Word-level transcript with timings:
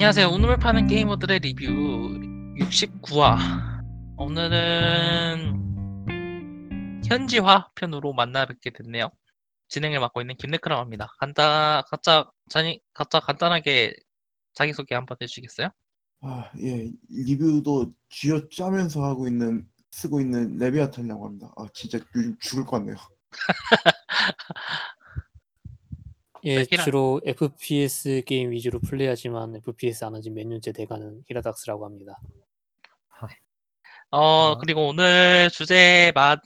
안녕하세요. 0.00 0.30
오늘 0.30 0.56
파는 0.56 0.86
게이머들의 0.86 1.40
리뷰 1.40 1.66
69화. 2.56 3.36
오늘은 4.16 5.52
현지화 7.04 7.68
편으로 7.74 8.14
만나 8.14 8.46
뵙게 8.46 8.70
됐네요. 8.70 9.10
진행을 9.68 10.00
맡고 10.00 10.22
있는 10.22 10.36
김네크라고 10.38 10.80
합니다. 10.80 11.12
간단, 11.18 11.82
각자, 11.86 12.30
자니, 12.48 12.80
각자 12.94 13.20
간단하게 13.20 13.92
자기소개 14.54 14.94
한번 14.94 15.18
해주시겠어요? 15.20 15.68
아, 16.22 16.50
예, 16.62 16.90
리뷰도 17.10 17.92
쥐어 18.08 18.48
짜면서 18.48 19.04
하고 19.04 19.28
있는, 19.28 19.68
쓰고 19.90 20.22
있는 20.22 20.56
레비아탄이라고 20.56 21.26
합니다. 21.26 21.52
아, 21.58 21.66
진짜 21.74 21.98
요즘 22.16 22.38
죽을 22.40 22.64
것 22.64 22.78
같네요. 22.78 22.96
예, 26.44 26.62
히라- 26.64 26.84
주로 26.84 27.20
FPS 27.24 28.22
게임 28.26 28.50
위주로 28.50 28.78
플레이하지만 28.80 29.56
FPS 29.56 30.04
안 30.04 30.14
한지 30.14 30.30
몇 30.30 30.46
년째 30.46 30.72
돼가는 30.72 31.22
히라닥스라고 31.28 31.84
합니다. 31.84 32.18
어, 34.12 34.52
아. 34.54 34.58
그리고 34.58 34.88
오늘 34.88 35.48
주제 35.50 36.10
만, 36.16 36.38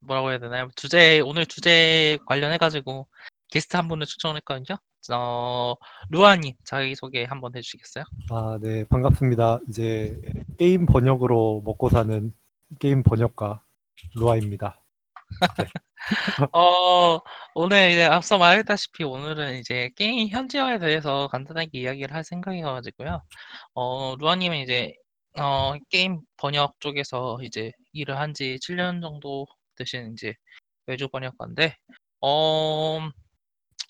뭐라고 0.00 0.30
해야 0.30 0.38
되나요? 0.38 0.68
주제, 0.76 1.18
오늘 1.20 1.46
주제 1.46 2.18
관련해가지고 2.26 3.06
게스트 3.48 3.76
한 3.76 3.88
분을 3.88 4.04
추천했거든요. 4.04 4.76
어, 5.10 5.74
루아님 6.10 6.54
자기 6.64 6.94
소개 6.94 7.24
한번 7.24 7.56
해주시겠어요? 7.56 8.04
아, 8.30 8.58
네, 8.60 8.84
반갑습니다. 8.84 9.60
이제 9.70 10.20
게임 10.58 10.84
번역으로 10.84 11.62
먹고 11.64 11.88
사는 11.88 12.34
게임 12.78 13.02
번역가 13.02 13.62
루아입니다. 14.16 14.78
어, 16.52 17.20
오늘 17.54 17.90
이제 17.90 18.04
앞서 18.04 18.38
말했다시피 18.38 19.04
오늘은 19.04 19.58
이제 19.58 19.90
게임 19.96 20.28
현지화에 20.28 20.78
대해서 20.78 21.28
간단하게 21.28 21.70
이야기를 21.80 22.14
할 22.14 22.24
생각이어가지고요. 22.24 23.22
어, 23.74 24.16
루아님은 24.18 24.58
이제 24.58 24.94
어, 25.38 25.74
게임 25.90 26.20
번역 26.36 26.78
쪽에서 26.80 27.38
이제 27.42 27.72
일을 27.92 28.18
한 28.18 28.34
지 28.34 28.58
7년 28.60 29.00
정도 29.00 29.46
되신 29.76 30.12
이제 30.12 30.34
외주 30.86 31.08
번역가인데, 31.08 31.76
어, 32.22 33.00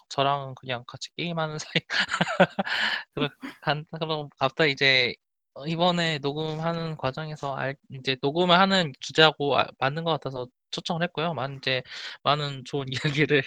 저랑은 0.08 0.55
그냥 0.56 0.84
같이 0.86 1.11
게임하는 1.17 1.58
사이. 1.61 1.83
그럼 4.00 4.28
갑자기 4.39 4.73
이제 4.73 5.14
어, 5.55 5.67
이번에 5.67 6.19
녹음하는 6.19 6.97
과정에서 6.97 7.55
알, 7.56 7.75
이제 7.91 8.17
녹음을 8.23 8.58
하는 8.58 8.92
주제하고 9.00 9.58
아- 9.58 9.67
맞는 9.78 10.05
것 10.05 10.11
같아서 10.12 10.47
초청을 10.70 11.02
했고요. 11.05 11.34
많은 11.34 11.58
이제 11.58 11.83
많은 12.22 12.62
좋은 12.64 12.86
이야기를 13.27 13.42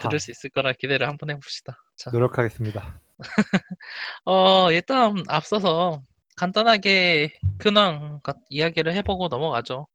들을 0.00 0.16
아, 0.16 0.18
수 0.18 0.30
있을 0.30 0.50
거라 0.50 0.72
기대를 0.72 1.08
한번 1.08 1.30
해봅시다. 1.30 1.76
자, 1.96 2.10
노력하겠습니다. 2.10 3.00
어, 4.24 4.70
일단 4.72 5.22
앞서서 5.28 6.02
간단하게 6.36 7.32
근황 7.58 8.20
가- 8.22 8.34
이야기를 8.48 8.92
해보고 8.94 9.28
넘어가죠. 9.28 9.86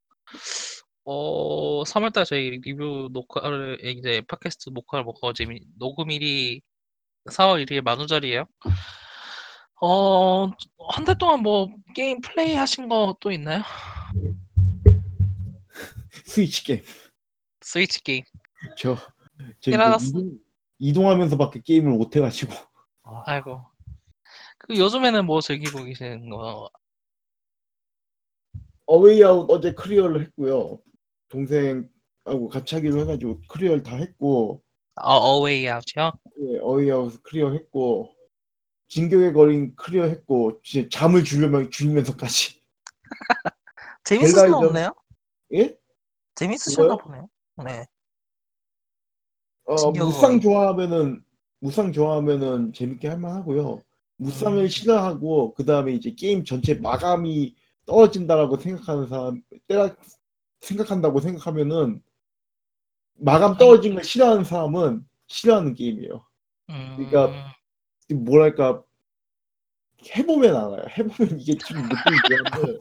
어, 1.05 1.83
3월달 1.83 2.25
저희 2.25 2.51
리뷰 2.61 3.09
녹화를 3.11 3.79
이제 3.83 4.21
팟캐스트 4.27 4.69
녹화를 4.73 5.03
먹고 5.05 5.33
미- 5.47 5.61
녹음일이 5.77 6.61
4월 7.29 7.65
1일 7.65 7.81
만우절이에요. 7.81 8.45
어, 9.81 10.45
한 10.91 11.05
달 11.05 11.17
동안 11.17 11.41
뭐 11.41 11.69
게임 11.95 12.19
플레이 12.21 12.53
하신 12.55 12.89
거 12.89 13.15
또 13.21 13.31
있나요? 13.31 13.63
스위치 16.25 16.63
게임. 16.63 16.83
스위치 17.61 18.01
게임. 18.03 18.23
저, 18.77 18.95
저 19.59 19.71
히라다스. 19.71 20.09
이동, 20.09 20.39
이동 20.79 21.09
하면서밖에 21.09 21.61
게임을 21.61 21.91
못 21.91 22.15
해가지고. 22.15 22.53
아, 23.03 23.23
아이고. 23.25 23.65
그 24.59 24.77
요즘에는 24.77 25.25
뭐 25.25 25.41
즐기고 25.41 25.83
계시는 25.83 26.29
거? 26.29 26.69
어웨이아웃 28.85 29.49
어제 29.49 29.73
클리어를 29.73 30.21
했고요. 30.21 30.81
동생하고 31.29 32.49
같이 32.49 32.75
하기로 32.75 33.01
해가지고 33.01 33.41
클리어를 33.47 33.83
다 33.83 33.95
했고, 33.95 34.63
어, 34.95 35.13
어웨이 35.13 35.67
아웃이요? 35.69 36.11
예, 36.41 36.59
A 36.59 36.68
Way 36.68 36.95
Out 36.95 37.21
clear 37.23 37.51
했고, 37.51 38.15
진격의 38.87 39.33
거인 39.33 39.75
clear 39.75 40.05
했고, 40.05 40.59
진짜 40.63 40.89
잠을 40.91 41.23
주려면 41.23 41.69
줄이면서까지. 41.69 42.59
재밌으셨나 44.03 44.59
벨라이저. 44.59 44.67
보네요? 44.67 44.93
예? 45.53 45.78
재밌으셨나? 46.39 46.95
보네요. 46.97 47.29
네. 47.65 47.85
어, 49.65 49.75
진격의 49.75 50.03
무쌍. 50.05 50.39
좋아하면은 50.39 51.23
무쌍 51.59 51.91
좋아하면은 51.91 52.73
재밌게 52.73 53.09
할 53.09 53.19
만하고요. 53.19 53.83
무쌍을 54.17 54.63
음. 54.63 54.67
싫어하고 54.67 55.53
그 55.53 55.65
다음에 55.65 55.93
이제 55.93 56.11
게임 56.11 56.43
전체 56.43 56.75
마감이 56.75 57.55
떨어진다라고 57.85 58.57
생각하는 58.57 59.07
사람, 59.07 59.41
때라 59.67 59.95
생각한다고 60.61 61.19
생각하면은 61.19 62.01
마감 63.15 63.57
떨어진 63.57 63.95
걸 63.95 64.03
싫어하는 64.03 64.43
사람은 64.43 65.05
싫어하는 65.27 65.73
게임이에요. 65.73 66.25
그러니까 66.67 67.53
음, 68.11 68.25
뭐랄까 68.25 68.83
해보면 70.15 70.55
알아요. 70.55 70.85
해보면 70.97 71.39
이게 71.39 71.57
좀 71.57 71.77
느낌이 71.81 72.17
좋은데 72.27 72.79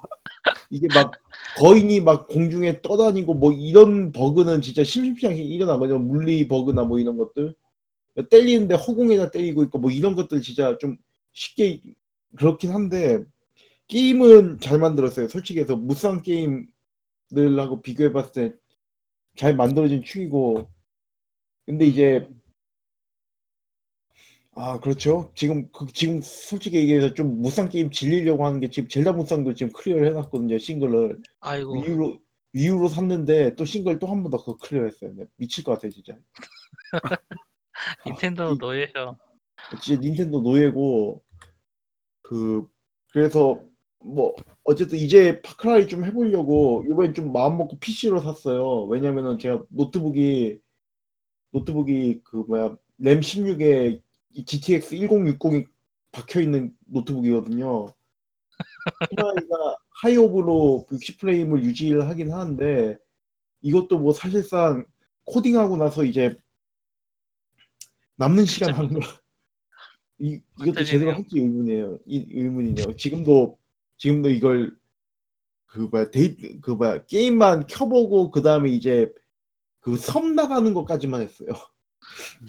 이게 0.70 0.88
막 0.94 1.12
거인이 1.58 2.00
막 2.00 2.28
공중에 2.28 2.82
떠다니고 2.82 3.34
뭐 3.34 3.52
이런 3.52 4.12
버그는 4.12 4.62
진짜 4.62 4.84
심심찮게 4.84 5.42
일어나거든요. 5.42 5.98
물리 5.98 6.46
버그나 6.48 6.84
뭐 6.84 6.98
이런 6.98 7.16
것들 7.16 7.54
때리는데 8.30 8.74
허공에다 8.74 9.30
때리고 9.30 9.62
있고 9.64 9.78
뭐 9.78 9.90
이런 9.90 10.14
것들 10.14 10.42
진짜 10.42 10.76
좀 10.78 10.96
쉽게 11.32 11.80
그렇긴 12.36 12.72
한데 12.72 13.24
게임은 13.88 14.60
잘 14.60 14.78
만들었어요. 14.78 15.28
솔직히 15.28 15.60
해서 15.60 15.76
무쌍 15.76 16.22
게임들하고 16.22 17.82
비교해봤을 17.82 18.32
때 18.32 18.68
잘 19.38 19.54
만들어진 19.54 20.02
축이고 20.02 20.68
근데 21.64 21.86
이제 21.86 22.28
아, 24.60 24.80
그렇죠. 24.80 25.30
지금, 25.36 25.70
그, 25.70 25.86
지금 25.92 26.20
솔직히 26.20 26.78
얘기해서 26.78 27.14
좀 27.14 27.40
무쌍 27.40 27.68
게임 27.68 27.90
질리려고 27.92 28.44
하는 28.44 28.58
게 28.60 28.68
지금 28.70 28.88
젤다 28.88 29.12
무쌍도 29.12 29.54
지금 29.54 29.72
clear를 29.72 30.08
해놨거든요, 30.08 30.58
싱글을. 30.58 31.20
아이고. 31.40 31.80
Wii 31.80 31.96
U로, 31.96 32.18
Wii 32.52 32.70
U로 32.70 32.88
샀는데 32.88 33.54
또 33.54 33.64
싱글 33.64 33.98
또 34.00 34.08
한 34.08 34.22
번 34.22 34.30
더 34.32 34.38
그거 34.38 34.56
clear했어요. 34.56 35.12
네, 35.16 35.24
미칠 35.36 35.62
것 35.62 35.72
같아요, 35.72 35.92
진짜. 35.92 36.16
닌텐도 38.06 38.54
이- 38.54 38.58
노예셔. 38.58 39.16
진짜 39.80 40.00
닌텐도 40.00 40.40
노예고, 40.40 41.22
그, 42.22 42.66
그래서 43.12 43.60
뭐, 44.00 44.34
어쨌든 44.64 44.98
이제 44.98 45.40
Far 45.42 45.64
Cry 45.64 45.86
좀 45.88 46.04
해보려고 46.04 46.84
이번엔 46.90 47.14
좀 47.14 47.32
마음 47.32 47.58
먹고 47.58 47.78
PC로 47.78 48.20
샀어요. 48.20 48.84
왜냐면은 48.84 49.38
제가 49.38 49.62
노트북이, 49.70 50.58
노트북이 51.52 52.20
그 52.24 52.36
뭐야, 52.48 52.76
램 52.98 53.20
16에 53.20 54.00
GTX 54.34 54.96
1060이 54.96 55.66
박혀 56.12 56.40
있는 56.40 56.74
노트북이거든요. 56.86 57.86
Far 59.00 59.29
Cry가 59.29 59.76
high옵으로 60.02 60.86
60프레임을 60.90 61.62
유지를 61.62 62.08
하긴 62.08 62.32
하는데, 62.32 62.96
이것도 63.62 63.98
뭐 63.98 64.12
사실상 64.12 64.84
코딩하고 65.24 65.76
나서 65.76 66.04
이제 66.04 66.36
남는 68.16 68.44
시간 68.46 68.74
하는 68.74 68.94
거 68.94 69.00
이, 70.18 70.40
이것도 70.60 70.84
제대로. 70.84 71.12
할지 71.12 71.38
의문이에요. 71.38 71.98
이, 72.06 72.26
의문이네요. 72.30 72.96
지금도 72.96 73.58
지금도 73.96 74.30
이걸 74.30 74.76
그 75.66 75.80
뭐야 75.80 76.10
데이 76.10 76.60
그 76.60 76.72
뭐야 76.72 77.04
게임만 77.06 77.66
켜보고 77.66 78.30
그 78.30 78.42
다음에 78.42 78.70
이제 78.70 79.12
그 79.80 79.96
섬 79.96 80.34
나가는 80.34 80.72
것까지만 80.74 81.22
했어요. 81.22 81.48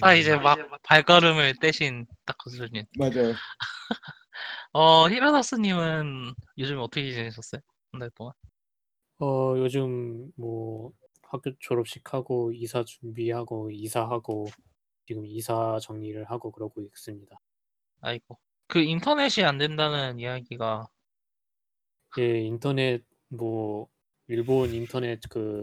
아, 0.01 0.13
이제 0.13 0.35
막 0.35 0.57
발걸음을 0.83 1.55
떼신 1.61 2.05
딱그 2.25 2.49
수준인. 2.49 2.85
맞아요. 2.97 3.33
어, 4.73 5.09
히라다스님은 5.09 6.33
요즘 6.57 6.79
어떻게 6.79 7.11
지내셨어요? 7.11 7.61
한 7.91 7.99
달 7.99 8.09
동안? 8.11 8.33
어, 9.19 9.55
요즘 9.57 10.31
뭐 10.37 10.91
학교 11.23 11.51
졸업식 11.59 12.13
하고 12.13 12.51
이사 12.53 12.83
준비하고 12.83 13.71
이사하고 13.71 14.47
지금 15.05 15.25
이사 15.25 15.77
정리를 15.81 16.23
하고 16.29 16.51
그러고 16.51 16.81
있습니다. 16.81 17.35
아이고. 18.01 18.39
그 18.67 18.79
인터넷이 18.79 19.43
안 19.43 19.57
된다는 19.57 20.19
이야기가 20.19 20.87
예, 22.19 22.39
인터넷 22.41 23.03
뭐 23.29 23.87
일본 24.27 24.71
인터넷 24.73 25.19
그 25.29 25.61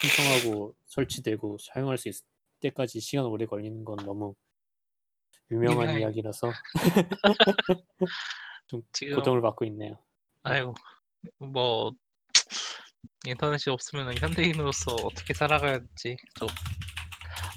신청하고 0.00 0.74
설치되고 0.86 1.58
사용할 1.58 1.98
수 1.98 2.08
있을 2.08 2.24
때까지 2.62 3.00
시간 3.00 3.26
오래 3.26 3.44
걸리는 3.46 3.84
건 3.84 3.96
너무 4.04 4.34
유명한 5.50 5.82
유명해. 5.88 6.00
이야기라서 6.00 6.50
좀 8.68 8.82
지금 8.92 9.16
고통을 9.16 9.42
받고 9.42 9.64
있네요. 9.66 9.98
아이고 10.44 10.74
뭐 11.38 11.92
인터넷이 13.26 13.70
없으면 13.72 14.16
현대인으로서 14.18 14.94
어떻게 15.04 15.34
살아가야 15.34 15.78
될지 15.78 16.16
좀. 16.36 16.48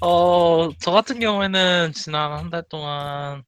어, 0.02 0.68
저 0.78 0.90
같은 0.90 1.18
경우에는 1.20 1.92
지난 1.94 2.32
한 2.32 2.50
달 2.50 2.62
동안 2.68 3.42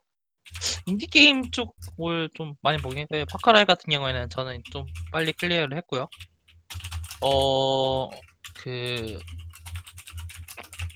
인디 0.87 1.06
게임 1.06 1.50
쪽을 1.50 2.31
좀 2.34 2.55
많이 2.62 2.78
보긴 2.78 3.06
했어요. 3.10 3.25
Far 3.31 3.49
Cry 3.49 3.67
같은 3.66 3.90
경우에는 3.90 4.31
저는 4.31 4.62
좀 4.72 4.87
빨리 5.12 5.32
clear를 5.32 5.76
했고요. 5.76 6.08
어, 7.20 8.08
그, 8.55 9.19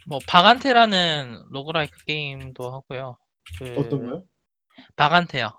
뭐, 0.07 0.19
Vagante라는 0.27 1.45
roguelike 1.51 2.05
게임도 2.05 2.73
하고요. 2.73 3.17
그, 3.59 3.75
어떤 3.79 4.07
거요? 4.07 4.25
Vagante요. 4.97 5.51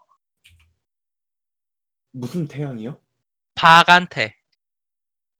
무슨 2.11 2.47
태양이요? 2.47 2.99
Vagante. 3.55 4.35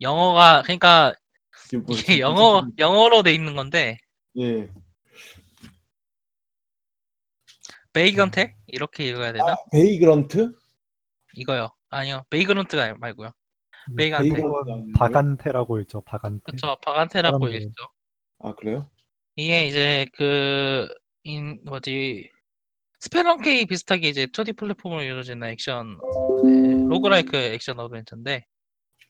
영어가, 0.02 0.64
그러니까 0.64 1.14
이게 1.68 1.78
뭐 1.78 1.96
이게 1.96 2.02
무슨- 2.14 2.20
영어, 2.20 2.68
영어로 2.78 3.24
돼 3.24 3.34
있는 3.34 3.56
건데, 3.56 3.98
예. 4.38 4.70
베이건테? 7.94 8.56
이렇게 8.68 9.06
읽어야 9.08 9.32
되나? 9.34 9.52
아, 9.52 9.56
Vagrant? 9.72 10.52
이거요. 11.36 11.70
아니요. 11.90 12.24
Vagrant가 12.31 12.96
말고요. 12.96 13.32
음, 13.92 13.96
베이간테. 13.96 14.30
Vagrant. 14.30 14.92
Vagante라고 14.98 15.80
있죠. 15.82 16.02
Vagante. 16.02 16.42
그쵸. 16.52 16.76
Vagante라고 16.84 17.38
사람들. 17.38 17.62
읽죠. 17.62 17.84
아, 18.40 18.54
그래요? 18.56 18.90
이게 19.36 19.68
이제 19.68 20.06
그, 20.14 20.88
인, 21.24 21.60
뭐지, 21.66 22.30
Spelunky 23.00 23.66
비슷하게 23.66 24.10
이제 24.10 24.26
2D 24.28 24.54
플랫폼으로 24.54 25.02
이루어지는 25.02 25.48
액션, 25.50 25.98
네, 26.44 26.84
roguelike 26.88 27.36
액션 27.36 27.80
adventure인데, 27.80 28.46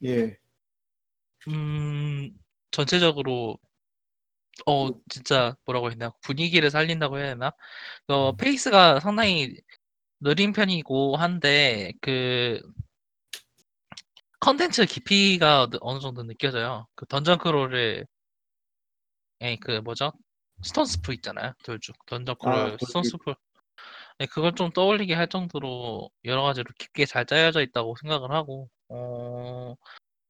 예. 0.04 0.36
음, 1.48 2.30
전체적으로, 2.70 3.58
어, 4.66 4.88
진짜 5.08 5.54
뭐라고 5.66 5.88
해야 5.88 5.96
되나, 5.96 6.12
분위기를 6.22 6.70
살린다고 6.70 7.18
해야 7.18 7.28
되나? 7.34 7.52
어, 8.08 8.32
페이스가 8.34 9.00
상당히 9.00 9.54
느린 10.20 10.52
편이고 10.52 11.16
한데, 11.16 11.92
그, 12.00 12.60
컨텐츠 14.40 14.86
깊이가 14.86 15.62
어느- 15.64 15.76
어느 15.80 16.00
정도 16.00 16.22
느껴져요. 16.22 16.86
그 16.94 17.06
Dungeon 17.06 17.38
Crawl을, 17.38 18.06
에, 19.44 19.56
그 19.56 19.72
뭐죠? 19.80 20.10
Stone 20.62 20.86
Soup 20.86 21.12
있잖아요. 21.14 21.52
돌죽. 21.64 21.94
Dungeon 22.06 22.36
Crawl, 22.40 22.54
아, 22.54 22.76
Stone 22.80 23.02
돌죽. 23.02 23.04
스프. 23.20 23.34
네, 24.18 24.26
그걸 24.26 24.54
좀 24.54 24.70
떠올리게 24.70 25.12
할 25.12 25.28
정도로 25.28 26.08
여러 26.24 26.42
가지로 26.42 26.72
깊게 26.78 27.04
잘 27.04 27.26
짜여져 27.26 27.60
있다고 27.62 27.94
생각을 28.00 28.30
하고, 28.30 28.70
어, 28.88 29.74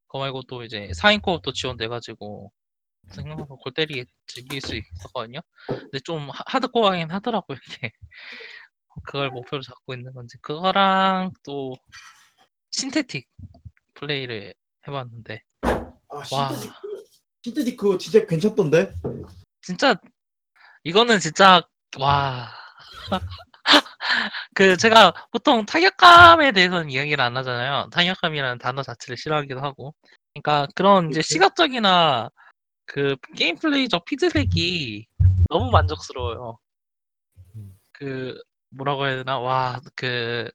그거 0.09 0.19
말고 0.19 0.43
또 0.49 0.65
이제 0.65 0.91
4인 0.95 1.21
co-op도 1.21 1.53
지원돼가지고, 1.53 2.51
생각보다 3.11 3.55
골 3.63 3.73
때리게 3.73 4.07
즐길 4.27 4.61
수 4.61 4.75
있었거든요. 4.75 5.41
근데 5.67 6.01
좀 6.01 6.31
하- 6.31 6.43
하드코어하긴 6.47 7.11
하더라고요, 7.13 7.59
이게. 7.69 7.93
그걸 9.05 9.31
목표로 9.31 9.63
잡고 9.63 9.95
있는 9.95 10.13
건지. 10.13 10.39
그거랑 10.41 11.33
또, 11.45 11.77
신테틱 12.71 13.29
플레이를 13.95 14.55
해봤는데, 14.89 15.43
아, 15.63 16.17
와. 16.33 16.49
신테디 16.49 16.73
크. 17.45 17.51
신테디크 17.51 17.99
진짜 17.99 18.27
괜찮던데? 18.27 18.95
진짜, 19.61 19.95
이거는 20.83 21.19
진짜, 21.21 21.63
와. 21.99 22.49
그, 24.55 24.77
제가 24.77 25.13
보통 25.31 25.67
타격감에 25.67 26.53
대해서는 26.53 26.91
이야기를 26.91 27.23
안 27.23 27.37
하잖아요. 27.37 27.89
타격감이라는 27.91 28.59
단어 28.59 28.83
자체를 28.83 29.17
싫어하기도 29.17 29.61
하고. 29.61 29.95
그러니까 30.33 30.67
그런 30.75 31.11
이제? 31.11 31.23
시각적이나 31.23 32.31
그 32.87 33.17
게임 33.37 33.57
플레이적 33.57 34.05
피드백이 34.05 35.07
너무 35.49 35.71
만족스러워요. 35.71 36.59
음. 37.57 37.79
그, 37.93 38.41
뭐라고 38.71 39.07
해야 39.07 39.17
되나? 39.17 39.39
와, 39.39 39.81
그, 39.95 40.51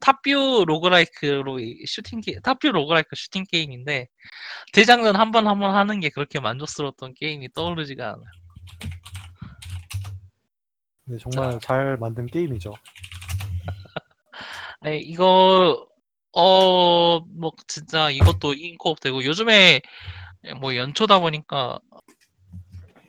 top 0.00 0.27
view 0.27 0.64
roguelike로 0.66 1.60
이 1.60 1.84
슈팅 1.86 2.20
게 2.20 2.38
top 2.42 2.53
view 2.53 2.68
roguelike 2.72 3.10
슈팅 3.16 3.44
게임인데, 3.50 4.08
대장전 4.72 5.16
한 5.16 5.30
번 5.32 5.46
한 5.46 5.58
번 5.58 5.74
하는 5.74 6.00
게 6.00 6.10
그렇게 6.10 6.40
만족스러웠던 6.40 7.14
게임이 7.14 7.52
떠오르지가 7.54 8.06
않아요. 8.08 8.24
네, 11.04 11.16
정말 11.20 11.58
잘 11.60 11.96
만든 11.98 12.26
게임이죠. 12.26 12.72
네, 14.82 14.98
이거 14.98 15.86
어, 16.32 17.20
뭐 17.20 17.52
진짜 17.66 18.10
이것도 18.10 18.54
인 18.54 18.67
co-op 18.67 19.00
되고 19.00 19.24
요즘에 19.24 19.80
뭐 20.60 20.76
연초다 20.76 21.20
보니까 21.20 21.78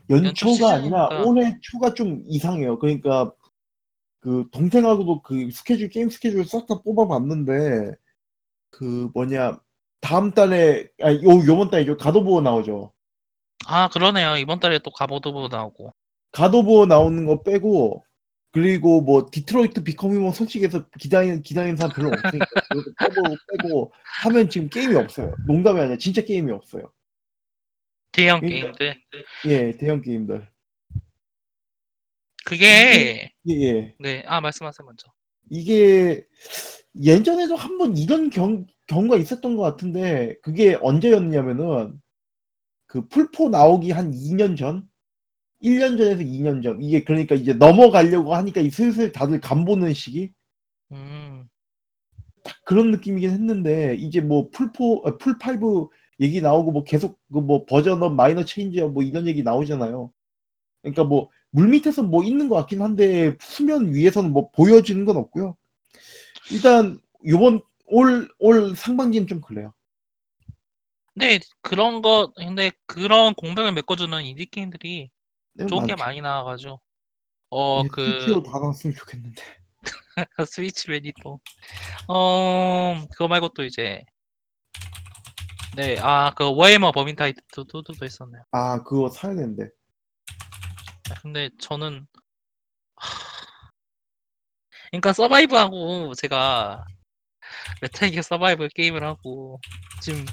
연초 0.09 0.27
연초가 0.27 0.73
아니라 0.75 1.07
시즌이니까. 1.09 1.29
올해 1.29 1.57
초가 1.61 1.93
좀 1.93 2.23
이상해요. 2.27 2.79
그러니까 2.79 3.31
그 4.27 4.45
동생하고도 4.51 5.21
그 5.21 5.49
스케줄 5.51 5.87
게임 5.87 6.09
스케줄 6.09 6.43
싹 6.45 6.67
다 6.67 6.81
뽑아봤는데 6.83 7.93
그 8.71 9.09
뭐냐 9.13 9.57
다음 10.01 10.31
달에 10.31 10.89
아요 11.01 11.17
요번 11.47 11.69
달에 11.69 11.85
God 11.95 12.12
of 12.13 12.24
War 12.24 12.41
나오죠. 12.41 12.91
아 13.67 13.87
그러네요. 13.87 14.35
이번 14.35 14.59
달에 14.59 14.79
또 14.79 14.91
God 14.91 15.12
of 15.12 15.26
War 15.26 15.47
나오고. 15.47 15.93
God 16.33 16.54
of 16.54 16.67
War 16.67 16.87
나오는 16.87 17.25
거 17.25 17.41
빼고 17.41 18.03
그리고 18.51 18.99
뭐 18.99 19.29
Detroit: 19.31 19.83
Become 19.85 20.11
Human 20.11 20.33
솔직해서 20.33 20.89
기다리는 20.99 21.41
기다리는 21.41 21.77
사람 21.77 21.93
별로 21.95 22.09
없으니까 22.09 22.45
빼고 22.99 23.23
빼고 23.63 23.93
하면 24.23 24.49
지금 24.49 24.67
게임이 24.67 24.93
없어요. 24.95 25.33
농담이 25.47 25.79
아니라 25.79 25.97
진짜 25.97 26.21
게임이 26.21 26.51
없어요. 26.51 26.91
대형 28.11 28.41
그러니까- 28.41 28.73
게임들. 28.73 29.01
예 29.45 29.71
대형 29.77 30.01
게임들. 30.01 30.49
그게 32.47 33.31
예 33.49 33.53
예. 33.53 33.95
네, 33.99 34.23
아 34.25 34.39
말씀하세요 34.41 34.85
먼저. 34.85 35.07
이게 35.49 36.25
예전에도 37.03 37.55
한 37.55 37.77
번 37.77 37.97
이런 37.97 38.29
경, 38.29 38.65
경우가 38.87 39.17
있었던 39.17 39.55
것 39.57 39.63
같은데 39.63 40.35
그게 40.41 40.77
언제였냐면은 40.81 41.99
그 42.87 43.07
풀포 43.09 43.49
나오기 43.49 43.91
한 43.91 44.11
2년 44.13 44.55
전? 44.57 44.87
1년 45.61 45.97
전에서 45.97 46.23
2년 46.23 46.61
전 46.63 46.81
이게 46.83 47.03
그러니까 47.03 47.35
이제 47.35 47.53
넘어가려고 47.53 48.35
하니까 48.35 48.61
이 48.61 48.69
슬슬 48.71 49.11
다들 49.11 49.41
간 49.41 49.65
보는 49.65 49.93
시기 49.93 50.31
음, 50.91 51.47
그런 52.65 52.91
느낌이긴 52.91 53.29
했는데 53.31 53.95
이제 53.95 54.21
뭐 54.21 54.49
플포 54.51 55.03
아, 55.05 55.17
플5 55.17 55.89
얘기 56.19 56.41
나오고 56.41 56.71
뭐 56.71 56.83
계속 56.83 57.19
그 57.31 57.39
뭐 57.41 57.65
version 57.65 58.03
up 58.03 58.13
minor 58.15 58.43
change 58.45 58.81
up 58.81 58.93
뭐 58.93 59.03
이런 59.03 59.27
얘기 59.27 59.43
나오잖아요. 59.43 60.11
그러니까 60.83 61.03
뭐 61.05 61.29
물밑에서 61.51 62.03
뭐 62.03 62.23
있는 62.23 62.49
것 62.49 62.55
같긴 62.55 62.81
한데 62.81 63.35
수면 63.39 63.93
위에서는 63.93 64.31
뭐 64.31 64.49
보여지는 64.51 65.05
건 65.05 65.17
없고요. 65.17 65.55
일단 66.51 66.99
요번 67.27 67.61
올 67.85 68.29
올 68.39 68.75
상반기는 68.75 69.27
좀 69.27 69.41
그래요. 69.41 69.73
근데 71.13 71.39
그런 71.61 72.01
거 72.01 72.31
근데 72.35 72.71
그런 72.85 73.33
공백을 73.33 73.71
메꿔주는 73.71 74.23
인디 74.23 74.45
게임들이 74.45 75.09
네, 75.53 75.65
좋은 75.65 75.85
게 75.87 75.93
많죠. 75.93 76.03
많이 76.03 76.21
나와가지고 76.21 76.79
어 77.49 77.81
예, 77.83 77.87
그 77.87 78.03
스위치로 78.11 78.43
다 78.43 78.59
나왔으면 78.59 78.95
좋겠는데. 78.95 79.41
스위치 80.49 80.89
매니 80.89 81.13
또 81.23 81.39
어 82.07 83.05
그거 83.11 83.27
말고 83.27 83.49
또 83.49 83.63
이제 83.63 84.03
네 85.75 86.02
아 86.02 86.15
그 86.15 86.55
Warhammer 86.55 86.91
Vermintide도 86.91 87.93
있었네요. 88.05 88.43
아 88.51 88.83
그거 88.83 89.09
사야 89.09 89.33
되는데. 89.35 89.69
아, 91.11 91.15
근데 91.21 91.49
저는 91.59 92.07
하... 92.95 93.37
그러니까 94.91 95.13
Survive하고 95.13 96.13
제가 96.15 96.85
Metal 97.81 98.03
Gear 98.03 98.21
Survive 98.21 98.69
게임을 98.69 99.03
하고 99.03 99.59
지금 100.01 100.25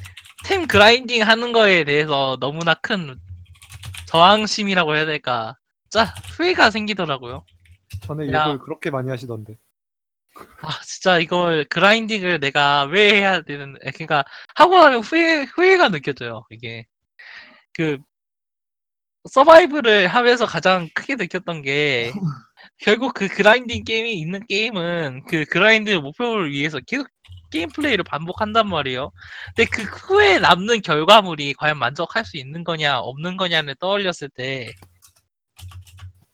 템 0.44 0.66
grinding 0.66 1.22
하는 1.22 1.52
거에 1.52 1.84
대해서 1.84 2.36
너무나 2.40 2.74
큰 2.74 3.18
저항심이라고 4.06 4.94
해야 4.94 5.06
될까 5.06 5.56
짜 5.90 6.04
후회가 6.36 6.70
생기더라고요. 6.70 7.44
전에 8.02 8.30
야. 8.32 8.46
욕을 8.46 8.58
그렇게 8.58 8.90
많이 8.90 9.10
하시던데. 9.10 9.56
아 10.62 10.80
진짜 10.82 11.18
이걸 11.18 11.64
grinding을 11.64 12.40
내가 12.40 12.84
왜 12.84 13.14
해야 13.14 13.42
되는 13.42 13.74
그러니까 13.80 14.24
하고 14.56 14.76
나면 14.76 15.00
후회 15.00 15.44
후회가 15.44 15.90
느껴져요 15.90 16.44
이게 16.50 16.86
그 17.72 17.98
Survive를 19.30 20.08
하면서 20.08 20.46
가장 20.46 20.88
크게 20.94 21.16
느꼈던 21.16 21.62
게 21.62 22.12
결국 22.78 23.14
그 23.14 23.28
grinding 23.28 23.84
게임이 23.84 24.14
있는 24.14 24.46
게임은 24.46 25.24
그 25.28 25.44
grind 25.46 25.90
목표를 25.92 26.52
위해서 26.52 26.80
계속 26.86 27.08
게임 27.50 27.68
플레이를 27.70 28.04
반복한단 28.04 28.68
말이에요. 28.68 29.10
근데 29.56 29.70
그 29.70 29.82
후에 29.84 30.38
남는 30.40 30.82
결과물이 30.82 31.54
과연 31.54 31.78
만족할 31.78 32.24
수 32.24 32.36
있는 32.36 32.64
거냐 32.64 32.98
없는 33.00 33.36
거냐를 33.36 33.74
떠올렸을 33.76 34.28
때 34.30 34.72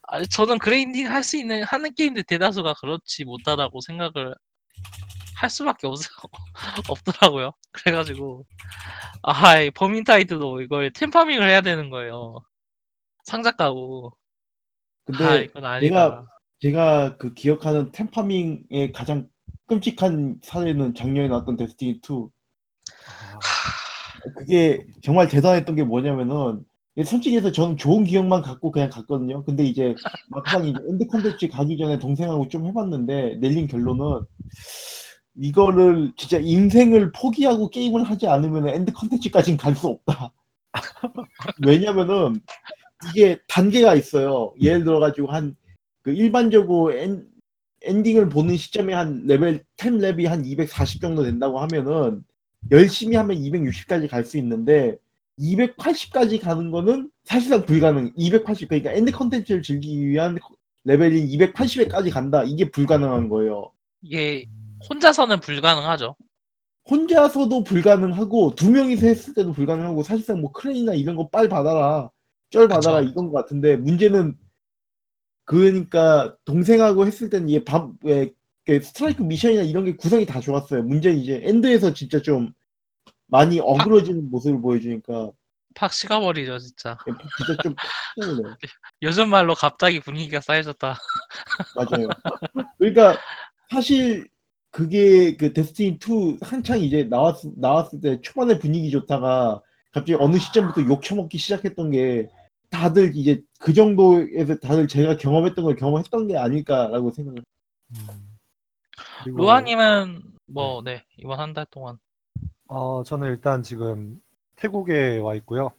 아, 0.08 0.22
저는 0.24 0.58
그라인딩 0.58 1.08
할 1.10 1.22
수 1.22 1.36
있는 1.36 1.62
하는 1.64 1.94
게임들 1.94 2.24
대다수가 2.24 2.74
그렇지 2.74 3.24
못하다고 3.24 3.80
생각을 3.82 4.34
할 5.36 5.50
수밖에 5.50 5.86
없, 5.86 5.96
없더라고요. 6.88 7.52
그래가지고 7.72 8.44
아, 9.22 9.60
이 9.60 9.70
버민타이트도 9.70 10.62
이걸 10.62 10.92
템파밍을 10.92 11.48
해야 11.48 11.60
되는 11.62 11.90
거예요. 11.90 12.40
상자 13.24 13.50
까고 13.52 14.12
아 14.12 15.12
근데 15.12 15.44
이건 15.44 15.64
아니다. 15.64 16.26
제가 16.60 17.16
그 17.16 17.32
기억하는 17.34 17.90
템파밍의 17.92 18.92
가장 18.94 19.28
끔찍한 19.66 20.40
사례는 20.42 20.94
작년에 20.94 21.28
나왔던 21.28 21.56
Destiny 21.56 22.00
2. 22.02 22.28
그게 24.36 24.84
정말 25.02 25.28
대단했던 25.28 25.76
게 25.76 25.84
뭐냐면은 25.84 26.64
솔직히 27.04 27.36
해서 27.36 27.50
저는 27.50 27.76
좋은 27.78 28.04
기억만 28.04 28.42
갖고 28.42 28.70
그냥 28.70 28.90
갔거든요. 28.90 29.42
근데 29.44 29.64
이제 29.64 29.94
막상 30.28 30.66
이제 30.66 30.78
end 30.88 31.06
컨텐츠 31.06 31.48
가기 31.48 31.78
전에 31.78 31.98
동생하고 31.98 32.48
좀 32.48 32.66
해봤는데 32.66 33.36
내린 33.36 33.66
결론은 33.66 34.20
이거를 35.36 36.12
진짜 36.16 36.38
인생을 36.38 37.12
포기하고 37.12 37.70
게임을 37.70 38.04
하지 38.04 38.26
않으면 38.26 38.68
end 38.68 38.92
컨텐츠까지는 38.92 39.56
갈 39.56 39.74
수 39.74 39.86
없다. 39.88 40.32
왜냐면은 41.66 42.40
이게 43.08 43.38
단계가 43.48 43.94
있어요. 43.94 44.52
예를 44.60 44.84
들어가지고 44.84 45.28
한 45.28 45.56
그 46.02 46.12
일반적으로 46.12 46.92
엔, 46.96 47.26
엔딩을 47.82 48.28
보는 48.30 48.56
시점에 48.56 48.94
한 48.94 49.26
레벨 49.26 49.64
10 49.78 49.98
렙이 49.98 50.26
한 50.26 50.44
240 50.46 51.00
정도 51.00 51.22
된다고 51.24 51.60
하면은 51.60 52.24
열심히 52.70 53.16
하면 53.16 53.36
260까지 53.36 54.08
갈 54.08 54.24
수 54.24 54.38
있는데 54.38 54.96
280까지 55.38 56.40
가는 56.40 56.70
거는 56.70 57.10
사실상 57.24 57.64
불가능. 57.66 58.12
280 58.16 58.68
그러니까 58.68 58.92
end 58.92 59.12
컨텐츠를 59.12 59.62
즐기기 59.62 60.06
위한 60.08 60.38
레벨인 60.84 61.26
280에까지 61.28 62.10
간다. 62.12 62.42
이게 62.44 62.70
불가능한 62.70 63.28
거예요. 63.28 63.70
이게 64.02 64.46
혼자서는 64.88 65.40
불가능하죠. 65.40 66.16
혼자서도 66.90 67.64
불가능하고 67.64 68.54
두 68.54 68.70
명이서 68.70 69.06
했을 69.06 69.34
때도 69.34 69.52
불가능하고 69.52 70.02
사실상 70.02 70.40
뭐 70.40 70.50
clan이나 70.52 70.94
이런 70.94 71.14
거 71.16 71.28
쩔 71.28 71.48
받아라 71.48 72.10
쩔 72.50 72.68
받아라 72.68 73.00
그쵸. 73.00 73.10
이건 73.10 73.30
것 73.30 73.38
같은데 73.38 73.76
문제는 73.76 74.36
그러니까 75.44 76.36
동생하고 76.44 77.06
했을 77.06 77.30
때는 77.30 77.48
이게 77.48 77.64
밤 77.64 77.94
왜, 78.04 78.32
그 78.64 78.80
스트라이크 78.80 79.22
미션이나 79.22 79.62
이런 79.62 79.84
게 79.84 79.96
구성이 79.96 80.26
다 80.26 80.40
좋았어요. 80.40 80.82
문제는 80.82 81.18
이제 81.18 81.40
end에서 81.44 81.94
진짜 81.94 82.20
좀 82.20 82.52
많이 83.26 83.58
어그러지는 83.60 84.30
모습을 84.30 84.60
보여주니까 84.60 85.30
팍 85.74 85.92
식어버리죠, 85.92 86.58
진짜. 86.58 86.98
진짜 87.36 87.62
좀 87.62 87.74
힘드네요. 88.16 88.56
요즘 89.02 89.28
말로 89.30 89.54
갑자기 89.54 90.00
분위기가 90.00 90.40
싸해졌다. 90.40 90.96
맞아요. 91.76 92.08
그러니까 92.78 93.16
사실 93.70 94.28
그게 94.70 95.36
그 95.36 95.52
Destiny 95.52 95.98
2 95.98 96.38
한창 96.42 96.80
이제 96.80 97.04
나왔 97.04 97.36
나왔을 97.56 98.00
때 98.00 98.20
초반에 98.20 98.58
분위기 98.58 98.90
좋다가 98.90 99.60
갑자기 99.92 100.14
어느 100.14 100.38
시점부터 100.38 100.82
욕 100.84 101.02
처먹기 101.02 101.38
시작했던 101.38 101.90
게 101.90 102.28
다들 102.70 103.12
이제 103.16 103.42
그 103.58 103.72
정도에서 103.72 104.56
다들 104.56 104.86
제가 104.88 105.16
경험했던 105.16 105.64
걸 105.64 105.76
경험했던 105.76 106.28
게 106.28 106.36
아닐까라고 106.36 107.10
생각을. 107.10 107.42
음. 107.90 108.38
그리고 109.24 109.38
루아님은 109.38 110.22
뭐, 110.46 110.82
네, 110.82 111.04
이번 111.16 111.40
한 111.40 111.54
달 111.54 111.66
동안. 111.70 111.98
어, 112.68 113.02
저는 113.04 113.28
일단 113.28 113.62
지금 113.62 114.20
태국에 114.56 115.18
와 115.18 115.34
있고요. 115.36 115.72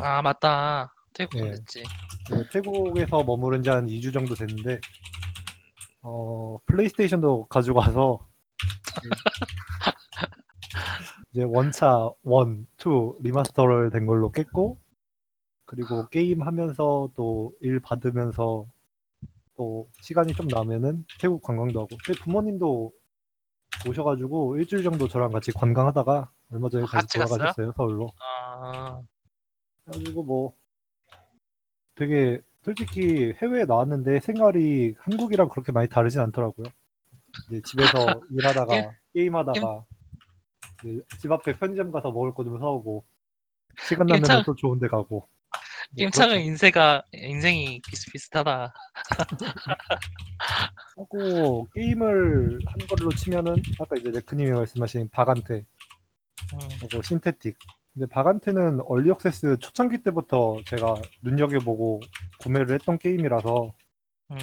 아, 0.00 0.22
맞다. 0.22 0.94
태국 1.12 1.40
네. 1.42 1.50
됐지. 1.52 1.82
네, 2.30 2.44
태국에서 2.52 3.24
머무른 3.24 3.62
지 3.62 3.70
한 3.70 3.86
2주 3.86 4.12
정도 4.12 4.34
됐는데 4.34 4.80
어, 6.02 6.58
플레이스테이션도 6.66 7.46
가지고 7.46 7.78
와서 7.80 8.20
이제 11.32 11.42
언차 11.44 12.10
1, 12.24 12.64
2 12.78 13.12
remaster를 13.22 13.90
된 13.90 14.06
걸로 14.06 14.30
깼고 14.30 14.78
그리고 15.68 16.08
게임 16.08 16.42
하면서 16.42 17.10
또 17.14 17.52
일 17.60 17.78
받으면서 17.80 18.66
또 19.56 19.88
시간이 20.00 20.32
좀 20.32 20.48
나면은 20.48 21.04
태국 21.20 21.42
관광도 21.42 21.80
하고. 21.82 21.88
저희 22.06 22.16
부모님도 22.16 22.90
오셔가지고 23.86 24.56
일주일 24.56 24.82
정도 24.82 25.08
저랑 25.08 25.30
같이 25.30 25.52
관광하다가 25.52 26.30
얼마 26.52 26.68
전에 26.70 26.84
아, 26.84 26.86
다시 26.86 27.06
같이 27.06 27.18
갔어요? 27.18 27.36
돌아가셨어요 27.38 27.72
서울로. 27.76 28.12
아, 28.20 29.02
그래가지고 29.84 30.22
뭐 30.22 30.54
되게 31.96 32.40
솔직히 32.62 33.34
해외에 33.42 33.64
나왔는데 33.66 34.20
생활이 34.20 34.94
한국이랑 35.00 35.48
그렇게 35.50 35.72
많이 35.72 35.88
다르진 35.88 36.20
않더라고요. 36.20 36.66
이제 37.50 37.60
집에서 37.62 37.90
일하다가 38.30 38.92
게임하다가 39.14 39.84
이제 40.84 41.02
집 41.20 41.30
앞에 41.32 41.58
편의점 41.58 41.90
가서 41.92 42.10
먹을 42.10 42.32
거 42.32 42.42
좀 42.44 42.58
사오고 42.58 43.04
시간 43.82 44.06
나면 44.06 44.22
괜찮- 44.22 44.44
또 44.44 44.54
좋은 44.54 44.78
데 44.78 44.88
가고 44.88 45.28
뭐 45.90 45.96
김창은 45.96 46.34
그렇죠. 46.34 46.48
인생가, 46.48 47.02
인생이 47.12 47.80
비슷비슷하다. 47.88 48.74
하고 50.96 51.68
게임을 51.74 52.58
한 52.66 52.86
걸로 52.88 53.10
치면은 53.10 53.56
아까 53.80 53.96
이제 53.96 54.10
레크님이 54.10 54.50
말씀하신 54.50 55.08
바간테 55.10 55.64
음, 56.52 56.58
하고 56.80 57.02
신테틱 57.02 57.56
근데 57.94 58.06
바간테는 58.12 58.80
얼리 58.86 59.10
액세스 59.10 59.58
초창기 59.58 60.02
때부터 60.02 60.60
제가 60.66 60.94
눈여겨보고 61.22 62.00
구매를 62.38 62.74
했던 62.74 62.98
게임이라서 62.98 63.72
음, 64.30 64.38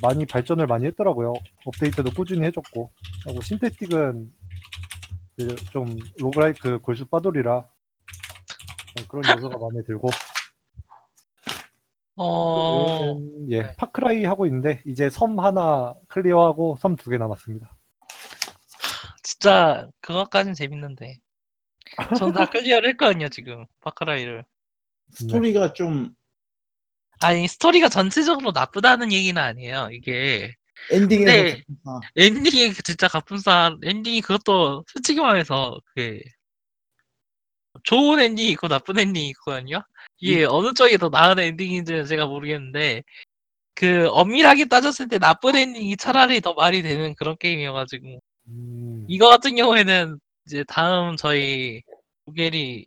많이 0.00 0.24
발전을 0.24 0.66
많이 0.66 0.86
했더라고요. 0.86 1.34
업데이트도 1.66 2.12
꾸준히 2.12 2.46
해줬고. 2.46 2.90
하고 3.26 3.40
Synthetik은 3.40 4.32
좀 5.72 5.98
roguelike 6.18 6.78
골수 6.78 7.06
빠돌이라 7.06 7.66
그런 9.08 9.36
요소가 9.36 9.58
마음에 9.58 9.82
들고. 9.84 10.08
어, 12.16 13.18
예, 13.50 13.62
네. 13.62 13.76
Far 13.76 14.00
Cry 14.00 14.24
하고 14.24 14.46
있는데 14.46 14.80
이제 14.86 15.10
섬 15.10 15.38
하나 15.40 15.94
clear하고 16.08 16.76
섬 16.80 16.96
두 16.96 17.10
개 17.10 17.18
남았습니다. 17.18 17.76
진짜, 19.22 19.88
그것까진 20.00 20.54
재밌는데. 20.54 21.18
전 22.18 22.32
다 22.32 22.46
clear를 22.50 22.90
했거든요, 22.90 23.28
지금. 23.28 23.66
Far 23.80 23.97
Cry를. 23.97 24.44
스토리가 25.12 25.72
좀 25.74 26.14
아니, 27.20 27.46
스토리가 27.48 27.88
전체적으로 27.88 28.52
나쁘다는 28.52 29.12
얘기는 29.12 29.40
아니에요. 29.40 29.88
이게, 29.92 30.52
엔딩에서 30.90 31.32
네. 31.32 31.62
아, 31.86 32.00
엔딩이 32.16 32.74
진짜 32.84 33.08
갑분싸, 33.08 33.76
엔딩이 33.82 34.20
그것도 34.22 34.84
솔직히 34.88 35.20
말해서, 35.20 35.80
그게, 35.86 36.22
좋은 37.84 38.20
엔딩이 38.20 38.50
있고 38.52 38.68
나쁜 38.68 38.98
엔딩이 38.98 39.28
있거든요? 39.30 39.82
이게 40.18 40.44
어느 40.44 40.72
쪽이 40.74 40.98
더 40.98 41.08
나은 41.08 41.38
엔딩인지는 41.38 42.06
제가 42.06 42.26
모르겠는데, 42.26 43.02
그, 43.74 44.08
엄밀하게 44.10 44.66
따졌을 44.66 45.08
때 45.08 45.18
나쁜 45.18 45.56
엔딩이 45.56 45.96
차라리 45.96 46.40
더 46.40 46.54
말이 46.54 46.82
되는 46.82 47.14
그런 47.14 47.36
게임이어가지고, 47.38 48.20
음, 48.48 49.06
이거 49.08 49.28
같은 49.28 49.56
경우에는 49.56 50.18
이제 50.46 50.64
다음 50.68 51.16
저희 51.16 51.82
무게리 52.26 52.86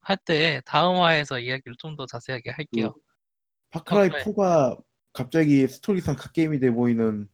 할때 0.00 0.60
다음 0.64 0.96
화에서 0.96 1.38
이야기를 1.38 1.76
좀 1.78 1.96
더 1.96 2.06
자세하게 2.06 2.50
할게요. 2.50 2.94
파크라이 3.70 4.08
파크라이. 4.08 4.24
4가 4.34 4.78
갑자기 5.12 5.66
스토리상 5.68 6.16
갓게임이 6.16 6.58
돼 6.60 6.70
보이는 6.70 7.28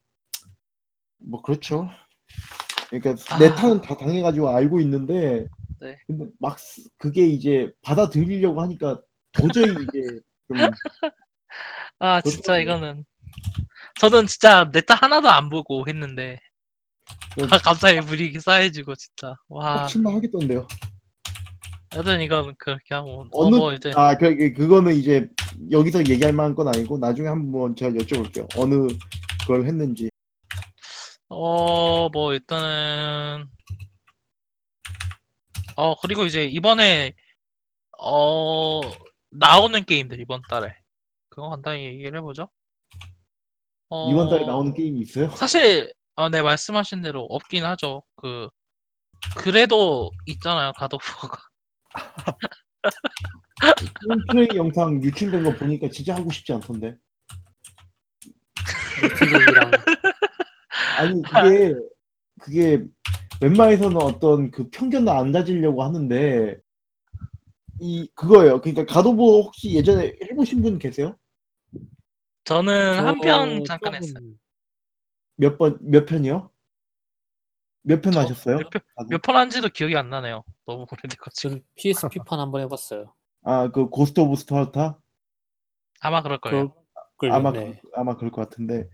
뭐 1.19 1.41
그렇죠. 1.43 1.89
그러니까 2.91 3.15
아. 3.35 3.39
내 3.39 3.55
탓은 3.55 3.81
다 3.83 3.97
당해가지고 3.97 4.49
알고 4.49 4.81
있는데 4.81 5.47
네. 5.85 5.99
근데 6.07 6.25
막 6.41 6.59
쓰- 6.59 6.89
그게 6.97 7.27
이제 7.27 7.71
받아들이려고 7.83 8.63
하니까 8.63 8.99
도저히 9.33 9.67
이제 9.71 10.19
좀 10.49 10.57
아 11.99 12.23
진짜. 12.23 12.59
이거는 12.59 13.05
저는 14.01 14.27
진짜 14.27 14.65
내딸 14.73 14.97
하나도 14.99 15.29
안 15.29 15.51
보고 15.51 15.87
했는데 15.87 16.41
네. 17.37 17.45
아, 17.51 17.59
갑자기 17.59 18.01
분위기 18.01 18.41
쌓여지고 18.41 18.95
진짜 18.95 19.35
와 19.49 19.83
빡칠만 19.83 20.15
하겠던데요. 20.15 20.67
여튼 21.97 22.23
이건 22.23 22.55
그렇게 22.59 22.95
하고 22.95 23.27
어느 23.33 23.55
어뭐 23.57 23.75
이제 23.75 23.93
아 23.95 24.17
그, 24.17 24.35
그- 24.35 24.53
그거는 24.55 24.95
이제 24.95 25.29
여기서 25.71 26.01
얘기할 26.09 26.33
만한 26.33 26.55
건 26.55 26.69
아니고 26.69 26.97
나중에 26.97 27.29
한번 27.29 27.77
제가 27.77 27.93
여쭤볼게요. 27.93 28.49
어느 28.59 28.89
걸 29.47 29.67
했는지. 29.67 30.09
어 31.29 32.09
뭐 32.13 32.33
일단은 32.33 33.47
어 35.77 35.97
그리고 36.01 36.25
이제 36.25 36.45
이번에 36.45 37.15
어 37.99 38.81
나오는 39.31 39.85
게임들 39.85 40.21
이번 40.21 40.43
달에 40.49 40.77
그거 41.29 41.51
간단히 41.51 41.85
얘기를 41.87 42.17
해보죠. 42.19 42.49
어, 43.91 44.11
이번 44.11 44.29
달에 44.29 44.47
나오는 44.47 44.73
게임이 44.73 45.01
있어요? 45.01 45.31
사실 45.31 45.93
어, 46.17 46.29
네 46.29 46.43
말씀하신 46.43 47.03
대로 47.03 47.25
없긴 47.25 47.65
하죠. 47.65 48.03
그 48.17 48.49
그래도 49.37 50.11
있잖아요 50.27 50.73
가도프가. 50.73 51.39
플레이 54.31 54.49
영상 54.55 55.03
유출된 55.03 55.43
거 55.45 55.55
보니까 55.55 55.89
진짜 55.89 56.15
하고 56.15 56.31
싶지 56.31 56.53
않던데. 56.53 56.97
아니 60.99 61.23
그게 61.23 61.75
그게 62.49 62.85
웬만해서는 63.41 63.97
어떤 63.97 64.51
그 64.51 64.69
편견을 64.69 65.09
안 65.09 65.33
가지려고 65.33 65.83
하는데 65.83 66.59
이 67.81 68.07
그거예요. 68.15 68.61
그러니까 68.61 68.85
God 68.85 69.06
of 69.06 69.21
War 69.21 69.43
혹시 69.45 69.73
예전에 69.75 70.15
해보신 70.31 70.61
분 70.63 70.79
계세요? 70.79 71.17
저는 72.45 73.05
한편저 73.07 73.65
잠깐 73.65 73.93
조금 73.93 73.95
했어요. 73.95 74.35
몇 75.37 75.57
번 75.59 75.79
몇 75.81 76.05
편이요? 76.05 76.51
몇 77.83 78.03
편 78.03 78.13
저 78.13 78.21
하셨어요? 78.21 78.59
몇 78.59 78.71
편- 78.71 78.83
다들? 78.95 79.09
몇편 79.17 79.37
한지도 79.37 79.69
기억이 79.71 79.97
안 79.97 80.11
나네요. 80.11 80.45
너무 80.67 80.87
오래돼가지고. 80.91 81.61
PSP판 81.77 82.39
한번 82.39 82.61
해봤어요. 82.61 83.15
아, 83.43 83.69
그 83.71 83.89
Ghost 83.89 84.21
of 84.21 84.37
Sparta? 84.37 84.99
아마 86.01 86.23
그럴 86.23 86.39
거예요. 86.39 86.75
그걸 87.17 87.33
아마 87.33 87.53
네. 87.53 87.81
그- 87.83 87.89
아마 87.95 88.17
그럴 88.17 88.31
것 88.31 88.43
같은데 88.49 88.89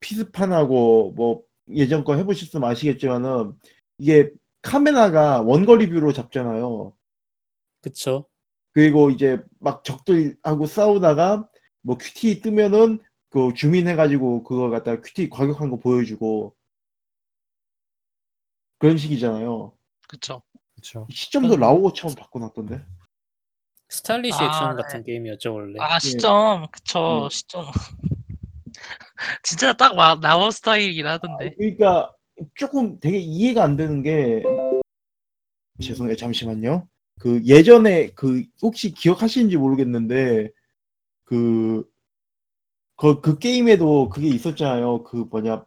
PSP판하고 0.00 1.12
뭐 1.12 1.42
예전 1.74 2.04
거 2.04 2.16
해보셨으면 2.16 2.68
아시겠지만은 2.68 3.52
이게 3.98 4.30
카메라가 4.62 5.40
원거리 5.42 5.88
뷰로 5.88 6.12
잡잖아요. 6.12 6.92
그쵸. 7.82 8.26
그리고 8.72 9.10
이제 9.10 9.42
막 9.58 9.84
적들하고 9.84 10.66
싸우다가 10.66 11.48
뭐 11.82 11.96
QT 11.98 12.40
뜨면은 12.42 13.00
그 13.30 13.52
주민 13.54 13.88
해가지고 13.88 14.42
그걸 14.44 14.70
갖다가 14.70 15.00
QT 15.00 15.30
과격한 15.30 15.70
거 15.70 15.76
보여주고 15.78 16.54
그런 18.78 18.96
식이잖아요. 18.96 19.72
그쵸. 20.08 20.42
그렇죠. 20.74 21.06
시점도 21.10 21.54
음. 21.54 21.60
라오어처럼 21.60 22.14
바꿔놨던데. 22.16 22.82
스타일리시 23.88 24.38
아, 24.40 24.46
액션 24.46 24.76
네. 24.76 24.82
같은 24.82 25.04
게임이었죠 25.04 25.52
원래. 25.52 25.78
아 25.80 25.98
시점 25.98 26.66
그쵸 26.70 27.24
음. 27.24 27.28
시점. 27.28 27.66
진짜 29.42 29.72
딱 29.72 29.96
와, 29.96 30.18
나온 30.20 30.50
스타일이긴 30.50 31.06
하던데. 31.06 31.54
그러니까 31.56 32.12
조금 32.54 32.98
되게 33.00 33.18
이해가 33.18 33.62
안 33.62 33.76
되는 33.76 34.02
게 34.02 34.42
죄송해요 35.80 36.16
잠시만요. 36.16 36.86
그 37.18 37.42
예전에 37.44 38.10
그 38.14 38.42
혹시 38.62 38.92
기억하시는지 38.92 39.56
모르겠는데 39.56 40.50
그 41.24 41.84
그, 42.96 43.20
그 43.20 43.38
게임에도 43.38 44.08
그게 44.10 44.28
있었잖아요. 44.28 45.04
그 45.04 45.26
뭐냐 45.30 45.64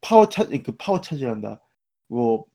power 0.00 0.28
charge 0.28 0.62
그 0.62 0.72
파워 0.76 1.00
차지한다. 1.00 1.60
뭐 2.08 2.46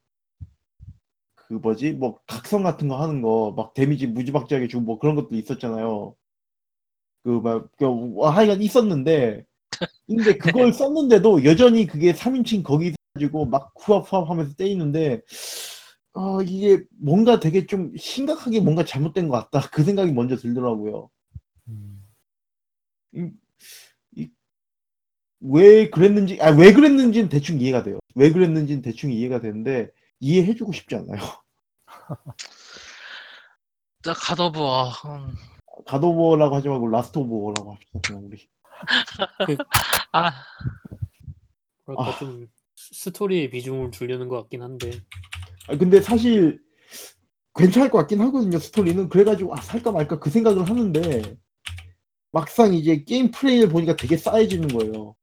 그 1.52 1.56
뭐지? 1.56 1.92
뭐 1.94 2.18
각성 2.28 2.64
같은 2.64 2.88
거 2.88 3.02
하는 3.02 3.22
거 3.22 3.52
막 3.56 3.74
데미지 3.74 4.08
무지막지하게 4.08 4.68
주고 4.70 4.84
뭐 4.84 5.00
그런 5.00 5.16
것도 5.16 5.36
있었잖아요. 5.36 6.16
그막 7.24 7.70
그, 7.78 7.86
하여간 8.26 8.62
있었는데 8.62 9.46
근데 10.08 10.38
그걸 10.38 10.72
썼는데도 10.74 11.44
여전히 11.46 11.88
그게 11.88 12.14
3인칭 12.14 12.64
거기 12.64 12.94
가지고 13.14 13.46
막 13.46 13.74
후합후합 13.78 14.30
하면서 14.30 14.54
때리는데 14.56 15.22
어 16.14 16.42
이게 16.42 16.84
뭔가 17.00 17.40
되게 17.40 17.66
좀 17.66 17.96
심각하게 17.98 18.60
뭔가 18.60 18.84
잘못된 18.84 19.30
것 19.30 19.50
같다. 19.50 19.70
그 19.72 19.84
생각이 19.84 20.12
먼저 20.12 20.36
들더라고요. 20.36 21.10
음, 21.70 22.04
왜 25.42 25.90
그랬는지 25.90 26.38
아 26.42 26.52
왜 26.52 26.74
그랬는지는 26.74 27.30
대충 27.30 27.60
이해가 27.60 27.84
돼요. 27.84 28.00
왜 28.16 28.32
그랬는지는 28.32 28.82
대충 28.82 29.12
이해가 29.12 29.42
되는데 29.42 29.90
이해해주고 30.20 30.72
싶지 30.74 30.96
않아요. 30.96 31.20
자 34.04 34.14
God 34.14 34.39
of 34.39 34.56
War. 34.56 34.90
음. 35.06 35.36
God 35.86 36.03
of 36.03 36.15
War라고 36.15 36.56
하지 36.56 36.68
말고 36.70 36.88
Last 36.90 37.18
of 37.18 37.34
War라고 37.34 37.74
합시다 37.74 38.00
그냥 38.04 38.26
우리 38.26 38.38
아 40.12 40.32
그러니까 41.86 42.16
아. 42.16 42.20
좀 42.20 42.48
스토리에 42.76 43.50
비중을 43.50 43.92
두려는 43.92 44.28
것 44.28 44.38
같긴 44.42 44.62
한데 44.62 44.92
아, 45.68 45.78
근데 45.78 46.02
사실 46.02 46.60
괜찮을 47.56 47.90
것 47.90 48.00
같긴 48.00 48.22
하거든요 48.22 48.60
스토리는 48.60 49.10
그래가지고 49.10 49.54
아 49.56 49.62
살까 49.62 49.92
말까 49.92 50.20
그 50.20 50.30
생각을 50.30 50.70
하는데 50.70 51.38
막상 52.32 52.74
이제 52.74 53.04
게임 53.04 53.32
플레이를 53.32 53.70
보니까 53.70 53.96
되게 53.96 54.18
싸해지는 54.18 54.70
거예요 54.70 55.16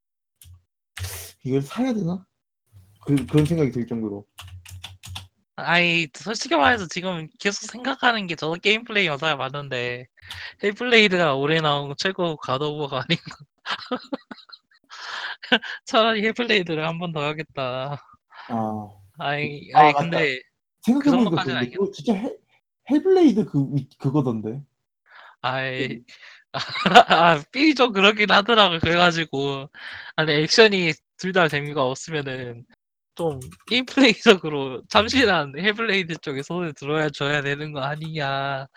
이걸 1.43 1.61
사야 1.61 1.93
되나? 1.93 2.25
그, 3.05 3.25
그런 3.25 3.45
생각이 3.45 3.71
들 3.71 3.87
정도로 3.87 4.25
아이 5.55 6.07
솔직히 6.13 6.55
말해서 6.55 6.87
지금 6.87 7.27
계속 7.39 7.69
생각하는 7.69 8.27
게 8.27 8.35
저도 8.35 8.55
게임 8.61 8.83
플레이 8.83 9.07
영상을 9.07 9.37
봤는데 9.37 10.07
헬플레이드가 10.63 11.35
올해 11.35 11.61
나온 11.61 11.93
최고 11.97 12.37
가더부어가 12.37 13.03
아닌가. 13.03 13.35
차라리 15.85 16.23
헬플레이드를 16.25 16.85
한 16.87 16.99
번 16.99 17.11
더 17.13 17.23
하겠다. 17.23 18.01
아 18.49 18.89
아이 19.17 19.71
아, 19.73 19.79
아이 19.79 19.93
맞다. 19.93 19.99
근데 20.03 20.41
생각해보니까 20.81 21.43
정도까지는 21.43 21.55
그런데 21.55 21.71
아니겠- 21.71 21.79
그거 21.79 21.91
진짜 21.91 22.13
헬, 22.13 22.37
헬블레이드 22.91 23.45
그, 23.45 23.67
위- 23.75 23.89
그거던데. 23.97 24.61
아이 25.41 26.01
아삐좀 27.07 27.93
그러긴 27.93 28.31
하더라고. 28.31 28.79
그래가지고. 28.79 29.69
아니 30.15 30.31
액션이 30.33 30.93
둘 31.17 31.33
다 31.33 31.47
재미가 31.47 31.83
없으면은 31.85 32.65
좀 33.15 33.39
게임 33.67 33.85
플레이적으로 33.85 34.83
참신한 34.89 35.53
Hellblade 35.57 36.17
쪽에 36.19 36.41
손을 36.43 36.73
들어야 36.73 37.09
줘야 37.09 37.41
되는 37.41 37.71
거 37.73 37.81
아니냐. 37.81 38.67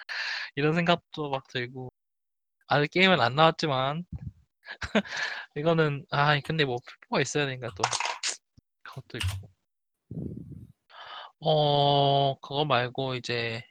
이런 0.56 0.74
생각도 0.74 1.30
막 1.30 1.46
들고. 1.48 1.88
아직 2.68 2.90
게임은 2.92 3.20
안 3.20 3.34
나왔지만 3.36 4.04
이거는 5.56 6.06
아 6.10 6.38
근데 6.40 6.64
뭐 6.64 6.78
풀포가 6.84 7.20
있어야 7.20 7.46
되니까 7.46 7.70
또. 7.76 7.82
그것도 8.82 9.18
있고. 9.18 9.50
어 11.40 12.38
그거 12.40 12.64
말고 12.64 13.16
이제 13.16 13.62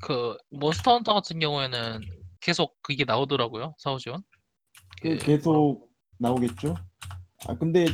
어그 0.00 0.36
Monster 0.50 0.92
Hunter 0.92 1.14
같은 1.14 1.40
경우에는 1.40 2.00
계속 2.40 2.76
그게 2.82 3.04
나오더라고요 3.04 3.74
사후지원? 3.78 4.22
그그 5.02 5.18
계속 5.18 5.90
나오겠죠? 6.18 6.74
아 7.48 7.56
근데 7.58 7.86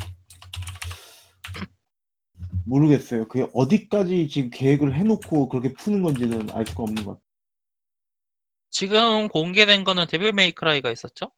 모르겠어요. 2.66 3.28
그게 3.28 3.46
어디까지 3.54 4.28
지금 4.28 4.50
계획을 4.50 4.94
해놓고 4.94 5.48
그렇게 5.48 5.72
푸는 5.74 6.02
건지는 6.02 6.50
알 6.50 6.66
수가 6.66 6.82
없는 6.82 7.04
것 7.04 7.12
같아요 7.12 7.23
지금 8.84 9.28
공개된 9.28 9.84
거는 9.84 10.06
Devil 10.08 10.32
May 10.32 10.54
Cry가 10.54 10.90
있었죠? 10.90 11.30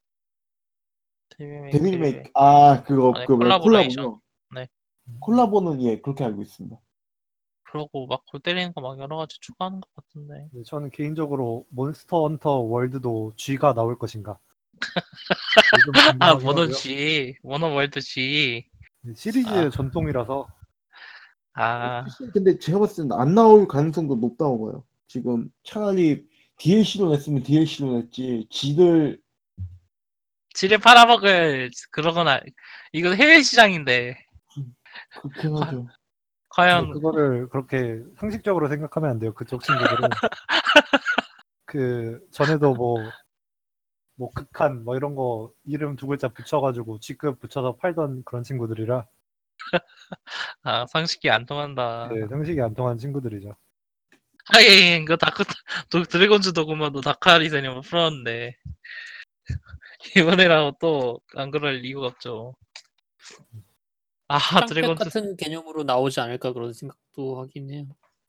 데빌 1.37 1.69
데빌 1.69 1.99
메이크라이. 1.99 2.11
메이크 2.13 2.31
아 2.33 2.83
그거 2.83 3.11
아, 3.15 3.19
네, 3.19 3.25
그 3.27 3.33
뭐야, 3.33 3.59
콜라보레이션. 3.59 4.03
콜라보요 4.05 4.21
네. 4.55 4.67
콜라보는 5.19 5.81
예 5.83 6.01
그렇게 6.01 6.23
알고 6.23 6.41
있습니다 6.41 6.75
그러고 7.63 8.07
막 8.07 8.25
골 8.25 8.39
때리는 8.39 8.73
거 8.73 8.81
막 8.81 8.97
여러 8.97 9.17
가지 9.17 9.37
추가하는 9.39 9.81
것 9.81 9.89
같은데. 9.93 10.47
네, 10.51 10.63
저는 10.65 10.89
개인적으로 10.89 11.65
Monster 11.69 12.23
Hunter 12.27 12.49
World도 12.61 13.33
G가 13.35 13.73
나올 13.75 13.99
것인가. 13.99 14.39
아, 16.19 16.33
몬헌. 16.35 16.71
G, 16.71 17.35
몬헌 17.43 17.71
World 17.75 18.01
G. 18.01 18.65
네, 19.01 19.13
시리즈의 19.15 19.65
아. 19.65 19.69
전통이라서 19.69 20.47
아, 21.53 22.05
근데 22.33 22.57
제가 22.57 22.79
봤을 22.79 23.03
때는 23.03 23.11
안 23.19 23.35
나올 23.35 23.67
가능성도 23.67 24.15
높다고 24.15 24.65
봐요 24.71 24.83
지금 25.07 25.49
차라리 25.63 26.25
DLC로 26.57 27.09
냈으면 27.11 27.43
DLC로 27.43 27.99
냈지 27.99 28.47
지들 28.49 29.19
G를 30.53 30.79
팔아먹을 30.79 31.69
그러거나 31.91 32.41
이거 32.91 33.13
해외 33.13 33.41
시장인데 33.41 34.17
그렇긴 35.21 35.55
하죠 35.57 35.87
과연 36.49 36.91
그거를 36.91 37.49
그렇게 37.49 38.01
상식적으로 38.17 38.67
생각하면 38.67 39.11
안 39.11 39.19
돼요. 39.19 39.33
그쪽 39.33 39.61
친구들은 39.63 40.09
그 41.65 42.19
전에도 42.31 42.73
뭐 42.73 42.97
뭐 44.17 44.31
극한 44.33 44.83
뭐 44.83 44.95
이런 44.97 45.15
거 45.15 45.51
이름 45.63 45.95
두 45.95 46.07
글자 46.07 46.27
붙여가지고 46.27 46.99
G급 46.99 47.39
붙여서 47.39 47.75
팔던 47.77 48.23
그런 48.25 48.43
친구들이라 48.43 49.05
아, 50.63 50.85
상식이 50.87 51.29
안 51.29 51.45
통한다. 51.45 52.09
네, 52.09 52.27
상식이 52.27 52.59
안 52.61 52.73
통한 52.73 52.97
친구들이죠. 52.97 53.55
하긴 54.53 55.05
그 55.05 55.17
다크 55.17 55.43
도, 55.89 56.03
Dragon's 56.03 56.53
Dogma도 56.53 57.01
Dark 57.01 57.25
Arisen이 57.25 57.67
뭐 57.69 57.81
풀었는데 57.81 58.55
이번에라고 60.15 60.77
또 60.79 61.19
안 61.35 61.51
그럴 61.51 61.85
이유가 61.85 62.07
없죠. 62.07 62.55
아, 64.27 64.65
드래곤즈 64.65 65.03
같은 65.03 65.37
개념으로 65.37 65.83
나오지 65.83 66.19
않을까 66.19 66.51
그런 66.53 66.73
생각도 66.73 67.41
하긴 67.41 67.71
해요. 67.71 67.85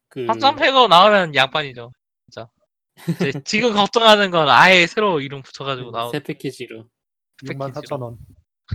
그 0.09 0.27
합산팩으로 0.27 0.89
나오면 0.89 1.35
양반이죠. 1.35 1.93
진짜. 2.27 2.49
지금 3.45 3.75
걱정하는 3.75 4.31
건 4.31 4.49
아예 4.49 4.87
새로 4.87 5.21
이름 5.21 5.43
붙여가지고 5.43 5.91
나오. 5.91 6.11
새 6.11 6.21
패키지로 6.21 6.89
6만 7.45 7.73
4천 7.73 8.01
원 8.03 8.19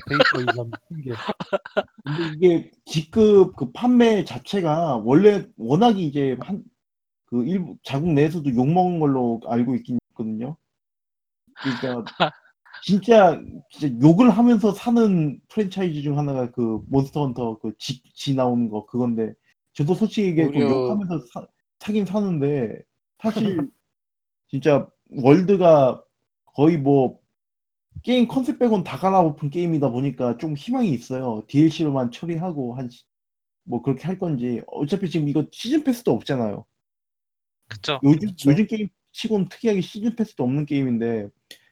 데이터 0.09 0.41
이전 0.41 0.71
핑계. 0.89 1.11
근데 2.03 2.31
이게 2.35 2.71
G급 2.85 3.55
그 3.55 3.71
판매 3.71 4.23
자체가 4.23 4.97
원래 5.03 5.45
워낙에 5.57 6.01
이제 6.01 6.37
한 6.41 6.63
그 7.33 7.43
일부 7.47 7.75
자국 7.83 8.09
내에서도 8.13 8.47
욕 8.55 8.67
먹은 8.71 8.99
걸로 8.99 9.41
알고 9.47 9.73
있긴 9.75 9.97
있거든요. 10.11 10.55
그러니까 11.55 12.05
진짜 12.85 13.41
진짜 13.71 13.95
욕을 14.07 14.29
하면서 14.29 14.71
사는 14.71 15.39
프랜차이즈 15.49 16.03
중 16.03 16.19
하나가 16.19 16.51
그 16.51 16.81
Monster 16.89 17.23
Hunter 17.23 17.57
그 17.59 17.73
G 17.79 18.35
나오는 18.35 18.69
거 18.69 18.85
그건데 18.85 19.33
저도 19.73 19.95
솔직히 19.95 20.27
얘기해 20.27 20.47
그 20.49 20.53
오히려- 20.57 20.69
욕하면서 20.69 21.25
사, 21.33 21.47
사긴 21.79 22.05
사는데 22.05 22.79
사실 23.19 23.23
진짜 24.47 24.87
World가 25.09 26.03
거의 26.55 26.77
뭐 26.77 27.19
게임 28.03 28.27
컨셉 28.27 28.59
빼곤 28.59 28.83
다 28.83 28.97
갈아엎은 28.97 29.49
게임이다 29.49 29.89
보니까 29.89 30.37
좀 30.37 30.53
희망이 30.55 30.89
있어요. 30.91 31.43
DLC로만 31.47 32.11
처리하고 32.11 32.75
한 32.75 32.89
뭐 33.65 33.81
그렇게 33.81 34.03
할 34.07 34.19
건지 34.19 34.61
어차피 34.67 35.09
지금 35.09 35.29
이거 35.29 35.45
시즌 35.51 35.85
패스도 35.85 36.11
없잖아요. 36.11 36.65
그쵸? 37.67 37.99
요즘 38.03 38.29
그쵸. 38.29 38.51
요즘 38.51 38.67
게임 38.67 38.89
치곤 39.11 39.47
특이하게 39.49 39.81
시즌 39.81 40.15
패스도 40.15 40.43
없는 40.43 40.65
게임인데 40.65 41.29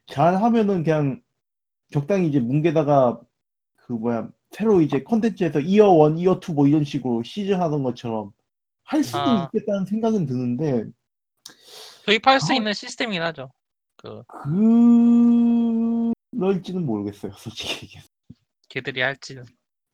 잘 0.08 0.36
하면은 0.36 0.84
그냥 0.84 1.21
적당히 1.91 2.27
이제 2.27 2.39
뭉개다가 2.39 3.19
그 3.75 3.93
뭐야 3.93 4.30
새로 4.51 4.82
이제 4.82 5.01
컨텐츠에서 5.04 5.62
이어 5.62 6.10
1, 6.10 6.17
이어 6.17 6.39
2뭐 6.39 6.67
이런 6.67 6.84
식으로 6.84 7.23
시즌 7.23 7.62
하던 7.62 7.84
것처럼 7.84 8.32
할 8.84 9.04
수도 9.04 9.19
아. 9.19 9.49
있겠다는 9.54 9.86
생각은 9.86 10.25
드는데 10.25 10.86
도입할 12.06 12.39
수 12.41 12.54
아. 12.54 12.56
있는 12.56 12.73
시스템이긴 12.73 13.21
하죠. 13.23 13.51
그 13.95 14.23
그럴지는 16.32 16.86
모르겠어요, 16.86 17.34
솔직히 17.34 17.86
얘기해서. 17.86 18.08
걔들이 18.69 19.01
할지는. 19.01 19.45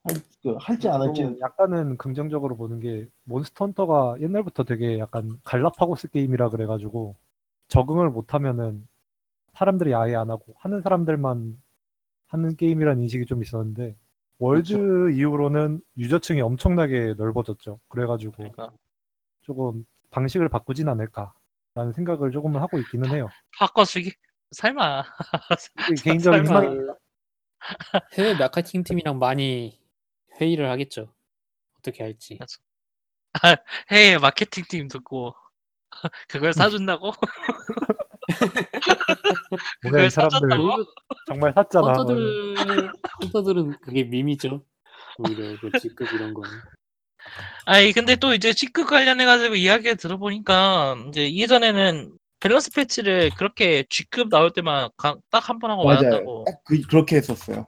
할, 0.07 0.21
그, 0.43 0.55
할지 0.59 0.89
안 0.89 1.01
할지 1.01 1.35
약간은 1.41 1.97
긍정적으로 1.97 2.55
보는 2.55 2.79
게 2.79 3.07
몬스터 3.25 3.65
헌터가 3.65 4.17
옛날부터 4.21 4.63
되게 4.63 4.99
약간 4.99 5.39
갈라파고스 5.43 6.09
게임이라 6.09 6.49
그래가지고 6.49 7.15
적응을 7.67 8.09
못하면은 8.09 8.87
사람들이 9.53 9.93
아예 9.95 10.15
안 10.15 10.29
하고 10.29 10.55
하는 10.59 10.81
사람들만 10.81 11.61
하는 12.27 12.55
게임이라는 12.55 13.01
인식이 13.03 13.25
좀 13.25 13.41
있었는데 13.41 13.95
월드 14.39 14.73
그렇죠. 14.77 15.09
이후로는 15.09 15.81
유저층이 15.97 16.41
엄청나게 16.41 17.15
넓어졌죠. 17.17 17.79
그래가지고 17.87 18.33
그러니까 18.33 18.71
조금 19.41 19.85
방식을 20.11 20.47
바꾸진 20.49 20.87
않을까라는 20.89 21.93
생각을 21.95 22.31
조금은 22.31 22.61
하고 22.61 22.77
있기는 22.79 23.09
해요. 23.09 23.29
바꿔주기 23.57 24.11
설마. 24.51 25.03
이게 25.91 26.01
개인적인 26.03 26.45
설마. 26.45 26.61
희망이 26.61 26.87
해외 28.17 28.33
마케팅 28.35 28.83
팀이랑 28.83 29.17
많이 29.17 29.79
회의를 30.39 30.69
하겠죠. 30.69 31.13
어떻게 31.79 32.03
할지. 32.03 32.37
해외 33.91 34.17
마케팅 34.17 34.63
팀 34.69 34.87
듣고 34.87 35.35
그걸 36.27 36.53
사준다고? 36.53 37.13
뭐야 39.89 40.05
이 40.05 40.09
사람들 40.09 40.39
사줬다고? 40.39 40.85
정말 41.27 41.53
샀잖아. 41.53 41.81
뭐 41.87 41.93
헌터들 41.93 42.89
헌터들은 43.23 43.79
그게 43.81 44.03
밈이죠. 44.03 44.63
오히려 45.19 45.57
그 45.59 45.79
직급 45.79 46.11
이런 46.13 46.33
거는. 46.33 46.49
아니 47.65 47.91
근데 47.91 48.15
또 48.15 48.33
이제 48.33 48.53
C급 48.53 48.87
관련해가지고 48.87 49.55
이야기 49.55 49.95
들어보니까 49.95 50.95
이제 51.09 51.33
예전에는 51.35 52.17
밸런스 52.39 52.71
패치를 52.71 53.31
그렇게 53.35 53.83
G급 53.89 54.29
나올 54.29 54.51
때만 54.51 54.89
딱 54.97 55.49
한 55.49 55.59
번 55.59 55.71
하고 55.71 55.83
맞아요. 55.85 56.01
말았다고. 56.01 56.45
딱 56.47 56.61
그, 56.65 56.81
그렇게 56.83 57.15
했었어요. 57.17 57.67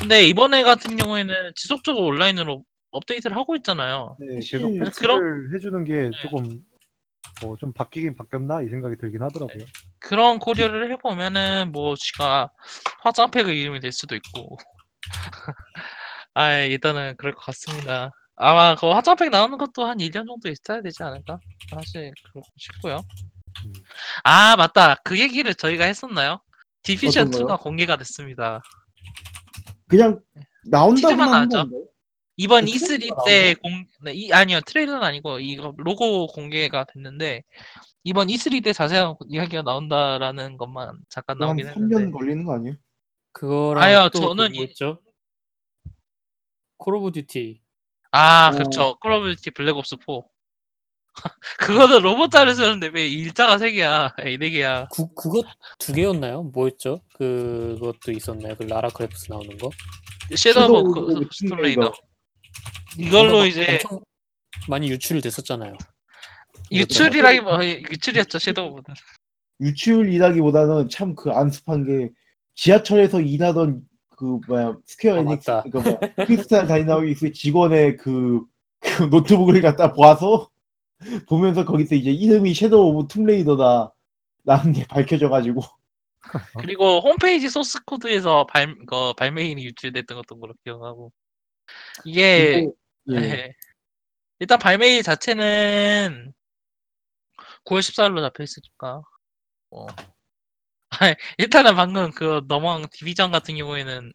근데 0.00 0.24
이번에 0.24 0.62
같은 0.62 0.96
경우에는 0.96 1.52
지속적으로 1.54 2.06
온라인으로 2.06 2.64
업데이트를 2.90 3.36
하고 3.36 3.54
있잖아요. 3.56 4.16
네, 4.18 4.40
계속 4.40 4.72
패치를 4.78 5.54
해주는 5.54 5.84
게 5.84 5.92
네. 5.92 6.10
조금 6.22 6.60
뭐 7.42 7.56
좀 7.58 7.72
바뀌긴 7.72 8.16
바뀌었나 8.16 8.62
이 8.62 8.68
생각이 8.68 8.96
들긴 8.96 9.22
하더라고요. 9.22 9.64
그런 9.98 10.38
고려를 10.38 10.90
해보면은 10.92 11.70
뭐 11.72 11.94
지가 11.96 12.50
화장팩의 13.02 13.58
이름이 13.60 13.80
될 13.80 13.92
수도 13.92 14.14
있고. 14.16 14.56
아 16.34 16.54
일단은 16.58 17.14
그럴 17.16 17.34
것 17.34 17.44
같습니다. 17.46 18.10
아마 18.36 18.74
그 18.74 18.86
화장팩 18.88 19.30
나오는 19.30 19.56
것도 19.58 19.84
한 19.84 19.98
1년 19.98 20.26
정도 20.26 20.48
있어야 20.48 20.80
되지 20.82 21.02
않을까? 21.02 21.38
사실 21.70 22.12
그렇고 22.32 22.48
싶고요. 22.56 22.96
음. 23.66 23.72
아 24.24 24.56
맞다 24.56 24.96
그 25.04 25.18
얘기를 25.18 25.54
저희가 25.54 25.84
했었나요? 25.84 26.40
디비전 26.82 27.28
어떤 27.28 27.46
거요? 27.46 27.56
2가 27.56 27.60
공개가 27.60 27.96
됐습니다. 27.98 28.62
그냥 29.90 30.20
나온다고만 30.66 31.20
한 31.28 31.48
나왔죠. 31.48 31.70
건데. 31.70 31.90
이번 32.36 32.64
어, 32.64 32.66
E3 32.66 32.86
트레일러가 32.98 33.24
때 33.24 33.54
공, 33.54 33.84
네, 34.02 34.12
이, 34.14 34.32
아니요 34.32 34.60
트레일러는 34.64 35.02
아니고 35.02 35.40
이거 35.40 35.74
로고 35.76 36.26
공개가 36.28 36.84
됐는데 36.84 37.42
이번 38.04 38.28
E3 38.28 38.62
때 38.64 38.72
자세한 38.72 39.14
이야기가 39.28 39.62
나온다라는 39.62 40.56
것만 40.56 41.00
잠깐 41.10 41.36
그럼 41.36 41.56
나오긴 41.56 41.66
3년 41.66 41.92
했는데 41.92 42.10
걸리는 42.12 42.44
거 42.44 42.54
아니에요? 42.54 42.76
그거랑 43.32 43.82
아유, 43.84 44.08
또 44.12 44.20
저는 44.20 44.48
그 44.48 44.54
이- 44.54 44.56
뭐였죠? 44.58 45.00
Call 46.78 46.94
of 46.96 47.12
Duty 47.12 47.60
아 48.12 48.48
어. 48.48 48.56
그쵸 48.58 48.96
Call 49.00 49.12
of 49.12 49.36
Duty 49.36 49.50
Black 49.50 49.76
Ops 49.76 49.96
4 49.96 50.22
그거는 51.58 52.02
로마 52.02 52.30
자를 52.30 52.54
쓰는데 52.54 52.90
왜 52.92 53.06
일자가 53.08 53.56
3개야 53.58 54.12
에이 54.24 54.38
4개야 54.38 54.88
그 54.90 55.06
그것 55.14 55.44
두 55.78 55.92
개였나요? 55.92 56.44
뭐였죠? 56.44 57.00
그것도 57.14 58.12
있었나요? 58.12 58.54
그 58.56 58.64
Lara 58.64 58.88
Croft 58.88 59.30
나오는 59.30 59.56
거? 59.58 59.70
Shadow 60.34 60.78
of 60.80 61.00
of 61.00 61.28
Tomb 61.48 61.64
Raider. 61.64 61.92
이걸로 62.98 63.44
이제 63.46 63.78
엄청 63.82 64.00
많이 64.68 64.88
유출이 64.90 65.20
됐었잖아요. 65.20 65.74
유출이라기 66.72 67.40
뭐 67.40 67.64
유출이었죠 67.64 68.38
Shadow 68.38 68.78
of 68.78 68.82
유출이라기보다는 69.60 70.88
참 70.88 71.14
그 71.14 71.30
안습한 71.30 71.84
게 71.86 72.10
지하철에서 72.54 73.20
일하던 73.20 73.82
그 74.16 74.38
뭐야 74.48 74.76
Square 74.86 75.16
아, 75.16 75.18
Enix 75.18 75.50
맞다. 75.50 75.64
그 75.70 75.78
뭐야 75.78 75.98
Crystal 76.26 76.66
Dynamics 76.66 77.32
직원의 77.32 77.96
그, 77.96 78.42
그 78.80 79.04
노트북을 79.04 79.60
갖다 79.62 79.92
보아서 79.92 80.48
보면서 81.28 81.64
거기서 81.64 81.94
이제 81.94 82.10
이름이 82.10 82.54
Shadow 82.54 82.92
of 82.92 83.08
the 83.08 83.25
Tomb 83.25 83.47
Raider다 83.47 83.92
라는 84.44 84.72
게 84.72 84.86
밝혀져가지고 84.86 85.62
그리고 86.60 87.00
홈페이지 87.00 87.48
소스 87.48 87.82
코드에서 87.84 88.46
발, 88.46 88.76
그 88.86 89.12
발매일이 89.14 89.64
유출됐던 89.64 90.16
것도 90.16 90.38
그렇게 90.38 90.58
기억하고 90.64 91.12
이게 92.04 92.52
그리고, 92.52 92.76
예. 93.12 93.16
예. 93.16 93.52
일단 94.38 94.58
발매일 94.58 95.02
자체는 95.02 96.32
9월 97.64 97.80
14일로 97.80 98.20
잡혀 98.20 98.42
있으니까 98.42 99.02
뭐 99.70 99.86
일단은 101.38 101.74
방금 101.74 102.10
그 102.10 102.42
넘어간 102.48 102.86
Division 102.90 103.30
같은 103.30 103.56
경우에는 103.56 104.12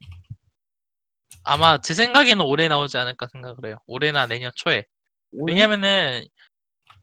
아마 1.44 1.80
제 1.80 1.94
생각에는 1.94 2.44
올해 2.44 2.68
나오지 2.68 2.98
않을까 2.98 3.28
생각을 3.32 3.58
해요. 3.66 3.78
올해나 3.86 4.28
내년 4.28 4.52
초에. 4.56 4.86
왜냐면은 5.32 6.26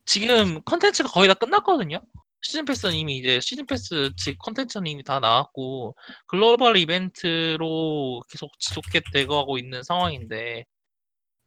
지금 0.05 0.61
컨텐츠가 0.63 1.09
거의 1.09 1.29
다 1.29 1.35
끝났거든요. 1.35 2.01
시즌 2.43 2.65
패스는 2.65 2.95
이미 2.95 3.19
이제 3.19 3.41
시즌 3.41 3.67
패스 3.67 4.11
즉 4.17 4.37
컨텐츠는 4.39 4.87
이미 4.89 5.05
다 5.05 5.21
나왔고 5.21 5.95
글로벌 6.27 6.77
이벤트로 6.77 8.23
계속 8.29 8.51
지속해 8.59 9.01
되고 9.13 9.59
있는 9.59 9.83
상황인데 9.85 10.65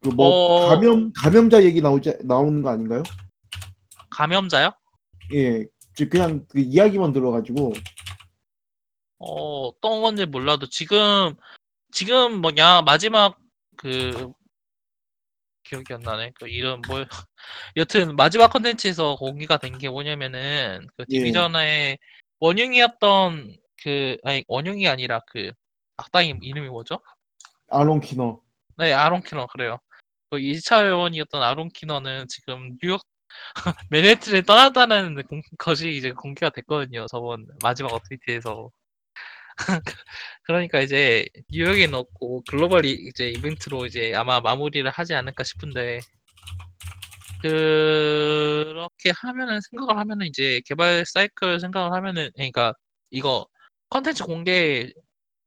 그뭐 0.00 0.26
어. 0.26 0.68
감염 0.68 1.12
감염자 1.12 1.62
얘기 1.64 1.82
나오지 1.82 2.14
나오는 2.24 2.62
거 2.62 2.70
아닌가요? 2.70 3.02
감염자요? 4.10 4.70
예, 5.34 5.64
즉 5.94 6.08
그냥 6.08 6.46
그 6.48 6.60
이야기만 6.60 7.12
들어가지고 7.12 7.74
어, 9.18 9.66
어떤 9.68 10.00
건지 10.00 10.24
몰라도 10.24 10.66
지금 10.68 11.34
지금 11.92 12.40
뭐냐 12.40 12.82
마지막 12.82 13.38
그 13.76 14.32
기억이 15.68 15.92
안 15.94 16.00
나네. 16.00 16.32
그 16.34 16.48
이름 16.48 16.80
뭐 16.86 17.04
여튼 17.76 18.16
마지막 18.16 18.48
컨텐츠에서 18.48 19.16
공개가 19.16 19.58
된 19.58 19.78
게 19.78 19.88
뭐냐면은 19.88 20.86
그 20.96 21.04
예. 21.10 21.18
디비전의 21.18 21.98
원흉이었던 22.40 23.56
그 23.82 24.16
아니 24.24 24.44
원흉이 24.48 24.88
아니라 24.88 25.20
그 25.26 25.50
악당이 25.96 26.34
이름이 26.42 26.68
뭐죠? 26.68 27.00
아론 27.70 28.00
키너 28.00 28.40
네, 28.78 28.92
아론 28.92 29.22
키너 29.22 29.46
그래요. 29.48 29.78
그 30.30 30.38
2차 30.38 30.84
회원이었던 30.84 31.42
아론 31.42 31.68
키너는 31.70 32.26
지금 32.28 32.76
뉴욕 32.82 33.00
맨해튼에 33.90 34.42
떠났다는 34.42 35.22
공- 35.24 35.42
것이 35.58 35.90
이제 35.96 36.12
공개가 36.12 36.50
됐거든요. 36.50 37.06
저번 37.10 37.46
마지막 37.62 37.92
어트위트에서. 37.92 38.70
그러니까 40.42 40.80
이제 40.80 41.26
뉴욕에 41.50 41.86
넣고 41.86 42.42
글로벌 42.48 42.84
이- 42.84 43.08
이제 43.08 43.30
이벤트로 43.30 43.86
이제 43.86 44.14
아마 44.14 44.40
마무리를 44.40 44.88
하지 44.90 45.14
않을까 45.14 45.44
싶은데 45.44 46.00
그렇게 47.42 49.10
하면은 49.14 49.60
생각을 49.70 49.98
하면은 49.98 50.26
이제 50.26 50.60
개발 50.66 51.04
사이클 51.06 51.60
생각을 51.60 51.92
하면은 51.92 52.30
그러니까 52.34 52.74
이거 53.10 53.46
컨텐츠 53.90 54.24
공개 54.24 54.90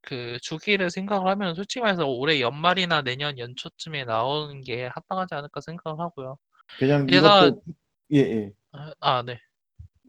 그 0.02 0.38
주기를 0.42 0.90
생각을 0.90 1.30
하면 1.32 1.56
솔직히 1.56 1.82
말해서 1.82 2.08
올해 2.08 2.40
연말이나 2.40 3.02
내년 3.02 3.38
연초쯤에 3.38 4.06
나오는 4.06 4.62
게 4.62 4.88
합당하지 4.88 5.36
않을까 5.36 5.62
생각을 5.62 6.00
하고요. 6.00 6.38
그냥 6.78 7.06
게다가- 7.06 7.48
이것도 7.48 7.62
예 8.12 8.20
예 8.20 8.52
아, 8.72 8.94
아, 9.00 9.22
네. 9.24 9.40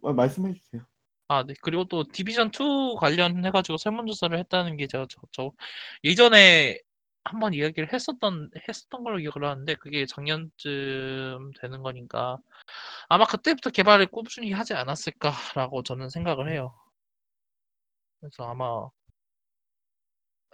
말씀해 0.03 0.55
주세요. 0.55 0.83
아, 1.31 1.45
네. 1.45 1.55
그리고 1.63 1.85
또 1.85 2.03
디비전 2.03 2.51
2 2.51 2.97
관련해 2.99 3.53
가지고 3.53 3.77
설문조사를 3.79 4.37
했다는 4.37 4.77
게 4.77 4.89
제가 4.89 5.07
저, 5.09 5.21
저 5.31 5.53
예전에 6.03 6.77
한번 7.23 7.55
이야기를 7.55 7.93
했었던 7.93 8.51
했었던 8.69 9.05
걸로 9.05 9.19
기억을 9.19 9.49
하는데 9.49 9.75
그게 9.77 10.07
작년쯤 10.07 11.53
되는 11.61 11.83
거니까 11.83 12.39
아마 13.09 13.27
그때부터 13.27 13.71
개발을 13.71 14.07
꾸준히 14.07 14.51
하지 14.51 14.75
않았을까라고 14.75 15.85
저는 15.85 16.09
생각을 16.09 16.51
해요. 16.51 16.75
그래서 18.19 18.51
아마 18.51 18.89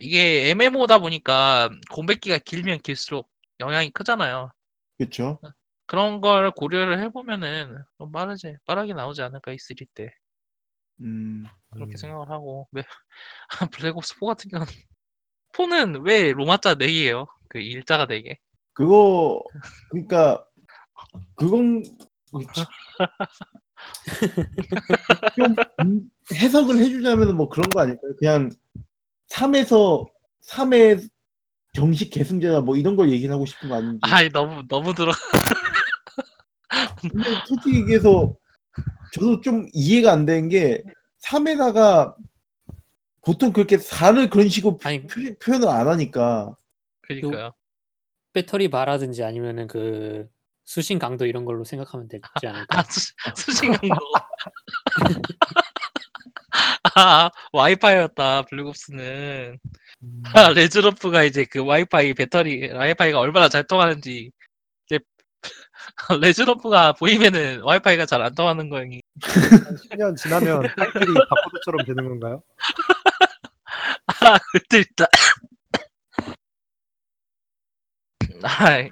이게 0.01 0.51
MMO다 0.51 0.99
보니까 0.99 1.71
공백기가 1.91 2.37
길면 2.37 2.81
길수록 2.83 3.31
영향이 3.61 3.93
크잖아요. 3.93 4.51
그렇죠. 4.99 5.41
그런 5.87 6.21
걸 6.21 6.51
고려를 6.51 7.01
해보면은 7.03 7.83
좀 7.97 8.12
빠르지, 8.12 8.57
빠르게 8.67 8.93
나오지 8.93 9.23
않을까 9.23 9.53
이3 9.53 9.87
때. 9.95 10.12
음. 11.01 11.47
그렇게 11.71 11.93
음. 11.93 11.97
생각을 11.97 12.31
하고 12.31 12.69
왜 12.73 12.83
블랙옵스 13.71 14.15
4 14.21 14.27
같은 14.27 14.51
경우는 14.51 14.67
4는 15.53 16.05
왜 16.05 16.33
로마자 16.33 16.75
4개예요? 16.75 17.27
그 17.49 17.59
일자가 17.59 18.07
4개. 18.07 18.37
그거 18.73 19.43
그러니까 19.91 20.45
그건 21.35 21.83
좀 25.37 25.55
음, 25.81 26.11
해석을 26.35 26.77
해주자면 26.79 27.37
뭐 27.37 27.49
그런 27.49 27.69
거 27.71 27.81
아닐까요? 27.81 28.13
그냥 28.19 28.51
3에서 29.29 30.07
3의 30.47 31.09
정식 31.73 32.11
계승제다 32.11 32.61
뭐 32.61 32.77
이런 32.77 32.97
걸 32.97 33.11
얘기를 33.11 33.35
하고 33.35 33.47
싶은 33.47 33.69
거 33.69 33.77
아닌지. 33.77 33.99
아이 34.03 34.29
너무 34.31 34.63
너무 34.69 34.95
들어. 34.95 35.13
근데 37.01 37.31
솔직히 37.47 37.81
얘기해서 37.81 38.35
저도 39.12 39.41
좀 39.41 39.69
이해가 39.73 40.12
안 40.12 40.27
되는 40.27 40.49
게 40.49 40.83
3에다가 41.23 42.15
보통 43.23 43.53
그렇게 43.53 43.77
4를 43.77 44.31
그런 44.31 44.49
식으로 44.49 44.79
아니 44.85 45.07
표, 45.07 45.21
표현을 45.43 45.69
안 45.69 45.89
하니까 45.89 46.57
그러니까요. 47.03 47.53
배터리 48.33 48.69
바라든지 48.69 49.25
아니면은 49.25 49.67
그 49.67 50.29
수신 50.65 50.99
강도 50.99 51.27
이런 51.27 51.45
걸로 51.45 51.65
생각하면 51.65 52.09
되지 52.09 52.23
않을까? 52.45 52.79
아 52.79 52.83
수, 52.83 53.12
수신 53.37 53.73
강도. 53.73 53.97
아 56.97 57.31
와이파이였다 57.53 58.43
블랙옵스는. 58.43 59.59
음, 60.03 60.23
아, 60.35 60.51
레즈로프가 60.51 61.25
이제 61.25 61.45
그 61.45 61.65
와이파이 61.65 62.15
배터리 62.15 62.71
와이파이가 62.71 63.19
얼마나 63.19 63.49
잘 63.49 63.65
통하는지 63.65 64.31
레즈로프가 66.21 66.93
보이면은 66.95 67.61
와이파이가 67.62 68.07
잘 68.07 68.23
안 68.23 68.35
통하는 68.35 68.69
거예요. 68.69 68.85
한 69.23 69.77
10년 69.77 70.17
지나면 70.17 70.62
타이틀이 70.77 71.15
바코드처럼 71.31 71.85
되는 71.87 72.09
건가요? 72.09 72.43
아, 74.07 74.39
그때 74.53 74.81
있다. 74.81 75.07
아이, 78.43 78.91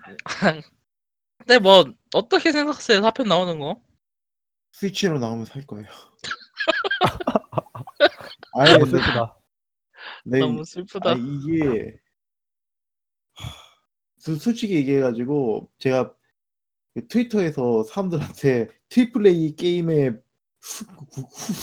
근데 1.38 1.58
뭐 1.58 1.84
어떻게 2.14 2.52
생각하세요? 2.52 3.00
4편 3.00 3.28
나오는 3.28 3.58
거? 3.58 3.80
스위치로 4.72 5.18
나오면 5.18 5.44
살 5.46 5.66
거예요. 5.66 5.86
아니 8.54 8.72
너무 8.72 8.86
슬프다. 8.86 9.38
네, 10.24 10.38
너무 10.40 10.64
슬프다. 10.64 11.10
아 11.10 11.14
이게 11.14 11.96
하, 13.34 13.52
소- 14.18 14.36
솔직히 14.36 14.74
얘기해가지고 14.76 15.70
제가 15.78 16.12
그 16.12 16.16
트위터에서 17.08 17.82
사람들한테 17.84 18.68
triple 18.88 19.26
A 19.26 19.56
게임의 19.56 20.10
후, 20.60 20.84
후- 21.12 21.22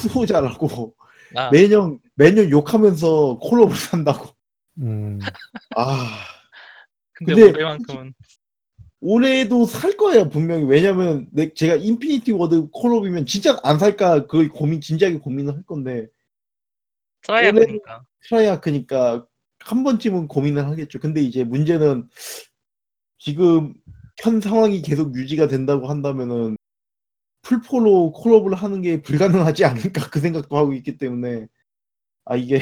후보자라고 0.10 0.96
아, 1.36 1.50
매년 1.50 2.00
매년 2.16 2.50
욕하면서 2.50 3.40
콜옵을 3.40 3.76
산다고. 3.76 4.30
음, 4.80 5.20
아. 5.76 6.08
근데, 7.14 7.34
근데 7.36 7.50
올해만큼은 7.52 8.14
올해도 9.00 9.66
살 9.66 9.96
거예요 9.98 10.30
분명히. 10.30 10.66
왜냐면 10.66 11.28
내, 11.32 11.54
제가 11.54 11.76
Infinity 11.76 12.34
Ward 12.34 12.70
콜옵이면 12.72 13.26
진짜 13.26 13.58
안 13.64 13.80
살까 13.80 14.28
그걸 14.28 14.50
고민 14.50 14.82
진지하게 14.82 15.20
고민을 15.20 15.56
할 15.56 15.64
건데. 15.64 16.08
Treyar 17.24 17.52
올해- 17.52 17.66
보니까. 17.68 18.04
Treyarch니까 18.28 19.26
한 19.60 19.84
번쯤은 19.84 20.28
고민을 20.28 20.66
하겠죠. 20.68 21.00
근데 21.00 21.22
이제 21.22 21.44
문제는 21.44 22.10
지금 23.20 23.74
현 24.22 24.40
상황이 24.40 24.82
계속 24.82 25.16
유지가 25.16 25.48
된다고 25.48 25.90
한다면은 25.90 26.58
플포로 27.42 28.12
콜옵을 28.12 28.54
하는 28.54 28.82
게 28.82 29.02
불가능하지 29.02 29.66
않을까 29.66 30.10
그 30.10 30.20
생각도 30.20 30.56
하고 30.58 30.74
있기 30.74 30.98
때문에. 30.98 31.48
아 32.26 32.36
이게 32.36 32.62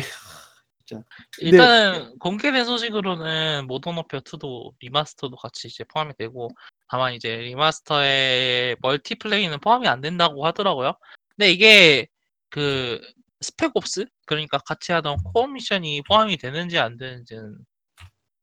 진짜. 0.85 1.03
일단은 1.39 2.17
공개된 2.17 2.65
소식으로는 2.65 3.67
Modern 3.67 3.97
Warfare 3.97 4.21
2도 4.21 4.73
remaster도 4.79 5.35
같이 5.35 5.67
이제 5.67 5.83
포함이 5.83 6.13
되고 6.17 6.49
다만 6.87 7.13
이제 7.13 7.35
remaster의 7.35 8.77
multiplay는 8.81 9.59
포함이 9.59 9.87
안 9.87 10.01
된다고 10.01 10.45
하더라고요. 10.45 10.93
근데 11.35 11.51
이게 11.51 12.07
그 12.49 13.01
Spec 13.41 13.73
Ops? 13.73 14.05
그러니까 14.25 14.57
같이 14.59 14.91
하던 14.93 15.17
co-op 15.17 15.47
미션이 15.47 16.03
포함이 16.03 16.37
되는지 16.37 16.79
안 16.79 16.97
되는지는 16.97 17.57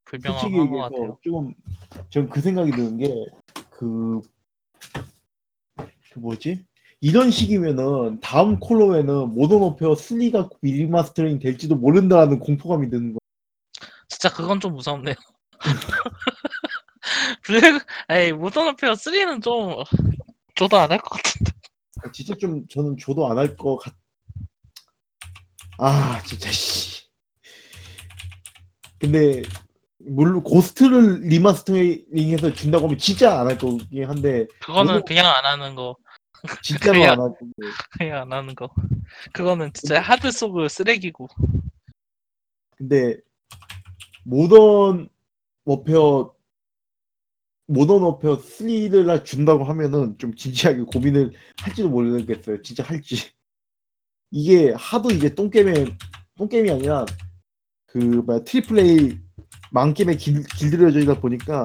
불명확한 0.09 0.39
솔직히 0.41 0.57
것 0.57 0.63
얘기해서 0.65 0.89
같아요. 0.89 1.17
조금 1.23 1.53
전 2.09 2.29
그 2.29 2.41
생각이 2.41 2.71
드는 2.71 2.97
게그 2.97 4.21
그 6.13 6.19
뭐지 6.19 6.65
이런 7.01 7.29
식이면은 7.29 8.19
다음 8.21 8.59
콜옵에는 8.59 9.33
Modern 9.35 9.61
Warfare 9.61 9.93
3가 9.93 10.49
리마스터링 10.61 11.39
될지도 11.39 11.75
모른다라는 11.75 12.39
공포감이 12.39 12.89
드는 12.89 13.13
거예요. 13.13 13.17
진짜 14.07 14.33
그건 14.33 14.59
좀 14.59 14.73
무섭네요. 14.73 15.15
Black 17.43 17.81
에이 18.09 18.31
Modern 18.33 18.65
Warfare 18.67 18.93
3는 18.93 19.43
좀 19.43 19.75
줘도 20.55 20.77
안 20.77 20.91
할 20.91 20.97
것 20.99 21.21
같은데. 21.21 21.51
아, 22.03 22.11
진짜 22.11 22.33
좀 22.35 22.67
저는 22.67 22.97
줘도 22.97 23.27
안 23.29 23.37
할 23.37 23.55
것 23.55 23.77
같. 23.77 23.93
아 25.77 26.21
진짜 26.23 26.51
씨. 26.51 27.05
근데 28.99 29.43
물론 30.07 30.41
Ghosts를 30.43 31.21
remastering해서 31.21 32.53
준다고 32.53 32.85
하면 32.85 32.97
진짜 32.97 33.39
안 33.39 33.47
할 33.47 33.57
거긴 33.57 34.05
한데 34.05 34.47
그거는 34.61 34.93
너무- 34.93 35.05
그냥 35.05 35.25
안 35.27 35.43
하는 35.45 35.75
거. 35.75 35.95
진짜로 36.63 36.93
그래야- 36.93 37.11
안할 37.13 37.29
거고. 37.29 37.49
그냥 37.97 38.21
안 38.21 38.31
하는 38.33 38.55
거. 38.55 38.69
그거는 39.33 39.71
진짜 39.73 39.99
하드 39.99 40.31
소그 40.31 40.69
쓰레기고. 40.69 41.27
근데 42.77 43.17
Modern 44.23 45.09
Warfare 45.65 46.33
Modern 47.69 48.01
Warfare 48.01 48.39
3를 48.41 49.25
준다고 49.25 49.63
하면은 49.65 50.17
좀 50.17 50.33
진지하게 50.35 50.83
고민을 50.83 51.33
할지도 51.59 51.89
모르겠어요. 51.89 52.61
진짜 52.61 52.83
할지. 52.83 53.17
이게 54.31 54.71
하도 54.77 55.09
이제 55.11 55.33
똥게임에 55.33 55.85
똥게임이 56.37 56.71
아니라 56.71 57.05
그 57.87 57.97
뭐야 57.97 58.39
triple 58.43 58.79
A 58.79 59.19
망게임에 59.71 60.15
길, 60.15 60.43
길들여져다 60.43 61.19
보니까 61.19 61.63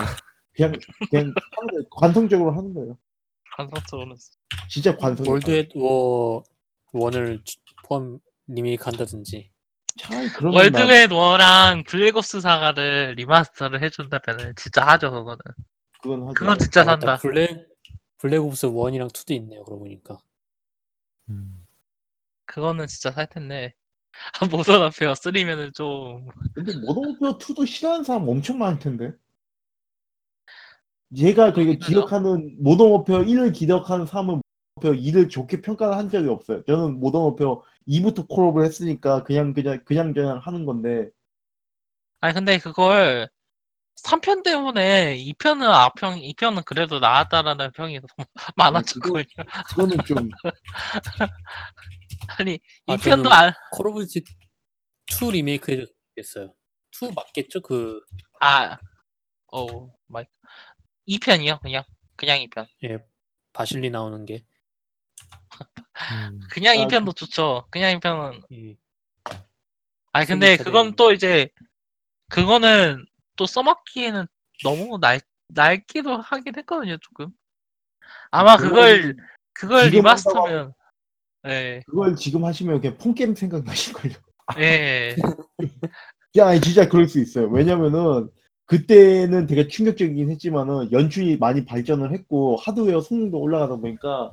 그냥 0.55 0.73
그냥 1.11 1.33
하는 1.57 1.69
거예요. 1.71 1.89
관성적으로 1.91 2.53
하는 2.53 2.75
거예요. 2.75 2.99
관성적으로는. 3.57 4.17
진짜 4.69 4.97
관성. 4.97 5.27
월드 5.29 5.51
앳 5.75 6.09
워 6.09 6.43
원을 6.93 7.41
주- 7.45 7.59
포함 7.85 8.19
리메이크 8.49 8.85
한다든지 8.85 9.51
차라리 9.99 10.29
그러면 10.31 10.53
나- 10.73 10.81
월드 10.81 11.03
앳 11.03 11.13
워랑 11.13 11.85
블랙옵스 11.85 12.41
사가를 12.41 13.15
remaster를 13.17 13.83
해준다면은 13.83 14.55
진짜 14.57 14.87
하죠 14.87 15.11
그거는. 15.11 15.39
그건 16.03 16.23
하죠. 16.23 16.35
그건 16.35 16.59
진짜 16.59 16.81
아. 16.83 16.85
산다. 16.85 17.17
블랙 17.19 17.67
블랙옵스 18.19 18.67
1이랑 18.69 19.09
2도 19.13 19.31
있네요. 19.37 19.65
그러고 19.65 19.81
보니까 19.85 20.19
음. 21.29 21.67
그거는 22.47 22.87
진짜 22.87 23.11
살 23.13 23.27
텐데. 23.29 23.75
모던 24.51 24.83
워페어 24.83 25.13
3면은 25.15 25.75
좀 25.75 26.27
근데 26.55 26.75
모던 26.77 27.17
워페어 27.21 27.39
2도 27.39 27.67
싫어하는 27.67 28.05
사람 28.05 28.29
엄청 28.29 28.59
많을 28.59 28.79
텐데. 28.79 29.13
얘가 31.17 31.53
그게 31.53 31.77
그러니까요. 31.77 31.89
기억하는 31.89 32.57
모던 32.63 32.91
워페어 32.91 33.23
1을 33.25 33.53
기억하는 33.53 34.07
사람은 34.07 34.37
모던 34.37 34.43
워페어 34.77 34.93
2를 35.01 35.29
좋게 35.29 35.61
평가를 35.61 35.97
한 35.97 36.09
적이 36.09 36.29
없어요. 36.29 36.63
저는 36.65 37.01
모던 37.01 37.23
워페어 37.23 37.63
2부터 37.87 38.27
콜옵을 38.29 38.65
했으니까 38.65 39.23
그냥 39.25 39.53
그냥 39.53 39.81
그냥 39.85 40.13
그냥 40.15 40.39
하는 40.39 40.65
건데 40.65 41.11
아니 42.21 42.33
근데 42.35 42.59
그걸 42.59 43.29
3편 43.97 44.43
때문에 44.43 45.17
2편은 45.17 45.67
악평 45.67 46.19
2편은 46.21 46.63
그래도 46.65 46.99
나았다라는 46.99 47.73
평이 47.73 48.01
너무 48.01 48.27
많았거든요. 48.57 49.25
그거는 49.69 49.97
좀 50.07 50.29
아니 52.39 52.61
아, 52.87 52.97
2편도 52.97 53.25
저는- 53.29 53.33
안 53.33 53.53
콜 53.73 53.89
오브 53.89 54.07
듀티 54.07 54.25
2 55.07 55.31
리메이크 55.33 55.73
해줬겠어요. 55.73 56.55
2 56.91 57.13
맞겠죠? 57.15 57.61
그 57.63 58.01
아, 58.41 58.79
어, 59.53 59.93
마이 60.07 60.25
2편이요, 61.09 61.61
그냥 61.63 61.85
그냥 62.17 62.39
2편. 62.41 62.67
예, 62.85 62.99
바실리 63.53 63.91
나오는 63.91 64.25
게 64.25 64.45
음. 66.13 66.41
그냥 66.51 66.79
아, 66.79 66.85
2편도 66.87 67.15
좋죠. 67.17 67.67
그냥 67.71 67.99
2편은 67.99 68.43
이 68.51 68.77
아니 70.13 70.27
근데. 70.27 70.57
그건 70.57 70.95
또 70.97 71.13
이제 71.13 71.49
그거는 72.29 73.05
또 73.37 73.47
써먹기에는 73.47 74.27
너무 74.65 74.99
날 74.99 75.21
낡기도 75.49 76.17
하긴 76.19 76.57
했거든요, 76.59 76.97
조금. 76.99 77.31
아마 78.31 78.57
그걸 78.57 79.17
그걸 79.55 79.85
지금 79.85 79.97
remaster면 79.99 80.73
예. 81.49 81.83
그걸 81.87 82.17
지금 82.17 82.45
하시면 82.45 82.81
그냥 82.81 82.97
폰게임 82.99 83.35
생각나실걸요. 83.35 84.15
예. 84.59 85.17
야, 86.37 86.49
아니, 86.49 86.61
진짜 86.61 86.89
그럴 86.89 87.09
수 87.09 87.21
있어요. 87.21 87.49
왜냐면은 87.49 88.31
그때는 88.67 89.47
되게 89.47 89.69
충격적이긴 89.69 90.31
했지만은 90.31 90.93
연출이 90.93 91.37
많이 91.37 91.65
발전을 91.65 92.13
했고 92.13 92.57
하드웨어 92.57 93.01
성능도 93.01 93.39
올라가다 93.39 93.77
보니까 93.77 94.33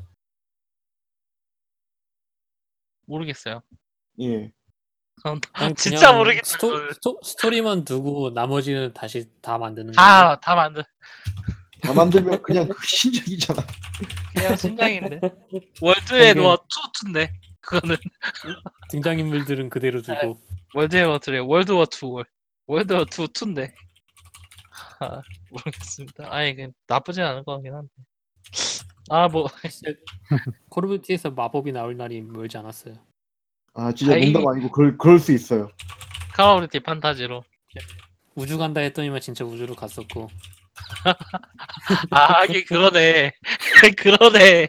모르겠어요. 3.06 3.62
예. 4.22 4.52
그건 5.16 5.42
그냥 5.54 5.76
진짜 5.76 6.14
모르겠다. 6.14 6.46
스토. 6.46 6.94
스토, 6.94 7.20
스토리만 7.24 7.84
두고 7.84 8.30
나머지는 8.30 8.94
다시 8.94 9.26
다 9.42 9.58
만드는 9.58 9.94
거예요. 9.94 9.96
다, 9.96 10.40
다 10.40 10.56
만들, 10.56 10.86
다 11.82 11.94
만들면 11.94 12.42
그냥 12.42 12.68
그 12.68 12.76
신작이잖아. 12.86 13.62
그냥 14.36 14.56
심장인데. 14.56 15.20
월드에 15.82 16.34
그게- 16.34 16.42
뭐, 16.42 16.56
투, 16.58 16.92
투인데. 17.00 17.32
그거는. 17.62 17.96
등장인물들은 18.90 19.70
그대로 19.70 20.02
두고 20.02 20.40
월드에 20.74 21.04
워트래. 21.04 21.40
월드 21.40 21.72
워 21.72 21.86
투, 21.86 22.12
월. 22.12 22.26
월드 22.68 22.94
워 22.94 23.06
투, 23.06 23.28
투인데. 23.28 23.74
아, 25.00 25.22
모르겠습니다. 25.52 26.34
아니, 26.34 26.56
그, 26.56 26.68
나쁘진 26.88 27.24
않은 27.24 27.44
것 27.46 27.54
같긴 27.56 27.74
한데. 27.74 27.90
아, 29.10 29.28
뭐, 29.28 29.48
콜 30.70 30.86
오브 30.86 30.98
듀티에서 31.02 31.32
마법이 31.32 31.72
나올 31.72 31.96
날이 31.98 32.22
멀지 32.22 32.58
않았어요. 32.58 32.96
아, 33.74 33.92
진짜 33.94 34.14
다행히- 34.14 34.32
농담 34.34 34.48
아니고 34.54 34.72
그럴, 34.72 34.98
그럴 34.98 35.20
수 35.20 35.32
있어요. 35.32 35.70
카오브티 36.34 36.82
판타지로. 36.82 37.44
우주 38.36 38.58
간다 38.58 38.82
했더니만 38.82 39.20
진짜 39.22 39.44
우주로 39.44 39.76
갔었고 39.76 40.30
아, 42.12 42.42
하긴 42.42 42.66
그러네. 42.66 43.32
그러네. 43.98 44.68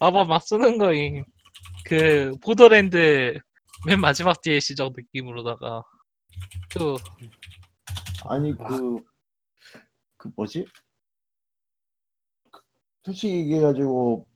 마법 0.00 0.28
막 0.28 0.42
쓰는 0.42 0.78
거임. 0.78 1.24
그, 1.84 2.32
보더랜드 2.42 3.38
맨 3.86 4.00
마지막 4.00 4.40
뒤에 4.40 4.60
시적 4.60 4.92
느낌으로다가. 4.96 5.82
또, 6.74 6.96
아니 8.24 8.52
와. 8.58 8.68
그, 8.68 8.98
그 10.16 10.30
뭐지? 10.36 10.66
그 12.50 12.60
솔직히 13.04 13.34
얘기해가지고 13.34 14.26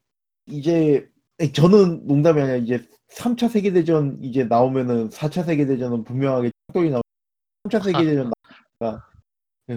이제 0.47 1.09
아니, 1.41 1.53
저는 1.53 2.07
농담이 2.07 2.41
아니라 2.41 2.57
이제 2.57 2.87
3차 3.13 3.49
세계대전 3.49 4.23
이제 4.23 4.45
나오면은 4.45 5.09
4차 5.11 5.45
세계대전은 5.45 6.05
분명하게 6.05 6.53
짱돌이 6.69 6.91
나오 6.91 7.03
3차 7.65 7.83
세계대전 7.83 8.31
나오니까 8.81 9.10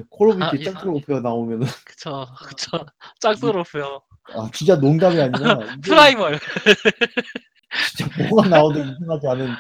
콜 0.10 0.30
오브 0.30 0.44
아, 0.44 0.52
듀티 0.52 0.62
이상- 0.64 0.76
짱돌 0.82 1.22
나오면은 1.22 1.68
그쵸, 1.86 2.26
그쵸. 2.46 2.86
짝스럽고요. 3.20 4.02
아 4.36 4.50
진짜 4.54 4.76
농담이 4.76 5.20
아니라 5.22 5.60
이게 5.78 5.82
프라이멀. 5.82 6.40
진짜 7.96 8.24
뭐가 8.30 8.48
나와도 8.50 8.80
이상하지 8.80 9.28
않은 9.28 9.56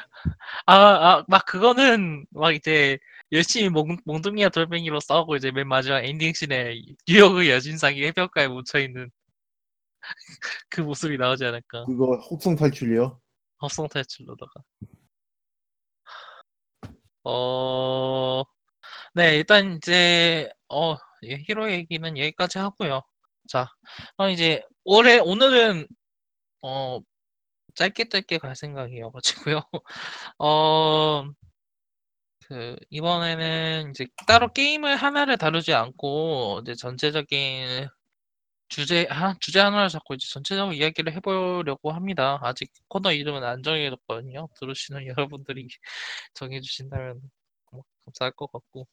아, 0.66 0.76
아, 0.76 1.26
막 1.28 1.46
그거는 1.46 2.26
막 2.32 2.54
이제 2.54 2.98
열심히 3.32 3.70
몽, 3.70 3.98
몽둥이와 4.06 4.50
돌멩이로 4.50 5.00
싸우고 5.00 5.36
이제 5.36 5.52
맨 5.52 5.68
마지막 5.68 6.00
엔딩씬에 6.04 6.76
뉴욕의 7.08 7.50
여신상이 7.50 8.04
해변가에 8.06 8.48
묻혀있는 8.48 9.10
그 10.70 10.82
모습이 10.82 11.18
나오지 11.18 11.44
않을까. 11.46 11.86
그거 11.86 12.16
혹성 12.30 12.56
탈출이요. 12.56 13.20
합성 13.58 13.88
탈출로다가. 13.88 14.52
어, 17.26 18.44
네, 19.16 19.36
일단 19.38 19.76
이제, 19.78 20.50
어, 20.70 20.96
예, 21.24 21.36
히로 21.48 21.72
얘기는 21.72 22.18
여기까지 22.18 22.58
하고요. 22.58 23.02
자, 23.48 23.68
그럼 24.18 24.32
이제 24.32 24.64
올해, 24.86 25.20
오늘은, 25.20 25.88
어, 26.64 27.00
짧게 27.76 28.10
짧게 28.10 28.40
갈 28.40 28.56
생각이어가지고요. 28.56 29.62
어, 30.40 31.26
그, 32.48 32.76
이번에는 32.90 33.92
이제 33.92 34.08
따로 34.28 34.52
게임을 34.52 34.96
하나를 34.98 35.38
다루지 35.38 35.74
않고, 35.74 36.62
이제 36.64 36.76
전체적인 36.76 37.88
주제, 38.70 39.06
하, 39.10 39.36
주제 39.40 39.60
하나를 39.60 39.90
잡고 39.90 40.16
이제 40.16 40.28
전체적인 40.32 40.74
이야기를 40.80 41.14
해보려고 41.14 41.92
합니다. 41.92 42.40
아직 42.44 42.72
코너 42.90 43.12
이름은 43.14 43.44
안 43.44 43.64
정해졌거든요. 43.64 44.50
들으시는 44.60 45.08
여러분들이 45.18 45.68
정해주신다면 46.36 47.22
뭐 47.74 47.84
감사할 48.06 48.32
것 48.34 48.52
같고. 48.52 48.88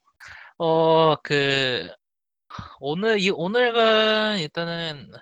어, 0.59 1.17
그, 1.23 1.89
오늘, 2.81 3.21
이, 3.21 3.31
오늘은 3.31 4.39
일단은, 4.41 5.13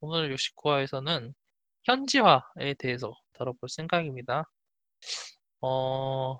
오늘 0.00 0.32
요시코아에서는 0.32 1.34
현지화에 1.84 2.74
대해서 2.78 3.14
다뤄볼 3.34 3.68
생각입니다. 3.68 4.44
어, 5.60 6.38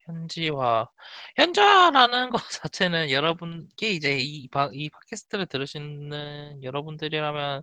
현지화. 0.00 0.88
현지화라는 1.36 2.30
것 2.30 2.38
자체는 2.50 3.10
여러분께 3.10 3.90
이제 3.90 4.18
이, 4.18 4.48
바- 4.48 4.70
이 4.72 4.90
팟캐스트를 4.90 5.46
들으시는 5.46 6.62
여러분들이라면 6.62 7.62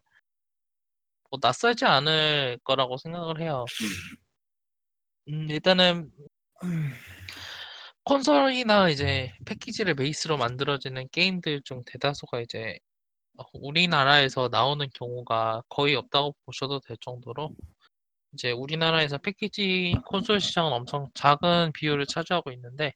뭐 1.29 1.39
낯설지 1.41 1.85
않을 1.85 2.59
거라고 2.63 2.97
생각을 2.97 3.39
해요. 3.41 3.65
음, 5.29 5.49
일단은 5.49 6.11
콘솔이나 8.11 8.89
이제 8.89 9.31
패키지를 9.45 9.95
베이스로 9.95 10.35
만들어지는 10.35 11.07
게임들 11.13 11.61
중 11.63 11.81
대다수가 11.85 12.41
이제 12.41 12.77
어, 13.37 13.43
우리나라에서 13.53 14.49
나오는 14.51 14.85
경우가 14.93 15.63
거의 15.69 15.95
없다고 15.95 16.35
보셔도 16.45 16.81
될 16.81 16.97
정도로 16.99 17.55
이제 18.33 18.51
우리나라에서 18.51 19.17
패키지 19.19 19.95
콘솔 20.07 20.41
시장은 20.41 20.73
엄청 20.73 21.09
작은 21.15 21.73
비율을 21.73 22.05
차지하고 22.07 22.51
있는데 22.53 22.93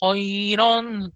어 0.00 0.16
이런 0.16 1.10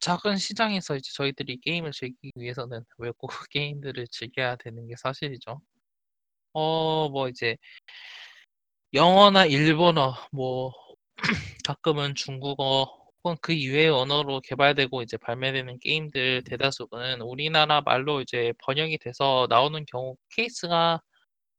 작은 0.00 0.36
시장에서 0.38 0.96
이제 0.96 1.10
저희들이 1.14 1.60
게임을 1.62 1.92
즐기기 1.92 2.32
위해서는 2.36 2.84
외국 2.98 3.30
게임들을 3.50 4.06
즐겨야 4.10 4.56
되는 4.56 4.86
게 4.88 4.94
사실이죠. 4.98 5.60
어 6.54 7.08
뭐 7.10 7.28
이제 7.28 7.56
영어나 8.94 9.46
일본어 9.46 10.14
뭐 10.32 10.72
가끔은 11.66 12.14
중국어 12.14 12.84
혹은 13.24 13.36
그 13.42 13.52
이외의 13.52 13.88
언어로 13.90 14.40
개발되고 14.42 15.02
이제 15.02 15.16
발매되는 15.16 15.78
게임들 15.80 16.44
대다수는 16.44 17.20
우리나라 17.22 17.80
말로 17.82 18.20
이제 18.20 18.52
번역이 18.64 18.98
돼서 18.98 19.46
나오는 19.50 19.84
경우 19.86 20.16
케이스가 20.36 21.00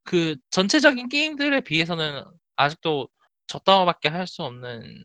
그 0.05 0.35
전체적인 0.51 1.09
게임들에 1.09 1.61
비해서는 1.61 2.23
아직도 2.57 3.09
적다고밖에 3.47 4.09
할 4.09 4.27
수 4.27 4.43
없는 4.43 5.03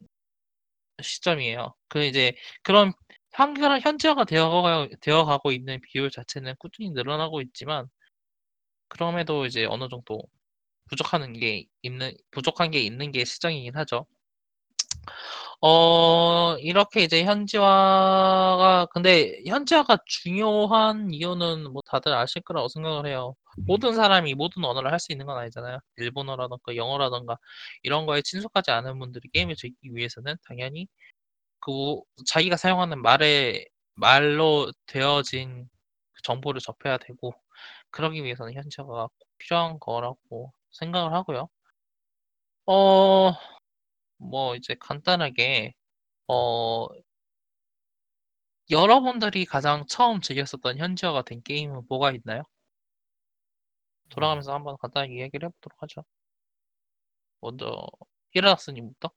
시점이에요. 1.03 1.75
그 1.89 2.05
이제 2.05 2.35
그런 2.63 2.93
한글 3.33 3.81
현지화가 3.81 4.25
되어 4.25 4.89
되어가고 5.01 5.53
있는 5.53 5.81
비율 5.83 6.11
자체는 6.11 6.55
꾸준히 6.59 6.91
늘어나고 6.91 7.41
있지만 7.43 7.89
그럼에도 8.89 9.47
이제 9.47 9.65
어느 9.67 9.89
정도 9.89 10.23
부족한 10.91 11.35
게 11.35 11.67
있는 11.83 12.13
부족한 12.33 12.71
게 12.73 12.81
있는 12.81 13.13
게 13.13 13.25
시정이긴 13.27 13.77
하죠. 13.77 14.07
어, 15.61 16.57
이렇게 16.59 17.03
이제 17.03 17.25
현지화가, 17.25 18.87
근데 18.93 19.43
현지화가 19.47 19.99
중요한 20.07 21.13
이유는 21.13 21.73
뭐 21.73 21.83
다들 21.87 22.13
아실 22.15 22.43
거라고 22.43 22.69
생각을 22.69 23.07
해요. 23.07 23.35
모든 23.67 23.95
사람이 23.95 24.35
모든 24.35 24.65
언어를 24.65 24.93
할 24.93 24.99
수 25.01 25.13
있는 25.13 25.27
건 25.27 25.39
아니잖아요. 25.39 25.79
일본어라던가 25.97 26.77
영어라던가 26.77 27.39
이런 27.83 28.07
거에 28.07 28.23
친숙하지 28.23 28.71
않은 28.73 28.99
분들이 28.99 29.29
게임을 29.33 29.55
즐기기 29.57 29.95
위해서는 29.95 30.37
당연히 30.47 30.89
그 31.61 32.01
자기가 32.27 32.57
사용하는 32.57 33.03
말에 33.03 33.67
말로 33.95 34.71
되어진 34.87 35.69
그 36.15 36.23
정보를 36.23 36.61
접해야 36.61 36.99
되고 36.99 37.35
그러기 37.91 38.25
위해서는 38.25 38.55
현지화가 38.55 39.09
꼭 39.09 39.29
필요한 39.39 39.79
거라고 39.81 40.53
생각을 40.73 41.13
하고요. 41.15 41.49
어, 42.67 43.33
뭐 44.31 44.57
이제 44.57 44.75
간단하게 44.81 45.75
어 46.29 46.89
여러분들이 48.71 49.47
가장 49.47 49.87
처음 49.87 50.21
즐겼었던 50.21 50.77
현지화가 50.77 51.23
된 51.23 51.43
게임은 51.43 51.85
뭐가 51.89 52.13
있나요? 52.13 52.43
돌아가면서 54.09 54.55
한번 54.55 54.77
간단하게 54.81 55.15
이야기를 55.15 55.49
해보도록 55.49 55.83
하죠. 55.83 56.05
먼저 57.41 57.87
히라스님부터. 58.33 59.11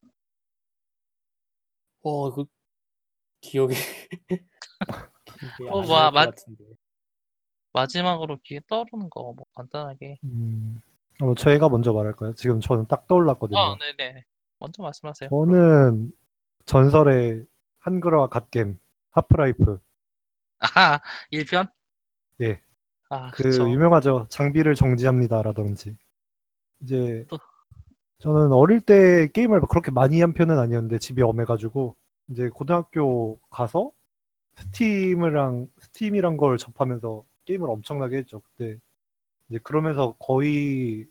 어, 2.02 2.32
그 2.34 2.46
기억이 3.42 3.76
기억이 5.56 5.70
어, 5.70 5.82
안 5.82 5.88
뭐, 5.88 6.12
날것 6.12 6.12
맞- 6.12 6.36
같은데. 6.36 6.64
마지막으로 7.72 8.40
귀에 8.44 8.60
떠오르는 8.68 9.10
거 9.10 9.32
뭐 9.34 9.46
간단하게. 9.56 10.18
음, 10.24 10.80
어, 11.22 11.34
저희가 11.36 11.70
먼저 11.70 11.94
말할까요? 11.94 12.34
지금 12.34 12.60
저는 12.60 12.86
딱 12.88 13.08
떠올랐거든요. 13.08 13.60
아, 13.60 13.76
네네. 13.80 14.24
먼저 14.60 14.84
말씀하세요. 14.84 15.30
저는 15.30 16.12
전설의 16.66 17.46
한글화 17.80 18.28
갓겜 18.28 18.80
하프라이프 19.12 19.80
아하, 20.60 21.00
1편? 21.32 21.70
예. 22.42 22.62
아, 23.10 23.32
그 23.32 23.44
그쵸. 23.44 23.70
유명하죠. 23.70 24.28
장비를 24.30 24.76
정지합니다라든지 24.76 25.96
이제 26.82 27.26
또. 27.30 27.38
저는 28.20 28.52
어릴 28.52 28.82
때 28.82 29.28
게임을 29.28 29.62
그렇게 29.70 29.92
많이 29.92 30.22
한 30.22 30.34
편은 30.34 30.58
아니었는데 30.58 30.98
집이 30.98 31.22
엄해가지고 31.22 31.96
이제 32.30 32.50
고등학교 32.50 33.40
가서 33.52 33.92
스팀이랑 34.56 35.68
스팀이란 35.80 36.38
걸 36.38 36.58
접하면서 36.58 37.24
게임을 37.46 37.70
엄청나게 37.70 38.18
했죠. 38.18 38.42
그때 38.42 38.78
이제 39.50 39.60
그러면서 39.64 40.16
거의 40.18 41.06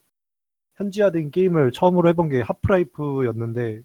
현지화된 0.77 1.31
게임을 1.31 1.73
처음으로 1.73 2.09
해본 2.11 2.29
게 2.29 2.41
하프라이프였는데 2.43 3.83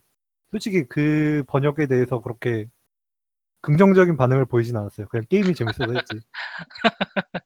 솔직히 0.52 0.84
그 0.88 1.44
번역에 1.48 1.88
대해서 1.88 2.20
그렇게 2.22 2.68
긍정적인 3.62 4.18
반응을 4.18 4.46
보이진 4.46 4.76
않았어요. 4.76 5.08
그냥 5.08 5.26
게임이 5.30 5.54
재밌어서 5.56 5.94
했지. 5.94 6.20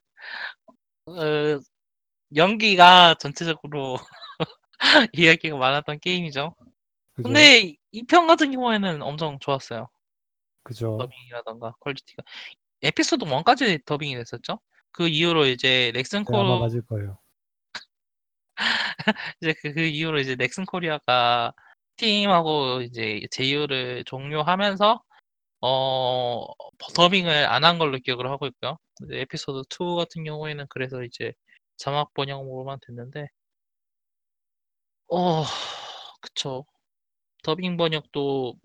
어, 1.08 1.60
연기가 2.36 3.16
전체적으로 3.20 3.98
이야기가 5.14 5.58
많았던 5.58 6.00
게임이죠. 6.00 6.56
그죠? 7.14 7.24
근데 7.24 7.76
이 7.92 8.04
편 8.08 8.28
같은 8.28 8.52
경우에는 8.52 9.02
엄청 9.02 9.38
좋았어요. 9.40 9.88
그죠. 10.64 10.98
더빙이라던가 11.00 11.76
퀄리티가. 11.80 12.24
에피소드 12.82 13.26
1까지 13.26 13.86
더빙이 13.86 14.16
됐었죠. 14.16 14.60
그 14.92 15.08
이후로 15.08 15.46
이제 15.48 15.92
넥슨 15.94 16.26
네, 16.26 16.38
아마 16.38 16.56
코 16.56 16.60
맞을 16.60 16.82
거예요. 16.86 17.18
이제 19.42 19.54
그, 19.62 19.74
그 19.74 19.82
이후로 19.82 20.20
이제 20.20 20.36
넥슨 20.36 20.66
코리아가 20.66 21.54
팀하고 21.98 22.82
이제 22.82 23.22
제휴를 23.32 24.04
종료하면서 24.06 25.02
어 25.62 26.46
더빙을 26.96 27.48
안 27.48 27.64
한 27.66 27.80
걸로 27.80 27.98
기억을 28.00 28.30
하고 28.30 28.48
있고요. 28.48 28.78
이제 29.06 29.22
에피소드 29.22 29.68
2 29.70 29.96
같은 29.98 30.24
경우에는 30.26 30.66
그래서 30.70 31.04
이제 31.04 31.34
자막 31.78 32.14
번역으로만 32.16 32.80
됐는데 32.88 33.28
어 35.10 35.44
그쵸. 36.22 36.66
더빙 37.44 37.78
번역도 37.78 38.56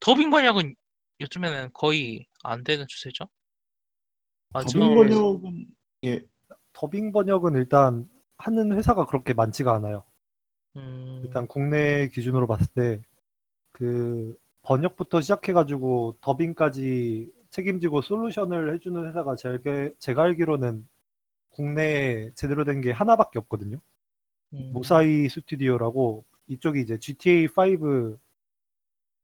더빙 0.00 0.30
번역은 0.30 0.74
요즘에는 1.20 1.70
거의 1.74 2.26
안 2.44 2.64
되는 2.64 2.86
추세죠. 2.88 3.26
더빙 4.52 4.64
마지막으로 4.64 4.96
번역은 4.96 5.66
예 6.04 6.20
더빙 6.72 7.12
번역은 7.12 7.54
일단 7.56 8.08
하는 8.38 8.72
회사가 8.76 9.06
그렇게 9.06 9.34
많지가 9.34 9.74
않아요. 9.74 10.04
음, 10.76 11.22
일단 11.24 11.46
국내 11.48 12.08
기준으로 12.08 12.46
봤을 12.46 12.66
때 12.74 13.02
그 13.72 14.36
번역부터 14.62 15.20
시작해가지고 15.20 16.18
더빙까지 16.20 17.32
책임지고 17.50 18.02
솔루션을 18.02 18.74
해주는 18.74 19.08
회사가 19.08 19.36
제게, 19.36 19.92
제가 19.98 20.22
알기로는 20.24 20.88
국내에 21.50 22.30
제대로 22.34 22.64
된 22.64 22.80
게 22.82 22.92
하나밖에 22.92 23.38
없거든요. 23.40 23.80
음, 24.54 24.70
무사히 24.74 25.28
스튜디오라고 25.28 26.24
이쪽이 26.48 26.80
이제 26.82 26.98
GTA 26.98 27.48
5 27.48 28.18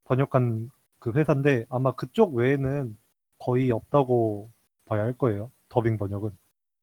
번역한 0.05 0.71
그 0.99 1.11
회사인데 1.13 1.65
아마 1.69 1.93
그쪽 1.93 2.35
외에는 2.35 2.97
거의 3.39 3.71
없다고 3.71 4.51
봐야 4.85 5.03
할 5.03 5.13
거예요. 5.17 5.51
더빙 5.69 5.97
번역은. 5.97 6.31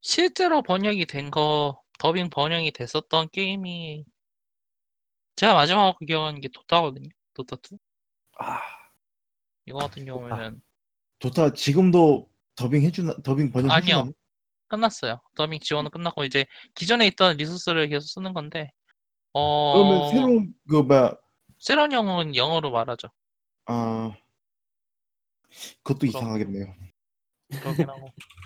실제로 0.01 0.61
번역이 0.61 1.05
된 1.05 1.31
거, 1.31 1.78
더빙 1.99 2.29
번역이 2.29 2.71
됐었던 2.71 3.29
게임이 3.29 4.05
제가 5.35 5.53
마지막으로 5.53 5.97
기억하는 6.05 6.41
게 6.41 6.47
도타거든요. 6.47 7.09
도타 7.33 7.57
2. 7.57 7.77
아, 8.39 8.61
이거 9.65 9.79
같은 9.79 10.05
경우에는 10.05 10.61
도타 11.19 11.53
지금도 11.53 12.29
더빙 12.55 12.81
해주나 12.83 13.17
더빙 13.23 13.51
번역 13.51 13.71
아니요. 13.71 13.97
해주나? 13.97 14.11
끝났어요. 14.69 15.21
더빙 15.35 15.59
지원은 15.59 15.91
끝났고 15.91 16.23
이제 16.23 16.45
기존에 16.73 17.05
있던 17.07 17.37
리소스를 17.37 17.89
계속 17.89 18.07
쓰는 18.07 18.33
건데 18.33 18.71
그러면 19.33 20.01
어 20.01 20.09
새로운 20.09 20.53
그 20.69 20.77
뭐야 20.77 21.15
세런 21.57 21.91
영어는 21.91 22.35
영어로 22.35 22.71
말하죠. 22.71 23.09
아 23.65 24.15
그것도 25.83 25.99
그럼. 25.99 26.09
이상하겠네요. 26.09 26.75
그러긴 27.49 27.89
하고 27.89 28.13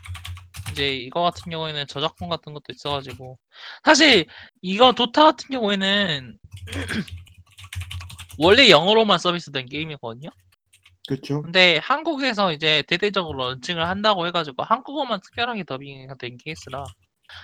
이제 0.74 0.96
이거 0.96 1.22
같은 1.22 1.52
경우에는 1.52 1.86
저작권 1.88 2.30
같은 2.30 2.54
것도 2.54 2.66
있어가지고 2.72 3.38
사실 3.84 4.26
이거 4.62 4.92
도타 4.92 5.24
같은 5.24 5.50
경우에는 5.50 6.38
원래 8.40 8.70
영어로만 8.70 9.20
서비스된 9.20 9.68
게임이거든요. 9.68 10.30
그렇죠. 11.08 11.44
근데 11.44 11.78
한국에서 11.78 12.54
이제 12.54 12.84
대대적으로 12.88 13.38
런칭을 13.50 13.88
한다고 13.88 14.26
해가지고 14.26 14.64
한국어만 14.64 15.20
특별하게 15.22 15.64
더빙이 15.64 16.08
된 16.18 16.38
케이스라 16.44 16.84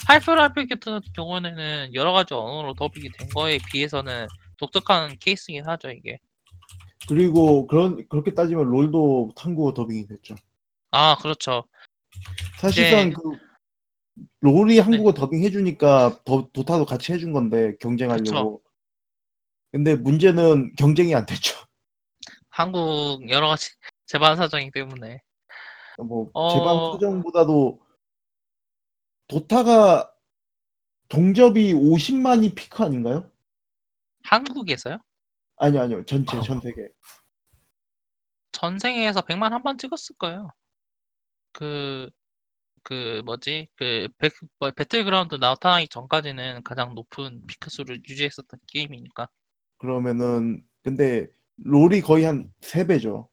하프라이프 0.08 0.66
같은 0.68 1.00
경우에는 1.14 1.94
여러 1.94 2.12
가지 2.12 2.34
언어로 2.34 2.74
더빙이 2.74 3.10
된 3.12 3.30
거에 3.30 3.60
비해서는 3.72 4.28
독특한 4.58 5.18
케이스긴 5.20 5.68
하죠 5.68 5.92
이게. 5.92 6.20
그리고 7.08 7.68
그런 7.68 8.08
그렇게 8.08 8.34
따지면 8.34 8.66
롤도 8.66 9.34
한국어 9.36 9.74
더빙이 9.74 10.08
됐죠. 10.08 10.36
아 10.92 11.16
그렇죠. 11.18 11.66
사실상 12.60 13.10
네. 13.10 13.16
그 13.16 13.38
롤이 14.42 14.80
한국어 14.80 15.14
더빙 15.14 15.44
해주니까 15.44 16.22
더 16.26 16.50
도타도 16.52 16.86
같이 16.86 17.14
해준 17.14 17.32
건데 17.34 17.76
경쟁하려고. 17.80 18.62
근데 19.72 19.96
문제는 19.96 20.74
경쟁이 20.76 21.14
안 21.16 21.26
됐죠. 21.26 21.56
한국 22.50 23.30
여러 23.30 23.48
가지 23.50 23.70
재반 24.06 24.36
사정이기 24.36 24.72
때문에 24.72 25.22
뭐 26.00 26.30
어. 26.34 26.50
제방 26.50 26.92
수정보다도 26.94 27.80
도타가 29.28 30.12
동접이 31.08 31.74
50만이 31.74 32.56
피크 32.56 32.84
아닌가요? 32.84 33.30
한국에서요? 34.24 34.98
아니요 35.58 35.82
아니요 35.82 36.06
전체 36.06 36.42
전 36.42 36.60
세계. 36.62 36.90
전생에서 38.52 39.22
100만 39.22 39.50
한 39.52 39.62
번 39.64 39.78
찍었을 39.78 40.16
거예요. 40.18 40.50
그, 41.60 42.10
그, 42.84 43.22
뭐지? 43.26 43.68
그, 43.76 44.08
백, 44.18 44.32
뭐, 44.60 44.72
배틀그라운드 44.72 45.36
나타나기 45.36 45.90
전까지는 45.90 46.64
가장 46.64 46.96
높은 46.96 47.46
피크 47.48 47.70
수를 47.70 48.02
유지했었던 48.08 48.60
게임이니까. 48.68 49.28
그러면은 49.78 50.64
근데 50.82 51.28
롤이 51.58 52.00
거의 52.02 52.24
한 52.24 52.50
3배죠. 52.62 53.28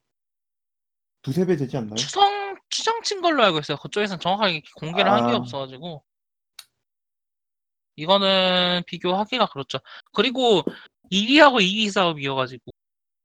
두세 1.22 1.46
배 1.46 1.56
되지 1.56 1.76
않나요? 1.76 1.94
추성, 1.94 2.56
추정치인 2.68 3.20
걸로 3.20 3.44
알고 3.44 3.60
있어요. 3.60 3.76
그쪽에서는 3.78 4.18
정확하게 4.18 4.62
공개를 4.74 5.10
한 5.12 5.28
게 5.28 5.32
아. 5.34 5.36
없어가지고. 5.36 6.02
이거는 7.96 8.82
비교하기가 8.86 9.46
그렇죠. 9.46 9.78
그리고 10.12 10.62
1위하고 11.12 11.60
2위 11.60 11.90
싸움이어가지고, 11.90 12.64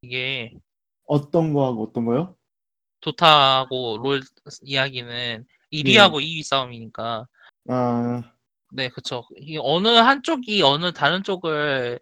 이게, 0.03 0.53
어떤 1.07 1.53
거하고 1.53 1.83
어떤 1.83 2.05
거요? 2.05 2.35
도타하고 3.01 3.99
롤 4.01 4.21
이야기는 4.63 5.45
1위하고 5.71 6.21
2위 6.21 6.43
싸움이니까. 6.43 7.27
아 7.69 8.33
네, 8.73 8.89
그쵸. 8.89 9.27
이 9.37 9.57
어느 9.61 9.87
한쪽이 9.87 10.61
어느 10.63 10.93
다른 10.93 11.23
쪽을 11.23 11.99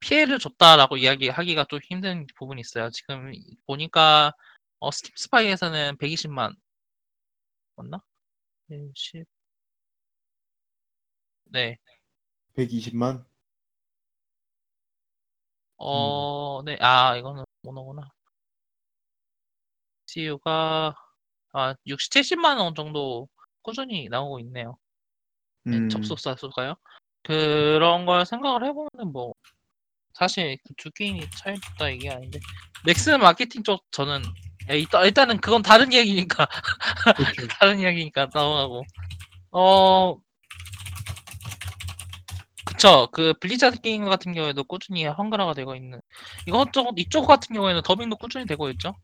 피해를 0.00 0.38
줬다라고 0.38 0.96
이야기하기가 0.96 1.66
좀 1.68 1.80
힘든 1.82 2.26
부분이 2.36 2.60
있어요. 2.60 2.90
지금 2.90 3.32
보니까 3.66 4.32
어, 4.78 4.90
스팀 4.90 5.12
스파이에서는 5.16 5.96
120만 5.98 6.54
맞나? 7.76 8.00
110. 8.68 9.26
네. 11.44 11.76
120만. 12.54 13.24
어, 15.78 16.62
네. 16.64 16.76
아, 16.80 17.16
이거는 17.16 17.44
모노구나. 17.62 18.10
CU가 20.16 20.94
아, 21.52 21.74
60, 21.86 22.10
70만 22.10 22.58
원 22.58 22.74
정도 22.74 23.28
꾸준히 23.62 24.08
나오고 24.08 24.40
있네요. 24.40 24.78
네, 25.64 25.76
음, 25.78 25.88
접속사 25.88 26.36
수가요. 26.36 26.76
그런 27.22 28.06
걸 28.06 28.24
생각을 28.24 28.64
해보면 28.64 29.12
뭐 29.12 29.34
사실 30.14 30.56
그두 30.66 30.90
게임이 30.92 31.28
차이다 31.30 31.90
이게 31.90 32.10
아닌데 32.10 32.38
넥스 32.86 33.10
마케팅 33.10 33.62
쪽 33.62 33.84
저는 33.90 34.22
야, 34.70 34.74
일단, 34.74 35.04
일단은 35.04 35.38
그건 35.38 35.62
다른 35.62 35.92
이야기니까 35.92 36.46
그렇죠. 37.16 37.48
다른 37.58 37.80
이야기니까 37.80 38.28
넘어가고 38.32 38.84
어 39.50 40.16
그쵸 42.64 43.08
그 43.12 43.34
블리자드 43.40 43.80
게임 43.80 44.04
같은 44.04 44.32
경우에도 44.32 44.62
꾸준히 44.64 45.04
한글화가 45.04 45.54
되고 45.54 45.74
있는 45.74 46.00
이것저것 46.46 46.94
이쪽 46.96 47.26
같은 47.26 47.54
경우에는 47.54 47.82
더빙도 47.82 48.16
꾸준히 48.16 48.46
되고 48.46 48.70
있죠 48.70 48.94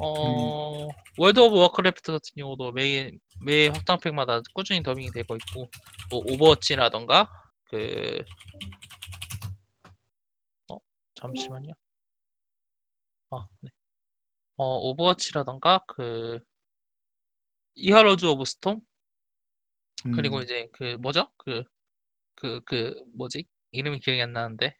어 0.00 0.88
월드 1.18 1.40
오브 1.40 1.56
워크래프트 1.56 2.12
같은 2.12 2.32
경우도 2.36 2.72
매, 2.72 3.12
매 3.44 3.68
확장팩마다 3.68 4.40
꾸준히 4.54 4.82
더빙이 4.82 5.10
되고 5.12 5.36
있고 5.36 5.70
뭐 6.10 6.22
오버워치라던가 6.26 7.30
그 7.64 8.22
어, 10.70 10.78
잠시만요 11.14 11.72
아, 13.30 13.46
네. 13.60 13.70
어, 14.56 14.64
오버워치라던가 14.88 15.84
그 15.86 16.40
히어로즈 17.74 18.26
오브 18.26 18.44
스톰 18.44 18.80
그리고 20.14 20.38
음, 20.38 20.42
이제 20.42 20.68
그 20.72 20.96
뭐죠? 21.00 21.30
그 21.36 21.64
그 22.34 22.60
그 22.64 22.94
뭐지? 23.14 23.46
이름이 23.70 24.00
기억이 24.00 24.20
안 24.22 24.32
나는데. 24.32 24.76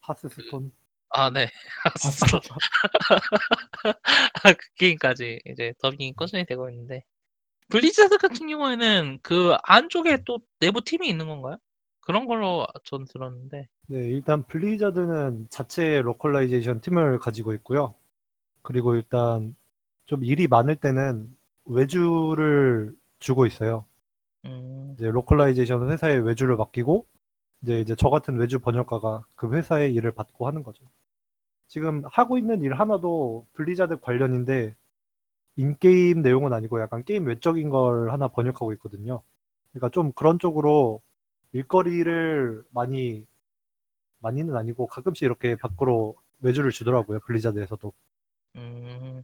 하스스톤. 0.00 0.72
아, 1.10 1.30
네. 1.30 1.48
그 4.58 4.66
게임까지 4.78 5.40
이제 5.46 5.72
더빙이 5.80 6.14
꾸준히 6.14 6.44
되고 6.44 6.68
있는데. 6.70 7.04
블리자드 7.68 8.18
같은 8.18 8.46
경우에는 8.46 9.18
그 9.22 9.56
안쪽에 9.64 10.22
또 10.24 10.38
내부 10.60 10.82
팀이 10.82 11.08
있는 11.08 11.26
건가요? 11.26 11.56
그런 12.00 12.26
걸로 12.26 12.66
전 12.84 13.04
들었는데. 13.06 13.68
네, 13.88 13.98
일단 13.98 14.44
블리자드는 14.44 15.48
자체 15.50 16.00
localization 16.02 16.80
팀을 16.80 17.18
가지고 17.18 17.54
있고요. 17.54 17.94
그리고 18.62 18.94
일단 18.94 19.56
좀 20.06 20.24
일이 20.24 20.46
많을 20.46 20.76
때는 20.76 21.28
외주를 21.64 22.94
주고 23.18 23.46
있어요. 23.46 23.84
음, 24.44 24.94
이제 24.96 25.10
localization 25.10 25.90
회사에 25.90 26.16
외주를 26.16 26.56
맡기고 26.56 27.06
이제 27.62 27.80
이제 27.80 27.94
저 27.96 28.10
같은 28.10 28.36
외주 28.36 28.58
번역가가 28.58 29.24
그 29.34 29.52
회사의 29.52 29.94
일을 29.94 30.12
받고 30.12 30.46
하는 30.46 30.62
거죠. 30.62 30.84
지금 31.68 32.02
하고 32.10 32.38
있는 32.38 32.62
일 32.62 32.74
하나도 32.74 33.46
블리자드 33.54 34.00
관련인데 34.00 34.74
in-game 35.56 36.22
내용은 36.22 36.52
아니고 36.52 36.80
약간 36.80 37.02
게임 37.04 37.26
외적인 37.26 37.70
걸 37.70 38.10
하나 38.10 38.28
번역하고 38.28 38.72
있거든요. 38.74 39.22
그러니까 39.72 39.88
좀 39.90 40.12
그런 40.12 40.38
쪽으로 40.38 41.02
일거리를 41.52 42.62
많이 42.70 43.26
많이는 44.20 44.56
아니고 44.56 44.86
가끔씩 44.86 45.24
이렇게 45.24 45.56
밖으로 45.56 46.16
외주를 46.40 46.70
주더라고요. 46.70 47.20
블리자드에서도. 47.20 47.92
음, 48.56 49.22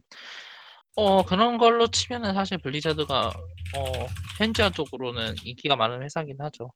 어, 0.95 1.23
그런 1.23 1.57
걸로 1.57 1.87
치면은 1.87 2.33
사실 2.33 2.57
블리자드가, 2.59 3.27
어, 3.27 4.07
현지화 4.37 4.69
쪽으로는 4.71 5.35
인기가 5.43 5.75
많은 5.75 6.03
회사긴 6.03 6.37
하죠. 6.39 6.71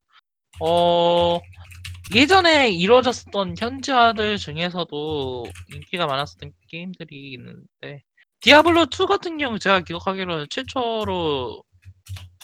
어, 0.60 1.40
예전에 2.16 2.70
이루어졌었던 2.72 3.56
현지화들 3.60 4.38
중에서도 4.38 5.46
인기가 5.74 6.08
많았었던 6.08 6.54
게임들이 6.70 7.34
있는데, 7.34 8.04
디아블로 8.42 8.88
2 8.88 9.08
같은 9.08 9.38
경우 9.38 9.60
제가 9.60 9.82
기억하기로는 9.82 10.48
최초로 10.50 11.64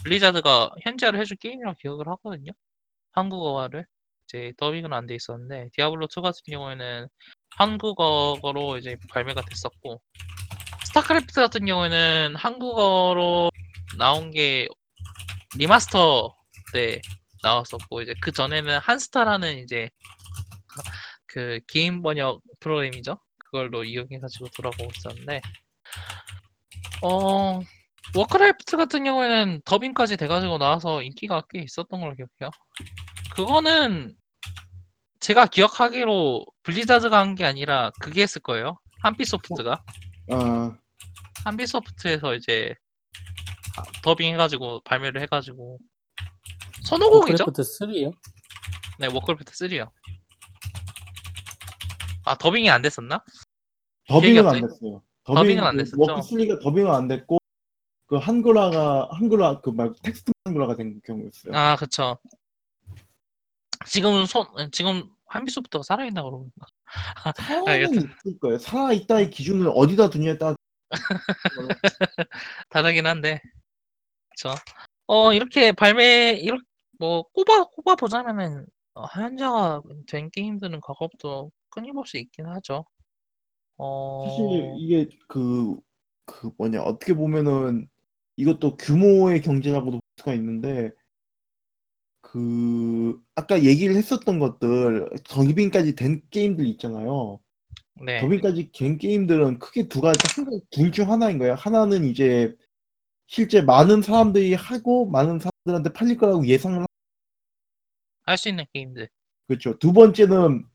블리자드가 0.03 0.71
현지화를 0.83 1.19
해준 1.19 1.37
게임이라고 1.39 1.77
기억을 1.81 2.07
하거든요. 2.09 2.51
한국어화를. 3.13 3.85
이제 4.27 4.53
더빙은 4.57 4.93
안 4.93 5.07
돼 5.07 5.15
있었는데, 5.15 5.69
디아블로 5.73 6.07
2 6.07 6.21
같은 6.21 6.41
경우에는 6.49 7.07
한국어로 7.57 8.77
이제 8.79 8.97
발매가 9.09 9.41
됐었고, 9.49 10.01
스타크래프트 10.87 11.33
같은 11.41 11.65
경우에는 11.65 12.35
한국어로 12.35 13.51
나온 13.97 14.31
게 14.31 14.67
remaster 15.57 16.35
때 16.73 17.01
나왔었고 17.43 18.01
이제 18.01 18.13
그 18.21 18.31
전에는 18.31 18.79
한스타라는 18.79 19.59
이제 19.59 19.89
그 21.27 21.59
게임 21.67 22.01
번역 22.01 22.41
프로그램이죠. 22.59 23.19
그걸로 23.37 23.83
이용해가지고 23.83 24.47
돌아보고 24.55 24.89
있었는데 24.95 25.41
어 27.03 27.59
워크래프트 28.15 28.77
같은 28.77 29.03
경우에는 29.03 29.61
더빙까지 29.65 30.17
돼가지고 30.17 30.57
나와서 30.57 31.01
인기가 31.03 31.43
꽤 31.49 31.59
있었던 31.61 31.99
걸로 31.99 32.15
기억해요. 32.15 32.49
그거는 33.35 34.15
제가 35.19 35.45
기억하기로 35.47 36.45
블리자드가 36.63 37.17
한 37.17 37.35
게 37.35 37.45
아니라 37.45 37.91
그게 38.01 38.21
했을 38.23 38.41
거예요. 38.41 38.77
한빛소프트가. 39.01 39.83
아, 40.31 40.77
한빛소프트에서 41.45 42.35
이제 42.35 42.73
아, 43.77 43.83
더빙 44.03 44.33
해가지고 44.33 44.81
발매를 44.83 45.21
해가지고 45.21 45.79
손오공이죠? 46.85 47.45
크래프트 47.45 47.61
3요? 47.61 48.13
네, 48.99 49.07
워크래프트 49.07 49.51
3요. 49.51 49.89
아 52.25 52.35
더빙이 52.37 52.69
안 52.69 52.81
됐었나? 52.81 53.23
더빙은 54.07 54.47
안 54.47 54.61
됐어요. 54.61 55.01
더빙 55.23 55.57
은 55.59 55.63
안 55.63 55.77
됐었죠? 55.77 55.99
워크 56.01 56.21
3가 56.21 56.61
더빙은 56.61 56.91
안 56.91 57.07
됐고 57.07 57.39
그 58.07 58.17
한글화가 58.17 59.09
한글화 59.11 59.61
그 59.61 59.71
말 59.71 59.91
텍스트 60.03 60.31
한글화가 60.45 60.75
된 60.75 61.01
경우였어요. 61.05 61.53
아 61.55 61.75
그쵸. 61.75 62.17
지금은 63.85 64.25
손 64.25 64.45
지금 64.71 65.09
한비소프트가 65.27 65.83
살아있나 65.83 66.21
그러고 66.23 66.49
살아는 67.37 67.67
아. 67.67 67.75
있을 67.75 68.39
거예요. 68.39 68.57
살아 68.59 68.93
있다의 68.93 69.29
기준을 69.29 69.71
어디다 69.73 70.09
두냐에 70.09 70.37
따라 70.37 70.55
다르긴 72.69 73.05
한데 73.07 73.41
그쵸. 74.29 74.53
어 75.07 75.33
이렇게 75.33 75.71
발매 75.71 76.33
이렇게 76.41 76.63
뭐 77.03 77.23
꼽아 77.33 77.65
꼽아 77.65 77.95
보자면은 77.95 78.65
어, 78.93 79.03
현자가 79.03 79.81
된 80.07 80.29
게임들은 80.29 80.79
과거부터 80.79 81.49
끊임없이 81.69 82.17
있긴 82.19 82.45
하죠. 82.45 82.85
어 83.77 84.23
사실 84.25 84.73
이게 84.77 85.09
그, 85.27 85.75
그 86.25 86.51
뭐냐, 86.57 86.81
어떻게 86.81 87.13
보면은 87.13 87.89
이것도 88.37 88.77
규모의 88.77 89.41
경제라고도 89.41 89.91
볼 89.91 90.01
수가 90.17 90.33
있는데, 90.35 90.91
그, 92.21 93.19
아까 93.35 93.63
얘기를 93.63 93.97
했었던 93.97 94.39
것들, 94.39 95.09
더빙까지 95.25 95.95
된 95.95 96.21
게임들 96.29 96.65
있잖아요. 96.67 97.41
네. 98.05 98.21
더빙까지 98.21 98.71
된 98.71 98.97
게임들은 98.97 99.59
크게 99.59 99.89
두 99.89 99.99
가지, 99.99 100.19
둘중 100.71 101.11
하나인 101.11 101.37
거예요. 101.37 101.55
하나는 101.55 102.05
이제 102.05 102.55
실제 103.27 103.61
많은 103.61 104.01
사람들이 104.01 104.53
하고 104.53 105.05
많은 105.07 105.39
사람들한테 105.39 105.91
팔릴 105.91 106.17
거라고 106.17 106.45
예상을 106.47 106.81
하- 106.81 106.85
할 108.25 108.37
수 108.37 108.49
있는 108.49 108.65
게임들. 108.73 109.09
그렇죠. 109.47 109.77
두 109.79 109.93
번째는 109.93 110.65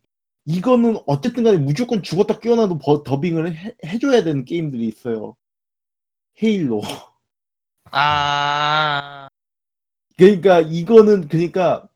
이거는 0.44 0.98
어쨌든 1.06 1.44
간에 1.44 1.58
무조건 1.58 2.02
죽었다 2.02 2.38
깨어나도 2.40 2.78
버- 2.78 3.02
더빙을 3.02 3.54
해, 3.56 3.74
해줘야 3.84 4.22
되는 4.24 4.44
게임들이 4.44 4.86
있어요. 4.86 5.36
헤일로. 6.42 6.82
아, 7.90 9.28
그러니까 10.16 10.60
이거는 10.60 11.28
그러니까 11.28 11.88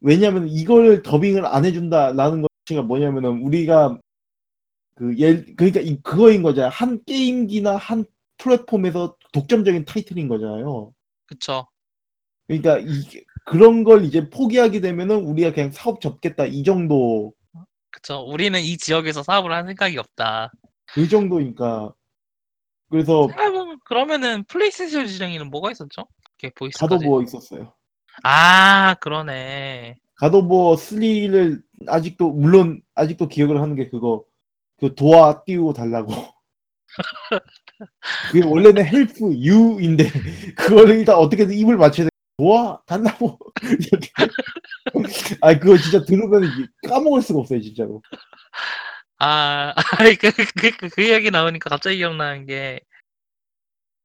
왜냐하면 0.00 0.48
이걸 0.48 1.02
더빙을 1.02 1.46
안 1.46 1.64
해준다라는 1.64 2.42
것 2.42 2.48
자체가 2.66 2.82
뭐냐면은 2.86 3.42
우리가 3.42 3.98
그 4.96 5.16
예, 5.18 5.42
그러니까 5.56 5.80
이 5.80 6.00
그거인 6.02 6.42
거잖아요. 6.42 6.70
한 6.70 7.02
게임기나 7.04 7.76
한 7.76 8.04
플랫폼에서 8.38 9.16
독점적인 9.32 9.84
타이틀인 9.86 10.28
거잖아요. 10.28 10.92
그쵸. 11.26 11.66
그러니까 12.46 12.78
이게 12.78 13.24
그런 13.44 13.84
걸 13.84 14.04
이제 14.04 14.28
포기하게 14.30 14.80
되면은 14.80 15.16
우리가 15.24 15.52
그냥 15.52 15.70
사업 15.70 16.00
접겠다 16.00 16.46
이 16.46 16.62
정도 16.62 17.32
그쵸. 17.90 18.18
우리는 18.26 18.60
이 18.60 18.76
지역에서 18.76 19.22
사업을 19.22 19.52
할 19.52 19.64
생각이 19.66 19.96
없다. 19.98 20.52
그 20.86 21.08
정도니까 21.08 21.92
그래서 22.90 23.28
생각해보면 23.28 23.78
그러면은 23.84 24.44
플레이스테이션 24.44 25.06
시장에는 25.06 25.48
뭐가 25.50 25.70
있었죠? 25.70 26.06
이렇게 26.38 26.52
보이스까지. 26.54 26.94
가도버 26.94 27.22
있었어요. 27.22 27.72
아, 28.22 28.94
그러네. 29.00 29.96
가도버 30.16 30.74
3를 30.74 31.62
아직도 31.86 32.30
물론 32.30 32.82
아직도 32.94 33.28
기억을 33.28 33.60
하는 33.60 33.74
게 33.74 33.88
그거 33.88 34.24
그 34.78 34.94
도화 34.94 35.42
띄우고 35.44 35.72
달라고. 35.72 36.12
그게 38.30 38.44
원래는 38.44 38.84
help 38.84 39.32
you인데 39.32 40.04
그거를 40.56 40.98
일단 40.98 41.16
어떻게든 41.16 41.54
입을 41.54 41.76
맞춰야 41.76 42.08
돼. 42.36 42.44
도와 42.44 42.82
달라고 42.86 43.38
이렇게. 43.62 44.08
아 45.40 45.58
그거 45.58 45.76
진짜 45.78 46.04
들으면 46.04 46.68
까먹을 46.88 47.22
수가 47.22 47.40
없어요 47.40 47.60
진짜로. 47.60 48.02
아, 49.18 49.72
아이, 49.98 50.16
그, 50.16 50.30
그, 50.32 50.44
그, 50.76 50.88
그 50.88 51.02
이야기 51.02 51.30
나오니까 51.30 51.70
갑자기 51.70 51.98
기억나는 51.98 52.46
게, 52.46 52.80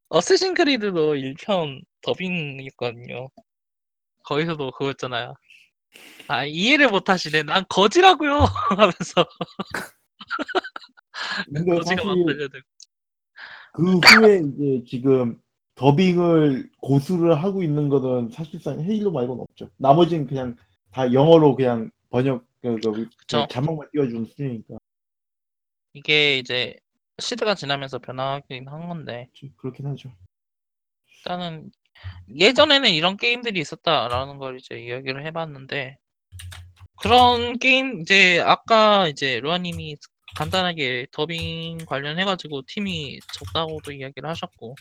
어쌔신 0.09 0.53
크리드도 0.53 1.15
1편 1.15 1.81
더빙이었거든요. 2.03 3.27
거기서도 4.23 4.71
그거였잖아요. 4.71 5.33
아, 6.27 6.45
이해를 6.45 6.89
못 6.89 7.09
하시네. 7.09 7.43
난 7.43 7.65
거지라고요! 7.69 8.39
하면서, 8.77 9.25
근데 11.45 11.75
거지가 11.75 12.03
막 12.05 12.15
사실 12.15 12.25
달려들고. 12.25 12.67
그 13.73 13.97
후에 13.97 14.41
이제 14.45 14.83
지금 14.87 15.41
더빙을 15.79 16.69
고수를 16.81 17.41
하고 17.41 17.63
있는 17.63 17.87
거는 17.87 18.31
사실상 18.31 18.81
헤일로 18.81 19.11
말고는 19.11 19.43
없죠. 19.43 19.69
나머지는 19.77 20.27
그냥 20.27 20.57
다 20.91 21.13
영어로 21.13 21.55
그냥 21.55 21.89
번역 22.09 22.45
그, 22.61 22.75
그, 22.75 22.91
그 22.91 23.09
그쵸. 23.15 23.47
자막만 23.49 23.87
띄워주는 23.93 24.25
수준이니까 24.25 24.75
이게 25.93 26.37
이제, 26.37 26.75
시대가 27.17 27.55
지나면서 27.55 27.99
변화하긴 27.99 28.67
한 28.67 28.89
건데, 28.89 29.29
그렇긴 29.55 29.87
하죠. 29.87 30.11
일단은, 31.15 31.71
예전에는 32.37 32.89
이런 32.91 33.15
게임들이 33.15 33.59
있었다라는 33.61 34.37
걸 34.37 34.57
이제 34.57 34.79
이야기를 34.79 35.25
해봤는데, 35.25 35.97
그런 37.01 37.57
게임, 37.57 38.01
이제, 38.01 38.41
아까 38.41 39.07
이제, 39.07 39.39
루아님이 39.39 39.95
간단하게 40.35 41.07
더빙 41.11 41.79
관련해가지고 41.87 42.63
팀이 42.67 43.19
적다고도 43.33 43.93
이야기를 43.93 44.29
하셨고, 44.29 44.75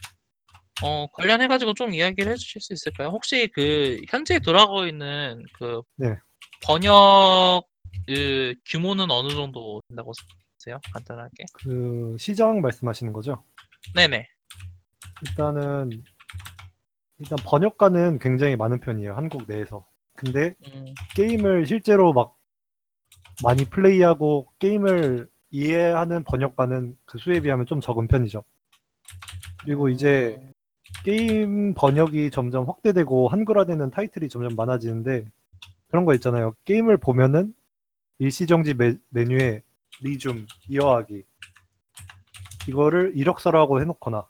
어, 0.83 1.07
관련해가지고 1.13 1.75
좀 1.75 1.93
이야기를 1.93 2.33
해주실 2.33 2.61
수 2.61 2.73
있을까요? 2.73 3.09
혹시 3.09 3.49
그, 3.53 4.01
현재 4.09 4.39
돌아가고 4.39 4.87
있는 4.87 5.45
그, 5.55 5.83
네. 5.97 6.17
번역 6.65 7.65
그 8.07 8.55
규모는 8.67 9.11
어느 9.11 9.31
정도 9.31 9.83
된다고 9.89 10.13
생각하세요? 10.59 10.81
간단하게. 10.93 11.45
그 11.55 12.17
시장 12.19 12.61
말씀하시는 12.61 13.13
거죠? 13.13 13.43
네네. 13.95 14.29
일단은 15.23 15.91
일단 17.19 17.39
번역가는 17.45 18.19
굉장히 18.21 18.57
많은 18.57 18.81
편이에요. 18.81 19.15
한국 19.15 19.45
내에서. 19.47 19.87
근데 20.17 20.55
음, 20.67 20.95
게임을 21.15 21.67
실제로 21.67 22.13
막 22.13 22.37
많이 23.43 23.65
플레이하고 23.65 24.53
게임을 24.59 25.29
이해하는 25.51 26.25
번역가는 26.25 26.97
그 27.05 27.19
수에 27.19 27.41
비하면 27.41 27.67
좀 27.67 27.81
적은 27.81 28.09
편이죠. 28.09 28.45
그리고 29.63 29.89
이제 29.89 30.41
게임 31.05 31.75
번역이 31.75 32.31
점점 32.31 32.69
확대되고 32.69 33.29
한글화되는 33.29 33.91
타이틀이 33.91 34.29
점점 34.29 34.55
많아지는데 34.57 35.25
그런 35.89 36.05
거 36.05 36.15
있잖아요. 36.15 36.55
게임을 36.65 36.99
보면은 36.99 37.55
일시정지 38.19 38.75
메, 38.75 38.97
메뉴에 39.11 39.63
리줌, 40.03 40.47
이어하기 40.69 41.23
이거를 42.69 43.13
이력서라고 43.15 43.81
해놓거나 43.81 44.27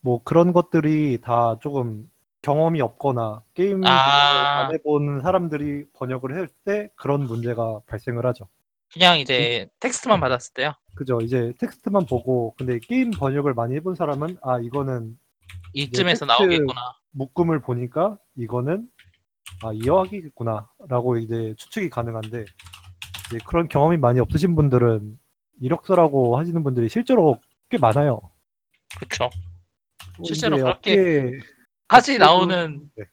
뭐 0.00 0.22
그런 0.22 0.52
것들이 0.52 1.20
다 1.22 1.58
조금 1.60 2.10
경험이 2.42 2.80
없거나 2.80 3.42
게임 3.54 3.84
아. 3.84 4.64
안 4.66 4.74
해본 4.74 5.22
사람들이 5.22 5.86
번역을 5.92 6.34
할 6.34 6.48
때 6.64 6.90
그런 6.96 7.22
문제가 7.24 7.80
발생을 7.86 8.24
하죠. 8.26 8.48
그냥 8.92 9.18
이제 9.18 9.68
텍스트만 9.80 10.20
받았을 10.20 10.52
때요. 10.54 10.72
그죠? 10.94 11.18
이제 11.20 11.52
텍스트만 11.58 12.06
보고 12.06 12.54
근데 12.58 12.78
게임 12.78 13.10
번역을 13.10 13.54
많이 13.54 13.74
해본 13.76 13.94
사람은 13.94 14.36
아 14.42 14.58
이거는 14.60 15.16
이쯤에서 15.74 16.26
나오겠구나. 16.26 16.80
묶음을 17.12 17.60
보니까 17.60 18.18
이거는 18.36 18.88
아 19.62 19.72
이어하기겠구나라고 19.72 21.18
이제 21.18 21.54
추측이 21.56 21.88
가능한데 21.90 22.44
이제 23.26 23.38
그런 23.46 23.68
경험이 23.68 23.96
많이 23.96 24.20
없으신 24.20 24.54
분들은 24.54 25.18
이력서라고 25.60 26.38
하시는 26.38 26.62
분들이 26.62 26.88
실제로 26.88 27.40
꽤 27.70 27.78
많아요. 27.78 28.20
그쵸. 28.98 29.30
뭐 30.18 30.26
실제로 30.26 30.56
이제 30.56 30.62
그렇게 30.64 30.92
업계- 30.92 31.38
까지 31.88 32.14
업계도- 32.16 32.18
나오는 32.18 32.90
네. 32.96 33.04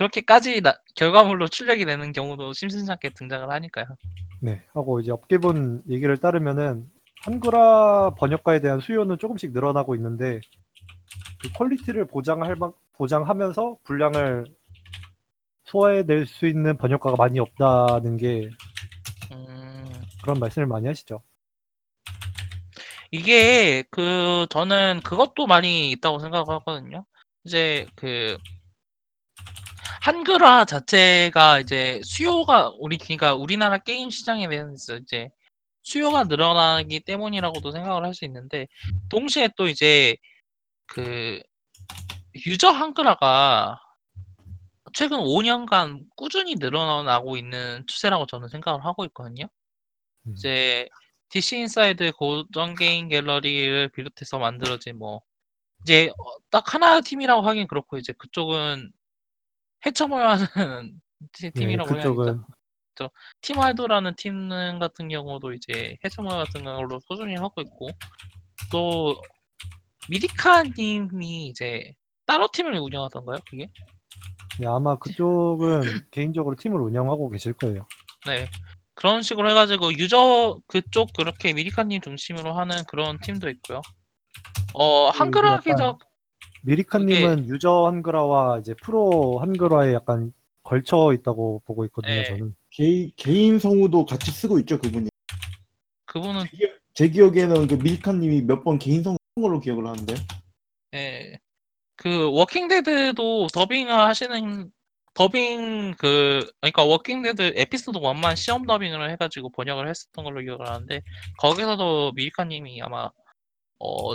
그렇게까지 0.00 0.62
나- 0.62 0.78
결과물로 0.94 1.48
출력이 1.48 1.84
되는 1.84 2.12
경우도 2.12 2.54
심심찮게 2.54 3.10
등장을 3.10 3.50
하니까요. 3.50 3.84
네, 4.40 4.62
하고 4.72 4.98
이제 5.00 5.12
업계분 5.12 5.82
얘기를 5.90 6.16
따르면은 6.16 6.90
한글화 7.22 8.14
번역가에 8.16 8.60
대한 8.60 8.80
수요는 8.80 9.18
조금씩 9.18 9.52
늘어나고 9.52 9.94
있는데 9.96 10.40
그 11.42 11.52
quality를 11.52 12.06
보장할 12.06 12.56
만 12.56 12.72
보장하면서 12.94 13.76
분량을 13.84 14.46
소화해낼 15.64 16.26
수 16.26 16.46
있는 16.46 16.78
번역가가 16.78 17.16
많이 17.16 17.38
없다는 17.38 18.16
게 18.16 18.48
음, 19.32 19.84
그런 20.22 20.40
말씀을 20.40 20.66
많이 20.66 20.86
하시죠. 20.86 21.20
이게 23.10 23.84
그 23.90 24.46
저는 24.48 25.02
그것도 25.02 25.46
많이 25.46 25.90
있다고 25.90 26.20
생각하거든요. 26.20 27.04
이제 27.44 27.86
그 27.96 28.38
한글화 30.00 30.64
자체가 30.64 31.60
이제 31.60 32.00
수요가 32.04 32.70
우리 32.78 32.96
그러니까 32.98 33.34
우리나라 33.34 33.78
게임 33.78 34.10
시장에 34.10 34.48
대해서 34.48 34.96
이제 34.96 35.28
수요가 35.82 36.24
늘어나기 36.24 37.00
때문이라고도 37.00 37.70
생각을 37.72 38.04
할 38.04 38.14
수 38.14 38.24
있는데 38.24 38.66
동시에 39.10 39.50
또 39.56 39.68
이제 39.68 40.16
그 40.86 41.40
유저 42.46 42.70
한글화가 42.70 43.80
최근 44.94 45.18
5년간 45.18 46.06
꾸준히 46.16 46.56
늘어나고 46.56 47.36
있는 47.36 47.84
추세라고 47.86 48.26
저는 48.26 48.48
생각을 48.48 48.84
하고 48.84 49.04
있거든요. 49.06 49.46
음. 50.26 50.32
이제 50.34 50.88
DC 51.30 51.58
인사이드 51.58 52.12
고전 52.12 52.74
게임 52.74 53.08
갤러리를 53.08 53.88
비롯해서 53.90 54.38
만들어진 54.38 54.98
뭐 54.98 55.22
이제 55.82 56.08
어, 56.18 56.36
딱 56.50 56.74
하나 56.74 57.00
팀이라고 57.00 57.42
하긴 57.42 57.68
그렇고 57.68 57.98
이제 57.98 58.12
그쪽은 58.14 58.92
해처모여하는 59.86 60.46
네, 61.40 61.50
팀이라고 61.50 61.90
해야겠죠. 61.90 62.14
그쪽은 62.14 62.44
팀알도라는 63.40 64.14
팀 64.16 64.48
같은 64.78 65.08
경우도 65.08 65.52
이제 65.54 65.96
해처모 66.04 66.28
같은 66.28 66.64
걸로 66.64 67.00
소중히 67.00 67.34
하고 67.36 67.60
있고 67.62 67.88
또 68.70 69.20
미리카님이 70.08 71.46
이제 71.46 71.94
따로 72.26 72.48
팀을 72.52 72.74
운영하던가요? 72.74 73.38
그게? 73.48 73.68
네, 74.58 74.66
아마 74.66 74.96
그쪽은 74.96 75.80
개인적으로 76.10 76.56
팀을 76.56 76.80
운영하고 76.80 77.30
계실 77.30 77.52
거예요. 77.54 77.86
네. 78.26 78.48
그런 78.94 79.22
식으로 79.22 79.48
해가지고 79.50 79.94
유저 79.94 80.60
그쪽 80.66 81.12
그렇게 81.14 81.54
미리카님 81.54 82.02
중심으로 82.02 82.52
하는 82.52 82.84
그런 82.84 83.18
팀도 83.20 83.48
있고요. 83.48 83.80
어 84.74 85.08
한글화 85.08 85.54
약간 85.54 85.62
기적 85.62 85.98
미리카님은 86.62 87.48
유저 87.48 87.86
한글화와 87.86 88.58
이제 88.58 88.74
프로 88.82 89.38
한글화에 89.40 89.92
약간 89.94 90.32
걸쳐 90.62 91.12
있다고 91.14 91.62
보고 91.64 91.84
있거든요. 91.86 92.12
네. 92.14 92.24
저는. 92.24 92.54
개, 92.70 93.10
개인 93.16 93.58
성우도 93.58 94.04
같이 94.04 94.30
쓰고 94.30 94.58
있죠 94.60 94.78
그분이. 94.78 95.08
그분은 96.06 96.44
제 96.94 97.08
기억에는 97.08 97.66
그 97.66 97.74
밀카님이 97.74 98.42
몇 98.42 98.62
번 98.62 98.78
개인 98.78 99.02
성우 99.02 99.16
쓴 99.34 99.42
걸로 99.42 99.60
기억을 99.60 99.86
하는데. 99.86 100.14
예. 100.94 101.38
그 101.96 102.30
워킹데드도 102.32 103.48
더빙을 103.48 103.92
하시는 103.92 104.70
더빙 105.14 105.94
그 105.98 106.50
그러니까 106.60 106.84
워킹데드 106.84 107.52
에피소드 107.56 107.98
1만 107.98 108.36
시험 108.36 108.64
더빙을 108.64 109.10
해가지고 109.10 109.50
번역을 109.50 109.88
했었던 109.88 110.24
걸로 110.24 110.40
기억을 110.40 110.66
하는데 110.68 111.02
거기서도 111.38 112.12
미리카님이 112.12 112.80
아마 112.82 113.10
어 113.78 114.14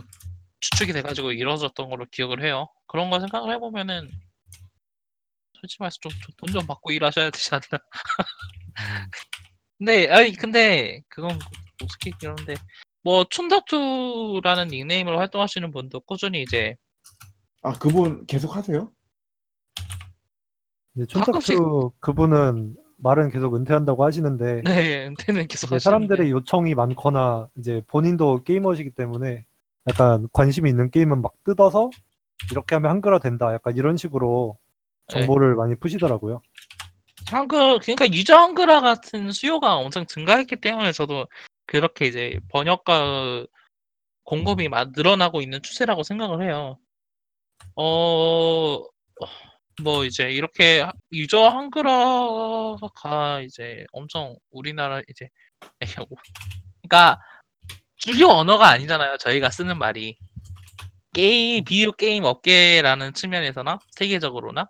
주축이 0.71 0.93
돼가지고 0.93 1.31
이루어졌던 1.31 1.89
걸로 1.89 2.05
기억을 2.11 2.43
해요. 2.43 2.67
그런 2.87 3.09
거 3.11 3.19
생각을 3.19 3.53
해보면은 3.55 4.09
솔직히 5.59 5.77
말해서 5.81 5.97
좀돈좀 6.01 6.65
받고 6.67 6.91
일하셔야 6.91 7.29
되지 7.29 7.49
않나. 7.53 7.61
음, 7.73 7.81
근데 9.77 10.09
아니 10.09 10.33
근데 10.35 11.01
그건 11.07 11.37
솔직히 11.79 12.11
그런데 12.19 12.55
뭐 13.03 13.25
춘다투라는 13.29 14.69
닉네임으로 14.69 15.19
활동하시는 15.19 15.69
분도 15.71 15.99
꾸준히 16.01 16.41
이제 16.41 16.75
아 17.61 17.73
그분 17.73 18.25
계속 18.25 18.55
하세요? 18.55 18.91
가끔씩- 20.97 21.09
촌탁수 21.09 21.91
그분은 21.99 22.75
말은 22.97 23.29
계속 23.29 23.55
은퇴한다고 23.55 24.03
하시는데 24.05 24.61
네 24.63 25.07
은퇴는 25.07 25.47
계속 25.47 25.67
이제 25.67 25.75
하시는데 25.75 25.79
사람들의 25.79 26.31
요청이 26.31 26.73
많거나 26.75 27.49
이제 27.57 27.81
본인도 27.87 28.43
게이머시기 28.43 28.91
때문에 28.91 29.45
약간 29.87 30.27
관심 30.33 30.65
이 30.65 30.69
있는 30.69 30.89
게임은 30.89 31.21
막 31.21 31.33
뜯어서 31.43 31.89
이렇게 32.51 32.75
하면 32.75 32.91
한글화 32.91 33.19
된다 33.19 33.53
약간 33.53 33.75
이런 33.77 33.97
식으로 33.97 34.57
네. 35.09 35.19
정보를 35.19 35.55
많이 35.55 35.75
푸시더라고요. 35.75 36.41
한글 37.27 37.79
그러니까 37.79 38.07
유저 38.11 38.35
한글화 38.35 38.81
같은 38.81 39.31
수요가 39.31 39.75
엄청 39.75 40.05
증가했기 40.05 40.57
때문에 40.57 40.91
저도 40.91 41.27
그렇게 41.65 42.05
이제 42.05 42.39
번역가 42.49 43.45
공급이 44.23 44.69
막 44.69 44.91
늘어나고 44.95 45.41
있는 45.41 45.61
추세라고 45.61 46.03
생각을 46.03 46.43
해요. 46.43 46.77
어, 47.75 48.83
뭐 49.83 50.05
이제 50.05 50.31
이렇게 50.31 50.81
하- 50.81 50.93
유저 51.11 51.47
한글화가 51.47 53.41
이제 53.41 53.85
엄청 53.91 54.35
우리나라 54.51 55.01
이제 55.09 55.29
그러니까 56.81 57.19
주요 57.97 58.27
언어가 58.27 58.69
아니잖아요. 58.69 59.17
저희가 59.17 59.49
쓰는 59.49 59.77
말이 59.77 60.17
게임 61.13 61.63
비디오 61.63 61.91
게임 61.93 62.25
업계라는 62.25 63.13
측면에서나 63.13 63.79
세계적으로나 63.91 64.69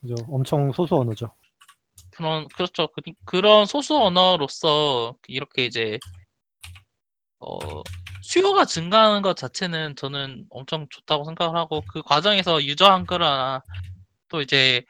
그죠? 0.00 0.14
엄청 0.28 0.72
소수 0.72 0.96
언어죠. 0.96 1.32
그런 2.12 2.46
그렇죠. 2.48 2.88
그, 2.88 3.00
그런 3.24 3.66
소수 3.66 3.96
언어로서 3.96 5.14
이렇게 5.26 5.64
이제 5.64 5.98
어 7.40 7.82
수요가 8.22 8.64
증가하는 8.64 9.22
것 9.22 9.36
자체는 9.36 9.96
저는 9.96 10.46
엄청 10.50 10.86
좋다고 10.88 11.24
생각을 11.24 11.56
하고 11.56 11.82
그 11.92 12.02
과정에서 12.02 12.62
유저 12.62 12.86
한글화나 12.86 13.62
또 14.28 14.40
이제 14.40 14.84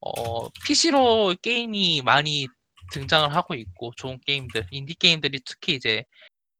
어 0.00 0.48
PC로 0.64 1.36
게임이 1.42 2.02
많이 2.02 2.46
등장을 2.92 3.34
하고 3.34 3.54
있고 3.54 3.92
좋은 3.96 4.18
게임들 4.26 4.66
인디 4.70 4.94
게임들이 4.94 5.40
특히 5.44 5.74
이제 5.74 6.04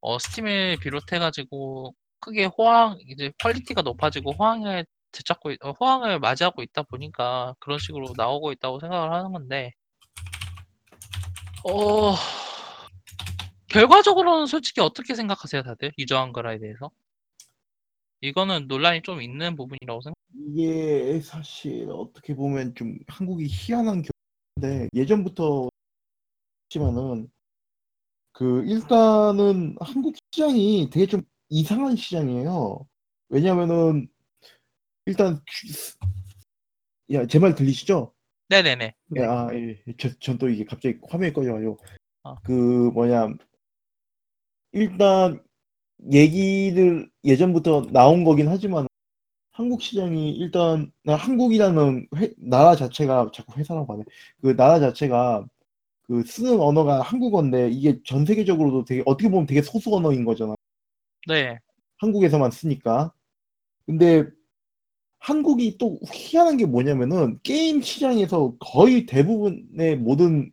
어 0.01 0.19
스팀을 0.19 0.79
비롯해가지고 0.81 1.95
크게 2.21 2.47
호황 2.47 2.99
이제 3.09 3.33
quality가 3.43 3.83
높아지고 3.83 4.33
호황을 4.33 4.85
되찾고 5.13 5.51
있- 5.53 5.65
어, 5.65 5.73
호황을 5.73 6.19
맞이하고 6.21 6.63
있다 6.63 6.83
보니까 6.85 7.55
그런 7.59 7.79
식으로 7.79 8.13
나오고 8.17 8.53
있다고 8.53 8.79
생각을 8.81 9.13
하는 9.13 9.33
건데 9.33 9.73
어 11.65 12.15
결과적으로는 13.69 14.47
솔직히 14.47 14.81
어떻게 14.81 15.15
생각하세요 15.15 15.63
다들 15.63 15.93
user 15.99 16.19
한글화에 16.19 16.59
대해서 16.59 16.91
이거는 18.23 18.67
논란이 18.69 19.03
좀 19.03 19.23
있는 19.23 19.57
부분이라고 19.57 20.03
생각. 20.03 20.15
이게 20.47 21.21
사실 21.23 21.89
어떻게 21.91 22.35
보면 22.35 22.75
좀 22.75 22.99
한국이 23.07 23.47
희한한 23.49 24.03
네, 24.57 24.89
예전부터 24.95 25.69
했지만은 26.67 27.31
그 28.33 28.65
일단은 28.65 29.77
한국 29.81 30.15
시장이 30.33 30.89
되게 30.93 31.07
좀 31.07 31.23
이상한 31.49 31.97
시장이에요. 31.97 32.87
왜냐면은 33.29 34.09
일단 35.07 35.41
야, 37.13 37.27
제 37.27 37.39
말 37.39 37.55
들리시죠? 37.55 38.13
네네네. 38.49 38.95
예, 39.17 39.23
아, 39.25 39.49
예. 39.55 39.77
전 40.21 40.39
또 40.39 40.49
이게 40.49 40.65
갑자기 40.65 40.99
화면이 41.09 41.33
꺼져가지고 41.33 41.79
어. 42.25 42.37
그 42.45 42.53
뭐냐 42.95 43.29
일단 44.73 45.43
얘기를 46.13 47.11
예전부터 47.25 47.87
나온 47.93 48.25
거긴 48.25 48.49
하지만 48.49 48.87
한국 49.53 49.83
시장이 49.83 50.33
일단 50.33 50.93
나 51.05 51.17
한국이라는 51.17 52.09
회- 52.17 52.35
나라 52.39 52.77
자체가 52.77 53.31
자꾸 53.35 53.59
회사라고 53.59 53.93
하네. 53.95 54.05
그 54.43 54.57
나라 54.57 54.81
자체가 54.81 55.47
그 56.11 56.25
쓰는 56.25 56.61
언어가 56.61 57.03
한국어인데 57.03 57.71
이게 57.71 58.01
전 58.05 58.27
세계적으로도 58.27 58.85
되게 58.85 59.01
어떻게 59.07 59.31
보면 59.31 59.47
되게 59.47 59.63
소수 59.63 59.95
언어인 59.95 60.25
거잖아. 60.25 60.57
네. 61.29 61.57
한국에서만 61.99 62.51
쓰니까. 62.51 63.13
근데 63.87 64.25
한국이 65.21 65.79
또 65.79 66.01
희한한 66.13 66.57
게 66.57 66.67
뭐냐면은 66.67 67.39
게임 67.45 67.81
시장에서 67.81 68.57
거의 68.59 69.07
대부분의 69.07 69.99
모든 69.99 70.51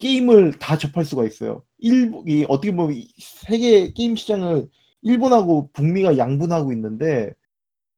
게임을 0.00 0.58
다 0.58 0.76
접할 0.76 1.04
수가 1.04 1.26
있어요. 1.26 1.62
일이 1.78 2.44
어떻게 2.48 2.74
보면 2.74 2.96
이 2.96 3.08
세계 3.20 3.92
게임 3.92 4.16
시장을 4.16 4.68
일본하고 5.02 5.70
북미가 5.74 6.18
양분하고 6.18 6.72
있는데 6.72 7.32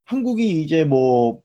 한국이 0.03 0.61
이제 0.61 0.83
뭐 0.83 1.41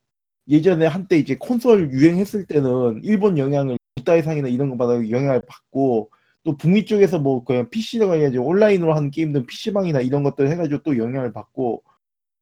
예전에 0.48 0.84
한때 0.84 1.16
이제 1.16 1.36
콘솔 1.36 1.92
유행했을 1.92 2.44
때는 2.44 3.00
일본 3.04 3.38
영향을 3.38 3.79
국다해상이나 4.04 4.48
이런 4.48 4.70
거 4.70 4.76
받아 4.76 4.94
영향을 4.94 5.42
받고 5.46 6.10
또 6.42 6.56
북미 6.56 6.84
쪽에서 6.84 7.18
뭐 7.18 7.44
그냥 7.44 7.68
PC가 7.70 8.12
해야지 8.14 8.38
온라인으로 8.38 8.94
하는 8.94 9.10
게임들 9.10 9.46
PC방이나 9.46 10.00
이런 10.00 10.22
것들 10.22 10.48
해가지고 10.50 10.82
또 10.82 10.96
영향을 10.98 11.32
받고 11.32 11.82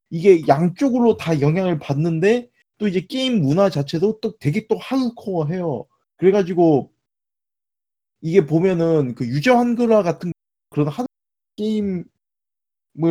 이게 0.09 0.41
양쪽으로 0.47 1.17
다 1.17 1.39
영향을 1.41 1.79
받는데 1.79 2.49
또 2.77 2.87
이제 2.87 3.01
게임 3.01 3.41
문화 3.41 3.69
자체도 3.69 4.19
또 4.21 4.37
되게 4.39 4.67
또 4.67 4.77
하드코어해요. 4.77 5.85
그래가지고 6.17 6.91
이게 8.21 8.45
보면은 8.45 9.15
그 9.15 9.25
유저 9.27 9.55
한글화 9.55 10.03
같은 10.03 10.31
그런 10.69 10.87
하드 10.87 11.07
게임을 11.57 12.05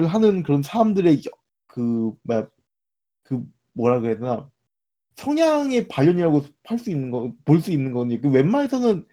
하는 0.06 0.42
그런 0.42 0.62
사람들의 0.62 1.18
여- 1.26 1.30
그 1.66 2.12
뭐야 2.22 2.48
그 3.24 3.42
뭐라 3.74 4.00
그래야 4.00 4.16
되나 4.16 4.50
성향의 5.18 5.88
발현이라고 5.88 6.44
할 6.64 6.78
수 6.78 6.90
있는 6.90 7.10
거 7.10 7.32
볼 7.44 7.60
수 7.60 7.72
있는 7.72 7.92
거니 7.92 8.20
그 8.20 8.28
웬만해서는 8.30 9.06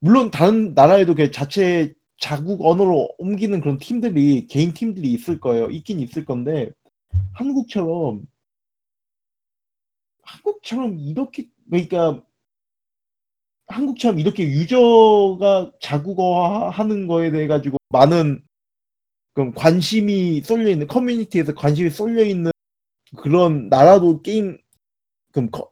물론 0.00 0.30
다른 0.30 0.74
나라에도 0.74 1.14
그 1.14 1.30
자체 1.30 1.94
자국 2.18 2.64
언어로 2.66 3.08
옮기는 3.18 3.60
그런 3.60 3.78
팀들이 3.78 4.46
개인 4.48 4.72
팀들이 4.74 5.12
있을 5.12 5.40
거예요. 5.40 5.70
있긴 5.70 6.00
있을 6.00 6.24
건데 6.24 6.70
한국처럼 7.34 8.26
한국처럼 10.22 10.98
이렇게 10.98 11.46
그러니까 11.70 12.22
한국처럼 13.66 14.18
이렇게 14.20 14.44
유저가 14.44 15.72
자국어 15.80 16.68
하는 16.70 17.06
거에 17.06 17.30
대해 17.30 17.46
가지고 17.46 17.78
많은 17.90 18.42
그럼 19.34 19.52
관심이 19.54 20.42
쏠려 20.42 20.70
있는 20.70 20.86
커뮤니티에서 20.86 21.54
관심이 21.54 21.90
쏠려 21.90 22.24
있는 22.24 22.50
그런 23.16 23.68
나라도 23.68 24.22
게임 24.22 24.58
그럼 25.34 25.50
거- 25.50 25.70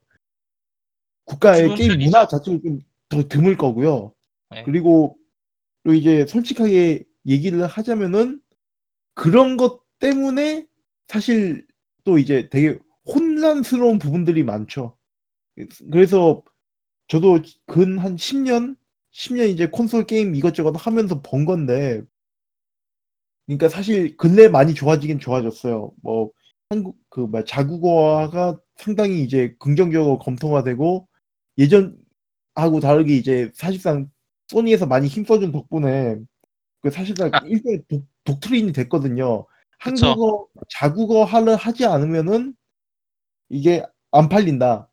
국가의 1.24 1.68
게임 1.76 1.88
편이죠. 1.92 2.04
문화 2.10 2.26
자체가 2.26 2.58
좀 2.62 2.80
더 3.08 3.28
드물 3.28 3.58
거고요. 3.58 4.14
네. 4.50 4.62
그리고 4.64 5.18
또 5.84 5.92
이제 5.92 6.24
솔직하게 6.26 7.04
얘기를 7.26 7.66
하자면은 7.66 8.40
그런 9.14 9.58
것 9.58 9.82
때문에 9.98 10.66
사실 11.08 11.66
또 12.04 12.16
이제 12.18 12.48
되게 12.48 12.78
혼란스러운 13.06 13.98
부분들이 13.98 14.44
많죠. 14.44 14.96
그래서 15.90 16.42
저도 17.08 17.40
근 17.66 17.98
한 17.98 18.16
10년, 18.16 18.76
10년 19.12 19.50
이제 19.50 19.66
콘솔 19.68 20.06
게임 20.06 20.34
이것저것 20.34 20.72
하면서 20.76 21.20
본 21.20 21.44
건데, 21.44 22.02
그러니까 23.46 23.68
사실 23.68 24.16
근래 24.16 24.48
많이 24.48 24.74
좋아지긴 24.74 25.18
좋아졌어요. 25.18 25.92
뭐 26.02 26.30
한국 26.72 26.96
그뭐 27.10 27.44
자국어가 27.44 28.58
상당히 28.76 29.22
이제 29.22 29.54
긍정적으로 29.58 30.18
검토가 30.18 30.64
되고 30.64 31.06
예전하고 31.58 32.80
다르게 32.80 33.14
이제 33.14 33.50
사실상 33.54 34.10
소니에서 34.48 34.86
많이 34.86 35.06
힘써준 35.06 35.52
덕분에 35.52 36.16
그 36.80 36.90
사실상 36.90 37.30
일종의 37.44 37.82
독, 37.88 38.06
독트린이 38.24 38.72
됐거든요. 38.72 39.46
그쵸. 39.82 40.06
한국어 40.06 40.48
자국어를 40.70 41.56
하지 41.56 41.84
않으면은 41.84 42.54
이게 43.50 43.84
안 44.10 44.30
팔린다. 44.30 44.88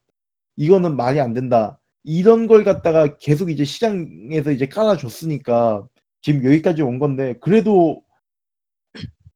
이거는 0.57 0.97
말이 0.97 1.21
안 1.21 1.33
된다. 1.33 1.79
이런 2.03 2.47
걸 2.47 2.65
갖다가 2.65 3.15
계속 3.17 3.49
이제 3.49 3.63
시장에서 3.63 4.51
이제 4.51 4.67
깔아줬으니까 4.67 5.87
지금 6.21 6.43
여기까지 6.43 6.81
온 6.81 6.99
건데 6.99 7.35
그래도 7.39 8.03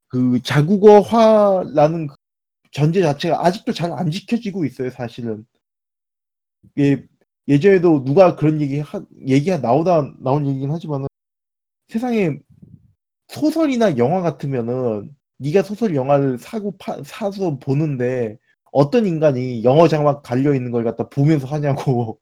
그 0.10 0.42
자국어화라는 0.44 2.08
그 2.08 2.16
전제 2.74 3.02
자체가 3.02 3.46
아직도 3.46 3.74
잘 3.74 3.92
안 3.94 4.12
지켜지고 4.12 4.66
있어요, 4.66 4.90
사실은. 4.90 5.46
예, 6.80 7.06
예전에도 7.48 8.04
누가 8.04 8.36
그런 8.36 8.62
얘기 8.62 8.80
하, 8.80 9.02
얘기가 9.28 9.58
나오다 9.60 10.14
나온 10.20 10.48
얘기긴 10.48 10.72
하지만은 10.72 11.08
세상에 11.90 12.40
소설이나 13.30 13.98
영화 13.98 14.22
같으면은 14.22 15.16
네가 15.40 15.64
소설 15.64 15.96
영화를 15.96 16.40
사고 16.40 16.78
파, 16.78 17.02
사서 17.04 17.60
보는데 17.60 18.38
어떤 18.72 19.06
인간이 19.08 19.64
영어 19.64 19.88
자막 19.88 20.24
갈려 20.24 20.56
있는 20.56 20.72
걸 20.72 20.84
갖다 20.84 21.10
보면서 21.10 21.48
하냐고. 21.48 22.20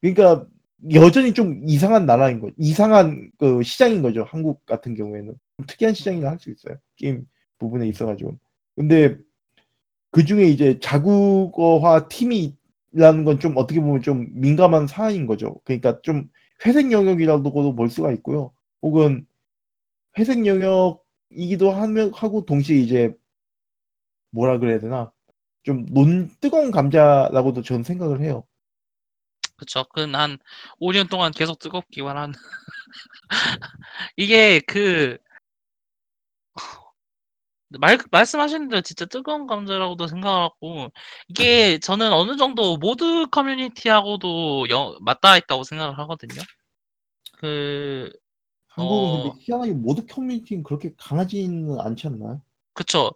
그러니까 0.00 0.46
여전히 0.92 1.34
좀 1.34 1.60
이상한 1.68 2.06
나라인 2.06 2.40
거, 2.40 2.50
이상한 2.56 3.30
그 3.38 3.62
시장인 3.62 4.02
거죠. 4.02 4.24
한국 4.24 4.64
같은 4.66 4.94
경우에는 4.94 5.34
좀 5.56 5.66
특이한 5.66 5.94
시장이라 5.94 6.30
할 6.30 6.38
수 6.38 6.50
있어요. 6.50 6.76
게임 6.96 7.26
부분에 7.58 7.88
있어가지고. 7.88 8.38
근데 8.78 9.18
그 10.12 10.24
중에 10.24 10.44
이제 10.46 10.78
자국어화 10.80 12.08
팀이라는 12.08 13.24
건 13.24 13.40
좀 13.40 13.56
어떻게 13.56 13.80
보면 13.80 14.02
좀 14.02 14.28
민감한 14.32 14.86
사안인 14.86 15.26
거죠. 15.26 15.60
그러니까 15.64 16.00
좀 16.02 16.30
회색 16.66 16.92
영역이라고도 16.92 17.74
볼 17.76 17.90
수가 17.90 18.12
있고요. 18.12 18.52
혹은 18.82 19.26
회색 20.18 20.46
영역이기도 20.46 21.70
하면 21.72 22.12
하고 22.14 22.44
동시에 22.46 22.76
이제 22.78 23.14
뭐라 24.32 24.58
그래야 24.58 24.78
되나 24.80 25.12
좀 25.64 25.86
논 25.90 26.30
뜨거운 26.40 26.70
감자라고도 26.70 27.62
저는 27.62 27.84
생각을 27.84 28.20
해요. 28.22 28.44
그쵸. 29.56 29.84
근한 29.94 30.38
5년 30.80 31.08
동안 31.10 31.32
계속 31.32 31.58
뜨겁기만 31.58 32.16
한. 32.16 32.32
이게 34.16 34.60
그, 34.60 35.18
말, 37.70 37.98
말씀하신 38.10 38.68
대로 38.68 38.80
진짜 38.80 39.04
뜨거운 39.04 39.46
감자라고도 39.46 40.06
생각하고, 40.06 40.90
이게 41.28 41.78
저는 41.78 42.12
어느 42.12 42.36
정도 42.36 42.78
모드 42.78 43.26
커뮤니티하고도 43.26 44.70
여, 44.70 44.96
맞닿아 45.00 45.36
있다고 45.36 45.64
생각을 45.64 45.98
하거든요. 45.98 46.40
그, 47.38 48.10
한국은 48.68 49.18
어, 49.18 49.22
근데 49.22 49.38
희한하게 49.40 49.72
모드 49.72 50.06
커뮤니티는 50.06 50.62
그렇게 50.62 50.92
강하지는 50.96 51.80
않지 51.80 52.06
않나요? 52.06 52.40
그쵸. 52.72 53.12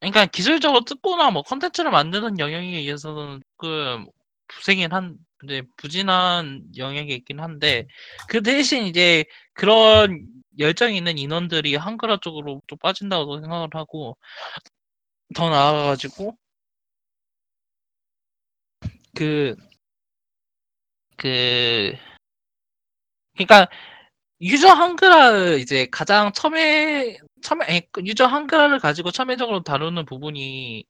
그러니까 0.00 0.26
기술적으로 0.26 0.84
뜯거나 0.84 1.30
뭐 1.30 1.42
컨텐츠를 1.42 1.90
만드는 1.90 2.38
영역에 2.38 2.78
의해서는 2.78 3.42
조금 3.58 4.06
부생긴 4.46 4.92
한, 4.92 5.16
이제 5.44 5.62
부진한 5.76 6.62
영역이 6.76 7.12
있긴 7.12 7.40
한데, 7.40 7.86
그 8.28 8.42
대신 8.42 8.86
이제 8.86 9.24
그런 9.52 10.26
열정이 10.58 10.96
있는 10.96 11.18
인원들이 11.18 11.76
한글화 11.76 12.18
쪽으로 12.22 12.60
좀 12.66 12.78
빠진다고 12.78 13.40
생각을 13.40 13.68
하고, 13.74 14.16
더 15.34 15.48
나아가가지고, 15.50 16.36
그, 19.16 19.56
그, 21.16 21.92
그러니까 23.36 23.68
유저 24.42 24.68
한글화를 24.68 25.60
이제 25.60 25.86
가장 25.90 26.32
첨예, 26.32 27.18
첨예, 27.42 27.64
아니, 27.66 27.92
그 27.92 28.02
유저 28.06 28.26
한글화를 28.26 28.80
가지고 28.80 29.10
첨예적으로 29.12 29.62
다루는 29.62 30.06
부분이 30.06 30.84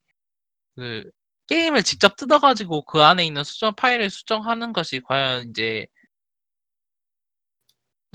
그 0.76 1.04
게임을 1.48 1.82
직접 1.84 2.16
뜯어가지고 2.16 2.84
그 2.86 3.02
안에 3.02 3.26
있는 3.26 3.44
수정 3.44 3.74
파일을 3.76 4.10
수정하는 4.10 4.72
것이 4.74 5.00
과연 5.00 5.50
이제 5.50 5.86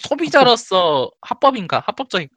소비자로서 0.02 1.12
합법인가? 1.22 1.84
합법적인 1.86 2.30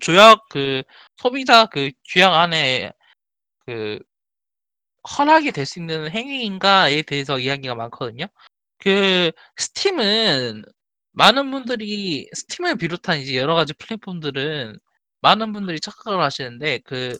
조약 0.00 0.48
그 0.50 0.82
소비자 1.16 1.66
그 1.66 1.90
규약 2.08 2.34
안에 2.34 2.92
그 3.66 4.00
허락이 5.18 5.52
될 5.52 5.66
수 5.66 5.78
있는 5.78 6.10
행위인가에 6.10 7.02
대해서 7.02 7.38
이야기가 7.38 7.74
많거든요. 7.74 8.26
그 8.78 9.32
스팀은 9.56 10.64
많은 11.12 11.50
분들이 11.50 12.28
스팀을 12.34 12.76
비롯한 12.76 13.20
이제 13.20 13.36
여러 13.36 13.54
가지 13.54 13.72
플랫폼들은 13.74 14.78
많은 15.22 15.52
분들이 15.52 15.80
착각을 15.80 16.22
하시는데 16.22 16.78
그 16.80 17.18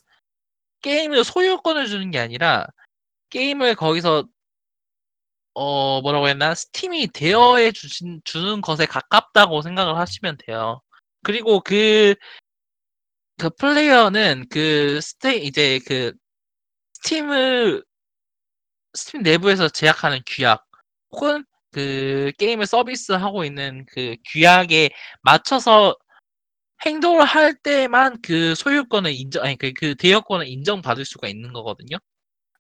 게임을 0.83 1.25
소유권을 1.25 1.87
주는 1.89 2.11
게 2.11 2.19
아니라 2.21 2.67
게임을 3.31 3.75
거기서 3.77 4.29
어 5.57 6.01
뭐라고 6.03 6.29
했나 6.29 6.55
스팀이 6.55 7.09
대여해 7.09 7.73
주신 7.73 8.21
주는 8.25 8.61
것에 8.61 8.87
가깝다고 8.87 9.63
생각을 9.63 9.97
하시면 9.99 10.39
돼요. 10.47 10.81
그리고 11.23 11.61
그 11.61 12.15
그 13.39 13.51
플레이어는 13.51 14.47
그 14.51 15.01
스테 15.01 15.37
이제 15.37 15.79
그 15.87 16.13
스팀을 16.95 17.85
스팀 18.95 19.23
내부에서 19.23 19.69
제약하는 19.69 20.21
규약 20.27 20.65
혹은 21.11 21.45
그 21.73 22.33
게임을 22.39 22.67
서비스하고 22.67 23.45
있는 23.45 23.85
그 23.93 24.17
규약에 24.33 24.91
맞춰서 25.23 25.95
행동을 26.87 27.25
할 27.25 27.55
때만 27.55 28.21
그 28.23 28.55
소유권을 28.55 29.13
인정 29.15 29.45
아니 29.45 29.57
그, 29.57 29.73
그 29.75 29.95
대여권을 29.97 30.49
인정받을 30.49 31.05
수가 31.05 31.29
있는 31.29 31.53
거거든요. 31.53 31.99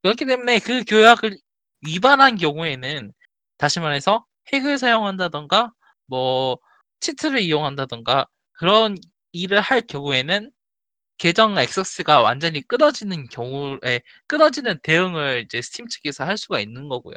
그렇기 0.02 0.26
때문에 0.26 0.60
그 0.60 0.84
규약을 0.84 1.38
위반한 1.86 2.36
경우에는 2.36 3.12
다시 3.58 3.80
말해서 3.80 4.24
핵을 4.52 4.78
사용한다던가 4.78 5.72
뭐 6.06 6.58
치트를 7.00 7.40
이용한다던가 7.40 8.26
그런 8.52 8.96
일을 9.32 9.60
할 9.60 9.80
경우에는 9.82 10.50
계정 11.18 11.58
액세스가 11.58 12.20
완전히 12.22 12.62
끊어지는 12.62 13.26
경우에 13.28 14.00
끊어지는 14.26 14.78
대응을 14.82 15.44
이제 15.46 15.62
스팀 15.62 15.88
측에서 15.88 16.24
할 16.24 16.36
수가 16.36 16.60
있는 16.60 16.88
거고요. 16.88 17.16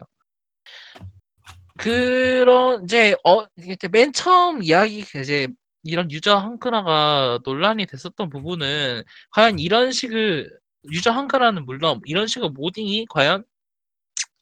그런 1.78 2.84
이제 2.84 3.16
어 3.24 3.46
이제 3.58 3.88
맨 3.90 4.12
처음 4.14 4.64
이야기 4.64 5.00
이제 5.00 5.48
이런 5.84 6.12
유저 6.12 6.36
한글화가 6.38 7.40
논란이 7.46 7.86
됐었던 7.86 8.30
부분은 8.30 9.04
과연 9.32 9.60
이런 9.60 9.92
식의 9.92 10.50
유저 10.92 11.12
한글화는 11.12 11.66
물론 11.66 12.02
이런 12.06 12.28
식의 12.28 12.50
모딩이 12.50 13.06
과연 13.10 13.46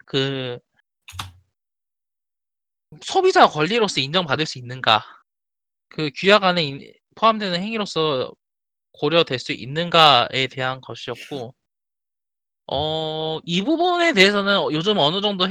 그 0.08 0.58
소비자 3.02 3.48
권리로서 3.48 4.00
인정받을 4.02 4.46
수 4.46 4.58
있는가? 4.60 5.04
그 5.90 6.12
규약 6.16 6.44
안에 6.44 6.64
인- 6.64 6.94
포함되는 7.16 7.62
행위로서 7.62 8.32
고려될 8.94 9.40
수 9.40 9.52
있는가에 9.54 10.48
대한 10.48 10.82
것이었고, 10.82 11.56
어, 12.68 13.40
이 13.46 13.62
부분에 13.64 14.14
대해서는 14.14 14.72
요즘 14.74 14.98
어느 14.98 15.22
정도 15.22 15.46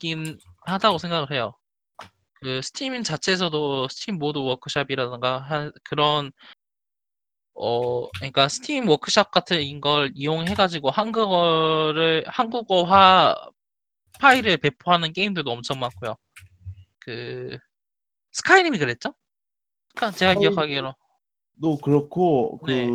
해결되긴 0.00 0.38
하다고 0.66 0.98
생각을 0.98 1.32
해요. 1.32 1.54
그 2.42 2.62
스팀 2.62 3.02
자체에서도 3.02 3.88
스팀 3.88 4.18
mod 4.18 4.38
workshop이라든가 4.38 5.38
한 5.40 5.72
그런 5.84 6.32
어 7.62 8.08
그러니까 8.12 8.48
스팀 8.48 8.88
workshop 8.88 9.30
같은 9.30 9.80
걸 9.82 10.10
이용해가지고 10.14 10.90
한국어를 10.90 12.24
한국어화 12.26 13.36
파일을 14.18 14.56
배포하는 14.56 15.12
게임들도 15.12 15.50
엄청 15.50 15.78
많고요. 15.78 16.16
그 17.00 17.58
스카이림이 18.32 18.78
그랬죠? 18.78 19.12
그러니까 19.94 20.16
제가 20.16 20.34
스카이- 20.34 20.40
기억하기로 20.40 20.94
도 21.60 21.76
그렇고 21.78 22.58
그 22.58 22.70
네. 22.70 22.88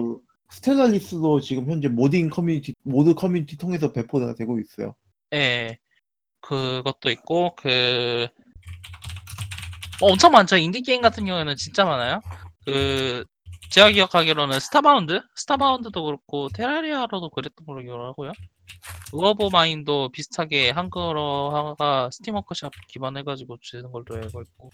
스텔라리스도 0.50 1.42
지금 1.42 1.70
현재 1.70 1.88
modding 1.88 2.30
커뮤니티 2.32 2.74
mod 2.84 3.14
커뮤니티 3.14 3.58
통해서 3.58 3.92
배포가 3.92 4.34
되고 4.34 4.60
있어요. 4.60 4.96
예 5.34 5.78
그것도 6.42 7.12
있고 7.12 7.56
그 7.56 8.28
어, 10.02 10.08
엄청 10.12 10.32
많죠. 10.32 10.58
인디 10.58 10.82
게임 10.82 11.02
같은 11.02 11.26
경우에는 11.26 11.56
진짜 11.56 11.86
많아요. 11.86 12.22
그 12.66 13.24
제가 13.70 13.92
기억하기로는 13.92 14.60
스타바운드, 14.60 15.22
스타바운드도 15.36 16.04
그렇고 16.04 16.50
테라리아도 16.50 17.30
그랬던 17.30 17.66
걸로 17.66 17.82
기억하고요. 17.82 18.32
우어버 19.14 19.50
마인도 19.52 20.10
비슷하게 20.12 20.70
한글화가 20.72 22.10
스팀 22.12 22.36
workshop 22.36 22.72
기반해가지고 22.88 23.58
주는 23.62 23.92
걸로 23.92 24.06
알고 24.16 24.42
있고 24.42 24.72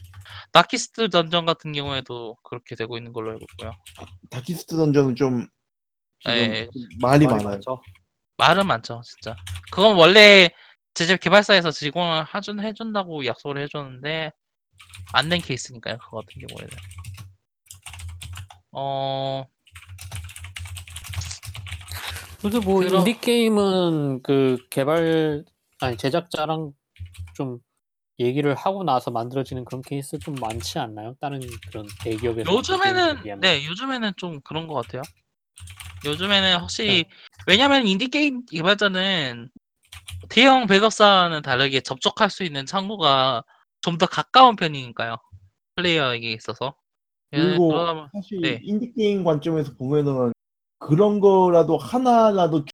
다키스트 0.52 1.10
던전 1.10 1.46
같은 1.46 1.74
경우에도 1.74 2.38
그렇게 2.44 2.76
되고 2.76 2.98
있는 2.98 3.12
걸로 3.12 3.32
알고 3.32 3.46
있고요. 3.54 3.72
다키스트 4.30 4.76
던전은 4.76 5.16
좀 5.16 5.48
예. 6.28 6.66
좀 6.66 6.84
말이 7.02 7.26
많아요. 7.26 7.44
많죠. 7.50 7.82
말은 8.38 8.68
많죠, 8.68 9.02
진짜. 9.04 9.36
그건 9.72 9.96
원래 9.96 10.50
제작 10.94 11.20
개발사에서 11.20 11.72
제공을 11.72 12.26
해준, 12.36 12.60
해준다고 12.60 13.26
약속을 13.26 13.58
해줬는데 13.64 14.32
안 15.14 15.30
된 15.30 15.42
케이스니까요, 15.42 15.98
그거 15.98 16.22
같은 16.22 16.46
경우에는. 16.48 16.78
어, 18.72 19.46
그래도 22.40 22.60
뭐 22.62 22.80
그럼- 22.80 23.00
인디 23.08 23.20
게임은 23.20 24.24
그 24.24 24.58
개발 24.70 25.44
아니 25.80 25.98
제작자랑 25.98 26.72
좀 27.36 27.60
얘기를 28.20 28.54
하고 28.56 28.84
나서 28.84 29.12
만들어지는 29.12 29.66
그런 29.66 29.82
케이스 29.82 30.18
좀 30.20 30.36
많지 30.36 30.80
않나요? 30.80 31.16
다른 31.20 31.40
그런 31.70 31.88
대기업에서 32.04 32.52
요즘에는 32.52 33.40
네 33.40 33.66
요즘에는 33.66 34.14
좀 34.18 34.42
그런 34.42 34.68
것 34.68 34.74
같아요. 34.76 35.02
요즘에는 36.06 36.58
확실히 36.58 37.06
왜냐면 37.48 37.86
인디 37.88 38.08
게임 38.08 38.46
개발자는 38.46 39.50
대형 40.30 40.66
백업사와는 40.68 41.42
다르게 41.42 41.82
접촉할 41.82 42.30
수 42.30 42.44
있는 42.44 42.66
창구가 42.66 43.44
좀 43.82 43.98
더 43.98 44.06
가까운 44.06 44.56
편이니까요. 44.56 45.16
플레이어에게 45.76 46.32
있어서. 46.34 46.76
예, 47.34 47.38
그리고 47.42 47.72
보면- 47.72 48.10
사실 48.14 48.42
네. 48.42 48.60
인디 48.64 48.92
게임 48.94 49.24
관점에서 49.24 49.74
보면은 49.76 50.32
그런 50.80 51.20
거라도 51.20 51.78
하나라도 51.78 52.66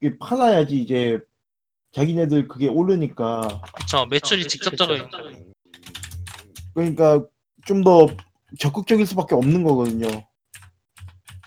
이게 0.00 0.16
팔아야지 0.18 0.80
이제 0.80 1.18
자기네들 1.92 2.46
그게 2.48 2.68
오르니까 2.68 3.62
그쵸 3.74 4.06
매출이 4.06 4.46
직접적으로 4.46 4.98
그러니까 6.74 7.24
좀 7.64 7.82
더 7.82 8.06
적극적일 8.58 9.04
수밖에 9.06 9.34
없는 9.34 9.62
거거든요. 9.62 10.06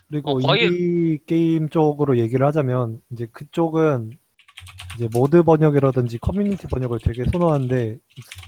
그리고 0.09 0.31
어, 0.31 0.39
거의- 0.39 0.65
인디 0.65 1.19
게임 1.25 1.69
쪽으로 1.69 2.17
얘기를 2.19 2.45
하자면 2.45 3.01
이제 3.11 3.25
그쪽은 3.31 4.11
이제 4.95 5.07
mod 5.13 5.41
번역이라든지 5.41 6.17
커뮤니티 6.19 6.67
번역을 6.67 6.99
되게 6.99 7.23
선호하는데 7.31 7.97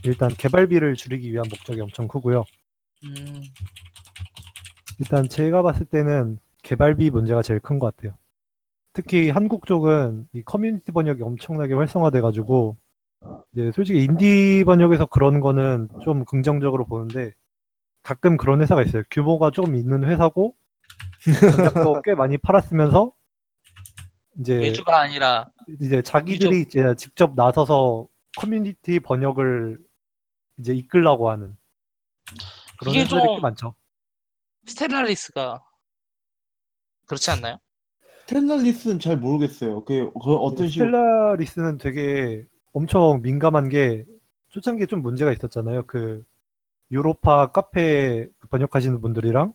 일단 0.03 0.29
개발비를 0.29 0.95
줄이기 0.95 1.31
위한 1.31 1.45
목적이 1.49 1.81
엄청 1.81 2.07
크고요. 2.07 2.43
음, 3.03 3.41
일단 4.99 5.27
제가 5.27 5.61
봤을 5.61 5.85
때는 5.85 6.39
개발비 6.63 7.09
문제가 7.09 7.41
제일 7.41 7.59
큰 7.59 7.79
것 7.79 7.95
같아요. 7.95 8.15
특히 8.93 9.29
한국 9.29 9.65
쪽은 9.65 10.27
이 10.33 10.43
커뮤니티 10.43 10.91
번역이 10.91 11.23
엄청나게 11.23 11.73
활성화돼가지고 11.73 12.77
이제 13.53 13.71
솔직히 13.73 14.03
인디 14.03 14.63
번역에서 14.65 15.07
그런 15.07 15.39
거는 15.39 15.89
좀 16.03 16.25
긍정적으로 16.25 16.85
보는데 16.85 17.33
가끔 18.03 18.37
그런 18.37 18.61
회사가 18.61 18.83
있어요. 18.83 19.03
규모가 19.09 19.51
좀 19.51 19.75
있는 19.75 20.03
회사고 20.03 20.55
전작도 21.23 22.01
꽤 22.03 22.13
많이 22.13 22.37
팔았으면서 22.37 23.13
이제 24.39 24.57
외주가 24.57 24.99
아니라 25.01 25.49
이제 25.79 26.01
자기들이 26.01 26.61
이제 26.61 26.93
직접 26.97 27.33
나서서 27.35 28.07
커뮤니티 28.37 28.99
번역을 28.99 29.79
이제 30.59 30.73
이끌라고 30.73 31.29
하는 31.31 31.55
그런 32.83 32.95
이게 32.95 33.05
좀- 33.05 33.19
꽤 33.21 33.39
많죠. 33.39 33.75
스텔라리스가 34.65 35.63
그렇지 37.05 37.31
않나요? 37.31 37.57
스텔라리스는 38.27 38.99
잘 38.99 39.17
모르겠어요. 39.17 39.83
그, 39.83 40.11
그 40.13 40.35
어떤 40.35 40.67
식으로 40.69 40.87
스텔라리스는 40.89 41.77
되게 41.77 42.45
엄청 42.71 43.21
민감한 43.21 43.67
게 43.69 44.05
초창기에 44.49 44.85
좀 44.85 45.01
문제가 45.01 45.31
있었잖아요. 45.33 45.83
그 45.85 46.23
유로파 46.91 47.51
카페 47.51 48.27
번역하시는 48.49 49.01
분들이랑 49.01 49.53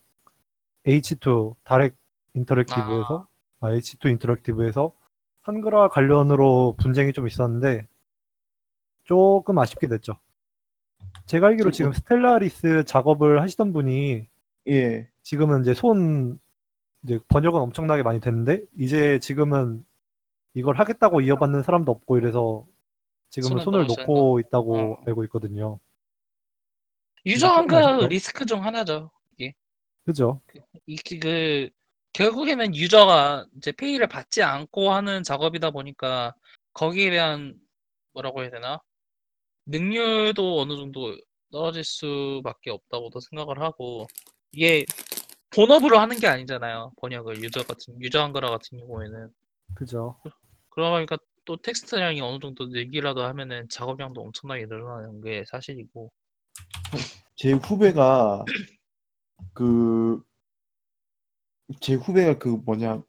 H2 0.85 1.55
다렉 1.63 1.95
인터랙티브에서 2.33 3.27
아, 3.61 3.69
H2 3.71 4.09
인터랙티브에서 4.11 4.93
한글화 5.41 5.89
관련으로 5.89 6.75
분쟁이 6.79 7.11
좀 7.13 7.27
있었는데 7.27 7.87
조금 9.05 9.57
아쉽게 9.57 9.87
됐죠. 9.87 10.19
제가 11.25 11.47
알기로 11.47 11.71
지금 11.71 11.93
스텔라리스 11.93 12.85
작업을 12.85 13.41
하시던 13.41 13.73
분이 13.73 14.27
예 14.67 15.07
지금은 15.23 15.61
이제 15.61 15.73
손 15.73 16.39
이제 17.03 17.19
번역은 17.27 17.59
엄청나게 17.59 18.03
많이 18.03 18.19
됐는데 18.19 18.61
이제 18.77 19.19
지금은 19.19 19.85
이걸 20.53 20.77
하겠다고 20.77 21.21
이어받는 21.21 21.63
사람도 21.63 21.91
없고 21.91 22.17
이래서 22.17 22.65
지금은 23.29 23.63
손을 23.63 23.85
놓고 23.85 24.39
있다고 24.39 24.77
어. 24.77 24.97
알고 25.05 25.23
있거든요. 25.25 25.79
유저한 27.25 27.67
그 27.67 27.75
아쉽죠? 27.75 28.07
리스크 28.07 28.45
중 28.45 28.63
하나죠. 28.63 29.11
그죠? 30.05 30.41
이그 30.87 31.69
결국에는 32.13 32.75
유저가 32.75 33.45
이제 33.57 33.71
페이를 33.71 34.07
받지 34.07 34.41
않고 34.41 34.91
하는 34.91 35.21
작업이다 35.21 35.69
보니까 35.69 36.33
거기에 36.73 37.11
대한 37.11 37.55
뭐라고 38.13 38.41
해야 38.41 38.49
되나? 38.49 38.81
능률도 39.69 40.61
어느 40.61 40.75
정도 40.75 41.15
떨어질 41.51 41.83
수밖에 41.83 42.71
없다고도 42.71 43.19
생각을 43.19 43.61
하고 43.61 44.07
이게 44.51 44.85
본업으로 45.51 45.99
하는 45.99 46.17
게 46.19 46.27
아니잖아요. 46.27 46.93
번역을 47.01 47.43
유저 47.43 47.63
같은 47.63 47.99
유저 48.01 48.21
한글화 48.21 48.49
같은 48.49 48.77
경우에는 48.79 49.29
그죠. 49.75 50.19
그러다 50.69 50.91
보니까 50.91 51.17
또 51.45 51.57
텍스트량이 51.57 52.21
어느 52.21 52.39
정도 52.39 52.67
늘기라도 52.67 53.23
하면은 53.23 53.67
작업량도 53.69 54.21
엄청나게 54.21 54.65
늘어나는 54.67 55.21
게 55.21 55.43
사실이고 55.47 56.11
제 57.35 57.53
후배가 57.53 58.45
그 59.53 60.21
제 61.79 61.93
후배가 61.93 62.39
그 62.39 62.49
뭐냐 62.49 63.03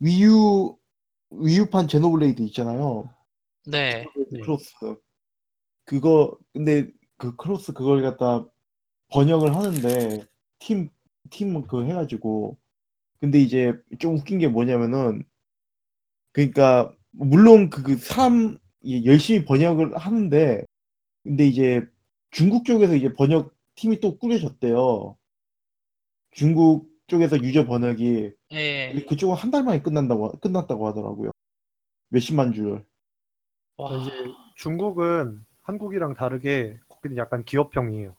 Wii 0.00 0.76
U 1.30 1.37
Wii 1.37 1.59
U판 1.59 1.88
Xenoblade 1.88 2.42
있잖아요. 2.42 3.12
네. 3.66 4.04
네. 4.30 4.40
Cross 4.40 4.96
그거 5.88 6.36
근데 6.52 6.90
그 7.16 7.34
Cross 7.36 7.72
그걸 7.72 8.02
갖다 8.02 8.44
번역을 9.10 9.56
하는데 9.56 10.26
팀 10.58 10.90
팀 11.30 11.66
그 11.66 11.84
해가지고 11.86 12.58
근데 13.20 13.38
이제 13.40 13.74
좀 13.98 14.16
웃긴 14.16 14.38
게 14.38 14.48
뭐냐면은 14.48 15.24
그러니까 16.32 16.94
물론 17.12 17.70
그, 17.70 17.82
그 17.82 17.96
사람 17.96 18.58
이 18.82 19.04
열심히 19.06 19.44
번역을 19.44 19.96
하는데 19.96 20.64
근데 21.24 21.46
이제 21.46 21.86
중국 22.30 22.64
쪽에서 22.64 22.94
이제 22.96 23.12
번역 23.14 23.54
팀이 23.76 24.00
또 24.00 24.18
꾸려졌대요. 24.18 25.16
중국 26.32 26.88
쪽에서 27.08 27.42
유저 27.42 27.66
번역이 27.66 28.32
예. 28.52 28.90
근데 28.92 29.06
그쪽은 29.06 29.36
한 29.36 29.50
달 29.50 29.64
만에 29.64 29.82
끝난다고 29.82 30.32
끝났다고 30.40 30.86
하더라고요. 30.88 31.30
몇십만 32.10 32.52
줄. 32.52 32.84
와. 33.76 33.96
이제 33.96 34.10
중국은 34.56 35.44
한국이랑 35.72 36.14
다르게 36.14 36.78
거기는 36.88 37.16
약간 37.18 37.44
기업형이에요. 37.44 38.16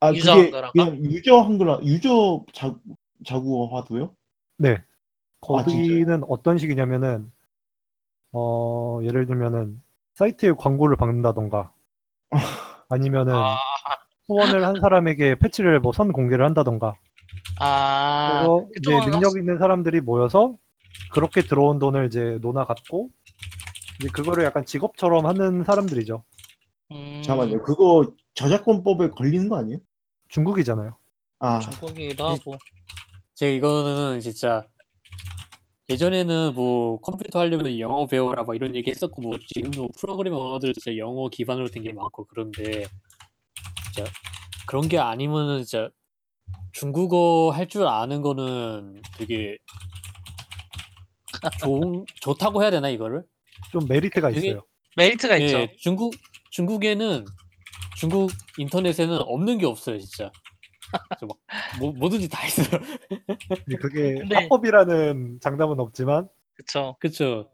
아 0.00 0.12
유저 0.12 0.34
그게 0.34 0.42
한글화가? 0.44 0.72
그냥 0.72 0.96
유저 1.04 1.40
한글화 1.40 1.80
유저 1.82 2.44
자, 2.52 2.74
자국어화도요? 3.24 4.14
네. 4.58 4.74
아, 4.74 4.82
거기는 5.40 6.22
어떤 6.28 6.58
식이냐면은 6.58 7.32
어 8.32 9.00
예를 9.02 9.26
들면은 9.26 9.80
사이트에 10.14 10.52
광고를 10.52 10.96
박는다던가 10.96 11.72
아니면은 12.90 13.34
아, 13.34 13.56
후원을 14.28 14.64
한 14.66 14.80
사람에게 14.80 15.36
패치를 15.36 15.80
뭐 15.80 15.92
선 15.92 16.12
공개를 16.12 16.44
한다던가 16.44 16.96
아, 17.60 18.36
그래서 18.38 18.66
이제 18.78 19.10
능력 19.10 19.38
있는 19.38 19.58
사람들이 19.58 20.00
모여서 20.02 20.56
그렇게 21.12 21.40
들어온 21.42 21.78
돈을 21.78 22.06
이제 22.06 22.38
논아 22.42 22.66
갖고 22.66 23.10
이제 24.00 24.08
그거를 24.12 24.44
약간 24.44 24.64
직업처럼 24.64 25.26
하는 25.26 25.64
사람들이죠. 25.64 26.24
음, 26.92 27.22
잠깐만요. 27.24 27.62
그거 27.62 28.12
저작권법에 28.34 29.10
걸리는 29.10 29.48
거 29.48 29.56
아니에요? 29.58 29.78
중국이잖아요. 30.28 30.96
아 31.38 31.60
중국이기도 31.60 32.24
하고 32.26 32.56
제가 33.34 33.52
이거는 33.52 34.20
진짜 34.20 34.66
예전에는 35.88 36.54
뭐 36.54 37.00
컴퓨터 37.00 37.38
하려면 37.38 37.78
영어 37.78 38.06
배워라 38.06 38.42
막 38.42 38.56
이런 38.56 38.74
얘기 38.74 38.90
했었고 38.90 39.22
뭐 39.22 39.38
지금도 39.54 39.88
프로그래머 39.98 40.36
언어들 40.36 40.72
진짜 40.74 40.96
영어 40.98 41.28
기반으로 41.28 41.68
된 41.68 41.84
게 41.84 41.92
많고 41.92 42.26
그런데 42.26 42.84
진짜 43.94 44.10
그런 44.66 44.88
게 44.88 44.98
아니면은 44.98 45.62
진짜 45.64 45.88
중국어 46.72 47.50
할 47.50 47.68
줄 47.68 47.86
아는 47.86 48.20
거는 48.22 49.00
되게 49.16 49.58
좋은 51.60 52.04
좋다고 52.20 52.62
해야 52.62 52.70
되나 52.70 52.88
이거를? 52.88 53.24
좀 53.72 53.86
메리트가 53.88 54.30
되게- 54.30 54.48
있어요. 54.48 54.62
메리트가 54.96 55.36
있죠. 55.38 55.58
예, 55.58 55.72
중국 55.78 56.14
중국에는 56.50 57.24
중국 57.96 58.30
인터넷에는 58.58 59.18
없는 59.20 59.58
게 59.58 59.66
없어요 59.66 59.98
진짜. 59.98 60.30
막, 61.28 61.38
뭐, 61.80 61.92
뭐든지 61.92 62.28
다 62.28 62.46
있어요. 62.46 62.80
근데 63.08 63.76
그게 63.80 64.14
근데- 64.20 64.36
합법이라는 64.36 65.38
장담은 65.40 65.80
없지만 65.80 66.28
그쵸. 66.54 66.96
그쵸? 67.00 67.50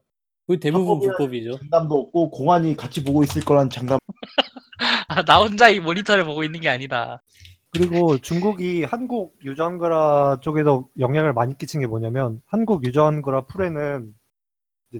거의 0.47 0.59
대부분 0.61 0.99
불법이죠. 1.01 1.59
장담도 1.59 1.95
없고 1.95 2.31
공안이 2.31 2.77
같이 2.77 3.03
보고 3.05 3.23
있을 3.25 3.43
거란 3.45 3.71
장담. 3.71 3.99
아, 5.09 5.23
나 5.25 5.39
혼자 5.41 5.69
이 5.69 5.81
모니터를 5.81 6.25
보고 6.25 6.45
있는 6.45 6.61
게 6.61 6.69
아니다. 6.69 7.23
그리고 7.71 8.19
중국이 8.19 8.85
한국 8.85 9.35
유저 9.45 9.65
한글화 9.65 10.39
쪽에서 10.43 10.87
영향을 10.99 11.33
많이 11.33 11.57
끼친 11.57 11.81
게 11.81 11.87
뭐냐면 11.87 12.43
한국 12.47 12.85
유저 12.85 13.05
한글화 13.05 13.47
풀에는 13.47 14.13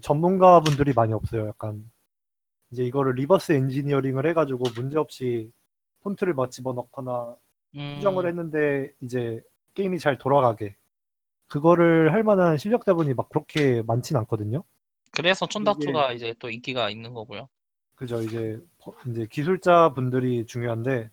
전문가분들이 0.01 0.93
많이 0.95 1.13
없어요. 1.13 1.49
약간 1.49 1.91
이제 2.71 2.85
이거를 2.85 3.15
reverse 3.15 3.53
engineering을 3.53 4.27
해가지고 4.29 4.65
문제없이 4.75 5.51
폰트를 6.03 6.35
막 6.35 6.51
집어넣거나 6.51 7.37
음, 7.77 7.95
수정을 7.97 8.27
했는데 8.27 8.93
이제 9.01 9.43
게임이 9.75 9.99
잘 9.99 10.19
돌아가게 10.19 10.77
그거를 11.49 12.13
할 12.13 12.23
만한 12.23 12.57
실력자분이 12.57 13.15
막 13.15 13.29
그렇게 13.29 13.83
많진 13.83 14.17
않거든요. 14.19 14.65
그래서 15.11 15.47
촌다투가 15.47 16.13
이제 16.13 16.35
또 16.39 16.49
인기가 16.49 16.89
있는 16.89 17.13
거고요. 17.13 17.49
그죠 17.95 18.21
이제 18.23 18.59
퍼- 18.79 18.95
이제 19.07 19.27
기술자 19.31 19.93
분들이 19.95 20.47
중요한데 20.47 21.11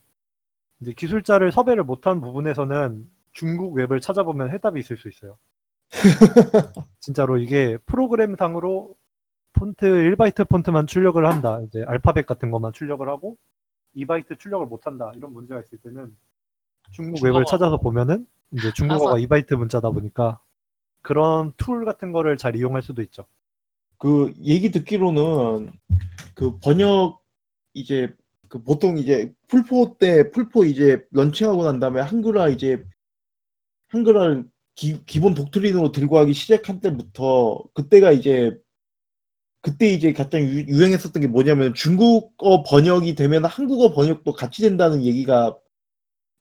이제 0.81 0.93
기술자를 0.93 1.51
섭외를 1.51 1.83
못한 1.83 2.21
부분에서는 2.21 3.09
중국 3.33 3.73
웹을 3.73 3.99
찾아보면 3.99 4.51
해답이 4.51 4.79
있을 4.79 4.97
수 4.97 5.09
있어요. 5.09 5.37
진짜로 6.99 7.37
이게 7.37 7.77
프로그램상으로 7.85 8.95
폰트 9.53 9.85
1바이트 9.85 10.47
폰트만 10.47 10.87
출력을 10.87 11.25
한다. 11.25 11.59
이제 11.61 11.83
알파벳 11.87 12.25
같은 12.25 12.51
것만 12.51 12.73
출력을 12.73 13.07
하고 13.09 13.37
2바이트 13.95 14.37
출력을 14.39 14.65
못 14.67 14.85
한다. 14.85 15.11
이런 15.15 15.33
문제가 15.33 15.59
있을 15.61 15.77
때는 15.79 16.15
중국 16.91 17.23
웹을. 17.23 17.45
찾아서 17.45 17.77
보면은 17.77 18.25
이제 18.51 18.71
중국어가 18.73 19.11
항상- 19.15 19.27
2바이트 19.27 19.55
문자다 19.55 19.89
보니까 19.91 20.39
그런 21.01 21.53
툴 21.57 21.85
같은 21.85 22.11
거를 22.11 22.37
잘 22.37 22.55
이용할 22.55 22.81
수도 22.81 23.01
있죠. 23.01 23.25
그 23.97 24.33
얘기 24.41 24.71
듣기로는 24.71 25.71
그 26.35 26.57
번역 26.59 27.21
이제 27.73 28.13
그 28.47 28.61
보통 28.63 28.97
이제 28.97 29.33
플포 29.47 29.97
때 29.99 30.31
플포 30.31 30.65
이제 30.65 31.05
launching하고 31.11 31.63
난 31.63 31.79
다음에 31.79 32.01
한글화 32.01 32.49
이제 32.49 32.83
한글화를 33.89 34.45
기, 34.79 35.03
기본 35.05 35.33
독트린으로 35.33 35.91
들고 35.91 36.17
하기 36.19 36.33
시작한 36.33 36.79
때부터 36.79 37.61
그때가 37.73 38.13
이제 38.13 38.57
그때 39.61 39.89
이제 39.89 40.13
가장 40.13 40.41
유, 40.41 40.61
유행했었던 40.61 41.19
게 41.19 41.27
뭐냐면 41.27 41.73
중국어 41.73 42.63
번역이 42.63 43.15
되면 43.15 43.43
한국어 43.43 43.93
번역도 43.93 44.31
같이 44.31 44.61
된다는 44.61 45.03
얘기가 45.03 45.57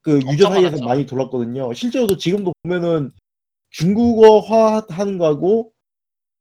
그 0.02 0.20
유저 0.20 0.50
사이에서 0.50 0.70
많았죠. 0.70 0.84
많이 0.84 1.06
돌았거든요. 1.06 1.74
실제로도 1.74 2.16
지금도 2.16 2.52
보면은 2.62 3.10
중국어화 3.70 4.86
하는 4.88 5.18
거하고 5.18 5.72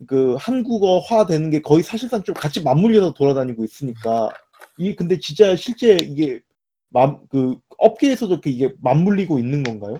그 0.05 0.35
한국어화 0.35 1.25
되는 1.25 1.49
게 1.49 1.63
거의 1.63 1.81
사실상 1.81 2.21
좀 2.21 2.35
같이 2.35 2.61
맞물려서 2.61 3.13
돌아다니고 3.13 3.63
있으니까 3.63 4.29
이 4.77 4.95
근데 4.95 5.17
진짜 5.19 5.55
실제 5.55 5.97
이게 5.99 6.41
맘, 6.89 7.25
그 7.29 7.57
업계에서도 7.79 8.39
이게 8.45 8.71
맞물리고 8.81 9.39
있는 9.39 9.63
건가요? 9.63 9.99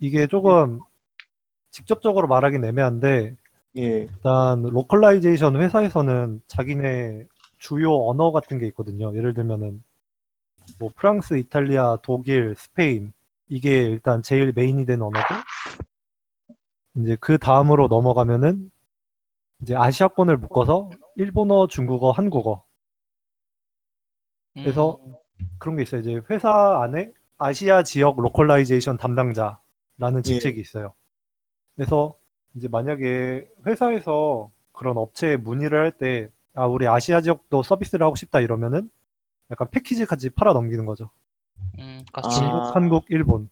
이게 0.00 0.26
조금 0.26 0.80
직접적으로 1.76 2.26
말하긴 2.26 2.64
애매한데 2.64 3.36
예. 3.76 3.82
일단 3.82 4.62
localization 4.62 5.60
회사에서는 5.60 6.40
자기네 6.46 7.26
주요 7.58 7.92
언어 8.08 8.32
같은 8.32 8.58
게 8.58 8.66
있거든요. 8.68 9.14
예를 9.14 9.34
들면은 9.34 9.84
뭐 10.78 10.90
프랑스, 10.96 11.36
이탈리아, 11.36 11.98
독일, 12.02 12.54
스페인 12.56 13.12
이게 13.48 13.82
일단 13.82 14.22
제일 14.22 14.54
메인이 14.56 14.86
된 14.86 15.02
언어고 15.02 15.26
이제 16.96 17.18
그 17.20 17.36
다음으로 17.36 17.88
넘어가면은 17.88 18.70
이제 19.60 19.76
아시아권을 19.76 20.38
묶어서 20.38 20.88
일본어, 21.16 21.66
중국어, 21.66 22.10
한국어 22.10 22.64
그래서 24.54 24.98
음, 25.04 25.14
그런 25.58 25.76
게 25.76 25.82
있어요. 25.82 26.00
이제 26.00 26.22
회사 26.30 26.80
안에 26.82 27.12
아시아 27.36 27.82
지역 27.82 28.18
localization 28.18 28.96
담당자라는 28.96 30.22
직책이 30.24 30.58
있어요. 30.58 30.94
그래서 31.76 32.16
이제 32.54 32.68
만약에 32.68 33.46
회사에서 33.66 34.50
그런 34.72 34.96
업체에 34.96 35.36
문의를 35.36 35.78
할 35.78 35.92
때, 35.92 36.28
아, 36.54 36.66
우리 36.66 36.88
아시아 36.88 37.20
지역도 37.20 37.62
서비스를 37.62 38.04
하고 38.04 38.16
싶다 38.16 38.40
이러면은 38.40 38.90
약간 39.50 39.68
패키지까지 39.70 40.30
팔아 40.30 40.54
넘기는 40.54 40.84
거죠. 40.86 41.10
음, 41.78 42.02
아. 42.12 42.20
그렇지. 42.20 42.38
중국, 42.38 42.76
한국, 42.76 43.04
일본. 43.10 43.50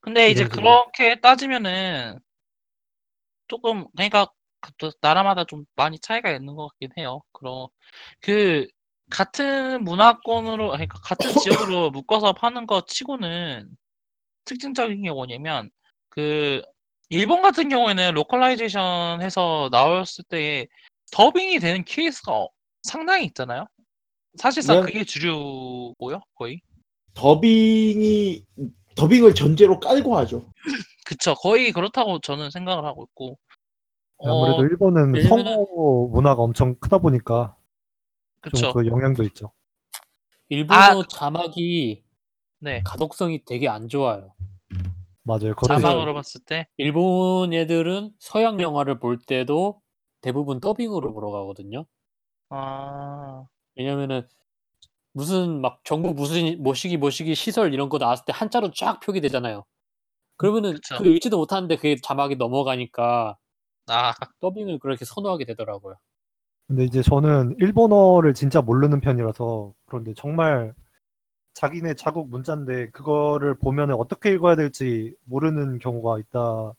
근데 0.00 0.30
이제 0.30 0.42
이런 0.42 0.50
식으로. 0.50 0.62
그렇게 0.92 1.20
따지면은 1.20 2.18
조금 3.48 3.86
그러니까 3.92 4.28
그 4.78 4.90
나라마다 5.00 5.44
좀 5.44 5.64
많이 5.76 5.98
차이가 5.98 6.30
있는 6.30 6.54
것 6.54 6.68
같긴 6.68 6.90
해요. 6.98 7.22
그럼 7.32 7.68
그 8.20 8.66
같은 9.10 9.84
문화권으로 9.84 10.70
그러니까 10.70 10.98
같은 11.00 11.30
지역으로 11.70 11.90
묶어서 11.90 12.32
파는 12.32 12.66
것 12.66 12.86
치고는 12.88 13.68
특징적인 14.44 15.02
게 15.02 15.10
뭐냐면 15.10 15.70
그 16.08 16.62
일본 17.08 17.42
같은 17.42 17.68
경우에는 17.68 18.14
localization 18.14 19.22
해서 19.22 19.68
나왔을 19.70 20.24
때 20.28 20.66
더빙이 21.12 21.60
되는 21.60 21.84
케이스가 21.84 22.32
어- 22.32 22.48
상당히 22.82 23.26
있잖아요. 23.26 23.66
사실상 24.38 24.80
네. 24.80 24.86
그게 24.86 25.04
주류고요, 25.04 26.20
거의. 26.34 26.60
더빙이 27.14 28.44
더빙을 28.96 29.34
전제로 29.34 29.78
깔고 29.80 30.16
하죠. 30.18 30.52
그쵸, 31.06 31.34
거의 31.34 31.72
그렇다고 31.72 32.18
저는 32.20 32.50
생각을 32.50 32.84
하고 32.84 33.04
있고. 33.10 33.38
아무래도 34.18 34.58
어, 34.58 34.64
일본은 34.64 35.12
왜냐면은- 35.12 35.28
성우 35.28 36.10
문화가 36.12 36.42
엄청 36.42 36.74
크다 36.80 36.98
보니까 36.98 37.56
그쵸. 38.40 38.72
좀그 38.72 38.86
영향도 38.86 39.22
있죠. 39.24 39.52
일본어 40.48 40.78
아, 40.80 41.02
자막이 41.08 42.02
네. 42.60 42.82
가독성이 42.84 43.44
되게 43.44 43.68
안 43.68 43.88
좋아요. 43.88 44.34
맞아요. 45.26 45.54
그래서 45.56 45.80
자막으로 45.80 46.14
봤을 46.14 46.40
때. 46.44 46.68
일본 46.76 47.52
애들은 47.52 48.12
서양 48.18 48.60
영화를 48.60 49.00
볼 49.00 49.18
때도 49.18 49.80
대부분 50.20 50.60
더빙으로 50.60 51.12
보러 51.12 51.30
가거든요. 51.30 51.84
아, 52.48 53.44
왜냐면은 53.74 54.26
무슨 55.12 55.60
막 55.60 55.80
정부 55.82 56.14
무슨 56.14 56.62
모시기 56.62 56.96
모시기 56.96 57.34
시설 57.34 57.74
이런 57.74 57.88
거 57.88 57.98
나왔을 57.98 58.24
때 58.24 58.32
한자로 58.32 58.70
쫙 58.70 59.00
표기되잖아요. 59.00 59.64
그러면은 60.36 60.74
그쵸. 60.74 60.98
그 60.98 61.06
읽지도 61.08 61.38
못하는데 61.38 61.74
그게 61.76 61.96
자막이 62.00 62.36
넘어가니까 62.36 63.36
아, 63.88 64.14
더빙을 64.40 64.78
그렇게 64.78 65.04
선호하게 65.04 65.44
되더라고요. 65.46 65.96
근데 66.68 66.84
이제 66.84 67.02
저는 67.02 67.56
일본어를 67.58 68.34
진짜 68.34 68.60
모르는 68.60 69.00
편이라서 69.00 69.72
그런데 69.86 70.12
정말 70.14 70.74
자기네 71.56 71.94
자국 71.94 72.28
문자인데 72.28 72.90
그거를 72.90 73.54
보면 73.54 73.90
어떻게 73.92 74.30
읽어야 74.30 74.56
될지 74.56 75.14
모르는 75.24 75.78
경우가 75.78 76.18
있다고 76.18 76.76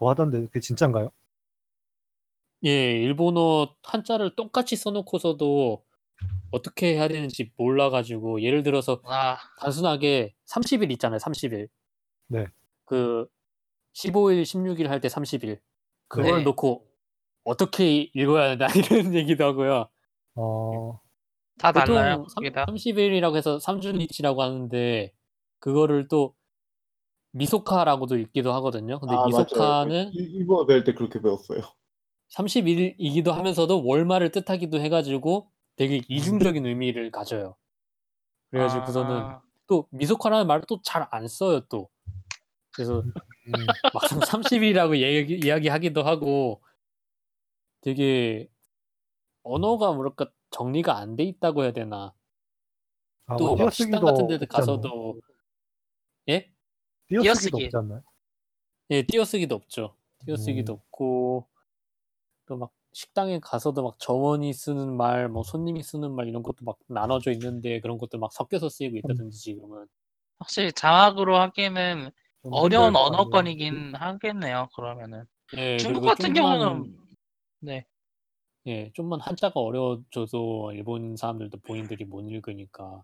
하던데 0.00 0.40
그게 0.46 0.58
진짠가요? 0.58 1.10
예, 2.64 3.00
일본어 3.00 3.72
한자를 3.84 4.34
똑같이 4.34 4.74
써놓고서도 4.74 5.84
어떻게 6.50 6.94
해야 6.94 7.06
되는지 7.06 7.52
몰라가지고 7.56 8.42
예를 8.42 8.64
들어서 8.64 9.00
아, 9.04 9.36
단순하게 9.60 10.34
30일 10.46 10.90
있잖아요. 10.92 11.18
30일. 11.20 11.68
네. 12.26 12.46
그 12.84 13.28
15일, 13.94 14.42
16일 14.42 14.88
할 14.88 15.00
때 15.00 15.06
30일. 15.06 15.60
그걸 16.08 16.38
네. 16.38 16.42
놓고 16.42 16.84
어떻게 17.44 18.10
읽어야 18.12 18.56
되나 18.56 18.66
이런 18.74 19.14
얘기도 19.14 19.44
하고요. 19.44 19.88
어, 20.34 21.00
다 21.58 21.72
달라요. 21.72 22.18
보통 22.18 22.34
그게 22.36 22.52
다. 22.52 22.66
30일이라고 22.66 23.36
해서 23.36 23.58
3주니치라고 23.58 24.38
하는데 24.38 25.12
그거를 25.58 26.08
또 26.08 26.34
미소카라고도 27.32 28.16
읽기도 28.18 28.52
하거든요. 28.54 28.98
근데 29.00 29.14
아. 29.14 29.24
미소카는 29.26 30.12
일- 30.14 30.34
일본어 30.36 30.66
배울 30.66 30.84
때 30.84 30.94
그렇게 30.94 31.20
배웠어요. 31.20 31.60
30일이기도 32.34 33.30
하면서도 33.30 33.84
월말을 33.86 34.30
뜻하기도 34.32 34.80
해가지고 34.80 35.50
되게 35.76 36.02
이중적인 36.08 36.66
의미를 36.66 37.10
가져요. 37.10 37.56
그래가지고서는 38.50 39.16
아, 39.16 39.42
또 39.66 39.86
미소카라는 39.90 40.46
말을 40.46 40.62
또 40.68 40.80
잘 40.82 41.06
안 41.10 41.28
써요 41.28 41.60
또. 41.68 41.88
그래서 42.72 43.00
음, 43.00 43.52
막상 43.94 44.18
30일이라고 44.20 44.98
얘기, 44.98 45.40
이야기하기도 45.42 46.02
하고 46.02 46.62
되게 47.80 48.48
언어가 49.42 49.92
뭐랄까 49.92 50.26
정리가 50.56 50.96
안 50.96 51.16
돼 51.16 51.24
있다고 51.24 51.64
해야 51.64 51.72
되나. 51.72 52.14
아, 53.26 53.36
또뭐막 53.36 53.72
식당 53.72 54.00
같은 54.02 54.26
데 54.26 54.38
가서도 54.46 55.20
예? 56.28 56.50
띄어쓰기도 57.08 57.58
띄어쓰기. 57.58 57.64
없지 57.66 57.76
않나요? 57.76 58.02
예, 58.90 59.02
띄어쓰기도 59.02 59.54
없죠. 59.54 59.96
띄어쓰기도 60.24 60.72
음. 60.74 60.78
없고 60.78 61.48
또 62.46 62.56
막 62.56 62.70
식당에 62.92 63.38
가서도 63.40 63.82
막 63.82 63.98
점원이 63.98 64.54
쓰는 64.54 64.96
말, 64.96 65.28
뭐 65.28 65.42
손님이 65.42 65.82
쓰는 65.82 66.12
말 66.14 66.28
이런 66.28 66.42
것도 66.42 66.64
막 66.64 66.78
나눠져 66.86 67.30
있는데 67.32 67.80
그런 67.80 67.98
것도 67.98 68.16
막 68.18 68.32
섞여서 68.32 68.70
쓰이고 68.70 68.96
있다든지 68.96 69.36
지금은. 69.38 69.86
확실히 70.38 70.72
자막으로 70.72 71.36
하기에는 71.38 72.10
좀 72.42 72.52
어려운. 72.54 72.96
언어권이긴 72.96 73.94
하겠네요, 73.96 74.68
그러면은. 74.74 75.24
예, 75.58 75.76
중국 75.76 76.02
같은 76.02 76.32
경우는, 76.32 76.96
네. 77.60 77.84
예, 78.66 78.90
좀만 78.94 79.20
한자가 79.20 79.60
어려워져도 79.60 80.72
일본 80.72 81.16
사람들도 81.16 81.58
본인들이 81.60 82.04
못 82.04 82.22
읽으니까 82.28 83.02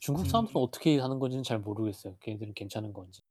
중국 0.00 0.26
사람들은 0.26 0.60
어떻게 0.60 0.98
하는 0.98 1.20
건지는 1.20 1.44
잘 1.44 1.60
모르겠어요. 1.60 2.16
걔네들은 2.20 2.54
괜찮은 2.54 2.92
건지. 2.92 3.22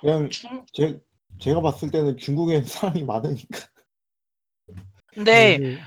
그냥 0.00 0.30
중- 0.30 0.64
제, 0.72 0.98
제가 1.38 1.60
봤을 1.60 1.90
때는 1.90 2.16
중국엔 2.16 2.64
사람이 3.00 3.04
많으니까. 3.04 3.58
근데 5.08 5.54
이게 5.56 5.78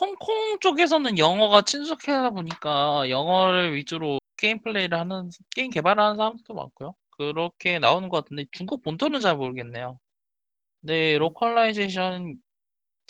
홍콩 0.00 0.58
쪽에서는 0.60 1.18
영어가 1.18 1.62
친숙하다 1.62 2.30
보니까 2.30 3.08
영어를 3.10 3.76
위주로 3.76 4.18
게임 4.36 4.60
플레이를 4.60 4.98
하는 4.98 5.30
게임 5.54 5.70
개발을 5.70 6.02
하는 6.02 6.16
사람들도 6.16 6.52
많고요. 6.54 6.94
그렇게 7.10 7.78
나오는 7.78 8.08
것 8.08 8.24
같은데 8.24 8.46
중국 8.50 8.82
본토는 8.82 9.20
잘 9.20 9.36
모르겠네요. 9.36 10.00
근데 10.80 11.16
localization 11.18 12.36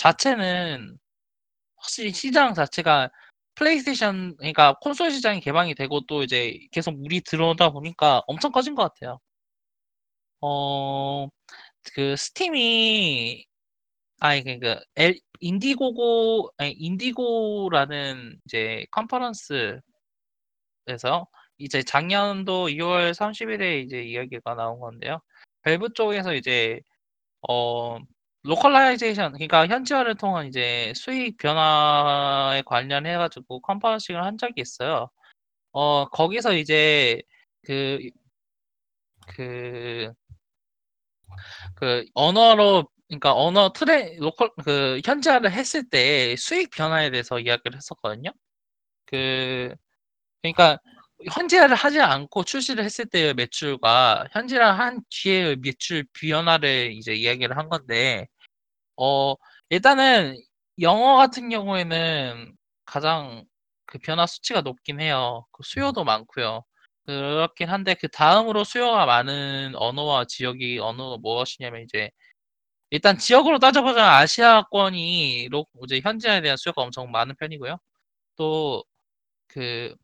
자체는 0.02 0.98
확실히 1.76 2.12
시장 2.12 2.54
자체가 2.54 3.10
플레이스테이션 3.54 4.36
그러니까 4.36 4.74
콘솔 4.80 5.12
시장이 5.12 5.40
개방이 5.40 5.74
되고 5.74 6.00
또 6.06 6.22
이제 6.24 6.58
계속 6.72 6.94
물이 7.00 7.22
들어오다 7.22 7.70
보니까 7.70 8.22
엄청 8.26 8.50
커진 8.52 8.74
것 8.74 8.82
같아요. 8.82 9.20
어, 10.40 11.28
그 11.94 12.16
Steam이 12.16 13.46
아니 14.20 14.60
그 14.60 14.80
엘, 14.96 15.18
Indiegogo 15.40 16.50
아니 16.56 16.72
인디고라는 16.72 18.40
이제 18.46 18.86
컨퍼런스에서 18.92 19.82
이제 21.58 21.82
작년도 21.84 22.68
2월 22.70 23.14
30일에 23.14 23.84
이제 23.84 24.02
이야기가 24.02 24.54
나온 24.56 24.80
건데요. 24.80 25.20
밸브 25.62 25.92
쪽에서 25.94 26.34
이제 26.34 26.80
어 27.48 27.98
localization 28.44 29.32
그러니까 29.32 29.66
현지화를 29.66 30.16
통한 30.16 30.46
이제 30.48 30.92
수익 30.96 31.36
변화에 31.38 32.62
관련해 32.66 33.16
가지고 33.16 33.60
conferencing을 33.60 34.22
한 34.24 34.38
적이 34.38 34.62
있어요. 34.62 35.10
어 35.72 36.06
거기서 36.10 36.54
이제 36.54 37.22
그 37.64 37.98
그, 39.26 40.12
그 41.74 42.04
언어로 42.14 42.88
그러니까 43.08 43.34
언어 43.34 43.72
트레 43.72 44.16
로컬 44.18 44.50
그 44.64 45.00
현지화를 45.04 45.52
했을 45.52 45.88
때 45.88 46.34
수익 46.36 46.70
변화에 46.70 47.10
대해서 47.10 47.38
이야기를 47.38 47.76
했었거든요. 47.76 48.30
그 49.06 49.74
그러니까 50.42 50.78
현지화를 51.30 51.76
하지 51.76 52.00
않고 52.00 52.44
출시를 52.44 52.84
했을 52.84 53.06
때의 53.06 53.34
매출과 53.34 54.28
현지화 54.32 54.72
한 54.72 55.02
뒤의 55.10 55.56
매출 55.56 56.04
변화를 56.14 56.92
이제 56.92 57.14
이야기를 57.14 57.56
한 57.56 57.68
건데 57.68 58.28
어 58.96 59.34
일단은 59.70 60.36
영어 60.80 61.16
같은 61.16 61.48
경우에는 61.50 62.54
가장 62.84 63.44
그 63.86 63.98
변화 63.98 64.26
수치가 64.26 64.60
높긴 64.62 65.00
해요. 65.00 65.46
그 65.52 65.62
수요도 65.64 66.04
많고요. 66.04 66.64
그렇긴 67.06 67.68
한데 67.68 67.94
그 67.94 68.08
다음으로 68.08 68.64
수요가 68.64 69.06
많은 69.06 69.74
언어와 69.76 70.24
지역이 70.26 70.78
언어가 70.78 71.16
무엇이냐면 71.18 71.82
이제 71.82 72.10
일단 72.90 73.18
지역으로 73.18 73.58
따져보자면 73.58 74.08
아시아권이 74.10 75.48
로 75.50 75.66
이제 75.84 76.00
현지화에 76.02 76.42
대한 76.42 76.56
수요가 76.58 76.82
엄청 76.82 77.10
많은 77.10 77.34
편이고요. 77.38 77.78
또 78.36 78.84
그 79.48 79.94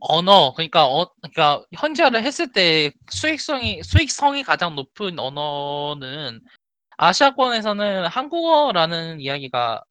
언어 0.00 0.52
그러니까 0.54 0.86
어 0.86 1.10
그러니까 1.22 1.64
현지화를 1.72 2.22
했을 2.24 2.52
때 2.52 2.92
수익성이 3.10 3.82
수익성이 3.82 4.42
가장 4.42 4.74
높은 4.76 5.18
언어는 5.18 6.40
아시아권에서는 6.98 8.06
한국어라는 8.06 9.20
이야기가 9.20 9.82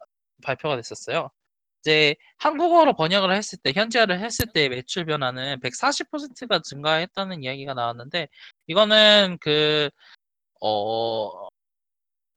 발표가 0.44 0.76
됐었어요. 0.78 1.30
이제 1.82 2.15
한국어로 2.38 2.95
번역을 2.95 3.34
했을 3.36 3.57
때 3.64 3.73
현지화를 3.73 4.19
했을 4.19 4.45
때 4.53 4.69
매출 4.69 5.06
변화는 5.06 5.60
140%가 5.61 6.61
증가했다는 6.64 7.44
이야기가 7.44 7.73
나왔는데 7.73 8.28
이거는 8.68 9.38
그 9.41 9.90
어 10.61 11.49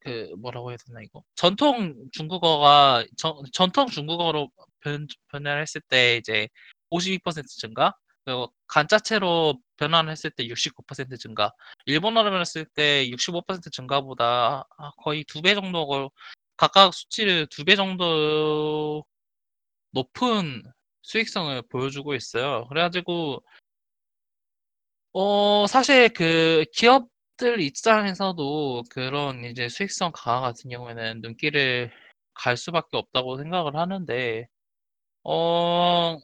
그 0.00 0.34
뭐라고 0.38 0.70
해야 0.70 0.76
되나 0.86 1.00
이거 1.02 1.22
전통 1.34 1.94
중국어가 2.12 3.04
전, 3.16 3.34
전통 3.52 3.86
중국어로 3.88 4.50
변, 4.80 5.06
변화를 5.28 5.62
했을 5.62 5.80
때 5.88 6.16
이제 6.18 6.48
52% 6.90 7.46
증가 7.58 7.94
그리고 8.24 8.52
간자체로 8.68 9.60
변환을 9.76 10.10
했을 10.12 10.30
때 10.30 10.46
69% 10.48 11.18
증가 11.18 11.52
일본어로 11.86 12.30
변했을 12.30 12.64
때 12.66 13.06
65% 13.10 13.70
증가보다 13.70 14.64
아, 14.78 14.90
거의 14.98 15.24
두 15.24 15.42
배 15.42 15.54
정도 15.54 16.10
각각 16.56 16.94
수치를 16.94 17.46
두 17.48 17.64
배 17.64 17.76
정도 17.76 19.04
높은 19.92 20.62
수익성을 21.02 21.62
보여주고 21.70 22.14
있어요. 22.14 22.66
그래가지고 22.68 23.42
어 25.12 25.66
사실 25.68 26.08
그 26.12 26.64
기업 26.72 27.08
들 27.36 27.60
입장에서도 27.60 28.82
그런 28.90 29.44
이제 29.44 29.68
수익성 29.68 30.12
강화 30.14 30.40
같은 30.40 30.70
경우에는 30.70 31.20
눈길을 31.20 31.90
갈 32.34 32.56
수밖에 32.56 32.96
없다고 32.96 33.36
생각을 33.38 33.74
하는데, 33.76 34.46
어, 35.24 36.18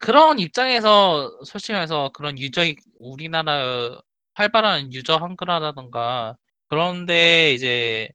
그런 0.00 0.38
입장에서 0.38 1.30
솔직히 1.44 1.72
말해서 1.72 2.10
그런 2.14 2.38
유저, 2.38 2.62
우리나라 2.98 4.00
활발한 4.34 4.92
유저 4.92 5.16
한글화라던가 5.16 6.36
그런데 6.68 7.52
이제 7.54 8.08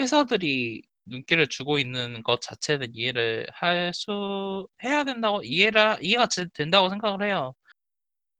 회사들이 0.00 0.82
눈길을 1.06 1.48
주고 1.48 1.78
있는 1.78 2.22
것 2.22 2.40
자체는 2.40 2.94
이해를 2.94 3.46
할 3.52 3.92
수, 3.94 4.68
해야 4.84 5.04
된다고, 5.04 5.42
이해를, 5.44 5.98
이해가 6.02 6.28
제- 6.28 6.46
된다고 6.54 6.88
생각을 6.90 7.26
해요. 7.26 7.54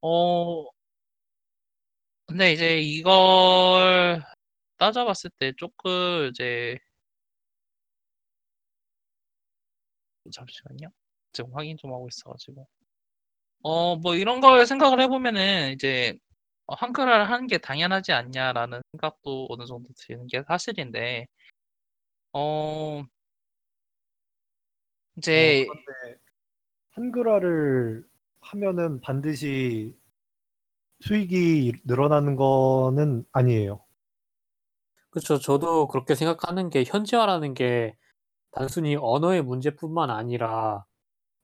어, 0.02 0.66
근데 2.26 2.52
이제 2.52 2.78
이걸 2.80 4.22
따져봤을 4.78 5.30
때 5.38 5.52
조금 5.56 6.28
이제, 6.30 6.78
잠시만요. 10.32 10.88
지금 11.32 11.50
확인 11.54 11.76
좀 11.76 11.92
하고 11.92 12.08
있어가지고. 12.08 12.66
어, 13.68 13.96
뭐 13.96 14.14
이런 14.14 14.40
걸 14.40 14.64
생각을 14.64 15.00
해보면은 15.00 15.72
이제 15.72 16.16
어, 16.66 16.74
한글화를 16.76 17.28
하는 17.28 17.48
게 17.48 17.58
당연하지 17.58 18.12
않냐라는 18.12 18.80
생각도 18.92 19.48
어느 19.50 19.66
정도 19.66 19.88
드는 19.96 20.28
게 20.28 20.44
사실인데, 20.46 21.26
어, 22.32 22.38
어, 23.00 23.04
이제, 25.16 25.66
그런데 25.66 26.20
한글화를 26.92 28.04
하면은 28.40 29.00
반드시 29.00 29.96
수익이 31.00 31.72
늘어나는 31.86 32.36
거는 32.36 33.24
아니에요. 33.32 33.80
그렇죠. 35.10 35.40
저도 35.40 35.88
그렇게 35.88 36.14
생각하는 36.14 36.70
게 36.70 36.84
현지화라는 36.86 37.54
게 37.54 37.96
단순히 38.52 38.94
언어의 38.94 39.42
문제뿐만 39.42 40.10
아니라 40.10 40.84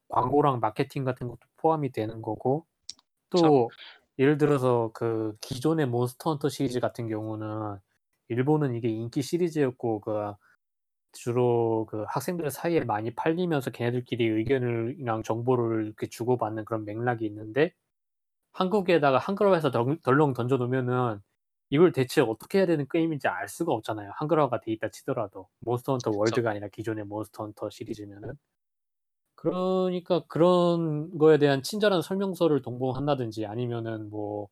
광고랑 0.09 0.61
마케팅 0.61 1.05
같은 1.05 1.27
것도 1.27 1.52
포함이 1.63 1.93
되는 1.93 2.23
거고 2.23 2.67
또 3.31 3.75
예를 4.19 4.39
들어서 4.39 4.91
그 4.95 5.37
기존의 5.43 5.87
몬스터 5.89 6.33
헌터 6.33 6.49
시리즈 6.51 6.81
같은 6.81 7.09
경우는 7.09 7.79
일본은 8.29 8.75
이게 8.77 8.89
인기 8.89 9.23
시리즈였고 9.23 10.01
그 10.03 10.35
주로 11.13 11.87
그 11.91 12.05
학생들 12.09 12.51
사이에 12.51 12.81
많이 12.85 13.15
팔리면서 13.15 13.71
걔네들끼리 13.73 14.27
의견을랑 14.29 15.23
정보를 15.25 15.87
이렇게 15.87 16.09
주고받는 16.09 16.65
그런 16.67 16.85
맥락이 16.87 17.27
있는데 17.27 17.75
한국에다가 18.53 19.19
한글화해서 19.19 19.71
덜 19.73 19.99
덜렁 20.03 20.35
던져 20.35 20.57
놓으면은 20.59 21.21
이걸 21.71 21.93
대체 21.93 22.21
어떻게 22.23 22.59
해야 22.59 22.67
되는 22.67 22.87
게임인지 22.91 23.29
알 23.29 23.49
수가 23.49 23.73
없잖아요, 23.75 24.13
한글화가 24.17 24.61
돼 24.61 24.73
있다 24.73 24.91
치더라도. 24.91 25.49
Monster 25.61 25.93
Hunter. 25.95 26.11
World가 26.13 26.51
아니라 26.51 26.69
기존의 26.69 27.05
Monster 27.07 27.45
Hunter 27.45 27.71
시리즈면은. 27.71 28.37
그러니까 29.43 30.21
그런 30.29 31.19
거에 31.19 31.39
대한 31.39 31.63
친절한 31.63 32.01
설명서를 32.03 32.63
동봉한다든지 32.63 33.47
아니면은 33.47 34.09
뭐 34.11 34.49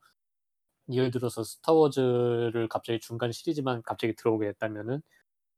예를 0.92 1.10
들어서 1.10 1.44
Star 1.44 1.72
Wars를 1.72 2.68
갑자기 2.68 3.00
중간 3.00 3.32
시리즈만 3.32 3.82
갑자기 3.82 4.14
들어오게 4.16 4.46
됐다면은 4.52 5.02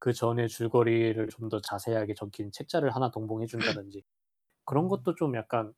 그 0.01 0.13
전의 0.15 0.49
줄거리를 0.49 1.29
좀 1.31 1.49
더 1.51 1.61
자세하게 1.61 2.15
적힌 2.15 2.53
책자를 2.53 2.95
하나 2.95 3.11
동봉해 3.11 3.47
준다든지 3.47 4.05
그런 4.67 4.87
음. 4.87 4.89
것도 4.89 5.15
좀 5.17 5.37
약간 5.37 5.75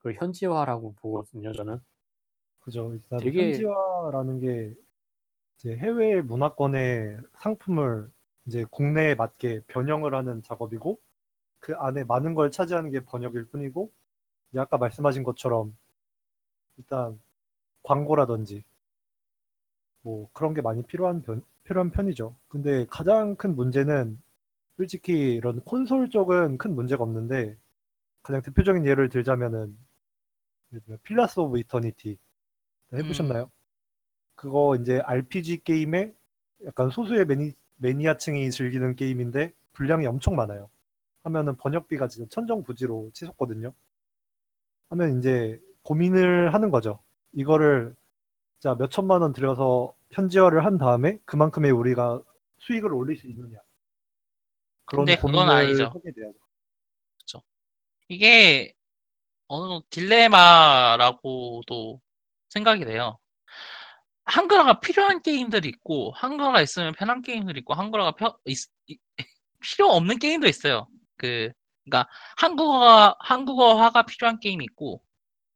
그 0.00 0.12
현지화라고 0.14 0.94
보거든요, 0.96 1.52
저는. 1.52 1.80
그죠. 2.60 2.92
일단 2.94 3.18
되게 3.18 3.32
현지화라는 3.32 4.40
게 4.40 4.74
이제 5.58 5.76
해외 5.76 6.20
문화권의 6.22 7.18
상품을 7.40 8.10
이제 8.46 8.64
국내에 8.70 9.14
맞게 9.16 9.62
변형을 9.68 10.14
하는 10.14 10.42
작업이고 10.42 11.00
그 11.64 11.74
안에 11.76 12.04
많은 12.04 12.34
걸 12.34 12.50
차지하는 12.50 12.90
게 12.90 13.00
번역일 13.00 13.46
뿐이고 13.46 13.90
아까 14.54 14.76
말씀하신 14.76 15.22
것처럼 15.22 15.74
일단 16.76 17.18
광고라든지 17.82 18.62
뭐 20.02 20.28
그런 20.34 20.52
게 20.52 20.60
많이 20.60 20.82
필요한 20.82 21.22
편, 21.22 21.42
필요한 21.62 21.90
편이죠. 21.90 22.36
근데 22.48 22.84
가장 22.90 23.34
큰 23.36 23.56
문제는 23.56 24.20
솔직히 24.76 25.12
이런 25.32 25.62
콘솔 25.62 26.10
쪽은 26.10 26.58
큰 26.58 26.74
문제가 26.74 27.02
없는데 27.02 27.56
가장 28.22 28.42
대표적인 28.42 28.84
예를 28.84 29.08
들자면은 29.08 29.74
Pillars 31.04 31.40
of 31.40 31.58
Eternity 31.60 32.18
해보셨나요? 32.92 33.50
그거 34.34 34.76
이제 34.78 35.00
RPG 35.00 35.64
게임에 35.64 36.12
약간 36.66 36.90
소수의 36.90 37.24
매니, 37.24 37.52
매니아층이 37.76 38.50
즐기는 38.50 38.94
게임인데 38.96 39.54
분량이 39.72 40.06
엄청 40.06 40.36
많아요. 40.36 40.68
하면은 41.24 41.56
번역비가 41.56 42.06
지금 42.08 42.28
천정부지로 42.28 43.10
치솟거든요. 43.14 43.72
하면 44.90 45.18
이제 45.18 45.58
고민을 45.82 46.52
하는 46.54 46.70
거죠. 46.70 47.02
이거를 47.32 47.94
자 48.60 48.74
몇 48.76 48.90
천만 48.90 49.20
원 49.22 49.32
들여서 49.32 49.94
현지화를 50.12 50.64
한 50.64 50.78
다음에 50.78 51.18
그만큼의 51.24 51.70
우리가 51.72 52.22
수익을 52.58 52.92
올릴 52.94 53.16
수 53.18 53.26
있느냐. 53.26 53.58
그런 54.86 55.04
근데 55.06 55.20
그건 55.20 55.48
아니죠. 55.50 55.86
하게 55.86 56.12
돼야죠. 56.12 56.38
이게 58.08 58.74
어느 59.48 59.62
정도 59.68 59.82
딜레마라고도 59.90 62.00
생각이 62.50 62.84
돼요. 62.84 63.18
한글화가 64.26 64.80
필요한 64.80 65.20
게임들이 65.22 65.68
있고, 65.70 66.12
한글화가 66.12 66.60
있으면 66.62 66.92
편한 66.94 67.22
게임들이 67.22 67.60
있고, 67.60 67.72
한글화가 67.74 68.12
펴- 68.12 68.38
있- 68.46 68.70
이- 68.88 68.98
필요 69.60 69.88
없는 69.90 70.18
게임도 70.18 70.46
있어요. 70.48 70.86
그, 71.16 71.52
그러니까 71.84 72.10
한국어가 72.36 73.16
한국어화가 73.20 74.02
필요한 74.06 74.40
게임이 74.40 74.64
있고, 74.64 75.02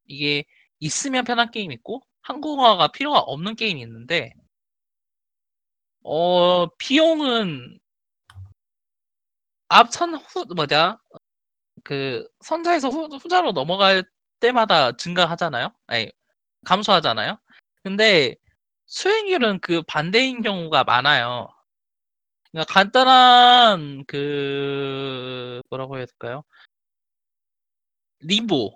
이게 0.06 0.44
있으면 0.80 1.24
편한 1.24 1.50
게임이 1.50 1.74
있고, 1.76 2.02
한국어가 2.22 2.88
필요가 2.88 3.20
없는 3.20 3.56
게임이 3.56 3.80
있는데, 3.82 4.34
어, 6.02 6.66
비용은 6.78 7.78
앞선 9.68 10.14
후 10.14 10.44
뭐냐 10.54 10.98
그 11.84 12.26
선자에서 12.40 12.88
후, 12.88 13.08
후자로 13.16 13.52
넘어갈 13.52 14.04
때마다 14.40 14.96
증가하잖아요. 14.96 15.72
아니 15.86 16.10
감소하잖아요. 16.64 17.38
근데 17.82 18.36
수익률은 18.86 19.60
그 19.60 19.82
반대인 19.82 20.42
경우가 20.42 20.84
많아요. 20.84 21.48
그러니까 22.52 22.72
간단한 22.72 24.04
그 24.06 25.60
뭐라고 25.70 25.96
해야 25.96 26.06
될까요? 26.06 26.42
림보 28.20 28.72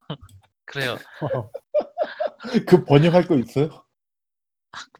그래요. 0.66 0.96
그 2.66 2.84
번역할 2.84 3.26
거 3.26 3.36
있어요? 3.36 3.84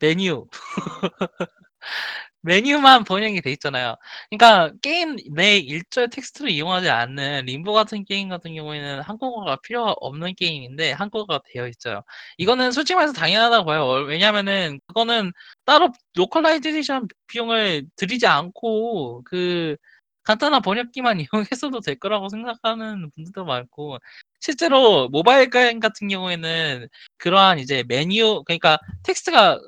메뉴 0.01 0.47
메뉴만 2.43 3.05
번역이 3.05 3.40
돼 3.43 3.51
있잖아요. 3.52 3.97
그러니까 4.31 4.73
게임 4.82 5.16
내 5.35 5.59
일절 5.59 6.10
텍스트를 6.10 6.51
이용하지 6.51 6.89
않는 6.89 7.47
림보 7.47 7.73
같은 7.73 8.05
게임 8.05 8.28
같은 8.28 8.55
경우에는 8.55 9.01
한국어가 9.02 9.56
필요가 9.56 9.93
없는 10.01 10.35
게임인데 10.36 10.93
한국어가 10.93 11.40
되어 11.52 11.66
있어요. 11.69 12.02
이거는 12.39 12.73
솔직히 12.73 12.94
말해서 12.97 13.12
당연하다고 13.12 13.65
봐요. 13.66 13.82
어, 13.85 14.02
왜냐면은 14.02 14.81
그거는 14.86 15.32
따로 15.65 15.93
localization 16.15 17.09
비용을 17.27 17.86
들이지 17.97 18.27
않고 18.27 19.23
그 19.24 19.77
간단한 20.23 20.62
번역기만 20.62 21.20
이용했어도 21.32 21.81
될 21.81 21.97
거라고 21.98 22.28
생각하는 22.28 23.10
분들도 23.10 23.44
많고 23.44 23.98
실제로 24.40 25.09
모바일 25.09 25.51
게임 25.51 25.81
같은 25.81 26.09
경우에는 26.09 26.89
그러한 27.16 27.59
이제 27.59 27.82
메뉴 27.89 28.43
그러니까 28.44 28.78
텍스트가 29.05 29.59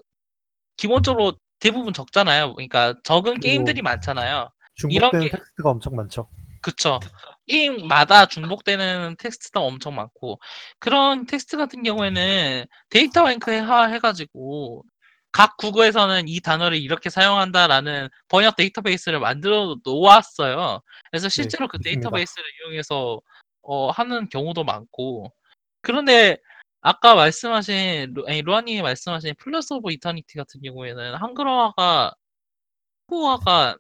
기본적으로 0.77 1.35
대부분 1.61 1.93
적잖아요. 1.93 2.55
그러니까 2.55 2.95
적은 3.05 3.41
게임들이 3.41 3.83
많잖아요. 3.83 4.51
중복되는 4.77 5.27
게- 5.27 5.31
텍스트가 5.37 5.71
엄청 5.71 5.95
많죠. 5.97 6.29
그쵸. 6.63 7.01
게임마다 7.47 8.27
중복되는 8.27 9.17
텍스트가 9.19 9.61
엄청 9.61 9.95
많고 9.95 10.39
그런 10.79 11.27
텍스트 11.27 11.57
같은 11.57 11.83
경우에는 11.83 12.65
데이터 12.91 13.25
뱅크화 13.27 13.87
해가지고 13.87 14.85
각 15.33 15.57
국어에서는 15.57 16.29
이 16.29 16.41
단어를 16.41 16.77
이렇게 16.79 17.09
사용한다라는 17.09 18.09
번역 18.29 18.57
데이터베이스를 18.57 19.21
만들어 19.21 19.77
놓았어요. 19.85 20.81
그래서 21.11 21.29
실제로 21.29 21.67
그 21.69 21.77
있습니다. 21.77 22.01
데이터베이스를 22.01 22.45
이용해서 22.63 23.21
어, 23.63 23.91
하는 23.91 24.29
경우도 24.29 24.65
많고 24.65 25.33
그런데 25.83 26.37
아까 26.83 27.15
말씀하신 27.15 28.15
루- 28.15 28.25
아니, 28.27 28.43
루아님이 28.43 28.83
말씀하신 28.83 29.35
Pillars 29.39 29.73
of 29.75 29.93
Eternity 29.93 30.37
같은 30.39 30.61
경우에는 30.63 31.15
한글화가 31.17 32.13
한국어가 33.09 33.77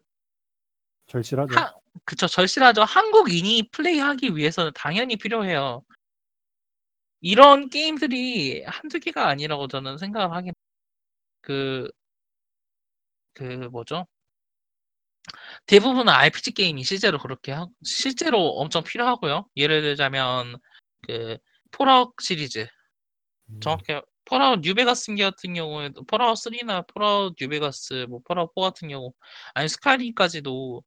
절실하죠. 1.07 1.55
하, 1.59 1.73
그쵸 2.05 2.27
절실하죠. 2.27 2.83
한국인이 2.85 3.69
플레이하기 3.73 4.37
위해서는 4.37 4.73
당연히 4.75 5.17
필요해요. 5.17 5.83
이런 7.21 7.69
게임들이 7.71 8.65
한두 8.67 8.99
개가 9.01 9.29
아니라고 9.29 9.69
저는 9.69 9.99
생각을 9.99 10.35
하긴 10.37 10.53
그, 11.43 11.89
그 13.35 13.45
뭐죠? 13.73 14.07
대부분은 15.67 16.09
RPG 16.13 16.53
게임이 16.53 16.85
실제로 16.85 17.19
그렇게 17.19 17.53
하, 17.53 17.67
실제로 17.85 18.39
엄청 18.59 18.83
필요하고요. 18.83 19.47
예를 19.57 19.83
들자면 19.83 20.57
그 21.03 21.39
폴아웃 21.71 22.13
시리즈 22.21 22.61
음, 22.61 22.67
정확히 23.61 24.01
폴아웃 24.27 24.61
뉴베가스 24.61 25.15
같은 25.17 25.55
경우에도 25.55 26.05
폴아웃 26.05 26.37
3나 26.39 26.83
폴아웃 26.83 27.35
뉴베가스 27.41 28.07
뭐 28.09 28.21
폴아웃 28.25 28.53
4 28.55 28.63
같은 28.63 28.89
경우 28.89 29.13
아니 29.55 29.69
스카이림까지도 29.69 30.83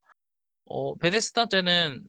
어 0.65 0.95
베데스다 0.97 1.45
때는 1.47 2.03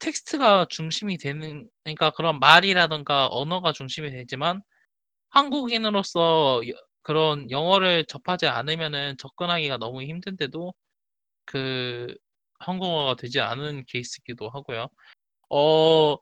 텍스트가 0.00 0.66
중심이 0.70 1.18
되는 1.18 1.68
그러니까 1.84 2.10
그런 2.10 2.38
말이라든가 2.40 3.28
언어가 3.28 3.72
중심이 3.72 4.10
되지만 4.10 4.62
한국인으로서 5.30 6.62
여- 6.68 6.74
그런 7.02 7.50
영어를 7.50 8.06
접하지 8.06 8.46
않으면은 8.46 9.16
접근하기가 9.18 9.78
너무 9.78 10.02
힘든데도 10.02 10.74
그 11.46 12.14
한국어가 12.60 13.16
되지 13.16 13.40
않은 13.40 13.84
케이스이기도 13.88 14.50
하고요. 14.50 14.88
어 15.50 16.16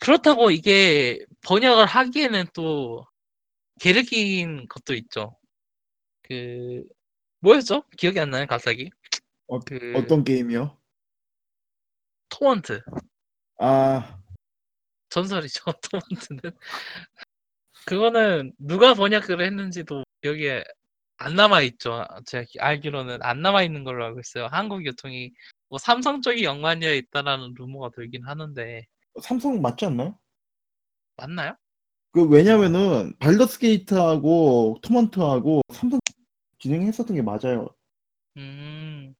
그렇다고 0.00 0.50
이게 0.50 1.18
번역을 1.42 1.84
하기에는 1.86 2.46
또 2.54 3.06
게르긴 3.80 4.66
것도 4.68 4.94
있죠. 4.94 5.36
그 6.22 6.82
뭐였죠? 7.40 7.84
기억이 7.96 8.18
안 8.18 8.30
나요, 8.30 8.46
갑자기. 8.46 8.90
어, 9.46 9.58
그 9.60 9.92
어떤 9.96 10.24
게임이요? 10.24 10.76
토먼트 12.30 12.80
아 13.58 14.18
전설이죠, 15.10 15.64
토먼트는. 15.90 16.40
그거는 17.86 18.52
누가 18.58 18.94
번역을 18.94 19.42
했는지도 19.44 20.04
기억에 20.22 20.62
안 21.18 21.34
남아 21.34 21.62
있죠. 21.62 22.06
제가 22.26 22.44
기- 22.48 22.60
알기로는 22.60 23.22
안 23.22 23.42
남아 23.42 23.62
있는 23.64 23.84
걸로 23.84 24.04
알고 24.06 24.20
있어요. 24.20 24.46
한국 24.46 24.86
유통이 24.86 25.32
뭐 25.68 25.78
삼성 25.78 26.22
쪽이 26.22 26.44
연관되어 26.44 26.94
있다라는 26.94 27.54
루머가 27.56 27.90
돌긴 27.94 28.24
하는데 28.26 28.86
삼성 29.22 29.60
맞지 29.60 29.86
않나요? 29.86 30.18
맞나요? 31.16 31.56
그 32.12 32.24
왜냐면은 32.28 33.14
발더스 33.18 33.58
게이트하고 33.60 34.78
토먼트하고 34.82 35.62
삼성 35.72 36.00
진행했었던 36.58 37.14
게 37.16 37.22
맞아요. 37.22 37.68
음. 38.36 39.14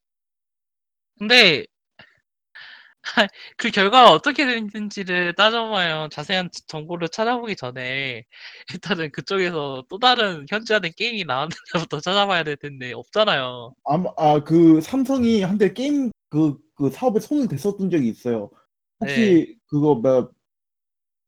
근데 1.18 1.66
그 3.56 3.70
결과가 3.70 4.12
어떻게 4.12 4.44
됐는지를 4.46 5.34
따져봐야 5.34 6.08
자세한 6.10 6.50
지- 6.52 6.66
정보를 6.66 7.08
찾아보기 7.08 7.56
전에 7.56 8.24
일단은 8.72 9.10
그쪽에서 9.12 9.84
또 9.88 9.98
다른 9.98 10.44
현지화된 10.48 10.92
게임이 10.96 11.24
나왔는지부터 11.24 12.00
찾아봐야 12.04 12.44
될 12.44 12.56
텐데 12.56 12.92
없잖아요. 12.92 13.74
아마 13.84 14.10
아 14.16 14.40
그 14.44 14.80
삼성이 14.80 15.42
한때 15.42 15.72
게임 15.72 16.10
그 16.30 16.58
그 16.80 16.88
사업에 16.88 17.20
손을 17.20 17.46
댔었던 17.46 17.90
적이 17.90 18.08
있어요. 18.08 18.48
혹시 19.00 19.56
그거 19.66 19.94
뭐 19.94 20.30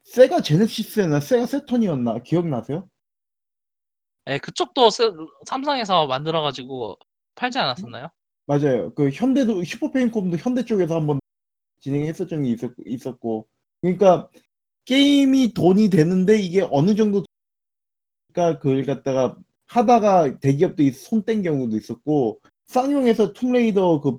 세가 0.05 0.43
제네시스나 0.43 1.21
세가 1.21 1.47
세턴이었나 1.47 2.19
기억나세요? 2.23 2.89
예, 4.29 4.39
그쪽도 4.39 4.91
스- 4.91 5.13
삼성에서 5.47 6.07
만들어가지고 6.07 6.99
팔지 7.35 7.59
않았었나요? 7.59 8.09
맞아요. 8.47 8.93
그 8.95 9.11
현대도 9.11 9.65
슈퍼페인콤도 9.65 10.37
현대 10.37 10.65
쪽에서 10.65 10.97
한번 10.97 11.21
진행했었던 11.81 12.43
게 12.43 12.51
있었, 12.51 12.73
있었고 12.87 13.49
그러니까 13.81 14.29
게임이 14.85 15.55
돈이 15.55 15.91
되는데 15.91 16.39
이게 16.39 16.67
어느 16.71 16.95
정도 16.95 17.25
그러니까 18.33 18.59
그걸 18.61 18.85
갖다가 18.85 19.37
하다가 19.67 20.39
대기업들이 20.41 20.93
손뗀 20.93 21.43
경우도 21.43 21.77
있었고 21.77 22.41
쌍용에서 22.67 23.33
툼레이더 23.33 24.01
그 24.01 24.19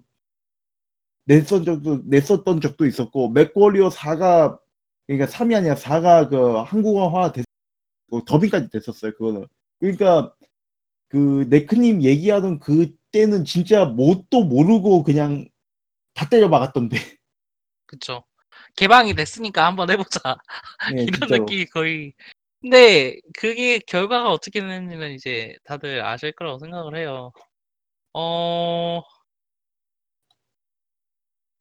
냈던 1.26 1.66
적도 1.66 2.02
냈었던 2.06 2.62
적도 2.62 2.86
있었고 2.86 3.30
맥워리어 3.30 3.90
4가 3.90 4.60
그러니까 5.08 5.28
3이 5.28 5.56
아니라 5.56 5.76
4가 5.76 6.30
그 6.30 6.58
한국어화 6.58 7.32
됐 7.32 7.46
더빙까지 8.26 8.70
됐었어요 8.70 9.14
그거는 9.14 9.48
그러니까 9.80 10.34
그 11.10 11.48
네크님 11.50 12.04
얘기하던 12.04 12.60
그때는 12.60 13.46
진짜 13.46 13.86
뭣도 13.86 14.44
모르고 14.44 15.04
그냥 15.04 15.48
다 16.14 16.28
때려 16.30 16.48
막았던데 16.50 16.98
그쵸. 17.86 18.24
개방이 18.76 19.14
됐으니까 19.14 19.66
한번 19.66 19.90
해보자. 19.92 20.38
네, 20.96 21.04
이런 21.04 21.20
진짜로 21.20 21.44
느낌이 21.44 21.66
거의. 21.68 22.14
근데 22.62 23.18
그게 23.38 23.80
결과가 23.80 24.32
어떻게 24.32 24.62
되는지는 24.62 25.12
이제 25.14 25.56
다들 25.66 26.04
아실 26.04 26.32
거라고 26.32 26.60
생각을 26.60 26.98
해요. 26.98 27.32
어, 28.14 29.02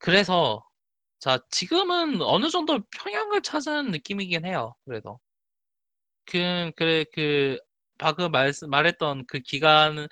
그래서, 0.02 0.64
자, 1.20 1.38
지금은 1.50 2.20
어느 2.22 2.50
정도 2.50 2.80
평양을 2.98 3.40
찾은 3.42 3.92
느낌이긴 3.92 4.44
해요. 4.44 4.74
그래도. 4.84 5.20
그, 6.26 6.72
그래, 6.76 7.04
그, 7.14 7.56
방금 7.98 8.32
말, 8.32 8.52
말했던 8.68 9.26
그 9.28 9.38
기간에서부터 9.38 10.08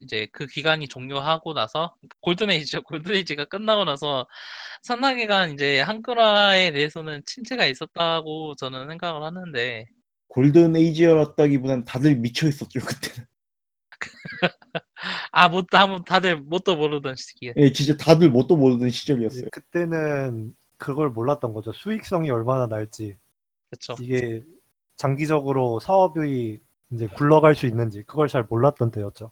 이제 0.00 0.28
그 0.32 0.46
기간이 0.46 0.86
종료하고 0.88 1.54
나서, 1.54 1.94
골든에이지죠. 2.20 2.82
골든에이지가 2.82 3.46
끝나고 3.46 3.84
나서 3.84 4.26
상당히간 4.82 5.52
이제 5.54 5.80
한글화에 5.80 6.72
대해서는 6.72 7.22
침체가 7.24 7.64
있었다고 7.64 8.54
저는 8.56 8.86
생각을 8.88 9.22
하는데, 9.22 9.86
골든 10.28 10.76
에이지였다기보단 10.76 11.86
다들 11.86 12.16
미쳐 12.16 12.48
있었죠 12.48 12.80
그때는 12.80 13.26
아, 15.32 15.48
못, 15.48 15.66
한번 15.72 16.04
다들 16.04 16.40
뭣도 16.40 16.76
모르던 16.76 17.16
시기에. 17.16 17.54
예, 17.56 17.72
진짜 17.72 17.96
다들 17.96 18.30
뭣도 18.30 18.56
모르던 18.56 18.90
시절이었어요 18.90 19.46
그때는 19.52 20.54
그걸 20.76 21.10
몰랐던 21.10 21.52
거죠. 21.52 21.72
수익성이 21.72 22.30
얼마나 22.30 22.66
날지. 22.66 23.16
그쵸. 23.70 23.94
이게 24.00 24.42
장기적으로 24.96 25.80
사업이 25.80 26.58
이제 26.92 27.06
굴러갈 27.08 27.54
수 27.54 27.66
있는지 27.66 28.02
그걸 28.04 28.28
잘 28.28 28.44
몰랐던 28.48 28.90
때였죠. 28.90 29.30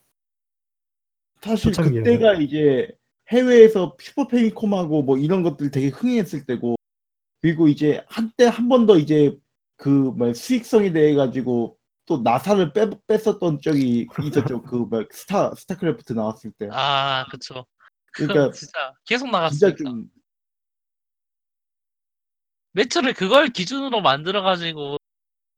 사실 1.43 1.72
초창기에는. 1.72 2.02
그때가 2.05 2.34
이제 2.34 2.88
해외에서 3.30 3.97
슈퍼페미콤하고 4.01 5.02
뭐 5.02 5.18
이런 5.18 5.43
것들 5.43 5.70
되게 5.70 5.88
흥행했을 5.88 6.44
때고 6.47 6.76
그리고 7.43 7.68
이제 7.68 8.05
한때 8.09 8.47
한 8.47 8.68
번 8.68 8.86
더 8.86 8.98
이제 8.98 9.36
그뭐 9.76 10.34
수익성에 10.34 10.93
대해 10.93 11.14
가지고 11.14 11.76
또 12.06 12.18
나사를 12.18 12.72
빼, 12.72 12.88
뺐었던 13.08 13.60
적이 13.60 14.06
있었죠 14.22 14.62
그뭐 14.62 14.88
스타 15.10 15.54
스타크래프트 15.54 16.12
나왔을 16.12 16.52
때 16.52 16.68
아, 16.70 17.26
그쵸. 17.30 17.66
그러니까 18.12 18.50
진짜 18.56 18.92
계속 19.04 19.26
진짜 19.26 19.38
나갔으니까. 19.38 19.76
좀 19.76 20.08
매출을 22.72 23.14
그걸 23.14 23.48
기준으로 23.48 24.00
만들어가지고 24.02 24.98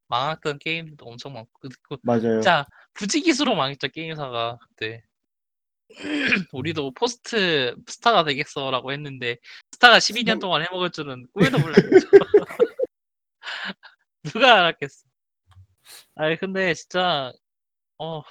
망했던 0.08 0.58
게임도 0.60 1.04
엄청 1.04 1.34
많고, 1.34 1.50
그- 1.60 1.68
그- 1.82 1.96
맞아요 2.02 2.40
진짜 2.40 2.64
부지기수로 2.94 3.54
망했죠, 3.54 3.88
게임사가 3.88 4.58
그때. 4.68 5.02
우리도 6.52 6.92
포스트 6.92 7.74
스타가 7.86 8.22
되겠어라고 8.24 8.92
했는데 8.92 9.36
스타가 9.72 9.98
12년 9.98 10.38
동안 10.38 10.62
해먹을 10.62 10.90
줄은 10.90 11.26
꿈에도 11.32 11.58
몰랐죠. 11.58 11.80
누가 14.24 14.58
알았겠어. 14.58 15.07
아니 16.18 16.36
근데 16.36 16.74
진짜 16.74 17.32
어 17.98 18.22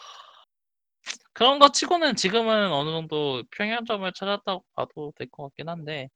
그런 1.33 1.57
거 1.59 1.71
치고는 1.71 2.15
지금은 2.15 2.71
어느 2.73 2.89
정도 2.91 3.43
평행점을 3.51 4.11
찾았다고 4.13 4.65
봐도 4.75 5.13
될 5.15 5.29
것 5.29 5.43
같긴 5.43 5.69
한데 5.69 6.09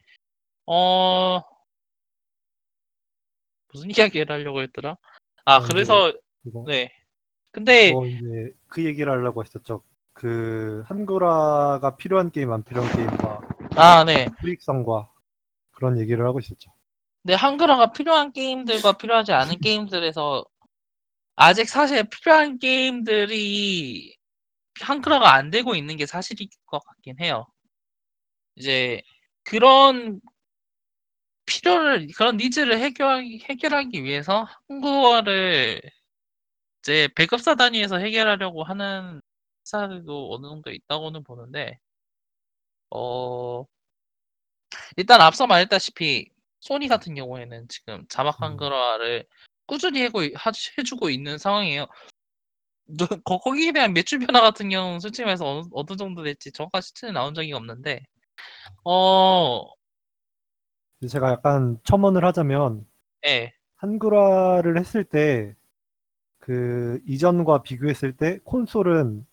어 0.66 1.42
무슨 3.72 3.90
이야기를 3.98 4.30
하려고 4.34 4.62
했더라? 4.62 4.98
아 5.46 5.56
아, 5.56 5.60
이제 5.60 5.68
그래서 5.72 6.12
이거 6.44 6.66
네 6.68 6.92
근데 7.52 7.92
뭐 7.92 8.06
이제 8.06 8.54
그 8.68 8.84
얘기를 8.84 9.12
하려고 9.12 9.44
했었죠. 9.44 9.82
그 10.14 10.84
한글화가 10.88 11.96
필요한 11.96 12.32
게임 12.32 12.52
안 12.52 12.64
필요한 12.64 12.92
게임과 12.92 13.42
아 13.78 14.04
네. 14.04 14.28
수익성과 14.42 15.10
그런 15.72 15.98
얘기를 16.00 16.26
하고 16.26 16.40
있었죠. 16.40 16.72
근데 17.24 17.36
한글화가 17.36 17.94
필요한 17.94 18.34
게임들과 18.34 18.94
필요하지 18.98 19.32
않은 19.32 19.60
게임들에서 19.60 20.44
아직 21.36 21.70
사실 21.70 22.04
필요한 22.10 22.60
게임들이 22.60 24.16
한글화가 24.82 25.34
안 25.34 25.52
되고 25.52 25.76
있는 25.76 25.98
게 25.98 26.06
사실일 26.06 26.48
것 26.66 26.80
같긴 26.86 27.20
해요. 27.20 27.48
이제 28.56 29.02
그런 29.44 30.22
필요를 31.46 32.08
그런 32.16 32.38
needs를 32.38 32.80
해결하기, 32.80 33.46
해결하기 33.50 34.04
위해서 34.04 34.48
한국어를 34.68 35.82
이제 36.82 37.08
배급사 37.16 37.56
단위에서 37.56 37.98
해결하려고 37.98 38.64
하는 38.64 39.22
회사들도 39.66 40.34
어느 40.34 40.48
정도 40.48 40.72
있다고는 40.72 41.24
보는데 41.24 41.80
어 42.92 43.66
일단 44.98 45.22
앞서 45.22 45.48
말했다시피 45.48 46.30
소니 46.60 46.88
같은 46.88 47.16
경우에는 47.16 47.68
지금 47.68 48.06
자막 48.10 48.42
음. 48.42 48.44
한글화를 48.44 49.26
꾸준히 49.72 50.02
해고 50.02 50.20
하 50.36 50.52
해주고 50.78 51.10
있는 51.10 51.38
상황이에요. 51.38 51.88
너 52.98 53.08
거 53.24 53.40
거기에 53.40 53.72
대한 53.72 53.94
매출 53.94 54.20
변화 54.20 54.42
같은 54.42 54.70
경우는 54.70 55.00
솔직히 55.00 55.24
말해서 55.24 55.46
어느 55.48 55.68
어느 55.72 55.96
정도 55.98 56.24
될지 56.24 56.52
정확한 56.52 56.82
시트는 56.82 57.14
나온 57.14 57.34
적이 57.34 57.54
없는데 57.54 58.02
어 58.86 59.64
제가 61.10 61.32
약간 61.32 61.80
첨언을 61.84 62.24
하자면 62.26 62.86
예. 63.26 63.54
한글화를 63.78 64.78
했을 64.80 65.04
때 65.04 65.56
그 66.40 67.00
이전과 67.08 67.64
비교했을 67.64 68.18
때 68.18 68.40
콘솔은 68.46 69.26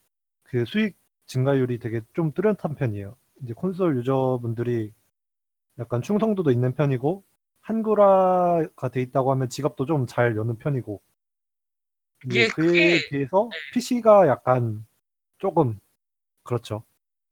그 0.44 0.64
수익 0.66 0.96
증가율이 1.26 1.78
되게 1.78 2.02
좀 2.14 2.32
뚜렷한 2.32 2.74
편이에요. 2.76 3.16
이제 3.42 3.54
콘솔 3.54 3.96
유저분들이 3.98 4.92
약간 5.78 6.02
충성도도 6.02 6.50
있는 6.50 6.74
편이고 6.74 7.24
한글화가 7.68 8.88
돼 8.88 9.02
있다고 9.02 9.30
하면 9.32 9.48
지갑도 9.48 9.84
좀 9.86 10.06
잘 10.06 10.36
여는 10.36 10.56
편이고 10.58 11.00
이게 12.24 12.48
그에 12.48 12.66
그게 12.66 13.08
비해서 13.10 13.48
PC가 13.74 14.26
약간 14.28 14.86
조금 15.38 15.78
그렇죠. 16.42 16.82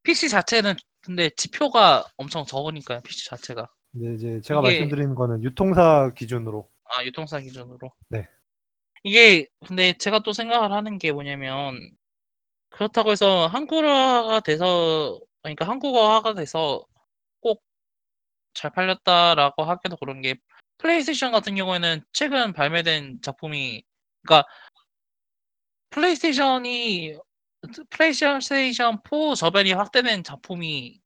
PC 0.03 0.29
자체는 0.29 0.75
근데 1.01 1.29
지표가 1.31 2.05
엄청 2.17 2.45
적으니까요. 2.45 3.01
PC 3.01 3.25
자체가. 3.29 3.67
근데 3.91 4.13
이제 4.15 4.41
제가 4.41 4.59
이게- 4.61 4.69
말씀드리는 4.79 5.15
거는 5.15 5.43
유통사 5.43 6.11
기준으로 6.15 6.69
아 6.85 7.03
유통사 7.03 7.39
기준으로. 7.39 7.91
네. 8.09 8.27
이게 9.03 9.47
근데 9.67 9.93
제가 9.97 10.19
또 10.19 10.33
생각을 10.33 10.71
하는 10.71 10.97
게 10.99 11.11
뭐냐면 11.11 11.79
그렇다고 12.69 13.11
해서 13.11 13.47
한국어가 13.47 14.39
돼서 14.41 15.19
그러니까 15.41 15.67
한국어화가 15.67 16.33
돼서 16.35 16.85
꼭 16.93 16.96
잘 18.57 18.71
팔렸다라고 18.71 19.63
하기도 19.63 19.95
그런 19.97 20.21
게 20.21 20.35
플레이스테이션 20.79 21.31
같은 21.31 21.55
경우에는 21.55 22.01
최근 22.11 22.53
발매된 22.53 23.21
작품이 23.21 23.83
그러니까 24.23 24.47
플레이스테이션이 25.91 27.15
플레이스테이션 27.91 28.99
4 29.03 29.35
저변이 29.35 29.73
확대된 29.73 30.23
작품이 30.23 30.99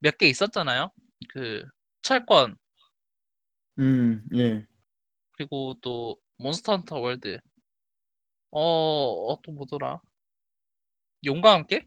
몇 0.00 0.16
개 0.18 0.28
있었잖아요. 0.28 0.92
그 1.30 1.64
철권 2.02 2.56
음, 3.78 4.24
예. 4.34 4.66
그리고 5.32 5.74
또 5.80 6.18
몬스터 6.36 6.72
헌터 6.72 6.98
월드. 6.98 7.38
어, 8.50 8.60
어, 8.60 9.40
또 9.42 9.52
뭐더라? 9.52 10.00
용과 11.24 11.52
함께? 11.52 11.86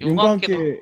용과 0.00 0.30
함께 0.30 0.80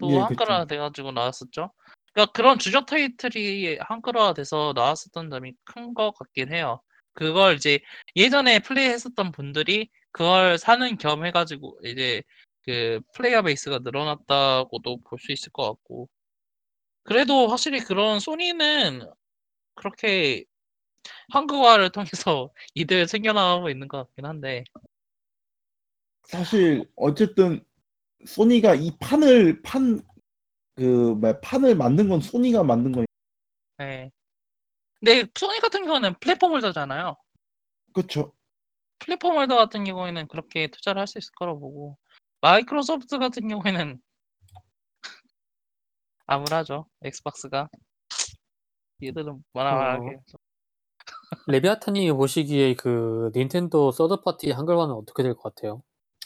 또 0.00 0.10
예, 0.10 0.24
그쵸. 0.28 0.66
돼가지고 0.66 1.12
나왔었죠. 1.12 1.72
그러니까 2.14 2.32
그런 2.32 2.58
주력 2.58 2.86
타이틀이 2.86 3.78
한글화 3.80 4.34
돼서 4.34 4.72
나왔었던 4.76 5.30
점이 5.30 5.52
큰 5.64 5.94
것 5.94 6.12
같긴 6.12 6.52
해요. 6.52 6.80
그걸 7.12 7.56
이제 7.56 7.80
예전에 8.16 8.60
플레이했었던 8.60 9.32
분들이 9.32 9.90
그걸 10.12 10.58
사는 10.58 10.96
겸 10.98 11.24
해가지고 11.26 11.78
이제 11.84 12.22
그 12.64 13.00
플레이어 13.14 13.42
베이스가 13.42 13.80
늘어났다고도 13.80 15.00
볼 15.04 15.18
수 15.20 15.32
있을 15.32 15.50
것 15.52 15.64
같고. 15.70 16.08
그래도 17.04 17.48
확실히 17.48 17.80
그런 17.80 18.20
소니는 18.20 19.02
그렇게 19.76 20.44
한국화를 21.30 21.90
통해서 21.92 22.50
이득을 22.74 23.06
챙겨나가고 23.08 23.70
있는 23.70 23.88
것 23.88 23.98
같긴 24.06 24.26
한데. 24.26 24.64
사실 26.28 26.84
어쨌든 26.96 27.62
소니가 28.26 28.74
이 28.76 28.92
판을 29.00 29.62
판 29.62 30.02
그 30.76 30.82
뭐야 31.14 31.40
판을 31.40 31.76
만든 31.76 32.08
건 32.08 32.20
소니가 32.20 32.64
만든 32.64 32.92
거예요. 32.92 33.06
예. 33.80 34.10
근데 35.00 35.28
소니 35.34 35.60
같은 35.60 35.84
경우는 35.84 36.14
플랫폼 36.20 36.52
holder잖아요. 36.52 37.16
그렇죠. 37.92 38.32
플랫폼 38.98 39.36
holder 39.36 39.56
같은 39.56 39.84
경우에는 39.84 40.28
그렇게 40.28 40.68
투자를 40.68 41.00
할 41.00 41.06
수 41.06 41.18
있을 41.18 41.30
거라고 41.36 41.60
보고 41.60 41.98
마이크로소프트 42.40 43.18
같은 43.18 43.48
경우에는 43.48 44.00
암울하죠. 46.26 46.86
엑스박스가 47.02 47.68
얘들은 49.02 49.44
뭐라 49.52 49.96
어. 49.96 50.00
레비아타님이 51.46 52.12
보시기에 52.12 52.74
그 52.74 53.30
닌텐도 53.34 53.90
third 53.92 54.22
party 54.22 54.50
한글화는 54.50 54.94
어떻게 54.94 55.22
될 55.22 55.34
것 55.34 55.54
같아요? 55.54 55.82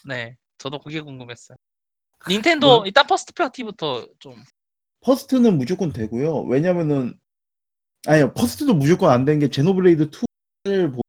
네, 0.06 0.36
저도 0.58 0.78
그게 0.78 1.00
궁금했어요. 1.00 1.56
닌텐도 2.26 2.66
뭐? 2.66 2.86
일단 2.86 3.06
first 3.06 3.32
party부터 3.32 4.08
좀 4.18 4.34
first는 5.00 5.56
무조건 5.56 5.92
되고요. 5.92 6.42
왜냐면은 6.42 7.18
아니요 8.06 8.32
first도 8.34 8.74
무조건 8.74 9.10
안 9.10 9.24
되는 9.24 9.38
게 9.40 9.48
제노블레이드 9.48 10.10
2를 10.64 10.94
보 10.94 11.00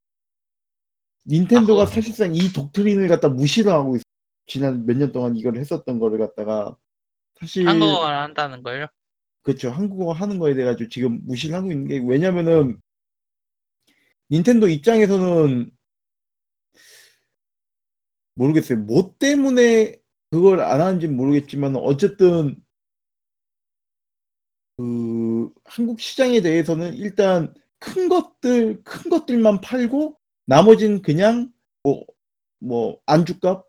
닌텐도가 1.28 1.84
아, 1.84 1.86
사실상 1.86 2.36
이 2.36 2.52
독트린을 2.54 3.08
갖다 3.08 3.30
무시를 3.30 3.72
하고 3.72 3.96
있어. 3.96 4.04
지난 4.48 4.86
몇 4.86 4.98
년 4.98 5.12
동안 5.12 5.36
이걸 5.36 5.58
했었던 5.58 6.00
거를 6.00 6.18
갖다가 6.20 6.76
사실 7.40 7.68
한국어를 7.68 8.18
한다는 8.18 8.64
걸요. 8.64 8.88
그렇죠. 9.44 9.70
한국어 9.72 10.12
하는 10.12 10.40
거에 10.40 10.54
대해 10.54 10.66
가지고 10.66 10.90
지금 10.90 11.20
무시를 11.26 11.56
하고 11.56 11.72
있는 11.72 11.88
게 11.88 12.00
왜냐면은 12.06 12.80
닌텐도 14.32 14.68
입장에서는 14.70 15.72
모르겠어요. 18.36 18.80
뭐 18.80 19.14
때문에 19.20 19.98
그걸 20.32 20.62
안 20.62 20.82
하는지는 20.82 21.16
모르겠지만 21.16 21.76
어쨌든 21.76 22.56
그 24.78 25.52
한국 25.66 26.00
시장에 26.00 26.42
대해서는 26.42 26.94
일단 26.96 27.54
큰 27.80 28.10
것들 28.10 28.84
큰 28.84 29.10
것들만 29.10 29.62
팔고 29.62 30.18
나머지는 30.46 31.02
그냥 31.02 31.52
뭐 31.84 32.06
뭐 32.62 33.00
안주값 33.06 33.64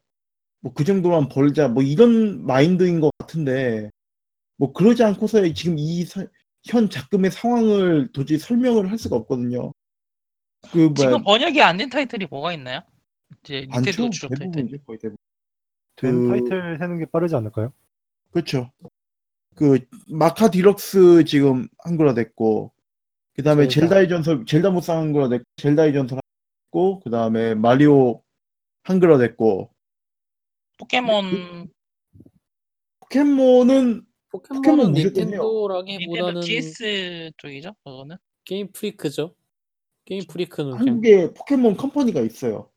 뭐 0.63 0.73
그 0.75 0.83
정도만 0.85 1.29
벌자 1.29 1.69
뭐 1.69 1.81
이런 1.83 2.45
마인드인 2.45 2.99
것 3.01 3.11
같은데 3.19 3.89
뭐 4.57 4.73
그러지 4.73 5.05
않고서 5.05 5.47
지금 5.55 5.77
이 5.79 6.05
현 6.69 6.91
작금의 6.91 7.31
상황을 7.31 8.11
도저히 8.13 8.39
설명을 8.39 8.91
할 8.91 8.99
수가 8.99 9.17
없거든요. 9.17 9.73
그 10.73 10.77
뭐야 10.79 10.95
지금 10.95 11.23
번역이 11.23 11.63
안 11.63 11.79
된 11.79 11.89
타이틀이 11.89 12.27
뭐가 12.27 12.53
있나요? 12.53 12.83
이제 13.43 13.67
많죠? 13.71 14.11
주력 14.11 14.39
타이틀. 14.39 14.79
거의 14.85 14.99
대부분. 14.99 15.17
된 16.01 16.23
그- 16.23 16.29
타이틀 16.29 16.79
세는 16.79 16.99
게 16.99 17.07
빠르지 17.07 17.35
않을까요? 17.37 17.73
그렇죠. 18.33 18.71
그 19.55 19.79
마카 20.09 20.51
디럭스 20.51 21.25
지금 21.25 21.69
한글화 21.79 22.15
됐고 22.15 22.73
그 23.35 23.43
다음에 23.43 23.69
젤다. 23.69 23.87
젤다의 23.89 24.09
전설 24.09 24.45
젤다 24.47 24.71
무쌍 24.71 24.99
한글화 24.99 25.29
됐고 25.29 25.45
젤다의 25.57 25.93
전설 25.93 26.21
됐고 26.67 27.01
그 27.01 27.11
다음에 27.11 27.55
마리오 27.55 28.23
한글화 28.85 29.19
됐고 29.19 29.71
포켓몬 30.79 31.69
포켓몬은 33.01 34.03
포켓몬 34.31 34.63
포켓몬은 34.63 34.93
무조건 34.93 35.29
해요. 35.33 35.43
닌텐도 35.43 35.83
닌텐도라기보다는 35.85 36.41
DS 36.43 37.31
쪽이죠. 37.37 37.75
그거는 37.85 38.17
게임 38.45 38.71
프리크죠. 38.73 39.35
게임 40.05 40.23
프리크는 40.29 40.71
그냥 40.79 40.87
한국에 40.89 41.35
포켓몬 41.35 41.77
컴퍼니가 41.77 42.21
있어요. 42.21 42.70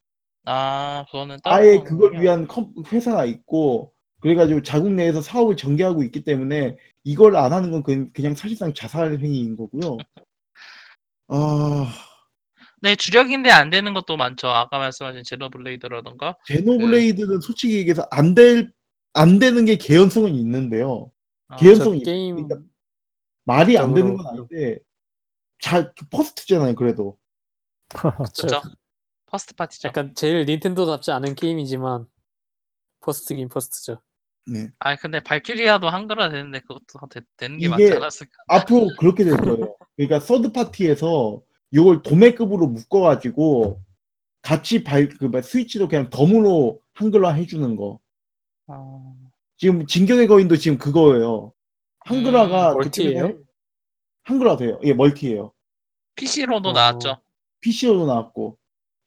아 0.46 1.06
그거는 1.12 1.38
따로 1.44 1.56
아예 1.56 1.80
그걸. 1.80 2.20
위한 2.22 2.48
컴- 2.48 2.74
회사가 2.92 3.26
있고 3.26 3.94
그래가지고 4.22 4.62
자국 4.64 4.92
내에서 4.92 5.22
사업을 5.22 5.56
전개하고 5.58 6.04
있기 6.04 6.24
때문에 6.24 6.78
이걸 7.04 7.36
안 7.36 7.54
하는 7.54 7.72
건 7.72 7.84
그- 7.84 8.12
그냥 8.14 8.36
사실상 8.36 8.74
자살 8.74 9.18
행위인 9.20 9.56
거고요. 9.58 9.98
아 11.28 11.88
네 12.82 12.98
주력인데 12.98 13.50
안 13.50 13.70
되는 13.70 13.94
것도 13.94 14.18
많죠. 14.18 14.50
아까 14.50 14.78
말씀하신 14.78 15.24
제노블레이드라던가 15.24 16.36
제노블레이드는 16.46 17.40
솔직히 17.40 17.78
얘기해서 17.78 18.06
안 18.12 18.36
될 18.36 18.72
안 19.16 19.38
되는 19.40 19.64
게 19.66 19.76
개연성은 19.78 20.34
있는데요. 20.36 21.12
아, 21.48 21.56
개연성이 21.58 22.00
있- 22.00 22.04
게임 22.04 22.36
그러니까 22.48 22.68
말이 23.46 23.78
안 23.78 23.94
되는 23.94 24.18
건 24.18 24.26
아닌데 24.26 24.80
잘 25.62 25.94
first잖아요. 26.10 26.74
그래도 26.76 27.18
그쵸. 28.34 28.42
그죠? 28.48 28.62
first 29.34 29.56
party죠. 29.56 29.88
약간 29.88 30.14
제일 30.14 30.46
닌텐도답지 30.46 31.10
않은 31.12 31.34
게임이지만 31.34 32.06
first긴 33.02 33.50
first죠. 33.50 34.00
네. 34.46 34.70
아 34.78 34.96
근데 34.96 35.22
발키리아도 35.24 35.90
한글화 35.90 36.30
되는데 36.30 36.60
그것도 36.60 37.08
되, 37.10 37.22
되는 37.38 37.58
게 37.58 37.66
이게- 37.66 37.70
많지 37.70 37.94
않았을까? 37.94 38.32
앞으로 38.48 38.90
그렇게 39.00 39.24
될 39.24 39.36
거예요. 39.38 39.76
그러니까 39.96 40.20
서드 40.20 40.52
파티에서 40.52 41.42
이걸 41.72 42.04
도매급으로 42.04 42.68
묶어가지고 42.68 43.82
같이 44.44 44.84
발 44.84 45.08
그 45.18 45.42
스위치도 45.42 45.88
그냥 45.88 46.12
덤으로 46.12 46.80
한글화 46.94 47.34
해주는 47.34 47.76
거. 47.76 48.00
어... 48.68 49.16
지금 49.58 49.88
진격의 49.88 50.28
거인도 50.28 50.58
지금 50.58 50.78
그거예요. 50.78 51.54
한글화가 52.02 52.74
음, 52.74 52.78
멀티예요? 52.78 53.40
한글화 54.26 54.58
돼요. 54.58 54.80
예, 54.84 54.94
멀티예요. 54.94 55.54
PC로도 56.18 56.70
어. 56.70 56.74
나왔죠. 56.74 57.18
PC로도 57.62 58.06
나왔고. 58.06 58.60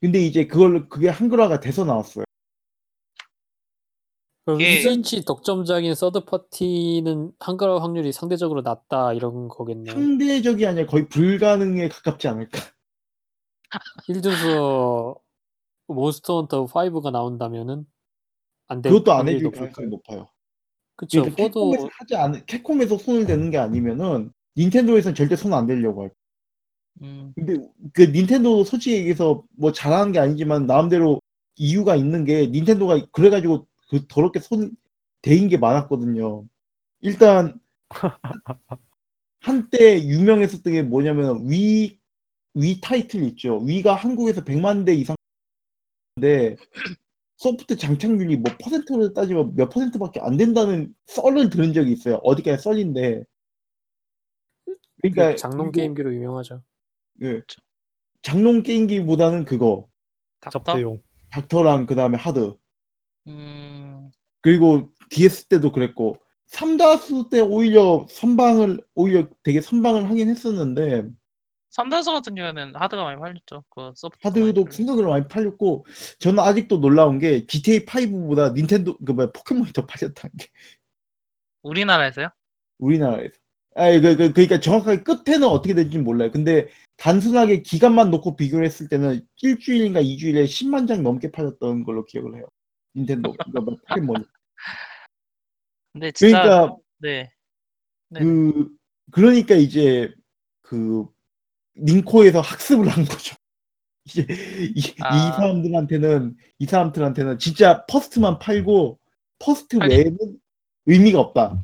근데 0.07 0.21
이제 0.21 0.47
그걸 0.47 0.89
그게 0.89 1.09
한글화가 1.09 1.59
돼서 1.59 1.85
나왔어요. 1.85 2.25
그럼 4.45 4.61
예. 4.61 4.81
독점작인 5.27 5.97
서드 5.97 6.27
파티는 6.27 7.33
한글화 7.41 7.83
확률이 7.83 8.13
상대적으로 8.13 8.63
낮다 8.63 9.15
이런 9.15 9.49
거겠네요. 9.49 9.93
상대적이 9.93 10.65
아니라 10.65 10.87
거의 10.87 11.09
불가능에 11.09 11.89
가깝지 11.89 12.29
않을까. 12.29 12.61
힐드서 14.07 15.17
몬스터 15.89 16.37
헌터 16.37 16.67
5가 16.67 17.11
나온다면은 17.11 17.85
안될 18.69 18.93
그것도 18.93 19.13
안 19.13 19.27
해줄? 19.27 19.51
가능성이 19.51 19.89
높아요. 19.89 20.29
그러니까 20.95 21.35
4도 21.35 21.73
캡콤에서 21.73 21.89
하지 21.99 22.15
않 22.15 22.47
캡콤에서 22.47 22.99
손을 22.99 23.27
대는 23.27 23.51
게 23.51 23.59
아니면은 23.59 24.33
닌텐도에서는 24.57 25.17
절대 25.17 25.35
손 25.35 25.53
안 25.53 25.67
대려고 25.67 26.05
할. 26.05 26.13
음, 27.03 27.33
근데 27.35 27.57
그 27.93 28.03
닌텐도도 28.03 28.65
솔직히 28.65 28.97
얘기해서 28.97 29.45
뭐 29.57 29.73
잘하는 29.73 30.13
게 30.13 30.19
아니지만 30.19 30.67
나름대로 30.67 31.21
이유가 31.57 31.97
있는 31.97 32.25
게 32.25 32.47
닌텐도가 32.47 33.07
그래가지고 33.13 33.67
그 33.91 34.07
더럽게 34.09 34.41
손 34.41 34.77
대인 35.23 35.49
게 35.49 35.57
많았거든요. 35.57 36.45
일단 37.01 37.59
한때 39.41 40.03
유명했었던 40.03 40.73
게 40.73 40.83
뭐냐면 40.83 41.49
위, 41.51 41.99
위 42.55 42.81
타이틀 42.81 43.23
있죠. 43.25 43.59
위가 43.59 43.95
한국에서 43.95 44.45
100만 44.45 44.85
대 44.85 44.95
이상인데 44.95 46.57
소프트 47.37 47.77
장착률이 47.77 48.39
뭐 48.39 48.53
퍼센트로 48.61 49.13
따지면 49.13 49.55
몇 49.55 49.69
퍼센트밖에 49.69 50.21
안 50.21 50.37
된다는 50.37 50.95
썰을 51.07 51.51
들은 51.51 51.73
적이 51.73 51.93
있어요. 51.93 52.17
어디까지 52.25 52.63
썰인데. 52.63 53.25
그러니까 55.03 55.31
그 55.31 55.37
장롱 55.37 55.73
게임기로 55.73 56.15
유명하죠. 56.15 56.63
예. 57.23 57.43
장롱 58.23 58.63
게임기보다는 58.63 59.45
그거 59.45 59.89
닥터? 60.41 60.59
접대용. 60.59 61.03
닥터랑 61.31 61.87
그 61.87 61.95
다음에 61.95 62.17
하드 62.17 62.57
음, 63.29 64.11
그리고 64.41 64.91
DS 65.11 65.47
때도 65.47 65.73
그랬고 65.73 66.17
삼다수 66.47 67.29
때 67.31 67.41
오히려 67.41 68.07
선방을 68.09 68.81
오히려 68.95 69.29
되게 69.43 69.61
선방을 69.61 70.09
하긴 70.11 70.29
했었는데 70.29 71.09
삼다수 71.71 72.13
같은 72.13 72.35
경우에는 72.35 72.75
하드가 72.75 73.05
많이 73.05 73.21
팔렸죠. 73.21 73.65
그 73.69 73.93
소프트 73.95 74.27
하드도 74.27 74.67
생각으로 74.71 75.11
많이 75.11 75.29
팔렸고 75.29 75.85
저는 76.21 76.43
아직도 76.43 76.81
놀라운 76.81 77.19
게 77.19 77.45
GTA 77.47 77.85
5보다 77.85 78.55
닌텐도 78.55 78.97
그 78.99 79.13
뭐야 79.13 79.31
포켓몬이 79.33 79.73
더 79.73 79.85
팔렸다는 79.85 80.37
게 80.39 80.47
우리나라에서요? 81.63 82.29
우리나라에서 82.79 83.35
아 83.75 83.91
그, 84.01 84.17
그, 84.17 84.33
그러니까 84.33 84.59
정확하게 84.59 85.03
끝에는 85.03 85.47
어떻게 85.47 85.75
될지 85.75 85.99
몰라요 85.99 86.31
근데 86.31 86.69
단순하게 86.97 87.63
기간만 87.63 88.11
놓고 88.11 88.37
비교를 88.37 88.65
했을 88.65 88.89
때는 88.89 89.27
일주일인가 89.43 90.01
이주일에 90.01 90.45
10만 90.45 90.89
장 90.89 91.03
넘게 91.03 91.31
팔렸던 91.31 91.85
걸로 91.85 92.05
기억을 92.05 92.37
해요 92.37 92.47
닌텐도 92.95 93.33
그러니까 93.33 94.01
뭐 94.01 94.15
근데 95.93 96.13
진짜 96.13 96.43
그러니까 96.43 96.77
네. 96.99 97.31
네. 98.09 98.21
그 98.21 98.71
그러니까 99.11 99.55
이제 99.55 100.13
그 100.63 101.07
링코에서 101.75 102.41
학습을 102.41 102.89
한 102.89 103.05
거죠. 103.05 103.37
이제 104.07 104.27
이, 104.75 104.81
이 104.81 104.95
아. 105.01 105.33
사람들한테는 105.33 106.37
이 106.59 106.67
사람들한테는 106.67 107.39
진짜 107.39 107.85
first만 107.87 108.39
팔고 108.39 108.99
first 109.39 109.79
아니. 109.81 109.95
외에는 109.95 110.19
의미가 110.87 111.21
없다. 111.21 111.63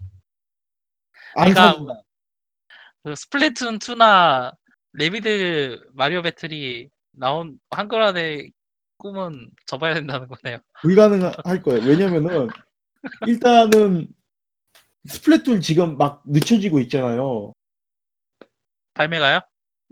안 1.36 1.52
그러니까 1.52 1.72
사준다. 1.72 2.02
그 3.04 3.14
스플래툰 3.14 3.78
2나 3.78 4.54
래비드 4.92 5.80
마리오 5.94 6.22
배틀이 6.22 6.88
나온 7.12 7.58
한글화의 7.70 8.52
꿈은 8.98 9.50
접어야 9.66 9.94
된다는 9.94 10.28
거네요. 10.28 10.58
불가능할 10.82 11.62
거예요. 11.62 11.82
왜냐면은 11.88 12.48
일단은 13.26 14.08
스플래툰 15.06 15.60
지금 15.60 15.96
막 15.96 16.22
늦춰지고 16.26 16.78
있잖아요. 16.80 17.52
발매가요? 18.94 19.40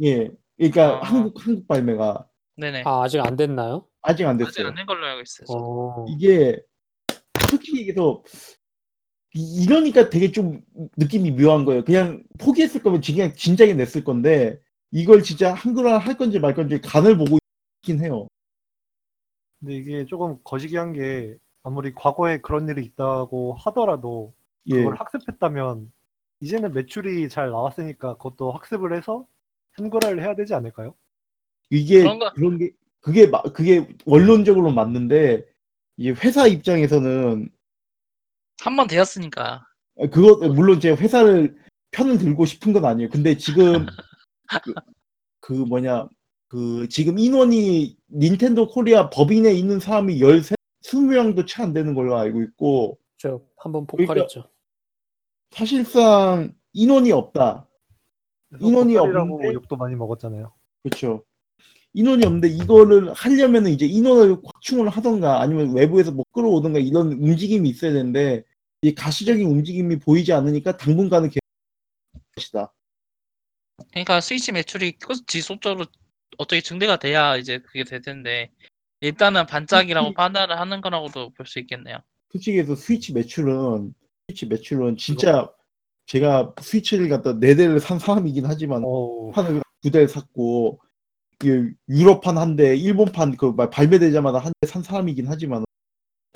예. 0.03 0.31
그러니까 0.57 0.99
아. 0.99 1.03
한국 1.03 1.45
한국 1.45 1.67
발매가 1.67 2.27
네네. 2.57 2.83
아 2.85 3.03
아직 3.03 3.19
안 3.21 3.37
됐나요? 3.37 3.87
아직 4.03 4.27
안 4.27 4.37
아직 4.37 4.45
됐어요. 4.45 4.69
안 4.69 4.75
된 4.77 4.87
걸로 4.87 5.07
알고 5.07 5.23
있어요. 5.23 5.47
어. 5.49 6.05
이게 6.09 6.61
솔직히 7.49 7.81
얘기해서 7.81 8.23
이- 9.35 9.65
이러니까 9.65 10.11
되게 10.11 10.31
좀 10.31 10.61
느낌이 10.99 11.31
묘한 11.33 11.65
거예요. 11.65 11.85
그냥 11.85 12.23
포기했을 12.39 12.83
거면 12.83 13.01
그냥 13.01 13.33
진작에 13.35 13.73
냈을 13.75 14.05
건데 14.05 14.61
이걸 14.93 15.23
진짜 15.23 15.55
한글화 15.55 15.99
할 15.99 16.17
건지 16.17 16.39
말 16.39 16.55
건지 16.55 16.81
간을 16.81 17.17
보고 17.17 17.39
있긴 17.83 18.01
해요. 18.05 18.27
근데 19.61 19.75
이게 19.77 20.05
조금 20.07 20.39
거시기한 20.43 20.93
게 20.93 21.37
아무리 21.63 21.93
과거에 21.95 22.39
그런 22.39 22.69
일이 22.69 22.85
있다고 22.85 23.55
하더라도 23.55 24.35
예. 24.67 24.77
그걸 24.77 24.97
학습했다면 24.97 25.93
이제는 26.41 26.73
매출이 26.73 27.29
잘 27.29 27.51
나왔으니까 27.51 28.15
그것도 28.17 28.51
학습을 28.53 28.97
해서 28.97 29.27
한글화를 29.73 30.23
해야 30.23 30.35
되지 30.35 30.55
않을까요? 30.55 30.95
이게 31.71 32.03
그런 32.35 32.59
게 32.59 32.71
그게 33.01 33.27
마- 33.27 33.43
그게 33.43 33.87
원론적으로 34.07 34.73
맞는데 34.73 35.45
이 35.99 36.11
회사 36.11 36.47
입장에서는 36.47 37.49
한 38.63 38.77
번 38.77 38.87
되었으니까. 38.89 39.67
그거 40.11 40.49
물론 40.49 40.81
제가 40.81 40.97
회사를 41.01 41.57
편을 41.93 42.19
들고 42.19 42.45
싶은 42.47 42.73
건 42.73 42.85
아니에요. 42.87 43.09
근데 43.11 43.37
지금 43.37 43.87
그, 44.63 44.75
그 45.41 45.53
뭐냐 45.53 46.09
그 46.49 46.89
지금 46.89 47.19
인원이 47.19 47.97
닌텐도 48.13 48.69
코리아 48.69 49.09
법인에 49.11 49.53
있는 49.53 49.79
사람이 49.79 50.19
13, 50.19 50.57
20명도 50.83 51.47
채 51.47 51.63
안 51.63 51.73
되는 51.73 51.95
걸로 51.95 52.17
알고 52.17 52.43
있고 52.43 52.99
저 53.17 53.41
한번 53.57 53.87
그러니까 53.87 54.15
폭발했죠. 54.15 54.45
사실상 55.51 56.55
인원이 56.73 57.13
없다. 57.13 57.69
인원이 58.61 58.97
없는데? 58.97 59.53
욕도 59.53 59.77
많이 59.77 59.95
먹었잖아요. 59.95 60.53
그렇죠. 60.83 61.25
인원이 61.93 62.25
없는데 62.25 62.49
이거를 62.49 63.13
하려면은 63.13 63.71
이제 63.73 63.85
인원을 63.87 64.39
확충을 64.45 64.89
하던가 64.89 65.41
아니면 65.41 65.75
외부에서 65.75 66.13
뭐 66.13 66.25
끌어오던가 66.33 66.79
이런 66.79 67.13
움직임이 67.13 67.69
있어야 67.69 67.93
되는데 67.93 68.45
이 68.83 68.95
가시적인 68.95 69.47
움직임이 69.47 69.99
보이지 69.99 70.33
않으니까 70.33 70.77
당분간은 70.77 71.29
계속 71.29 71.41
것이다. 72.37 72.73
그러니까 73.91 74.21
스위치 74.21 74.53
매출이 74.53 74.93
끝- 74.93 75.27
지속적으로 75.27 75.87
어떻게 76.39 76.61
증대가 76.61 76.99
돼야 76.99 77.37
이제 77.37 77.59
그게 77.59 77.85
될 77.85 78.01
텐데 78.03 78.51
일단은 79.01 79.47
반짝이라고 79.47 80.09
스위치- 80.09 80.15
판단을 80.17 80.59
하는 80.59 80.81
거라고도 80.81 81.31
볼 81.31 81.47
수 81.47 81.59
있겠네요. 81.61 81.99
솔직히 82.33 82.59
해서 82.59 82.75
스위치 82.77 83.13
매출은 83.13 83.93
스위치 84.29 84.47
매출은 84.47 84.97
진짜 84.97 85.51
제가 86.07 86.55
스위치를 86.61 87.09
갖다 87.09 87.39
네 87.39 87.55
대를 87.55 87.81
산 87.81 87.99
사람이긴 87.99 88.47
하지만 88.47 88.83
어, 88.85 89.31
판을 89.33 89.63
두 89.83 89.91
대를 89.91 90.09
샀고 90.09 90.81
그 91.39 91.73
유럽판 91.89 92.37
한 92.37 92.55
대, 92.57 92.77
일본판 92.77 93.37
그 93.37 93.47
말- 93.47 93.71
발매되자마자 93.71 94.39
한 94.39 94.53
대 94.61 94.67
산 94.69 94.83
사람이긴 94.83 95.27
하지만 95.29 95.65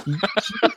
이 0.06 0.12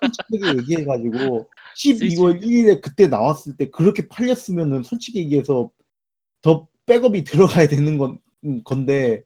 솔직하게 0.02 0.60
얘기해가지고 0.60 1.50
12월 1.78 2.42
1일에 2.42 2.82
그때 2.82 3.08
나왔을 3.08 3.56
때 3.58 3.70
그렇게 3.70 4.08
팔렸으면은 4.08 4.84
솔직히 4.84 5.20
얘기해서 5.20 5.70
더 6.48 6.66
백업이 6.86 7.26
들어가야 7.26 7.68
되는 7.68 7.98
건 7.98 8.20
음, 8.46 8.64
건데 8.64 9.22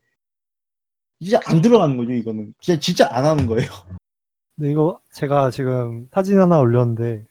이제 1.19 1.37
안 1.45 1.61
들어가는 1.61 1.95
거죠 1.95 2.11
이거는 2.13 2.55
진짜 2.59 2.79
진짜 2.79 3.07
안 3.11 3.25
하는 3.25 3.45
거예요. 3.45 3.69
근데 4.55 4.71
이거 4.73 4.99
제가 5.11 5.51
지금 5.51 6.07
사진 6.11 6.39
하나 6.39 6.59
올렸는데 6.59 7.27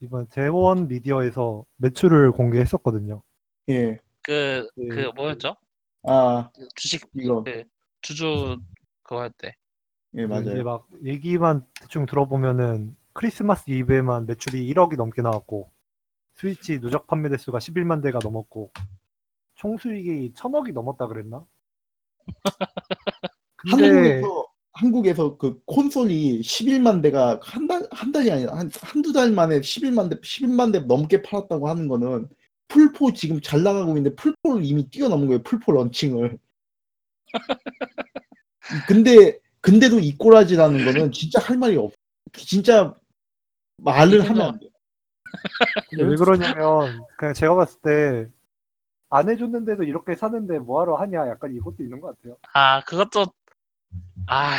이번 0.00 0.26
대원 0.26 0.88
미디어에서 0.88 1.64
매출을 1.76 2.32
공개했었거든요. 2.32 3.22
예, 3.70 3.98
그, 4.22 4.68
네. 4.76 4.88
그 4.88 5.10
뭐였죠? 5.16 5.56
아그 6.02 6.68
주식 6.74 7.08
이거 7.14 7.42
그 7.42 7.64
주주 8.02 8.58
그거 9.02 9.22
할 9.22 9.30
때. 9.38 9.54
예 10.18 10.24
이제 10.24 10.26
맞아요. 10.26 10.64
막 10.64 10.86
얘기만 11.02 11.64
대충 11.80 12.04
들어보면은 12.04 12.94
크리스마스 13.14 13.70
이브에만 13.70 14.26
매출이 14.26 14.70
1억이 14.74 14.96
넘게 14.96 15.22
나왔고 15.22 15.70
스위치 16.34 16.78
누적 16.78 17.06
판매 17.06 17.30
대수가 17.30 17.56
11만 17.56 18.02
대가 18.02 18.18
넘었고 18.22 18.70
총 19.60 19.76
수익이 19.76 20.32
1000억이 20.34 20.72
넘었다 20.72 21.06
그랬나? 21.06 21.44
근데 23.56 24.22
한국에서 24.22 24.46
한국에서 24.72 25.36
그 25.36 25.60
콘솔이 25.66 26.40
11만 26.40 27.02
대가 27.02 27.38
한 27.42 27.66
달 27.66 27.86
한 27.90 28.10
달이 28.12 28.30
아니라 28.30 28.56
한 28.56 28.70
한두 28.80 29.12
달 29.12 29.30
만에 29.32 29.60
11만 29.60 30.08
대 30.08 30.16
11만 30.20 30.72
대 30.72 30.78
넘게 30.80 31.20
팔았다고 31.22 31.68
하는 31.68 31.88
거는 31.88 32.26
풀포 32.68 33.12
지금 33.12 33.40
잘 33.42 33.62
나가고 33.62 33.90
있는데 33.98 34.14
풀포를 34.16 34.64
이미 34.64 34.88
뛰어넘은 34.88 35.26
거예요. 35.26 35.42
풀포 35.42 35.72
런칭을. 35.72 36.38
근데 38.88 39.38
근데도 39.60 39.98
이 39.98 40.16
꼬라지라는 40.16 40.84
거는 40.86 41.12
진짜 41.12 41.38
할 41.40 41.58
말이 41.58 41.76
없. 41.76 41.92
진짜 42.32 42.94
말을 43.78 44.26
하면 44.30 44.40
안 44.54 44.58
돼. 44.60 44.68
근데 45.90 46.04
왜 46.04 46.16
그러냐면 46.16 47.04
그냥 47.18 47.34
제가 47.34 47.54
봤을 47.56 47.78
때 47.82 48.30
안 49.10 49.28
해줬는데도 49.28 49.82
이렇게 49.82 50.14
사는데 50.14 50.58
뭐하러 50.60 50.96
하냐 50.96 51.28
약간 51.28 51.54
이것도 51.54 51.82
있는 51.82 52.00
것 52.00 52.16
같아요. 52.16 52.36
아 52.54 52.82
그것도 52.84 53.26
아 54.26 54.56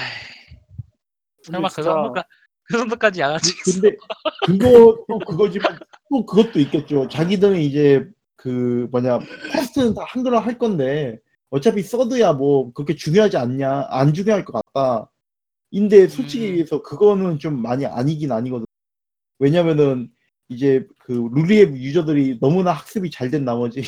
설마 1.44 1.69
그 1.69 1.76
진짜 1.76 1.94
정도까 1.94 2.23
그 2.64 2.78
정도까지 2.78 3.22
양아치 3.22 3.53
근데 3.64 3.95
그것도 4.45 5.19
그거지만 5.28 5.80
또 6.10 6.26
그것도 6.26 6.60
있겠죠. 6.60 7.07
자기들은 7.07 7.57
이제 7.57 8.06
그 8.36 8.88
뭐냐 8.91 9.19
first는 9.53 9.93
다 9.94 10.03
한글화 10.07 10.40
할 10.40 10.57
건데 10.57 11.18
어차피 11.49 11.82
서드야 11.82 12.34
뭐 12.34 12.72
그렇게 12.73 12.95
중요하지 12.95 13.38
않냐 13.38 13.88
안 13.90 14.14
중요할 14.14 14.44
것 14.45 14.61
같다. 14.73 15.10
인데 15.72 16.07
솔직히 16.10 16.45
음. 16.45 16.49
얘기해서 16.49 16.82
그거는 16.82 17.40
좀 17.40 17.61
많이 17.61 17.86
아니긴 17.86 18.32
아니거든. 18.34 18.65
왜냐면은 19.40 20.10
이제 20.49 20.86
그 20.99 21.30
루리웹 21.34 21.76
유저들이 21.78 22.40
너무나 22.41 22.73
학습이 22.73 23.10
잘 23.11 23.32
된 23.32 23.45
나머지 23.45 23.84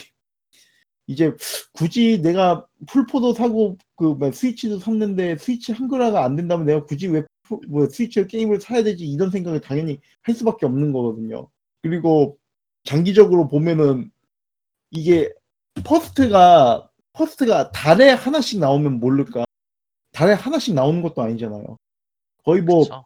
이제 1.08 1.34
굳이 1.74 2.22
내가 2.22 2.66
플포도 2.88 3.34
사고 3.34 3.78
그뭐 3.96 4.32
스위치도 4.32 4.80
샀는데 4.80 5.38
스위치 5.38 5.72
한글화가 5.74 6.24
안 6.24 6.36
된다면 6.36 6.66
내가 6.66 6.86
굳이 6.86 7.08
왜 7.08 7.24
푸- 7.44 7.60
뭐 7.68 7.88
스위치 7.90 8.26
게임을 8.26 8.62
사야 8.62 8.84
되지 8.84 9.06
이런 9.06 9.30
생각을 9.30 9.60
당연히 9.60 10.00
할 10.22 10.34
수밖에 10.36 10.66
없는 10.66 10.94
거거든요. 10.94 11.50
그리고 11.82 12.38
장기적으로 12.86 13.48
보면은 13.50 14.12
이게 14.92 15.30
first가 15.84 16.90
first가 17.14 17.72
달에 17.72 18.10
하나씩 18.12 18.60
나오면 18.60 19.00
모를까 19.00 19.46
달에 20.12 20.34
하나씩 20.34 20.74
나오는 20.74 21.02
것도 21.02 21.22
아니잖아요. 21.22 21.78
거의 22.46 22.62
뭐 22.62 22.84
그쵸. 22.84 23.06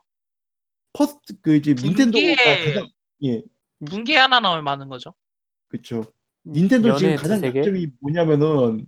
first 0.93 1.39
그 1.41 1.55
이제 1.55 1.73
닌텐도가 1.73 2.19
분기에- 2.23 2.65
가장 2.65 2.89
예 3.23 3.41
분기 3.85 4.13
하나 4.13 4.39
나오면 4.39 4.63
많은 4.63 4.87
거죠. 4.89 5.13
그쵸. 5.69 6.05
닌텐도 6.51 6.97
지금 6.97 7.15
가장? 7.15 7.43
약점이 7.43 7.87
뭐냐면은 7.99 8.85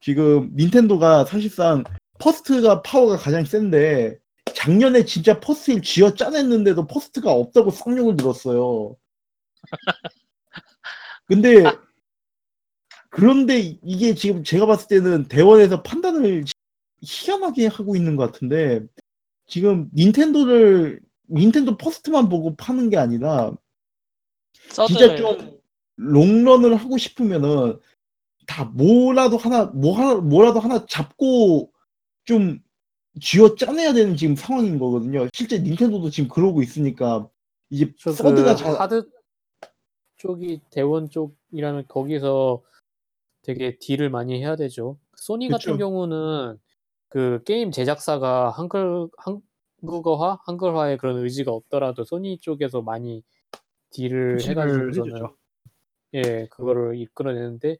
지금 0.00 0.50
닌텐도가 0.54 1.24
사실상 1.24 1.84
first가 2.18 2.82
파워가 2.82 3.16
가장 3.16 3.44
센데 3.44 4.18
작년에 4.54 5.04
진짜 5.04 5.40
first를 5.40 5.82
쥐어 5.82 6.14
짜냈는데도 6.14 6.86
first가 6.86 7.32
없다고 7.32 7.70
쌍욕을 7.70 8.16
들었어요. 8.16 8.96
근데 11.26 11.64
그런데 13.10 13.58
이게 13.58 14.14
지금 14.14 14.42
제가 14.42 14.66
봤을 14.66 14.88
때는 14.88 15.28
대원에서 15.28 15.82
판단을 15.82 16.44
희한하게 17.02 17.66
하고 17.66 17.94
있는 17.96 18.16
것 18.16 18.32
같은데 18.32 18.80
지금 19.46 19.90
닌텐도를 19.94 21.00
닌텐도 21.30 21.76
first만 21.76 22.28
보고 22.28 22.56
파는 22.56 22.90
게 22.90 22.96
아니라 22.96 23.52
진짜 24.70 25.16
좀 25.16 25.61
롱런을 25.96 26.76
하고 26.76 26.98
싶으면은 26.98 27.78
다 28.46 28.64
뭐라도 28.64 29.36
하나 29.36 29.66
뭐 29.66 29.96
하나 29.96 30.14
뭐라도 30.16 30.60
하나 30.60 30.84
잡고 30.86 31.72
좀 32.24 32.60
쥐어 33.20 33.54
짜내야 33.56 33.92
되는 33.92 34.16
지금 34.16 34.36
상황인 34.36 34.78
거거든요. 34.78 35.28
실제 35.32 35.58
닌텐도도 35.58 36.10
지금 36.10 36.28
그러고 36.28 36.62
있으니까 36.62 37.28
이제 37.70 37.92
저 37.98 38.12
서드가 38.12 38.54
그 38.54 38.56
잘 38.56 38.74
하드 38.74 39.08
쪽이 40.16 40.60
대원 40.70 41.10
쪽이라면 41.10 41.86
거기서 41.88 42.62
되게 43.42 43.76
딜을 43.78 44.08
많이 44.08 44.38
해야 44.40 44.56
되죠. 44.56 44.98
소니 45.16 45.48
같은 45.48 45.72
그쵸. 45.72 45.78
경우는 45.78 46.58
그 47.08 47.42
게임 47.44 47.70
제작사가 47.70 48.50
한글 48.50 49.08
한국어화, 49.16 50.38
한글화에 50.46 50.96
그런 50.96 51.18
의지가 51.18 51.52
없더라도 51.52 52.04
소니 52.04 52.38
쪽에서 52.38 52.82
많이 52.82 53.24
딜을 53.90 54.40
해주죠. 54.40 55.36
예 56.14 56.46
그거를 56.50 56.96
이끌어내는데 56.98 57.78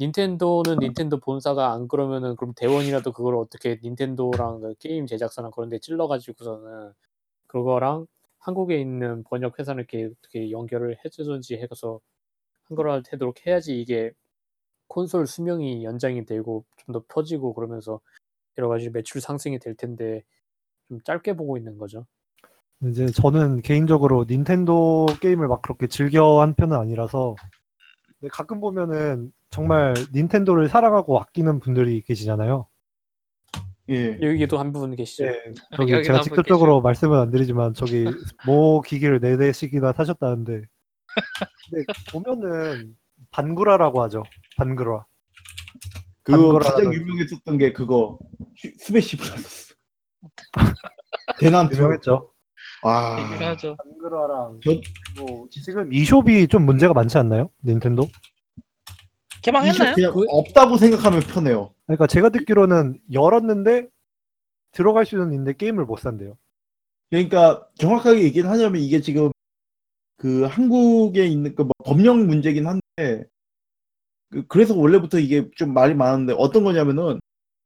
닌텐도는 0.00 0.78
닌텐도 0.80 1.20
본사가 1.20 1.72
안 1.72 1.88
그러면은 1.88 2.36
그럼 2.36 2.54
대원이라도 2.56 3.12
그걸 3.12 3.36
어떻게 3.36 3.78
닌텐도랑 3.82 4.60
그 4.60 4.74
게임 4.80 5.06
제작사랑 5.06 5.50
그런 5.52 5.68
데 5.70 5.78
찔러가지고서는 5.78 6.92
그거랑 7.48 8.06
한국에 8.40 8.80
있는 8.80 9.24
번역 9.24 9.58
회사를 9.58 9.82
이렇게 9.90 10.06
어떻게 10.18 10.50
연결을 10.50 10.98
해주든지 11.04 11.56
해서 11.56 12.00
한글화 12.64 13.02
되도록 13.02 13.46
해야지 13.46 13.80
이게 13.80 14.12
콘솔 14.88 15.26
수명이 15.26 15.84
연장이 15.84 16.24
되고 16.26 16.64
좀 16.78 16.92
더 16.94 17.04
퍼지고 17.08 17.54
그러면서 17.54 18.00
여러 18.58 18.68
가지 18.68 18.90
매출 18.90 19.20
상승이 19.20 19.58
될 19.60 19.74
텐데 19.76 20.22
좀 20.88 21.00
짧게 21.04 21.34
보고 21.36 21.56
있는 21.56 21.78
거죠. 21.78 22.06
이제 22.84 23.06
저는 23.06 23.62
개인적으로 23.62 24.24
닌텐도 24.28 25.06
게임을 25.20 25.48
막 25.48 25.62
그렇게 25.62 25.86
즐겨 25.88 26.40
한 26.42 26.54
편은 26.54 26.76
아니라서 26.76 27.34
가끔 28.30 28.60
보면은 28.60 29.32
정말 29.50 29.94
닌텐도를 30.14 30.68
사랑하고 30.68 31.20
아끼는 31.20 31.60
분들이 31.60 32.00
계시잖아요. 32.02 32.66
예. 33.90 34.18
여기도 34.22 34.58
한 34.58 34.72
분 34.72 34.96
계시죠. 34.96 35.24
네, 35.26 35.38
저기 35.76 36.02
제가 36.02 36.22
직접적으로 36.22 36.80
말씀은 36.80 37.18
안 37.18 37.30
드리지만 37.30 37.74
저기 37.74 38.04
모 38.46 38.80
기기를 38.80 39.20
네 39.20 39.36
대씩이나 39.36 39.92
사셨다는데 39.92 40.62
근데 41.70 41.84
보면은 42.10 42.96
반구라라고 43.30 44.02
하죠. 44.04 44.22
반구라. 44.56 45.04
그거 46.22 46.38
단거라는- 46.58 46.62
가장 46.62 46.94
유명했었던 46.94 47.58
게 47.58 47.72
그거 47.74 48.18
슈- 48.56 48.72
스매시 48.78 49.16
브라더스. 49.18 49.74
대난투. 51.38 51.76
유명했죠. 51.76 52.30
와. 52.84 53.32
얘기하죠. 53.32 53.76
반구라랑 53.76 54.60
저- 54.62 54.80
뭐 55.20 55.48
지금 55.50 55.92
e숍이 55.92 56.48
좀 56.48 56.66
문제가 56.66 56.92
많지 56.92 57.16
않나요? 57.18 57.48
닌텐도? 57.64 58.08
개방했나요? 59.42 59.94
그냥 59.94 60.12
그- 60.12 60.24
없다고 60.28 60.76
생각하면 60.76 61.20
편해요. 61.20 61.72
그러니까 61.86 62.06
제가 62.06 62.28
듣기로는 62.28 63.00
열었는데 63.12 63.88
들어갈 64.72 65.06
수는 65.06 65.32
있는데 65.32 65.54
게임을 65.54 65.84
못 65.86 65.98
산대요. 65.98 66.36
그러니까 67.10 67.66
정확하게 67.78 68.22
얘기를 68.22 68.48
하자면 68.50 68.80
이게 68.82 69.00
지금 69.00 69.30
그 70.16 70.44
한국에 70.44 71.26
있는 71.26 71.54
그뭐 71.54 71.70
법령 71.84 72.26
문제긴 72.26 72.66
한데 72.66 73.24
그 74.30 74.46
그래서 74.48 74.74
원래부터 74.76 75.18
이게 75.20 75.48
좀 75.56 75.72
말이 75.72 75.94
많았는데 75.94 76.34
어떤 76.38 76.64
거냐면은 76.64 77.20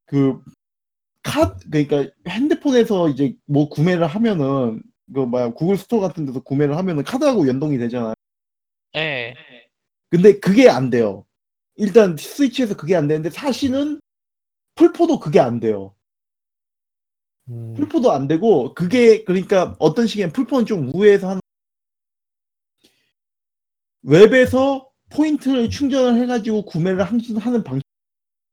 그카 0.06 1.56
그러니까 1.70 2.10
핸드폰에서 2.28 3.08
이제 3.08 3.34
뭐 3.46 3.68
구매를 3.68 4.06
하면은 4.06 4.82
그 5.12 5.20
뭐야 5.20 5.50
구글 5.52 5.76
스토어 5.76 6.00
같은 6.00 6.26
데서 6.26 6.40
구매를 6.40 6.76
하면은 6.76 7.02
카드하고 7.04 7.46
연동이 7.48 7.78
되잖아요. 7.78 8.14
예. 8.96 9.34
근데 10.10 10.38
그게 10.38 10.68
안 10.68 10.90
돼요. 10.90 11.24
일단 11.76 12.16
스위치에서 12.16 12.76
그게 12.76 12.96
안 12.96 13.08
되는데 13.08 13.30
사실은 13.30 14.00
플포도 14.74 15.18
그게 15.20 15.40
안 15.40 15.60
돼요. 15.60 15.94
음, 17.50 17.74
플포도 17.74 18.12
안 18.12 18.28
되고 18.28 18.74
그게 18.74 19.24
그러니까 19.24 19.76
어떤 19.78 20.06
식의 20.06 20.32
플포는 20.32 20.66
좀 20.66 20.90
우회해서 20.94 21.28
하는 21.30 21.40
웹에서 24.02 24.90
포인트를 25.10 25.70
충전을 25.70 26.20
해가지고 26.22 26.64
구매를 26.66 27.02
한- 27.02 27.20
하는 27.38 27.64
방식 27.64 27.82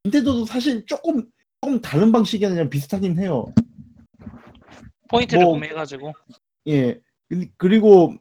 닌텐도도 0.05 0.45
사실 0.45 0.85
조금 0.85 1.29
조금 1.61 1.81
다른 1.81 2.11
방식이 2.11 2.45
아니라 2.45 2.69
비슷하긴 2.69 3.19
해요. 3.19 3.45
포인트를 5.09 5.43
뭐- 5.43 5.53
구매해가지고 5.53 6.13
예 6.67 6.99
그- 7.29 7.47
그리고 7.57 8.15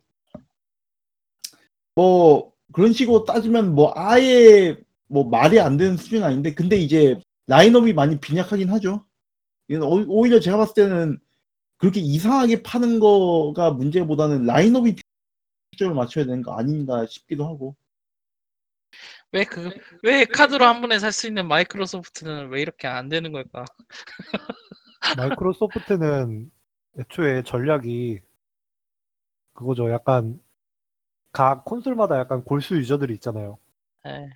뭐 1.94 2.52
그런 2.72 2.92
식으로 2.92 3.24
따지면 3.24 3.74
뭐 3.74 3.92
아예 3.96 4.76
뭐 5.06 5.24
말이 5.28 5.60
안 5.60 5.76
되는 5.76 5.96
수준은 5.96 6.24
아닌데 6.24 6.54
근데 6.54 6.76
이제 6.76 7.20
라인업이 7.46 7.92
많이 7.92 8.18
빈약하긴 8.18 8.70
하죠. 8.70 9.06
오- 9.70 10.04
오히려 10.08 10.40
제가 10.40 10.56
봤을 10.56 10.74
때는 10.74 11.18
그렇게 11.76 12.00
이상하게 12.00 12.62
파는 12.62 12.98
거가 13.00 13.70
문제보다는 13.72 14.44
라인업이 14.46 14.96
초점을 15.72 15.94
맞춰야 15.94 16.24
되는 16.24 16.42
거 16.42 16.52
아닌가 16.56 17.06
싶기도 17.06 17.46
하고. 17.46 17.76
왜 19.32 19.44
그 19.44 19.70
왜 20.04 20.24
카드로 20.24 20.64
한 20.64 20.80
번에 20.80 20.98
살 21.00 21.10
수 21.12 21.26
있는 21.26 21.48
마이크로소프트는 21.48 22.50
왜 22.50 22.62
이렇게 22.62 22.86
안 22.86 23.08
되는 23.08 23.32
걸까? 23.32 23.64
마이크로소프트는 25.16 26.50
애초에 27.00 27.42
전략이 27.42 28.20
그거죠. 29.54 29.90
약간 29.90 30.38
각 31.32 31.64
콘솔마다 31.64 32.18
약간 32.18 32.44
골수 32.44 32.76
유저들이 32.76 33.14
있잖아요. 33.14 33.58
예. 34.06 34.28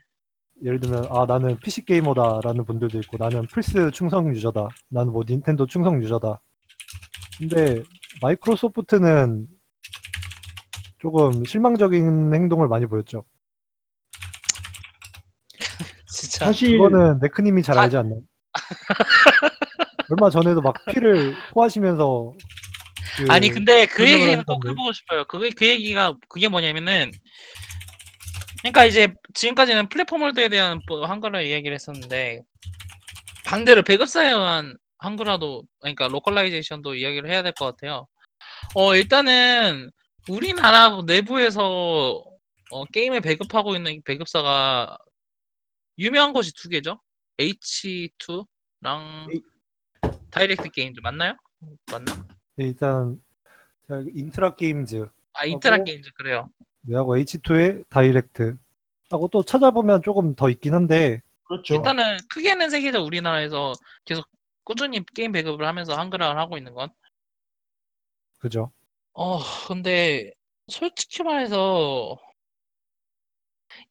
예를 0.64 0.80
들면 0.80 1.06
아 1.10 1.24
나는 1.26 1.56
PC 1.58 1.84
게이머다라는 1.84 2.64
분들도 2.64 2.98
있고 3.00 3.16
나는 3.18 3.46
플스 3.46 3.90
충성 3.92 4.34
유저다. 4.34 4.68
나는 4.88 5.12
뭐 5.12 5.22
닌텐도 5.28 5.66
충성 5.66 6.02
유저다. 6.02 6.40
근데 7.38 7.82
마이크로소프트는 8.22 9.46
조금 10.98 11.44
실망적인 11.44 12.34
행동을 12.34 12.66
많이 12.66 12.86
보였죠. 12.86 13.24
진짜 16.10 16.46
사실 16.46 16.76
그거는 16.78 17.20
네크님이 17.20 17.62
잘 17.62 17.78
아- 17.78 17.82
알지 17.82 17.96
않나요? 17.96 18.20
얼마 20.10 20.30
전에도 20.30 20.60
막 20.60 20.74
피를 20.86 21.34
토하시면서 21.52 22.34
그 23.18 23.26
아니 23.30 23.48
근데 23.50 23.86
그 23.86 23.98
설명을 23.98 24.20
얘기는 24.20 24.44
꼭 24.44 24.52
하던데. 24.54 24.68
해보고 24.70 24.92
싶어요. 24.92 25.24
그게 25.26 25.50
그 25.50 25.66
얘기가 25.66 26.14
그게 26.28 26.48
뭐냐면은 26.48 27.10
그러니까 28.60 28.84
이제 28.84 29.12
지금까지는 29.34 29.88
플랫폼 29.88 30.22
holder에 30.22 30.48
대한 30.48 30.80
뭐 30.88 31.04
한글화 31.06 31.42
이야기를 31.42 31.74
했었는데 31.74 32.42
반대로 33.44 33.82
배급사에 33.82 34.28
의한 34.30 34.76
한글화도 34.98 35.62
그러니까 35.80 36.08
localization도 36.08 36.94
이야기를 36.96 37.30
해야 37.30 37.42
될 37.42 37.52
것 37.52 37.64
같아요. 37.66 38.06
어 38.74 38.94
일단은 38.96 39.90
우리나라 40.28 41.00
내부에서 41.06 42.22
어, 42.70 42.84
게임을 42.92 43.20
배급하고 43.22 43.74
있는 43.76 44.02
배급사가 44.04 44.98
유명한 45.98 46.32
곳이 46.32 46.52
두 46.54 46.68
개죠. 46.68 47.00
H2랑 47.38 48.44
에이. 49.32 49.40
다이렉트 50.30 50.68
게임즈 50.70 51.00
맞나요? 51.02 51.34
맞나? 51.90 52.26
네, 52.58 52.64
일단 52.64 53.22
제가 53.86 54.02
인트라 54.12 54.56
게임즈 54.56 55.08
아 55.34 55.44
인트라 55.44 55.74
하고 55.74 55.84
게임즈 55.84 56.10
그래요. 56.14 56.50
하고 56.92 57.16
H2의 57.16 57.88
다이렉트 57.88 58.58
하고 59.10 59.28
또 59.28 59.44
찾아보면 59.44 60.02
조금 60.02 60.34
더 60.34 60.50
있긴 60.50 60.74
한데 60.74 61.22
그렇죠. 61.44 61.76
일단은 61.76 62.18
크게는 62.28 62.68
세계적 62.70 63.06
우리나라에서 63.06 63.74
계속 64.04 64.26
꾸준히 64.64 65.04
게임 65.14 65.30
배급을 65.30 65.64
하면서 65.66 65.94
한글화를 65.94 66.40
하고 66.40 66.58
있는 66.58 66.74
건. 66.74 66.90
그죠? 68.38 68.72
어 69.12 69.38
근데 69.68 70.32
솔직히 70.66 71.22
말해서 71.22 72.18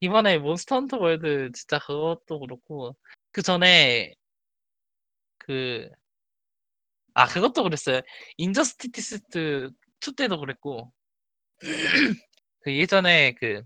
이번에 0.00 0.36
Monster 0.36 0.74
Hunter 0.74 0.98
World 0.98 1.50
진짜 1.54 1.78
그것도 1.78 2.40
그렇고 2.40 2.94
그 3.32 3.40
전에 3.40 4.12
그 5.38 5.88
아 7.18 7.26
그것도 7.26 7.64
그랬어요. 7.64 8.00
Injustice 8.36 9.22
2 10.00 10.14
때도 10.16 10.38
그랬고 10.38 10.92
그 12.62 12.72
예전에 12.72 13.34
그 13.34 13.60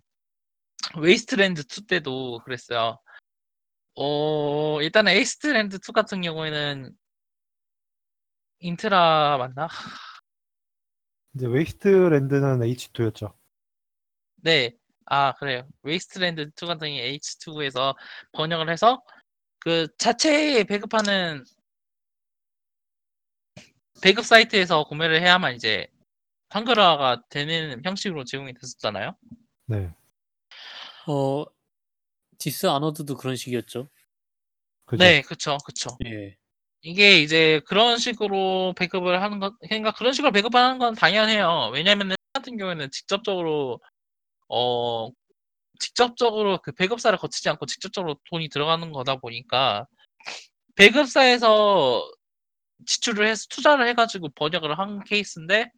Wasteland 0.96 1.60
2 1.60 1.86
때도 1.86 2.38
그랬어요. 2.46 2.98
어 3.94 4.80
일단은 4.80 5.12
Wasteland 5.12 5.76
2 5.86 5.92
같은 5.92 6.22
경우에는 6.22 6.96
인트라 8.60 9.36
맞나? 9.36 9.68
이제 11.34 11.46
Wasteland는 11.46 12.60
H2였죠. 12.60 13.34
네. 14.36 14.72
아 15.04 15.34
그래요. 15.34 15.68
Wasteland 15.82 16.40
2 16.56 16.66
같은 16.66 16.88
경우에 16.88 17.18
H2에서 17.18 17.94
번역을 18.32 18.70
해서 18.70 19.02
그 19.58 19.88
자체에 19.98 20.64
배급하는 20.64 21.44
배급 24.02 24.26
사이트에서 24.26 24.84
구매를 24.84 25.22
해야만 25.22 25.54
이제 25.54 25.86
한글화가 26.50 27.22
되는 27.30 27.80
형식으로 27.84 28.24
제공이 28.24 28.52
됐었잖아요. 28.54 29.16
네, 29.66 29.90
어 31.06 31.44
Dishonored도 32.38 33.16
그런 33.16 33.36
식이었죠. 33.36 33.88
그죠? 34.84 35.04
네, 35.04 35.22
그쵸, 35.22 35.56
그쵸. 35.64 35.96
예. 36.04 36.36
이게 36.82 37.20
이제 37.22 37.60
그런 37.66 37.96
식으로 37.96 38.74
배급을 38.76 39.22
하는 39.22 39.38
것, 39.38 39.54
그러니까 39.60 39.92
그런 39.92 40.12
식으로 40.12 40.32
배급하는 40.32 40.78
건 40.78 40.94
당연해요. 40.94 41.70
왜냐면은 41.72 42.16
같은 42.32 42.56
경우에는 42.56 42.90
직접적으로 42.90 43.80
어 44.48 45.08
직접적으로 45.78 46.58
그 46.62 46.72
배급사를 46.72 47.16
거치지 47.18 47.48
않고 47.50 47.66
직접적으로 47.66 48.16
돈이 48.30 48.48
들어가는 48.48 48.92
거다 48.92 49.16
보니까 49.16 49.86
배급사에서 50.74 52.04
지출을 52.86 53.26
해서 53.26 53.46
투자를 53.50 53.86
해가지고 53.88 54.30
번역을 54.30 54.78
한 54.78 55.02
케이스인데 55.04 55.70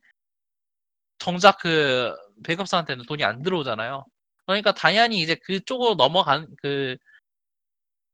정작 1.18 1.59
그 1.59 2.14
배급사한테는 2.44 3.06
돈이 3.06 3.24
안 3.24 3.43
들어오잖아요. 3.43 4.05
그러니까 4.47 4.72
당연히 4.72 5.20
이제 5.20 5.35
그쪽으로 5.36 5.94
넘어간 5.94 6.47
그, 6.62 6.97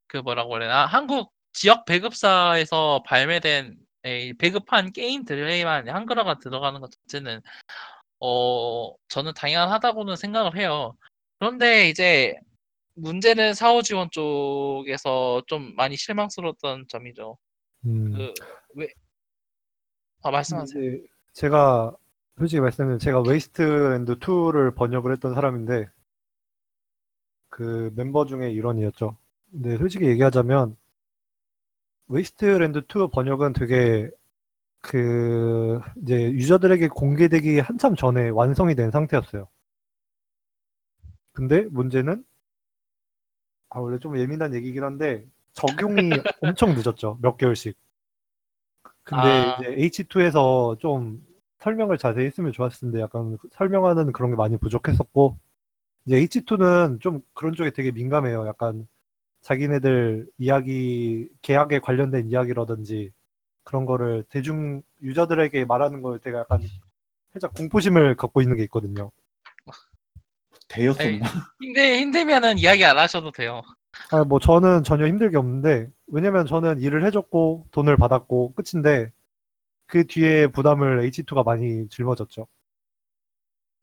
그 0.07 0.19
뭐라고 0.19 0.53
해야 0.55 0.61
되나 0.61 0.87
한국 0.87 1.33
지역 1.53 1.85
배급사에서 1.85 3.03
발매된 3.07 3.77
에, 4.05 4.33
배급한 4.35 4.93
게임들에만 4.93 5.89
한글화가 5.89 6.39
들어가는 6.39 6.81
것 6.81 6.91
자체는 6.91 7.43
어 8.21 8.95
저는 9.09 9.35
당연하다고는 9.35 10.17
생각을 10.17 10.57
해요. 10.57 10.97
그런데 11.39 11.89
이제 11.89 12.37
문제는 12.95 13.55
사후 13.55 13.83
지원 13.83 14.11
쪽에서 14.11 15.43
좀 15.47 15.75
많이 15.77 15.97
실망스러웠던 15.97 16.87
점이죠. 16.89 17.39
음, 17.87 18.13
그 18.13 18.35
왜? 18.75 18.89
아 20.23 20.31
말씀하세요. 20.31 20.85
이제 20.85 21.07
제가 21.33 21.97
솔직히 22.39 22.61
말씀드리면 22.61 22.99
제가 22.99 23.23
Wasteland 23.23 24.19
2를 24.19 24.75
번역을 24.75 25.13
했던 25.13 25.35
사람인데 25.35 25.89
그 27.49 27.93
멤버 27.95 28.27
중에 28.27 28.51
일원이었죠. 28.51 29.17
근데 29.51 29.77
솔직히 29.79 30.07
얘기하자면 30.07 30.77
Wasteland 32.09 32.83
2 32.89 33.11
번역은 33.13 33.53
되게 33.55 34.11
그 34.81 35.81
이제 36.03 36.33
유저들에게 36.33 36.89
공개되기 36.89 37.61
한참 37.61 37.95
전에 37.97 38.31
완성이 38.31 38.75
된 38.75 38.91
상태였어요. 38.91 39.49
근데 41.33 41.63
문제는 41.71 42.25
아 43.71 43.79
원래 43.81 43.99
좀 43.99 44.19
예민한 44.19 44.55
얘기긴 44.55 44.83
한데 44.85 45.25
적용이 45.53 46.11
엄청 46.43 46.75
늦었죠. 46.75 47.19
몇 47.21 47.37
개월씩. 47.37 47.77
근데 49.05 49.23
아. 49.23 49.59
이제 49.61 50.05
H2에서 50.05 50.79
좀 50.79 51.25
설명을 51.59 51.99
자세히 51.99 52.27
했으면 52.27 52.53
좋았을 52.53 52.81
텐데 52.91 53.01
약간 53.01 53.37
설명하는 53.53 54.13
그런 54.13 54.31
게 54.31 54.37
많이 54.37 54.57
부족했었고 54.57 55.39
이제 56.07 56.21
H2는 56.21 57.01
좀 57.01 57.21
그런 57.35 57.55
쪽에 57.55 57.71
되게 57.71 57.91
민감해요. 57.91 58.47
약간 58.47 58.89
자기네들 59.43 60.27
이야기 60.39 61.29
계약에 61.43 61.81
관련된 61.81 62.29
이야기라든지 62.31 63.11
그런 63.65 63.87
거를 63.87 64.25
대중 64.29 64.83
유저들에게 65.03 65.65
말하는 65.65 66.03
걸 66.03 66.19
되게 66.19 66.37
약간 66.37 66.61
살짝 67.33 67.55
공포심을 67.55 68.17
갖고 68.17 68.43
있는 68.43 68.57
게 68.57 68.63
있거든요. 68.65 69.11
되었었나? 70.69 71.27
힘들 71.61 71.99
힘들면은 71.99 72.59
이야기 72.59 72.85
안 72.85 72.97
하셔도 72.97 73.31
돼요. 73.31 73.63
아, 74.13 74.25
뭐 74.25 74.39
저는 74.39 74.83
전혀 74.85 75.07
힘들게 75.07 75.37
없는데 75.37 75.89
왜냐면 76.09 76.47
저는 76.47 76.81
일을 76.81 77.05
해줬고 77.07 77.67
돈을 77.71 77.97
받았고 77.97 78.55
끝인데 78.55 79.13
그 79.87 80.07
뒤에 80.07 80.47
부담을 80.49 81.01
H2가 81.03 81.45
많이 81.45 81.89
짊어졌죠. 81.89 82.47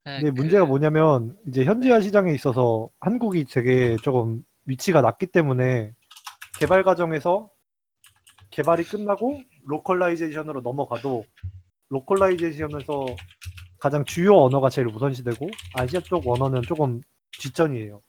네, 0.06 0.20
근데 0.20 0.30
그- 0.32 0.36
문제가 0.42 0.66
뭐냐면 0.66 1.38
이제 1.48 1.66
현지화 1.66 2.00
시장에 2.02 2.34
있어서 2.34 2.90
한국이 3.00 3.46
되게 3.46 3.98
조금 4.04 4.44
위치가 4.66 5.02
낮기 5.02 5.28
때문에 5.28 5.94
개발 6.60 6.84
과정에서 6.84 7.50
개발이 8.50 8.86
끝나고 8.86 9.42
localization으로 9.66 10.62
넘어가도 10.62 11.26
localization에서 11.90 13.06
가장 13.80 14.04
주요 14.06 14.36
언어가 14.38 14.70
제일 14.70 14.88
우선시되고 14.88 15.50
아시아 15.76 16.00
쪽 16.02 16.28
언어는 16.28 16.62
조금 16.64 17.02
뒷전이에요. 17.40 18.02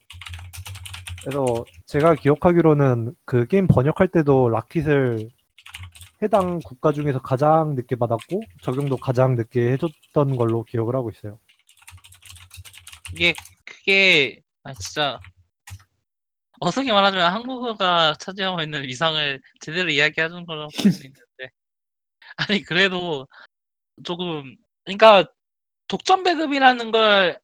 그래서 1.23 1.65
제가 1.87 2.15
기억하기로는 2.15 3.15
그 3.25 3.47
게임 3.47 3.67
번역할 3.67 4.09
때도 4.09 4.49
loc 4.49 4.76
kit을 4.76 5.29
해당 6.23 6.59
국가 6.65 6.93
중에서 6.93 7.21
가장 7.21 7.75
늦게 7.75 7.97
받았고 7.97 8.41
적용도 8.63 8.97
가장 8.97 9.35
늦게 9.37 9.73
해줬던 9.73 10.37
걸로 10.37 10.65
기억을 10.65 10.95
하고 10.97 11.11
있어요. 11.11 11.39
이게 13.15 13.35
그게 13.65 14.41
아 14.65 14.73
진짜 14.75 15.21
어떻게 16.61 16.93
말하자면 16.93 17.33
한국어가 17.33 18.15
차지하고 18.19 18.63
있는 18.63 18.83
위상을 18.85 19.41
제대로 19.61 19.91
이야기하는 19.91 20.45
거라고 20.47 20.71
볼 20.83 20.93
수 20.93 21.07
있는데 21.07 21.51
아니 22.37 22.63
그래도 22.63 23.27
조금 24.05 24.57
그러니까 24.85 25.25
독점 25.89 26.23
배급이라는 26.25 26.91
걸 26.93 27.41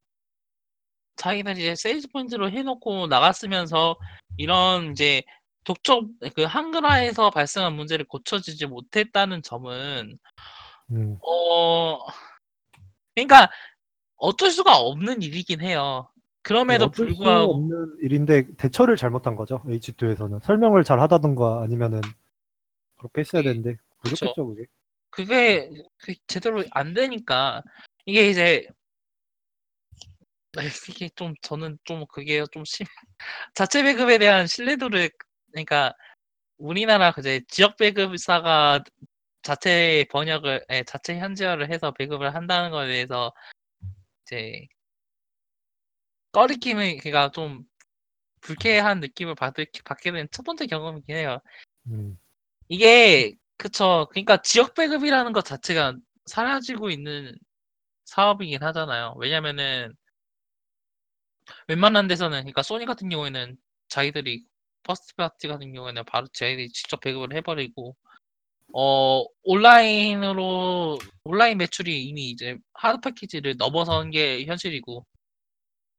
자기들이 1.16 1.60
이제 1.60 1.74
세일즈 1.74 2.08
포인트로 2.08 2.50
해놓고 2.50 3.06
나갔으면서 3.06 3.96
이런 4.36 4.92
이제 4.92 5.22
독점 5.64 6.10
그 6.34 6.42
한글화에서 6.42 7.30
발생한 7.30 7.74
문제를 7.74 8.06
고쳐지지 8.06 8.66
못했다는 8.66 9.42
점은 9.42 10.18
음, 10.90 11.18
어 11.22 11.98
그러니까 13.14 13.50
어쩔 14.16 14.50
수가 14.50 14.76
없는 14.76 15.22
일이긴 15.22 15.60
해요. 15.60 16.08
그럼에도 16.42 16.86
어쩔 16.86 17.08
수 17.08 17.14
불구하고 17.14 17.54
없는 17.54 17.96
일인데 18.02 18.54
대처를 18.56 18.96
잘못한 18.96 19.34
거죠. 19.34 19.62
H2에서는 19.66 20.42
설명을 20.42 20.84
잘 20.84 21.00
하다던가 21.00 21.62
아니면은 21.62 22.00
그렇게 22.98 23.20
했어야 23.20 23.42
되는데 23.42 23.76
부족했죠 24.02 24.46
그게. 24.46 24.66
그게 25.10 25.70
그 25.98 26.14
제대로 26.26 26.64
안 26.72 26.92
되니까 26.92 27.62
이게 28.04 28.28
이제 28.28 28.68
이게 30.88 31.08
좀 31.16 31.34
저는 31.42 31.78
좀 31.84 32.04
그게 32.08 32.44
좀 32.52 32.64
심, 32.64 32.86
자체 33.54 33.82
배급에 33.82 34.18
대한 34.18 34.46
신뢰도를 34.46 35.10
그러니까 35.52 35.94
우리나라 36.58 37.12
그제 37.12 37.42
지역 37.48 37.76
배급사가 37.76 38.82
자체 39.42 40.06
번역을 40.10 40.64
예, 40.72 40.84
자체 40.84 41.18
현지화를 41.18 41.72
해서 41.72 41.92
배급을 41.92 42.34
한다는 42.34 42.70
거에 42.70 42.88
대해서 42.88 43.32
이제 44.26 44.66
꺼리낌을 46.32 46.98
그가 46.98 47.30
좀 47.30 47.64
불쾌한 48.42 49.00
느낌을 49.00 49.34
받을, 49.36 49.66
받게 49.84 50.12
된 50.12 50.28
첫 50.32 50.44
번째 50.44 50.66
경험이긴 50.66 51.16
해요. 51.16 51.40
음, 51.88 52.18
이게 52.68 53.34
그쵸. 53.56 54.08
그러니까 54.10 54.42
지역 54.42 54.74
배급이라는 54.74 55.32
것 55.32 55.44
자체가 55.44 55.96
사라지고 56.26 56.90
있는 56.90 57.34
사업이긴 58.06 58.62
하잖아요. 58.62 59.14
왜냐면은 59.18 59.94
웬만한 61.68 62.08
데서는 62.08 62.40
그러니까 62.40 62.62
소니 62.62 62.86
같은 62.86 63.08
경우에는 63.08 63.56
자기들이 63.88 64.44
first 64.82 65.14
party 65.16 65.48
같은 65.48 65.72
경우에는 65.72 66.04
바로 66.04 66.26
저희들이 66.32 66.68
직접 66.70 67.00
배급을 67.00 67.34
해버리고 67.36 67.96
어 68.74 69.24
온라인으로 69.44 70.98
온라인 71.24 71.58
매출이 71.58 72.04
이미 72.04 72.30
이제 72.30 72.58
하드 72.74 73.00
패키지를 73.00 73.56
넘어선 73.56 74.10
게 74.10 74.44
현실이고 74.44 75.06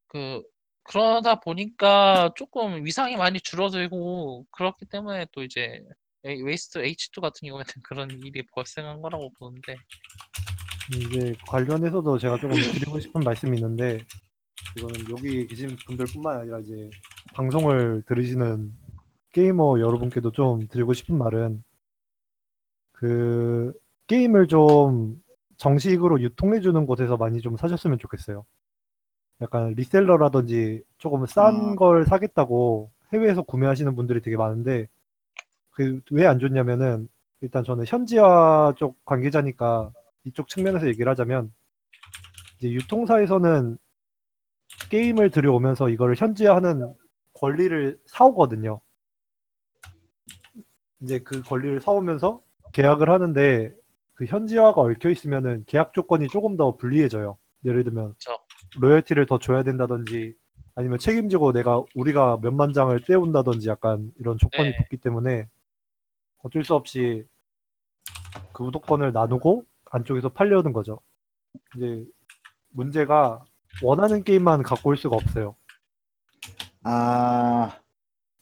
그 0.08 0.44
그러다 0.84 1.40
보니까 1.40 2.32
조금 2.36 2.86
위상이 2.86 3.18
많이 3.18 3.40
줄어들고 3.40 4.46
그렇기 4.52 4.86
때문에 4.86 5.26
또 5.32 5.44
이제 5.44 5.84
웨- 6.22 6.42
웨이스트 6.42 6.80
H2 6.80 7.22
같은 7.22 7.48
경우에는 7.48 7.66
그런 7.84 8.10
일이 8.24 8.44
발생한 8.54 9.02
거라고 9.02 9.32
보는데. 9.40 9.76
이제 10.94 11.34
관련해서도 11.48 12.20
제가 12.20 12.38
조금 12.38 12.56
드리고 12.56 13.00
싶은 13.00 13.22
말씀이 13.22 13.58
있는데 13.58 14.06
이거는 14.78 14.96
여기 15.12 15.48
계신 15.48 15.76
분들뿐만 15.86 16.40
아니라 16.40 16.60
이제 16.60 16.90
방송을 17.34 18.04
들으시는 18.08 18.74
게이머 19.32 19.80
여러분께도 19.80 20.32
좀 20.32 20.68
드리고 20.68 20.94
싶은 20.94 21.18
말은 21.18 21.64
그 22.94 23.74
게임을 24.08 24.48
좀 24.48 25.22
정식으로 25.58 26.22
유통해 26.22 26.60
주는 26.62 26.86
곳에서 26.86 27.18
많이 27.18 27.42
좀 27.42 27.58
사셨으면 27.58 27.98
좋겠어요. 28.00 28.46
약간 29.42 29.74
리셀러라든지 29.74 30.84
조금 30.98 31.26
싼 31.26 31.72
아. 31.72 31.76
걸 31.76 32.06
사겠다고 32.06 32.92
해외에서 33.14 33.42
구매하시는 33.44 33.96
분들이 33.96 34.22
되게 34.22 34.38
많은데 34.38 34.88
그 35.72 36.02
왜 36.12 36.26
안 36.26 36.40
좋냐면은 36.40 37.10
일단 37.42 37.64
저는 37.64 37.86
현지화 37.86 38.76
쪽 38.78 39.04
관계자니까 39.06 39.92
이쪽 40.24 40.48
측면에서 40.48 40.88
얘기를 40.88 41.10
하자면 41.12 41.54
이제 42.58 42.72
유통사에서는 42.72 43.78
게임을 44.90 45.32
들여오면서 45.32 45.90
이거를 45.90 46.16
현지화하는 46.16 46.94
권리를 47.34 48.00
사오거든요. 48.06 48.82
이제 51.02 51.20
그 51.20 51.42
권리를 51.42 51.82
사오면서 51.82 52.42
계약을 52.74 53.10
하는데 53.10 53.74
그 54.14 54.26
현지화가 54.26 54.82
얽혀 54.82 55.10
있으면은 55.10 55.64
계약 55.68 55.94
조건이 55.94 56.28
조금 56.28 56.58
더 56.58 56.76
불리해져요. 56.78 57.38
예를 57.66 57.84
들면 57.84 58.14
그쵸. 58.14 58.38
로열티를 58.80 59.26
더 59.26 59.40
줘야 59.40 59.64
된다든지 59.64 60.36
아니면 60.76 61.00
책임지고 61.00 61.54
내가 61.54 61.84
우리가 61.96 62.40
몇만 62.42 62.74
장을 62.74 62.98
떼온다든지 63.02 63.70
약간 63.70 64.12
이런 64.20 64.38
조건이 64.38 64.70
네. 64.70 64.78
붙기 64.78 64.98
때문에 64.98 65.48
어쩔 66.44 66.64
수 66.64 66.76
없이 66.76 67.26
그 68.54 68.64
우도권을 68.64 69.14
나누고 69.14 69.66
안쪽에서 69.92 70.30
팔려는 70.30 70.74
거죠. 70.74 71.00
이제 71.76 72.06
문제가 72.70 73.44
원하는 73.84 74.24
게임만 74.24 74.64
갖고 74.64 74.90
올 74.90 74.98
수가 74.98 75.16
없어요. 75.16 75.56
아, 76.84 77.80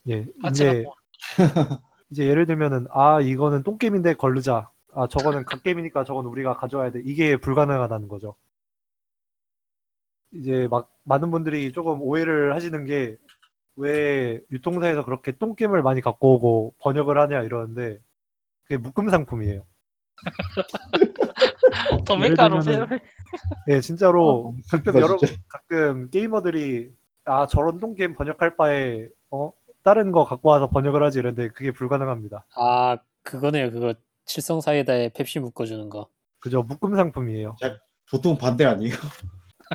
예, 0.07 0.25
파츠가 0.41 0.71
이제 0.71 0.81
뭐- 0.83 0.95
이제 2.09 2.25
예를 2.27 2.45
들면은 2.45 2.85
아 2.91 3.21
이거는 3.21 3.63
똥 3.63 3.77
게임인데 3.77 4.15
걸르자. 4.15 4.69
아 4.95 5.07
저거는 5.07 5.45
갓게임이니까 5.45 6.03
저건 6.03 6.25
우리가 6.25 6.55
가져와야 6.57 6.91
돼. 6.91 7.01
이게 7.03 7.37
불가능하다는 7.37 8.07
거죠. 8.07 8.35
이제 10.31 10.67
막 10.69 10.91
많은 11.03 11.31
분들이 11.31 11.71
조금 11.71 12.01
오해를 12.01 12.53
하시는 12.55 12.85
게 12.85 13.17
왜 13.75 14.39
유통사에서 14.51 15.03
그렇게 15.03 15.31
똥 15.31 15.55
게임을 15.55 15.81
많이 15.81 15.99
갖고 15.99 16.35
오고 16.35 16.75
번역을 16.79 17.17
하냐 17.17 17.41
이러는데 17.41 17.97
그게 18.65 18.77
묶음 18.77 19.09
상품이에요. 19.09 19.65
도매가로 22.07 22.57
예를 22.61 22.87
들면은- 22.87 22.89
세- 22.89 22.99
예, 23.69 23.81
진짜로 23.81 24.29
어, 24.29 24.43
가끔 24.43 24.61
슬프다, 24.63 24.99
여러 25.01 25.17
진짜. 25.17 25.35
가끔 25.47 26.09
게이머들이 26.09 26.91
아 27.25 27.47
저런 27.47 27.79
똥게임 27.79 28.15
번역할 28.15 28.55
바에 28.57 29.07
어 29.31 29.51
다른 29.83 30.11
거 30.11 30.23
갖고 30.25 30.49
와서 30.49 30.69
번역을 30.69 31.01
하지 31.03 31.19
이런데 31.19 31.47
그게 31.49 31.71
불가능합니다. 31.71 32.45
아 32.55 32.97
그거네요. 33.23 33.71
그거 33.71 33.93
칠성 34.25 34.61
사이다에 34.61 35.09
펩시 35.09 35.39
묶어주는 35.39 35.89
거. 35.89 36.07
그죠 36.39 36.61
묶음 36.63 36.95
상품이에요. 36.95 37.55
보통 38.11 38.37
반대 38.37 38.65
아니에요? 38.65 38.93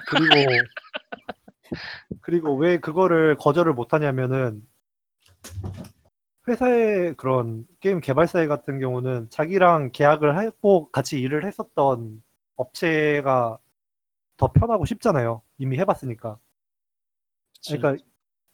그리고 0.09 0.51
그리고 2.20 2.55
왜 2.56 2.78
그거를 2.78 3.36
거절을 3.36 3.73
못 3.73 3.93
하냐면은 3.93 4.62
회사의 6.49 7.15
그런 7.15 7.66
게임 7.81 8.01
개발사회 8.01 8.47
같은 8.47 8.79
경우는 8.79 9.29
자기랑 9.31 9.91
계약을 9.93 10.37
하고 10.37 10.91
같이 10.91 11.20
일을 11.20 11.45
했었던 11.45 12.23
업체가 12.57 13.59
더 14.37 14.53
편하고 14.53 14.85
쉽잖아요. 14.85 15.43
이미 15.59 15.79
해봤으니까. 15.79 16.39
그러니까 17.66 18.05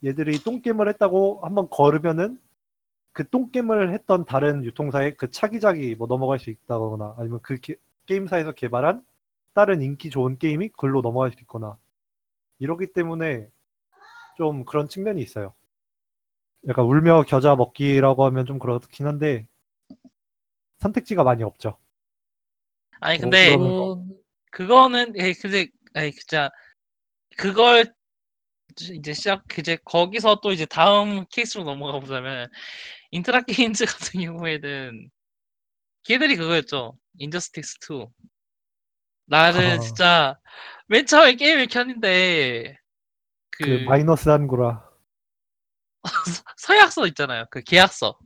얘들이 0.05 0.39
똥겜을 0.43 0.89
했다고 0.89 1.41
한번 1.43 1.69
걸으면은 1.71 2.39
그 3.13 3.29
똥겜을 3.29 3.93
했던 3.93 4.25
다른 4.25 4.65
유통사에 4.65 5.13
그 5.15 5.31
차기작이 5.31 5.95
뭐 5.95 6.09
넘어갈 6.09 6.39
수 6.39 6.51
있다거나 6.51 7.15
아니면 7.17 7.39
그 7.43 7.57
게, 7.57 7.77
게임사에서 8.07 8.53
개발한 8.53 9.05
다른 9.55 9.83
인기 9.83 10.11
좋은 10.11 10.37
게임이 10.37 10.71
글로 10.71 11.01
넘어갈 11.01 11.31
수 11.31 11.39
있거나 11.41 11.79
이러기 12.59 12.93
때문에 12.93 13.49
좀 14.37 14.65
그런 14.65 14.89
측면이 14.89 15.23
있어요. 15.23 15.55
약간 16.69 16.85
울며 16.85 17.23
겨자 17.23 17.57
먹기라고 17.57 18.25
하면 18.27 18.47
좀 18.47 18.59
그렇긴 18.59 19.07
한데 19.07 19.47
선택지가 20.79 21.25
많이 21.25 21.43
없죠. 21.43 21.79
아니 23.01 23.19
뭐 23.19 23.23
근데 23.25 23.57
그러면- 23.57 24.19
그거는 24.51 25.13
예 25.19 25.33
근데 25.35 25.67
아니 25.95 26.13
진짜 26.13 26.51
그걸 27.37 27.93
이제 28.81 29.13
시작 29.13 29.45
이제 29.59 29.77
거기서 29.85 30.41
또 30.43 30.53
이제 30.53 30.65
다음 30.67 31.25
케이스로 31.31 31.65
넘어가 31.65 31.99
보자면 32.01 32.49
인트라 33.11 33.43
게임즈 33.43 33.85
같은 34.17 34.21
경우에는 34.21 35.11
걔들이 36.05 36.37
그거였죠 36.37 36.97
Injustice 37.19 37.79
2 37.91 38.09
나는 39.27 39.61
아. 39.73 39.79
진짜 39.79 40.39
맨 40.87 41.07
처음에 41.07 41.35
게임을 41.35 41.67
켰는데 41.67 42.77
그, 43.51 43.65
그 43.65 43.85
마이너스 43.89 44.29
한글화. 44.29 44.89
서약서 46.57 47.07
있잖아요 47.09 47.47
그 47.51 47.63
계약서 47.63 48.19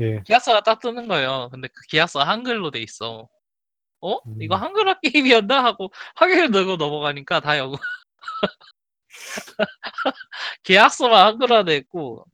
예. 0.00 0.22
계약서가 0.24 0.62
딱 0.62 0.80
뜨는 0.80 1.08
거예요 1.08 1.48
근데 1.50 1.68
그 1.68 1.82
계약서 1.88 2.22
한글로 2.22 2.70
돼 2.70 2.80
있어 2.80 3.28
어 4.00 4.14
음. 4.26 4.40
이거 4.40 4.54
한글화 4.54 5.00
게임이었나 5.00 5.64
하고 5.64 5.92
확인을 6.14 6.50
누르고 6.50 6.76
넘어가니까 6.76 7.40
다 7.40 7.58
영어 7.58 7.76
계약서만 10.62 11.26
한글화 11.26 11.64
돼 11.64 11.76
있고 11.76 12.24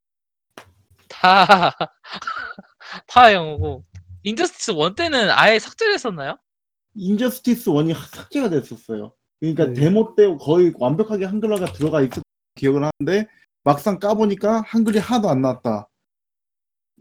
다 1.08 1.76
다 3.06 3.32
영어고 3.32 3.84
Injustice 4.24 4.72
1 4.72 4.94
때는 4.94 5.30
아예 5.30 5.58
삭제를 5.58 5.94
했었나요? 5.94 6.38
Injustice 6.94 7.70
1이 7.70 7.94
삭제가 7.94 8.50
됐었어요. 8.50 9.14
그러니까 9.40 9.66
네. 9.66 9.74
데모 9.74 10.14
때 10.16 10.34
거의 10.40 10.72
완벽하게 10.78 11.26
한글화가 11.26 11.72
들어가 11.72 12.00
있을 12.00 12.22
기억을 12.54 12.84
하는데 12.84 13.28
막상 13.64 13.98
까보니까 13.98 14.62
한글이 14.66 14.98
하나도 14.98 15.28
안 15.30 15.40
나왔다. 15.40 15.88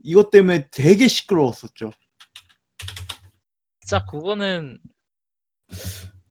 이것 0.03 0.29
때문에 0.31 0.69
되게 0.71 1.07
시끄러웠었죠. 1.07 1.91
진짜 3.81 4.05
그거는 4.05 4.79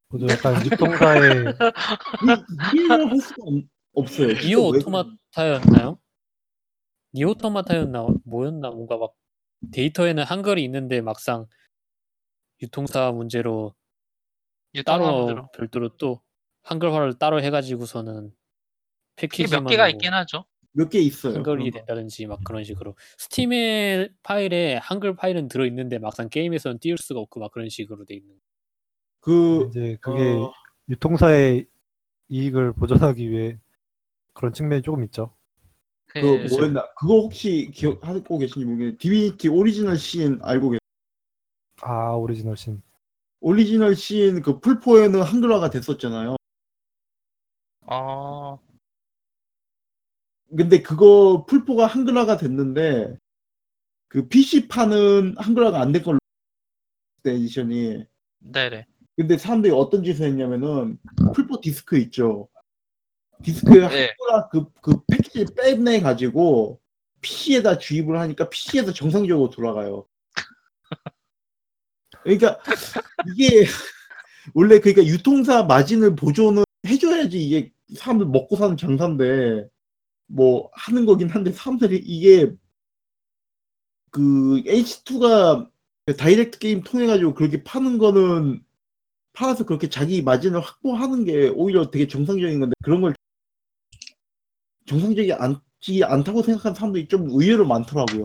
그죠. 0.09 0.27
약간 0.29 0.65
유통사의 0.65 1.45
이- 2.75 2.77
이해를 2.79 3.11
할 3.11 3.19
수가 3.21 3.37
없, 3.45 3.65
없어요. 3.95 4.29
니오 4.29 4.71
왜- 4.71 4.79
오토마타였나요? 4.79 5.99
니오 7.15 7.31
오토마타였나 7.31 8.07
뭐였나 8.25 8.71
뭔가 8.71 8.97
막 8.97 9.15
데이터에는 9.71 10.23
한글이 10.25 10.65
있는데 10.65 11.01
막상 11.03 11.47
유통사 12.63 13.11
문제로 13.13 13.75
따로 14.87 15.19
문제로 15.19 15.51
별도로 15.53 15.97
또 15.99 16.23
한글화를 16.63 17.19
따로 17.19 17.43
해가지고서는 17.43 18.35
패키지만 19.17 19.65
몇 19.65 19.71
개가 19.71 19.83
뭐 19.85 19.89
있긴 19.91 20.13
하죠. 20.13 20.45
몇 20.73 20.89
개 20.89 20.99
있어요. 21.01 21.35
한글이 21.35 21.71
그런 21.71 21.71
거. 21.71 21.79
된다든지 21.79 22.27
막 22.27 22.43
그런 22.45 22.65
식으로 22.65 22.97
스팀의 23.19 24.11
파일에 24.23 24.77
한글 24.77 25.15
파일은 25.15 25.49
들어 25.49 25.67
있는데 25.67 25.99
막상 25.99 26.29
게임에서는 26.31 26.79
띄울 26.79 26.97
수가 26.99 27.21
없고 27.21 27.41
막 27.41 27.51
그런 27.53 27.69
식으로 27.69 28.05
돼 28.07 28.15
있는. 28.15 28.37
그 29.21 29.67
이제 29.71 29.99
그게 30.01 30.37
어, 30.39 30.53
유통사의 30.89 31.67
이익을 32.29 32.73
보존하기 32.73 33.31
위해 33.31 33.59
그런 34.33 34.53
측면이 34.53 34.83
조금 34.83 35.05
있죠. 35.05 35.37
그, 36.07 36.21
그 36.21 36.55
뭐였나? 36.55 36.93
그거 36.95 37.15
혹시 37.21 37.71
기억하고 37.73 38.39
계신지 38.39 38.65
모르겠는데 38.65 38.97
Divinity 38.99 39.49
Original 39.49 39.97
Sin 39.99 40.39
알고 40.43 40.71
계세요? 40.71 40.79
아 41.83 42.13
Original 42.13 42.57
Sin. 42.57 42.83
Original 43.41 43.95
Sin 43.95 44.41
그 44.43 44.61
플포에는 44.61 45.21
한글화가 45.23 45.71
됐었잖아요. 45.71 46.37
어, 47.87 48.59
근데 50.57 50.83
그거 50.83 51.45
플포가 51.49 51.87
한글화가 51.87 52.37
됐는데 52.37 53.17
그 54.09 54.29
PC판은 54.29 55.37
한글화가 55.39 55.81
안 55.81 55.93
된 55.93 56.03
걸로 56.03 56.19
때 57.23 57.33
edition이 57.33 58.05
네네. 58.41 58.87
근데 59.17 59.39
사람들이 59.39 59.73
어떤 59.73 60.05
짓을 60.05 60.27
했냐면은 60.27 60.99
플포 61.35 61.61
디스크 61.61 61.97
있죠 61.99 62.49
디스크에 63.43 63.89
네. 63.89 64.09
한글화 64.09 64.49
그, 64.49 64.71
그 64.83 65.01
패키지 65.11 65.47
빼내 65.55 66.01
가지고 66.01 66.81
PC에다 67.23 67.79
주입을 67.79 68.19
하니까 68.19 68.49
PC에서 68.49 68.93
정상적으로 68.93 69.49
돌아가요. 69.51 70.07
그러니까 72.23 72.59
이게 73.29 73.67
원래 74.55 74.81
그러니까 74.81 75.05
유통사 75.07 75.63
마진을 75.63 76.17
보존을 76.17 76.65
해줘야지 76.87 77.43
이게 77.43 77.73
사람들 77.97 78.27
먹고 78.27 78.57
사는 78.57 78.77
장사인데 78.77 79.69
뭐 80.33 80.71
하는 80.73 81.05
거긴 81.05 81.29
한데 81.29 81.53
사람들이 81.53 81.99
이게 81.99 82.51
그 84.11 84.63
H2가 84.65 85.71
다이렉트 86.19 86.59
게임 86.59 86.83
통해 86.83 87.07
가지고 87.07 87.35
그렇게 87.35 87.63
파는 87.63 87.99
거는 87.99 88.65
팔아서 89.35 89.65
그렇게 89.65 89.89
자기 89.89 90.23
마진을 90.23 90.61
확보하는 90.61 91.25
게 91.25 91.49
오히려 91.49 91.91
되게 91.91 92.07
정상적인 92.09 92.61
건데 92.61 92.75
그런 92.83 93.03
걸 93.03 93.15
정상적이 94.87 95.33
않지 95.35 96.05
않다고 96.05 96.43
생각하는 96.43 96.75
사람들이 96.75 97.09
좀 97.09 97.29
의외로 97.31 97.67
많더라고요. 97.67 98.25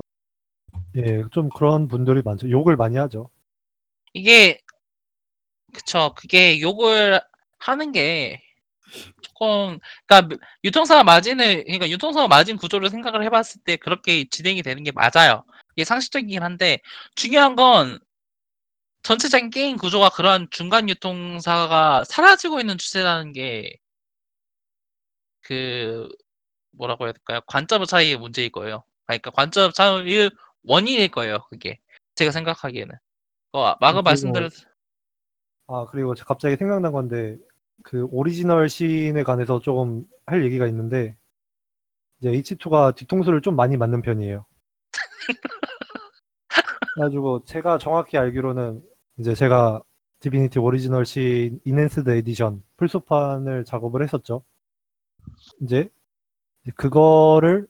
예, 0.97 1.23
좀 1.31 1.49
그런 1.49 1.87
분들이 1.87 2.21
많죠. 2.23 2.49
욕을 2.49 2.75
많이 2.75 2.97
하죠. 2.97 3.29
이게 4.13 4.59
그쵸 5.73 6.13
그게 6.15 6.59
욕을 6.61 7.21
하는 7.59 7.91
게 7.91 8.41
조금 9.21 9.79
그러니까 10.07 10.37
유통사 10.63 11.03
마진을 11.03 11.63
그러니까 11.65 11.89
유통사 11.89 12.27
마진 12.27 12.57
구조를 12.57 12.89
생각을 12.89 13.23
해봤을 13.23 13.61
때 13.65 13.75
그렇게 13.77 14.25
진행이 14.29 14.61
되는 14.63 14.83
게 14.83 14.91
맞아요. 14.91 15.43
이게 15.75 15.85
상식적이긴 15.85 16.43
한데 16.43 16.79
중요한 17.15 17.55
건 17.55 17.99
전체적인 19.03 19.51
게임 19.51 19.77
구조가 19.77 20.09
그런 20.09 20.47
중간 20.51 20.89
유통사가 20.89 22.03
사라지고 22.05 22.59
있는 22.59 22.77
추세라는 22.77 23.33
게 23.33 23.77
그 25.47 26.09
뭐라고 26.71 27.05
해야 27.05 27.13
될까요? 27.13 27.39
관점 27.47 27.85
차이의 27.85 28.17
문제일 28.17 28.51
거예요. 28.51 28.83
그러니까 29.05 29.31
관점 29.31 29.71
차이의 29.71 30.29
원인일 30.63 31.09
거예요. 31.09 31.39
그게 31.49 31.79
제가 32.15 32.31
생각하기에는. 32.31 32.93
어, 33.53 33.75
마그 33.79 33.99
말씀드렸 33.99 34.51
아, 35.67 35.85
그리고 35.89 36.15
저 36.15 36.25
갑자기 36.25 36.57
생각난 36.57 36.91
건데, 36.91 37.37
그 37.83 38.07
Original 38.11 38.69
Sin에 38.69 39.23
관해서 39.23 39.59
조금 39.59 40.05
할 40.25 40.43
얘기가 40.45 40.67
있는데, 40.67 41.15
이제 42.19 42.31
H2가 42.31 42.95
뒤통수를 42.95 43.41
좀 43.41 43.55
많이 43.55 43.77
맞는 43.77 44.01
편이에요. 44.01 44.45
그래가지고 46.95 47.43
제가 47.45 47.77
정확히 47.77 48.17
알기로는 48.17 48.81
이제 49.19 49.35
제가 49.35 49.81
Divinity 50.19 50.57
Original 50.59 51.05
Sin 51.05 51.59
Enhanced 51.63 52.09
Edition 52.09 52.63
플스판을 52.77 53.65
작업을 53.65 54.01
했었죠. 54.03 54.43
이제 55.61 55.89
그거를 56.75 57.67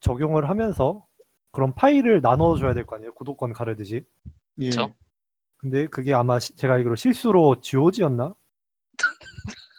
적용을 0.00 0.48
하면서 0.48 1.06
그런 1.52 1.74
파일을 1.74 2.20
나눠줘야 2.20 2.74
될 2.74 2.84
거 2.86 2.96
아니에요. 2.96 3.14
구독권 3.14 3.52
가르듯이. 3.52 4.04
예. 4.58 4.70
그쵸. 4.70 4.92
근데 5.58 5.86
그게 5.86 6.12
아마 6.14 6.38
시- 6.40 6.56
제가 6.56 6.74
알기로 6.74 6.96
실수로 6.96 7.60
GOG였나? 7.60 8.34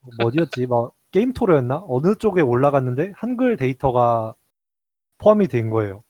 뭐 0.02 0.28
어디였지? 0.28 0.68
막 0.68 0.94
게임토르였나? 1.12 1.84
어느 1.88 2.16
쪽에 2.16 2.42
올라갔는데 2.42 3.14
한글 3.16 3.58
데이터가 3.58 4.34
포함이 5.18 5.48
된 5.48 5.70
거예요. 5.70 6.04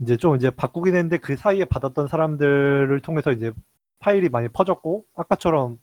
이제 0.00 0.16
좀 0.16 0.34
이제 0.36 0.50
바꾸긴 0.50 0.94
했는데 0.94 1.18
그 1.18 1.36
사이에 1.36 1.64
받았던 1.64 2.08
사람들을 2.08 3.00
통해서 3.00 3.30
이제 3.30 3.52
파일이 4.00 4.28
많이 4.28 4.48
퍼졌고 4.48 5.04
아까처럼 5.14 5.78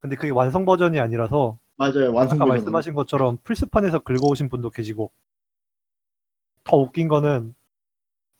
근데 0.00 0.16
그게 0.16 0.30
완성 0.30 0.64
버전이 0.64 1.00
아니라서 1.00 1.58
맞아요. 1.76 2.12
완성 2.12 2.36
아까 2.36 2.44
버전. 2.44 2.48
말씀하신 2.48 2.94
것처럼 2.94 3.38
플스판에서 3.44 4.00
긁어오신 4.00 4.50
분도 4.50 4.68
계시고 4.68 5.10
더 6.64 6.76
웃긴 6.76 7.08
거는 7.08 7.54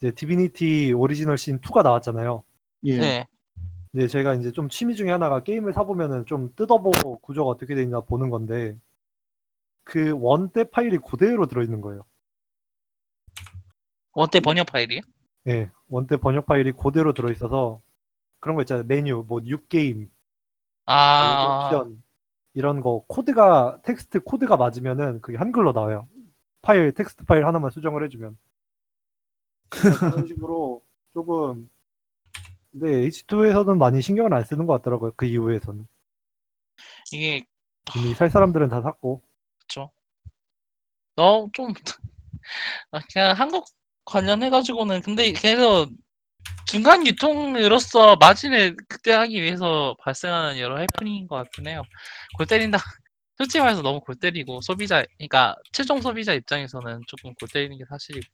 이제 0.00 0.10
Divinity 0.10 0.92
Original 0.92 1.38
Sin 1.38 1.60
2가 1.60 1.82
나왔잖아요. 1.82 2.44
예. 2.84 2.98
네. 2.98 3.26
네, 3.94 4.06
제가 4.08 4.34
이제 4.34 4.52
좀 4.52 4.70
취미 4.70 4.96
중에 4.96 5.10
하나가 5.10 5.42
게임을 5.42 5.74
사보면은 5.74 6.24
좀 6.24 6.54
뜯어보고 6.56 7.18
구조가 7.18 7.50
어떻게 7.50 7.74
되냐 7.74 8.00
보는 8.00 8.30
건데, 8.30 8.74
그 9.84 10.12
원대 10.18 10.64
파일이 10.64 10.96
그대로 10.98 11.46
들어있는 11.46 11.82
거예요. 11.82 12.04
원대 14.14 14.40
번역 14.40 14.66
파일이요? 14.66 15.00
예, 15.48 15.70
원대 15.88 16.16
번역 16.16 16.46
파일이 16.46 16.72
그대로 16.72 17.12
들어있어서, 17.12 17.82
그런 18.40 18.56
거 18.56 18.62
있잖아요. 18.62 18.84
메뉴, 18.86 19.24
뭐, 19.28 19.40
New 19.40 19.58
Game, 19.66 20.10
아, 20.86 21.68
옵션, 21.70 22.02
이런 22.54 22.80
거, 22.80 23.04
코드가, 23.08 23.80
텍스트 23.82 24.20
코드가 24.20 24.56
맞으면은 24.56 25.20
그게 25.20 25.36
한글로 25.36 25.72
나와요. 25.72 26.08
파일, 26.62 26.92
텍스트 26.92 27.24
파일 27.24 27.44
하나만 27.46 27.70
수정을 27.70 28.04
해주면. 28.04 28.38
그런 29.68 30.26
식으로 30.28 30.82
조금, 31.12 31.68
근데 32.72 33.06
H2에서는 33.06 33.78
많이 33.78 34.00
신경을 34.00 34.32
안 34.32 34.44
쓰는 34.44 34.66
것 34.66 34.74
같더라고요. 34.74 35.12
그 35.16 35.26
이후에서는. 35.26 35.86
이게 37.12 37.44
이미 37.96 38.14
살 38.14 38.30
사람들은 38.30 38.68
다 38.68 38.80
샀고. 38.80 39.22
그쵸. 39.60 39.90
너무 41.14 41.50
좀 41.52 41.74
아, 42.90 43.00
그냥 43.12 43.36
한국 43.36 43.66
관련해가지고는 44.06 45.02
근데 45.02 45.32
그래서 45.32 45.86
중간 46.66 47.06
유통으로서 47.06 48.16
마진을 48.16 48.76
극대화하기 48.88 49.40
위해서 49.42 49.94
발생하는 50.00 50.58
여러 50.58 50.78
해프닝인 50.78 51.28
것 51.28 51.36
같긴 51.36 51.68
해요. 51.68 51.82
골 52.36 52.46
때린다. 52.46 52.78
솔직히 53.36 53.60
말해서 53.60 53.82
너무 53.82 54.00
골 54.00 54.14
때리고 54.14 54.60
소비자, 54.62 55.04
그러니까 55.18 55.56
최종 55.72 56.00
소비자 56.00 56.32
입장에서는 56.32 57.02
조금 57.06 57.34
골 57.34 57.48
때리는 57.48 57.76
게 57.76 57.84
사실이고. 57.88 58.26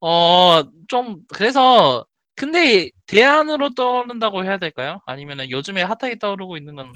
어, 0.00 0.62
좀 0.88 1.22
그래서 1.28 2.06
근데 2.36 2.90
대안으로 3.06 3.74
떠오른다고 3.74 4.44
해야 4.44 4.58
될까요? 4.58 5.00
아니면은 5.06 5.50
요즘에 5.50 5.82
핫하게 5.82 6.18
떠오르고 6.18 6.56
있는 6.58 6.74
건 6.74 6.92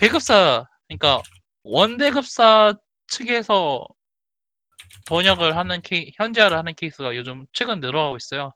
배급사, 0.00 0.64
그러니까 0.88 1.22
원대급사 1.64 2.74
측에서 3.08 3.86
번역을 5.06 5.56
하는 5.56 5.82
케이, 5.82 6.12
현지화를 6.16 6.56
하는 6.56 6.74
케이스가 6.74 7.14
요즘 7.14 7.46
최근 7.52 7.80
늘어나고 7.80 8.16
있어요. 8.16 8.52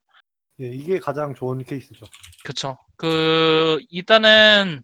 예, 0.60 0.68
이게 0.68 0.98
가장 0.98 1.34
좋은 1.34 1.62
케이스죠. 1.62 2.06
그쵸. 2.42 2.78
그, 2.96 3.78
일단은, 3.90 4.82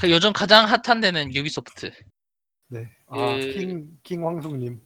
그 0.00 0.10
요즘 0.10 0.32
가장 0.32 0.66
핫한 0.66 1.00
데는 1.00 1.34
유비소프트. 1.34 1.92
네. 2.68 2.88
아, 3.08 3.36
그- 3.36 3.52
킹, 3.52 3.88
킹 4.02 4.26
황숙님. 4.26 4.80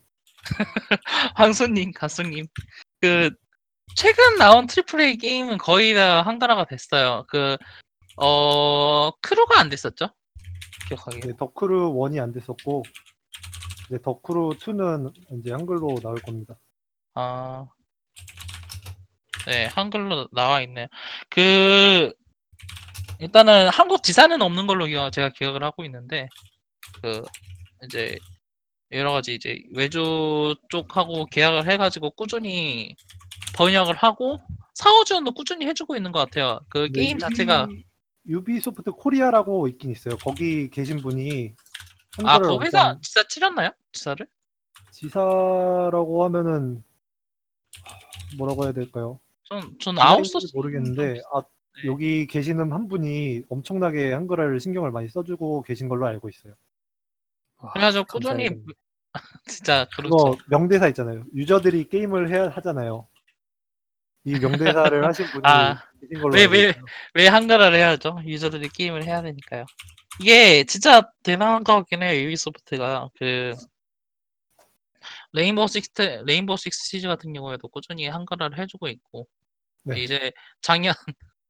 황수님, 1.36 1.92
가수님. 1.92 2.46
그, 3.00 3.30
최근 3.96 4.36
나온 4.38 4.66
triple 4.66 5.00
A 5.00 5.16
게임은 5.16 5.58
거의 5.58 5.94
다 5.94 6.22
한글화가 6.22 6.64
됐어요. 6.66 7.24
그, 7.28 7.56
어, 8.16 9.10
Crew가 9.20 9.60
안 9.60 9.68
됐었죠? 9.68 10.08
기억하기에. 10.88 11.20
네, 11.20 11.32
덕크루 11.36 11.92
1이 11.92 12.20
안 12.22 12.32
됐었고, 12.32 12.82
이제 13.86 13.98
덕크루 14.02 14.56
2는 14.58 15.12
이제 15.40 15.52
한글로 15.52 16.00
나올 16.02 16.16
겁니다. 16.20 16.54
아, 17.14 17.66
네, 19.46 19.66
한글로 19.66 20.28
나와 20.32 20.60
있네요. 20.62 20.86
그, 21.28 22.12
일단은 23.18 23.68
한국 23.68 24.02
지사는 24.02 24.40
없는 24.40 24.66
걸로 24.66 24.86
기억- 24.86 25.12
제가 25.12 25.30
기억을 25.30 25.62
하고 25.62 25.84
있는데, 25.84 26.28
그, 27.02 27.22
이제, 27.84 28.16
여러 28.92 29.12
가지 29.12 29.34
이제 29.34 29.62
외주 29.72 30.56
쪽하고 30.68 31.26
계약을 31.26 31.70
해가지고 31.70 32.10
꾸준히 32.10 32.96
번역을 33.54 33.94
하고, 33.96 34.40
사후 34.74 35.04
지원도 35.04 35.32
꾸준히 35.32 35.66
해주고 35.66 35.96
있는 35.96 36.12
것 36.12 36.20
같아요. 36.20 36.60
그 36.68 36.90
네, 36.92 37.00
게임 37.00 37.18
자체가, 37.18 37.68
유비소프트 38.26 38.92
코리아라고 38.92 39.68
있긴 39.68 39.90
있어요. 39.90 40.16
거기 40.18 40.68
계신 40.70 40.98
분이 40.98 41.54
아, 42.24 42.34
한글을 42.34 42.58
그 42.58 42.64
회사 42.64 42.88
엄청 42.88 43.00
지사 43.02 43.22
치렸나요? 43.24 43.70
지사를? 43.92 44.26
지사라고 44.92 46.24
하면은 46.24 46.82
뭐라고 48.36 48.64
해야 48.64 48.72
될까요? 48.72 49.18
전, 49.44 49.60
전 49.80 49.96
지사인지 49.96 50.00
아웃소스. 50.00 50.54
모르겠는데 50.54 51.22
아, 51.32 51.42
네. 51.82 51.86
여기 51.86 52.26
계시는 52.26 52.72
한 52.72 52.88
분이 52.88 53.42
엄청나게 53.48 54.12
한글화를 54.12 54.60
신경을 54.60 54.90
많이 54.90 55.08
써주고 55.08 55.62
계신 55.62 55.88
걸로 55.88 56.06
알고 56.06 56.28
있어요. 56.28 56.54
아, 57.58 57.72
그래가지고 57.72 58.04
꾸준히, 58.04 58.48
감사해요. 58.48 58.64
진짜, 59.46 59.88
그렇죠. 59.96 60.16
그거 60.16 60.36
명대사 60.48 60.88
있잖아요. 60.88 61.24
유저들이 61.34 61.88
게임을 61.88 62.30
해야 62.30 62.48
하잖아요. 62.50 63.08
이 64.24 64.38
명대사를 64.38 65.06
하신 65.06 65.26
분이 65.26 65.42
아, 65.44 65.82
계신 66.00 66.20
걸로 66.20 66.34
왜, 66.34 66.42
알고 66.42 66.52
왜, 66.52 66.68
있어요. 66.70 66.84
왜 67.14 67.28
한글화를 67.28 67.78
해야죠? 67.78 68.20
유저들이 68.24 68.68
게임을 68.68 69.04
해야 69.04 69.22
되니까요. 69.22 69.64
이게 70.20 70.64
진짜 70.64 71.02
대단한 71.22 71.64
것 71.64 71.74
같긴 71.76 72.02
해요. 72.02 72.20
유비소프트가 72.20 73.08
그 73.18 73.54
Rainbow 75.32 75.68
Six 75.68 76.22
Rainbow 76.26 76.56
Six 76.56 76.88
Siege 76.88 77.06
같은 77.08 77.32
경우에도 77.32 77.68
꾸준히 77.68 78.06
한글화를 78.06 78.58
해주고 78.58 78.88
있고 78.88 79.26
네. 79.84 80.00
이제 80.00 80.32
작년 80.60 80.94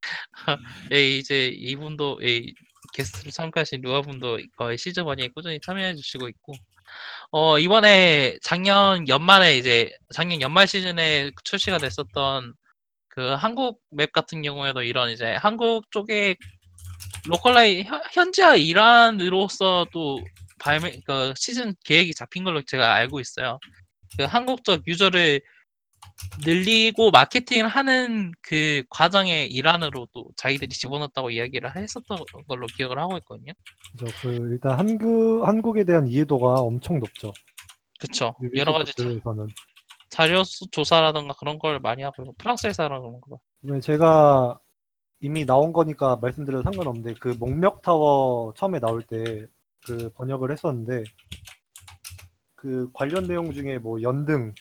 예, 0.93 1.09
이제 1.09 1.49
이분도 1.49 2.21
예, 2.23 2.43
게스트로 2.93 3.31
참가하신 3.31 3.81
루아분도 3.83 4.39
거의 4.57 4.79
시즌 4.79 5.05
1에 5.05 5.35
꾸준히 5.35 5.61
참여해 5.61 5.95
주시고 5.97 6.29
있고 6.29 6.53
어 7.31 7.59
이번에 7.59 8.39
작년 8.43 9.07
연말에 9.09 9.57
이제 9.59 9.93
작년 10.15 10.41
연말 10.41 10.67
시즌에 10.67 11.31
출시가 11.45 11.79
됐었던 11.79 12.55
그 13.11 13.35
한국 13.35 13.81
맵 13.91 14.12
같은 14.12 14.41
경우에도 14.43 14.82
이런 14.82 15.11
이제 15.11 15.35
한국 15.35 15.91
쪽에 15.91 16.37
localize 17.29 17.83
현- 17.82 18.01
현지화 18.12 18.57
일환으로서 18.57 19.87
또 19.93 20.24
발매 20.59 21.01
그 21.05 21.35
시즌 21.37 21.74
계획이 21.85 22.15
잡힌 22.15 22.45
걸로 22.45 22.62
제가 22.62 22.95
알고 22.95 23.20
있어요. 23.20 23.59
그 24.16 24.24
한국적 24.24 24.87
유저를 24.87 25.41
늘리고 26.45 27.11
마케팅을 27.11 27.69
하는 27.69 28.32
그 28.43 28.82
과정의 28.91 29.49
일환으로 29.51 30.07
또 30.12 30.27
자기들이 30.37 30.70
집어넣었다고 30.70 31.31
이야기를 31.31 31.77
했었던 31.77 32.19
걸로 32.49 32.66
기억을 32.69 32.99
하고 32.99 33.16
있거든요. 33.19 33.53
그죠. 33.93 34.07
그 34.23 34.49
일단 34.53 34.78
한국 34.78 35.47
한국에 35.47 35.85
대한 35.85 36.07
이해도가 36.07 36.61
엄청 36.61 37.01
높죠. 37.01 37.32
그쵸. 37.99 38.35
여러 38.55 38.73
가지 38.73 38.93
자-. 38.95 39.03
자료 40.11 40.45
수- 40.45 40.69
조사라던가 40.70 41.35
그런 41.39 41.59
걸 41.59 41.78
많이 41.81 42.03
하고 42.03 42.23
있고 42.23 42.35
프랑스 42.39 42.66
회사라 42.66 43.01
그런 43.01 43.20
거. 43.20 43.39
그러면 43.62 43.81
제가 43.81 44.59
이미 45.20 45.45
나온 45.47 45.73
거니까 45.73 46.16
말씀드려도 46.16 46.62
상관없는데 46.65 47.15
그 47.20 47.28
몽력 47.39 47.83
타워 47.82 48.53
처음에 48.57 48.81
나올 48.81 49.03
때 49.03 49.47
그 49.87 50.11
번역을 50.12 50.53
했었는데 50.53 51.05
그 52.55 52.91
관련 52.93 53.27
내용 53.27 53.51
중에 53.53 53.78
뭐 53.78 54.03
연등 54.03 54.53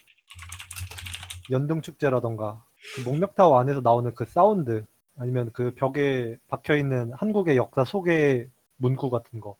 연등 1.50 1.82
축제라던가 1.82 2.64
그 2.96 3.02
목력 3.02 3.34
타워 3.34 3.58
안에서 3.60 3.80
나오는 3.82 4.14
그 4.14 4.24
사운드 4.24 4.84
아니면 5.18 5.50
그 5.52 5.74
벽에 5.74 6.38
박혀 6.48 6.76
있는 6.76 7.12
한국의 7.12 7.58
역사 7.58 7.84
소개 7.84 8.48
문구 8.76 9.10
같은 9.10 9.40
거 9.40 9.56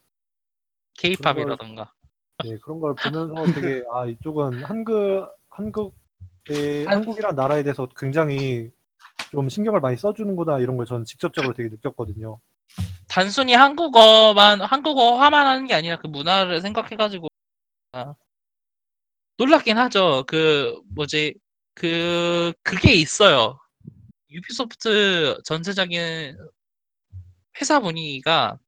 케이팝이라던가. 0.98 1.92
네, 2.44 2.56
그런 2.62 2.80
걸 2.80 2.94
보면서 2.96 3.34
되게 3.52 3.84
아 3.92 4.06
이쪽은 4.06 4.64
한국 4.64 5.28
한국의 5.51 6.85
한- 6.86 6.98
한국이란 6.98 7.35
나라에 7.35 7.62
대해서 7.62 7.89
굉장히 7.97 8.70
좀 9.31 9.48
신경을 9.48 9.81
많이 9.81 9.97
써주는구나 9.97 10.59
이런 10.59 10.77
걸 10.77 10.86
저는 10.86 11.05
직접적으로 11.05 11.55
되게 11.55 11.68
느꼈거든요. 11.68 12.40
단순히 13.09 13.55
한국어만 13.55 14.60
한국어화만 14.60 15.47
하는 15.47 15.66
게 15.66 15.74
아니라 15.74 15.97
그 15.98 16.06
문화를 16.06 16.60
생각해가지고 16.60 17.28
아, 17.93 18.14
놀랍긴 19.36 19.78
하죠. 19.78 20.24
그 20.27 20.81
뭐지 20.94 21.35
그 21.74 22.52
그게 22.62 22.93
있어요. 22.94 23.59
유비소프트 24.31 25.40
전체적인 25.44 26.36
회사 27.60 27.81
분위기가 27.81 28.59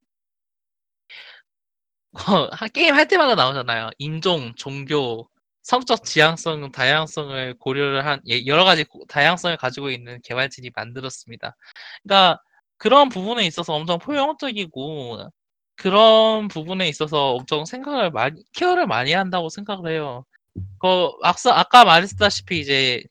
어, 2.13 2.49
하- 2.53 2.69
게임 2.69 2.95
할 2.95 3.09
때마다 3.09 3.35
나오잖아요. 3.35 3.91
인종, 3.99 4.53
종교, 4.57 5.29
성적 5.63 6.05
지향성, 6.05 6.73
다양성을 6.73 7.55
고려를 7.59 8.05
한 8.07 8.21
예, 8.29 8.45
여러 8.47 8.65
가지 8.65 8.85
고- 8.85 9.05
다양성을 9.09 9.57
가지고 9.57 9.91
있는 9.91 10.21
개발진이 10.23 10.71
만들었습니다. 10.75 11.57
그러니까 12.03 12.41
그런 12.79 13.09
부분에 13.09 13.47
있어서 13.47 13.75
엄청 13.75 13.99
포용적이고 13.99 15.31
그런 15.77 16.49
부분에 16.49 16.89
있어서 16.89 17.33
엄청 17.35 17.65
생각을 17.65 18.11
많이 18.11 18.43
케어를 18.55 18.87
많이 18.87 19.13
한다고 19.13 19.49
생각을 19.49 19.93
해요. 19.93 20.25
그 20.81 21.11
악사 21.23 21.53
아까 21.55 21.85
말했다시피 21.85 22.61
이제 22.61 23.03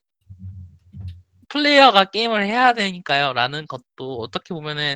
플레이어가 1.49 2.05
게임을 2.05 2.45
해야 2.45 2.73
되니까요라는 2.73 3.65
것도 3.67 4.19
어떻게 4.21 4.53
보면은 4.53 4.95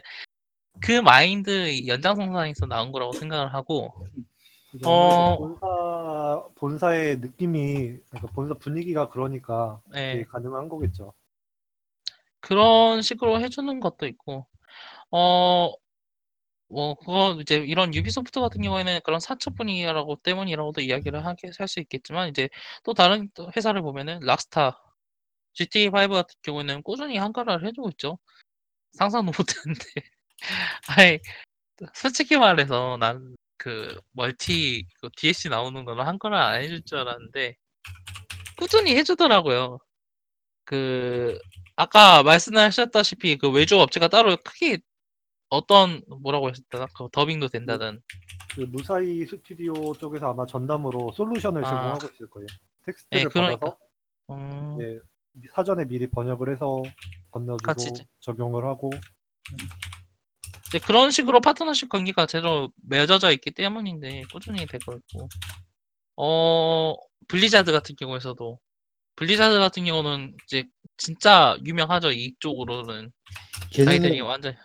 그 0.82 0.92
마인드 1.02 1.86
연장선상에서 1.88 2.66
나온 2.68 2.92
거라고 2.92 3.14
생각을 3.14 3.54
하고? 3.54 3.94
어. 4.84 5.38
본사 5.38 6.44
본사의 6.56 7.20
느낌이 7.20 7.98
그러니까 8.10 8.32
본사 8.34 8.54
분위기가 8.56 9.10
그러니까 9.10 9.82
예, 9.96 10.14
되게 10.14 10.24
가능한 10.26 10.70
거겠죠. 10.70 11.14
그런 12.40 13.02
식으로 13.02 13.40
해주는 13.40 13.80
것도 13.80 14.08
있고 14.08 14.48
어 15.12 15.74
뭐 16.68 16.96
그거 16.96 17.38
이제 17.42 17.58
이런 17.58 17.94
유비소프트 17.94 18.40
같은 18.40 18.62
경우에는 18.62 19.00
그런 19.04 19.20
사초 19.20 19.52
분위기라고 19.52 20.18
때문이라고도 20.18 20.82
이야기를 20.82 21.26
하게 21.26 21.50
할 21.58 21.68
수 21.68 21.80
있겠지만 21.80 22.30
이제 22.30 22.50
또 22.84 22.94
다른 22.94 23.30
또 23.34 23.52
회사를 23.56 23.82
보면은 23.82 24.20
락스타 24.22 24.80
GTA 25.54 25.88
5 25.90 25.92
같은 26.10 26.36
경우에는 26.44 26.84
꾸준히 26.84 27.18
한글화를 27.18 27.68
해주고 27.68 27.90
있죠. 27.92 28.20
상상도 28.94 29.32
못했는데 29.38 29.86
아니 31.00 31.20
솔직히 31.96 32.38
말해서 32.38 32.98
난 33.00 33.35
그 33.58 34.00
멀티 34.12 34.86
그 35.02 35.10
DLC 35.16 35.50
나오는 35.50 35.86
거는 35.86 36.04
한글화 36.06 36.48
안 36.48 36.62
해줄 36.62 36.84
줄 36.84 36.98
알았는데 37.00 37.56
꾸준히 38.58 38.96
해주더라고요. 38.96 39.80
그 40.64 41.40
아까 41.76 42.24
말씀하셨다시피 42.24 43.38
그 43.38 43.50
외주 43.52 43.80
업체가 43.80 44.08
따로 44.08 44.38
크게 44.38 44.80
어떤 45.50 46.02
뭐라고 46.22 46.50
하셨더라? 46.50 46.88
그 46.98 47.08
더빙도 47.12 47.50
된다든 47.50 48.02
그 48.56 48.62
무사히 48.62 49.26
스튜디오 49.26 49.94
쪽에서 49.94 50.32
아마 50.32 50.46
전담으로 50.46 51.12
솔루션을 51.14 51.64
아. 51.66 51.70
제공하고 51.70 52.08
있을 52.14 52.30
거예요. 52.30 52.48
예, 52.50 52.86
텍스트를 52.86 53.30
그러니까. 53.30 53.60
받아서 53.60 53.78
음, 54.32 54.78
예, 54.82 55.00
사전에 55.54 55.86
미리 55.86 56.10
번역을 56.10 56.50
해서 56.52 56.82
건너주고 57.32 57.58
같이 57.66 57.90
이제- 57.90 58.06
적용을 58.22 58.66
하고 58.66 58.90
이제 60.68 60.80
그런 60.80 61.12
식으로 61.12 61.42
파트너십 61.42 61.90
관계가 61.90 62.26
제대로 62.26 62.72
맺어져 62.88 63.32
있기 63.32 63.52
때문인데 63.52 64.24
꾸준히 64.32 64.66
되고 64.66 64.94
있고 64.94 65.30
어 66.18 66.96
블리자드 67.28 67.72
같은 67.72 67.96
경우에서도 67.96 68.60
블리자드 69.16 69.60
같은 69.60 69.86
경우는 69.86 70.36
이제 70.46 70.66
진짜 70.98 71.58
유명하죠 71.66 72.12
이쪽으로는 72.12 73.12
자기들이 73.72 74.22
완전 74.22 74.56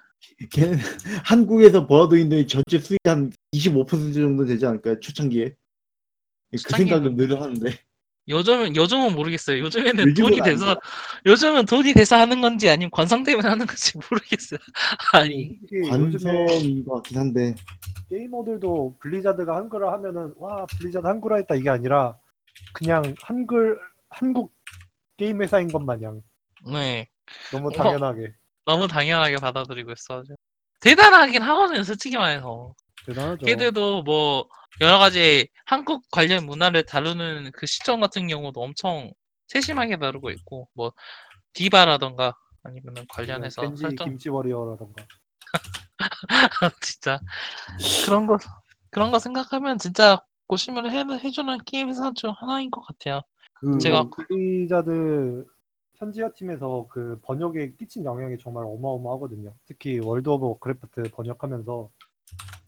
걔는 0.50 0.78
한국에서 1.24 1.86
벌어도 1.86 2.16
있는 2.16 2.46
전체 2.46 2.78
수익 2.78 2.98
한25% 3.04 4.14
정도 4.14 4.44
되지 4.46 4.66
않을까요? 4.66 5.00
초창기에. 5.00 5.54
그 6.50 6.58
생각은 6.58 7.16
늘 7.16 7.40
하는데. 7.40 7.78
요즘은 8.28 8.76
요즘은 8.76 9.14
모르겠어요. 9.14 9.58
요즘에는 9.60 10.08
요즘은 10.08 10.28
돈이 10.30 10.40
안 10.40 10.44
돼서 10.44 10.76
요즘은 11.26 11.66
돈이 11.66 11.94
돼서 11.94 12.16
하는 12.16 12.40
건지 12.40 12.68
아니면 12.68 12.90
관성 12.92 13.24
때문에 13.24 13.48
하는 13.48 13.66
건지 13.66 13.92
모르겠어요. 14.10 14.58
아니 15.12 15.58
솔직히 15.60 15.90
요즘에 15.90 16.46
관성인 16.46 16.84
것 16.84 16.94
같긴 16.94 17.18
한데. 17.18 17.54
게이머들도 18.08 18.96
블리자드가 19.00 19.56
한글화 19.56 19.92
하면은 19.94 20.32
와 20.36 20.66
블리자드 20.66 21.06
한글화 21.06 21.36
했다. 21.38 21.54
이게 21.54 21.70
아니라 21.70 22.16
그냥 22.72 23.14
한글 23.22 23.78
한국 24.10 24.52
게임 25.16 25.42
회사인 25.42 25.68
것 25.68 25.80
마냥. 25.82 26.22
네. 26.70 27.08
너무 27.52 27.68
어. 27.68 27.70
당연하게. 27.72 28.32
너무 28.64 28.86
당연하게 28.86 29.36
받아들이고 29.36 29.92
있어가지고. 29.92 30.36
대단하긴 30.80 31.42
하거든요 31.42 31.82
솔직히 31.82 32.16
말해서. 32.16 32.74
대단하죠. 33.06 33.44
걔들도 33.46 34.02
뭐 34.02 34.48
여러 34.80 34.98
가지 34.98 35.48
한국 35.66 36.02
관련 36.10 36.46
문화를 36.46 36.84
다루는 36.86 37.50
그 37.52 37.66
시점 37.66 38.00
같은 38.00 38.28
경우도 38.28 38.60
엄청 38.62 39.12
세심하게 39.48 39.98
다루고 39.98 40.30
있고 40.30 40.68
뭐 40.74 40.92
디바라던가 41.52 42.34
아니면 42.62 42.94
관련해서 43.08 43.62
겐지 43.62 43.82
설정 43.82 44.08
김치 44.08 44.28
워리어라던가 44.28 45.04
진짜 46.80 47.20
그런 48.06 48.26
거 48.26 48.38
그런 48.90 49.10
거 49.10 49.18
생각하면 49.18 49.78
진짜 49.78 50.22
고심을 50.46 50.90
해, 50.90 50.98
해주는 51.22 51.58
게임 51.64 51.88
회사 51.88 52.12
중 52.12 52.32
하나인 52.36 52.70
것 52.70 52.80
같아요. 52.82 53.20
그 53.54 53.78
제가- 53.78 54.10
블리자드 54.28 55.44
현지화 55.96 56.32
팀에서 56.32 56.86
그 56.90 57.20
번역에 57.22 57.72
끼친 57.78 58.04
영향이 58.04 58.38
정말 58.38 58.64
어마어마하거든요. 58.64 59.54
특히 59.66 59.98
월드 60.00 60.28
오브 60.28 60.44
워크래프트 60.46 61.10
번역하면서 61.12 61.90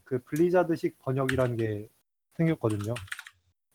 그 0.03 0.21
블리자드식 0.23 0.99
번역이라는 0.99 1.57
게 1.57 1.89
생겼거든요. 2.37 2.93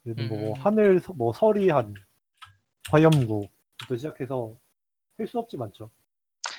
그래서 0.02 0.22
뭐 0.22 0.54
음. 0.54 0.60
하늘 0.60 1.00
서- 1.00 1.12
뭐 1.12 1.32
서리한 1.32 1.94
화염구부터 2.90 3.96
시작해서 3.96 4.56
할 5.18 5.26
수 5.26 5.38
없이 5.38 5.56
많죠. 5.56 5.90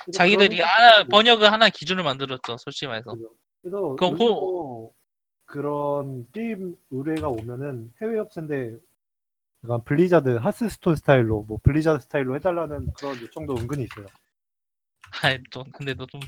그래서 0.03 0.17
자기들이 0.17 0.57
그런 0.57 0.69
하나 0.69 0.91
것들이 0.97 1.09
번역을 1.09 1.51
하나 1.51 1.69
기준을 1.69 2.03
만들었죠. 2.03 2.57
솔직히 2.57 2.87
말해서. 2.87 3.15
그래서 3.61 3.95
그럼 3.95 4.13
요즘도 4.13 4.93
그런 5.45 6.29
게임 6.31 6.75
의뢰가 6.91 7.29
오면은 7.29 7.93
해외 8.01 8.19
업체인데 8.19 8.77
약간 9.63 9.83
블리자드 9.85 10.29
하스스톤 10.37 10.95
스타일로 10.97 11.43
뭐 11.43 11.57
블리자드 11.63 12.01
스타일로 12.03 12.35
해달라는 12.35 12.91
그런 12.93 13.19
요청도 13.21 13.55
은근히 13.57 13.83
있어요. 13.83 14.05
아이 15.23 15.39
좀 15.51 15.63
근데 15.71 15.93
너좀 15.93 16.19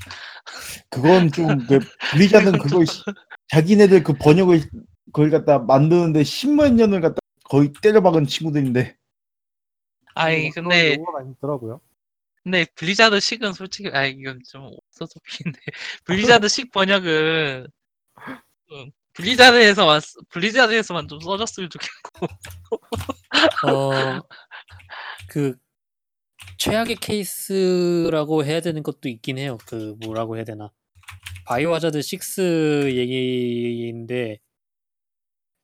그건 0.90 1.28
좀 1.30 1.46
그 1.66 1.78
블리자드는 2.12 2.58
그거 2.58 2.84
시- 2.84 3.02
자기네들 3.52 4.02
그 4.02 4.14
번역을 4.14 4.62
그걸 5.06 5.30
갖다 5.30 5.58
만드는데 5.58 6.22
10만 6.22 6.74
년을 6.74 7.02
갖다 7.02 7.18
거의 7.44 7.70
때려박은 7.82 8.26
친구들인데 8.26 8.96
그런 10.52 10.68
근데 10.68 10.94
용어가 10.96 11.22
있더라고요. 11.22 11.80
근데 12.42 12.64
블리자드 12.74 13.20
식은 13.20 13.52
솔직히 13.52 13.90
아 13.92 14.04
이건 14.06 14.40
좀 14.48 14.64
오소소피인데 14.64 15.60
블리자드 16.04 16.48
식 16.48 16.72
번역은 16.72 17.66
블리자드에서만 19.12 20.00
쓰- 20.00 20.18
블리자드에서만 20.30 21.06
좀 21.08 21.20
써줬으면 21.20 21.68
좋겠고. 21.68 22.26
어, 23.68 24.20
그 25.28 25.54
최악의 26.56 26.96
케이스라고 26.96 28.44
해야 28.46 28.60
되는 28.62 28.82
것도 28.82 29.10
있긴 29.10 29.36
해요. 29.36 29.58
그 29.66 29.94
뭐라고 30.00 30.36
해야 30.36 30.44
되나? 30.44 30.72
바이오하자드 31.46 31.98
6 31.98 32.88
얘기인데 32.96 34.38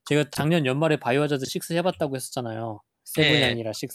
제가 0.06 0.24
작년 0.30 0.66
연말에 0.66 0.96
바이오하자드 0.96 1.44
6 1.54 1.70
해봤다고 1.72 2.16
했었잖아요. 2.16 2.80
세븐이 3.04 3.40
네. 3.40 3.44
아니라 3.44 3.70
6. 3.70 3.88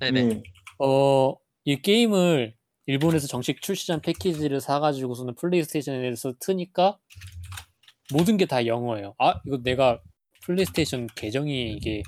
네네. 0.00 0.22
네. 0.22 0.42
어, 0.78 1.34
이 1.64 1.80
게임을 1.80 2.54
일본에서 2.86 3.26
정식 3.26 3.60
출시전 3.62 4.00
패키지를 4.00 4.60
사가지고서는 4.60 5.34
플레이스테이션에서 5.36 6.34
트니까 6.40 6.98
모든 8.12 8.36
게 8.36 8.46
다 8.46 8.66
영어예요. 8.66 9.14
아, 9.18 9.40
이거 9.46 9.58
내가 9.62 10.00
플레이스테이션 10.42 11.06
계정이 11.14 11.72
이게 11.74 12.02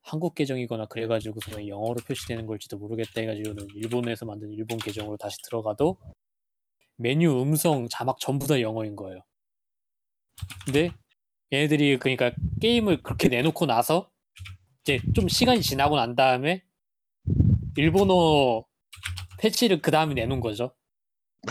한국 0.00 0.34
계정이거나 0.34 0.86
그래가지고서는 0.86 1.68
영어로 1.68 1.96
표시되는 2.06 2.46
걸지도 2.46 2.78
모르겠다 2.78 3.20
해가지고는 3.20 3.68
일본에서 3.76 4.26
만든 4.26 4.50
일본 4.52 4.78
계정으로 4.78 5.16
다시 5.16 5.36
들어가도 5.44 5.96
메뉴, 6.96 7.40
음성, 7.40 7.88
자막 7.88 8.18
전부 8.20 8.46
다 8.46 8.60
영어인 8.60 8.96
거예요. 8.96 9.22
근데 10.64 10.90
얘네들이 11.52 11.98
그러니까 11.98 12.32
게임을 12.60 13.02
그렇게 13.02 13.28
내놓고 13.28 13.66
나서 13.66 14.10
이제 14.82 15.00
좀 15.14 15.28
시간이 15.28 15.62
지나고 15.62 15.96
난 15.96 16.16
다음에 16.16 16.62
일본어 17.76 18.64
패치를 19.38 19.82
그 19.82 19.90
다음에 19.90 20.14
내놓은 20.14 20.40
거죠. 20.40 20.74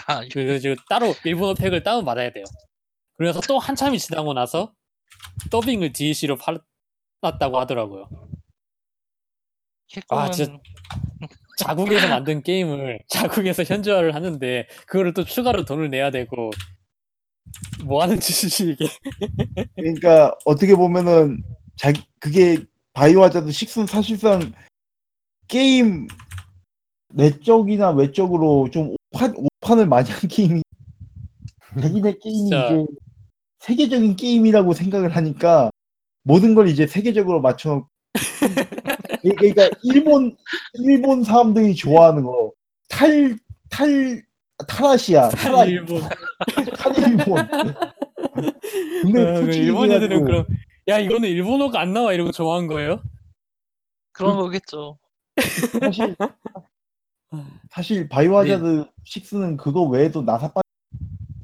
아, 0.07 0.21
그래서 0.31 0.75
따로 0.89 1.13
일본어 1.25 1.53
팩을 1.53 1.83
다운 1.83 2.05
받아야 2.05 2.31
돼요. 2.31 2.45
그래서 3.17 3.41
또 3.41 3.59
한참이 3.59 3.99
지나고 3.99 4.33
나서 4.33 4.73
더빙을 5.51 5.91
DLC로 5.93 6.37
팔았다고 7.21 7.59
하더라고요. 7.59 8.09
아, 10.09 10.31
진짜 10.31 10.57
자국에서 11.57 12.07
만든 12.07 12.41
게임을 12.41 12.99
자국에서 13.09 13.63
현지화를 13.63 14.15
하는데 14.15 14.67
그거를 14.87 15.13
또 15.13 15.23
추가로 15.23 15.65
돈을 15.65 15.89
내야 15.89 16.11
되고 16.11 16.51
뭐 17.83 18.01
하는 18.01 18.19
짓이지 18.19 18.71
이게? 18.71 18.85
그러니까 19.75 20.35
어떻게 20.45 20.75
보면은 20.75 21.43
자 21.77 21.91
그게 22.19 22.57
바이오하자드 22.93 23.49
6는 23.49 23.87
사실상 23.87 24.51
게임 25.47 26.07
내적이나 27.13 27.91
외적으로 27.91 28.69
좀 28.71 28.95
오판, 29.11 29.33
오판을 29.35 29.85
많이 29.87 30.09
한 30.09 30.21
게임이 30.29 30.61
자기네 31.81 32.13
게임이 32.21 32.37
진짜. 32.49 32.67
이제 32.69 32.85
세계적인 33.59 34.15
게임이라고 34.15 34.73
생각을 34.73 35.15
하니까 35.15 35.69
모든 36.23 36.55
걸 36.55 36.67
이제 36.67 36.87
세계적으로 36.87 37.41
맞춰 37.41 37.87
그러니까 39.21 39.69
일본 39.83 40.35
일본 40.73 41.23
사람들이 41.23 41.75
좋아하는 41.75 42.23
거. 42.23 42.51
탈 42.89 43.37
탈 43.69 44.21
탈아시아. 44.67 45.29
탈아 45.29 45.65
일본. 45.65 46.01
탈 46.77 46.97
일본. 46.97 47.47
근데 49.01 49.21
어, 49.37 49.41
그 49.41 49.51
일본 49.53 49.91
애들은 49.91 50.25
그럼 50.25 50.45
야 50.87 50.99
이거는 50.99 51.29
일본어가 51.29 51.79
안 51.79 51.93
나와 51.93 52.13
이러고 52.13 52.31
좋아한 52.31 52.67
거예요? 52.67 53.01
그런 54.11 54.35
거겠죠. 54.37 54.99
사실 55.79 56.15
사실 57.69 58.09
바이오하자드 58.09 58.85
6는 59.05 59.57
그거 59.57 59.83
외에도 59.83 60.21
나사 60.21 60.51
빠 60.51 60.61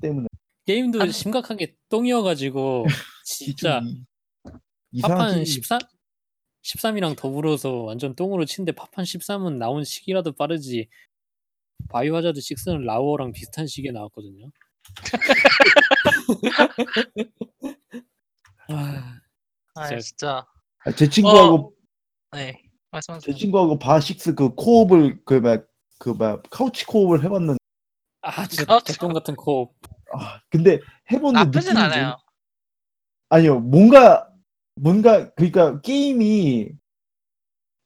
때문에. 0.02 0.28
게임도 0.66 1.02
아니- 1.02 1.12
심각하게 1.14 1.76
똥이어가지고 1.90 2.86
진짜. 3.24 3.80
이- 3.86 4.04
이상한 4.92 5.18
파판 5.18 5.34
게임이 5.36 5.46
13 6.68 6.96
13이랑 6.96 7.16
더불어서 7.18 7.72
완전 7.84 8.14
똥으로 8.14 8.44
치는데 8.44 8.74
파판 8.74 9.06
13은 9.06 9.54
나온 9.58 9.86
시기라도 9.86 10.34
빠르지 10.34 10.90
바이오 11.90 12.18
하자드 12.18 12.42
6는 12.42 12.84
라오어랑 12.84 13.32
비슷한 13.32 13.68
시기에 13.68 13.92
나왔거든요. 13.92 14.52
아, 18.70 19.20
아, 19.76 19.88
진짜. 19.88 20.00
진짜. 20.02 20.46
아, 20.86 20.92
제 20.92 21.08
친구하고 21.10 21.74
네. 22.34 22.62
말씀하세요. 22.92 23.34
제 23.34 23.40
친구하고 23.40 23.80
바6 23.80 24.36
그 24.36 24.54
코업을 24.56 25.24
그막 25.24 25.66
그 26.00 26.14
막 26.14 26.44
카우치 26.50 26.86
코업을 26.86 27.24
해봤는데 27.24 27.58
아 28.22 28.46
진짜. 28.48 28.80
개똥 28.86 29.14
같은 29.14 29.36
코업. 29.36 29.74
아 30.14 30.42
근데 30.50 30.80
해보는 31.12 31.34
나쁘진 31.34 31.74
느낌이 31.74 31.86
않아요. 31.86 32.06
뭔- 32.08 32.18
아니요 33.30 33.60
뭔가 33.62 34.27
뭔가 34.80 35.32
그러니까 35.34 35.82
게임이 35.82 36.70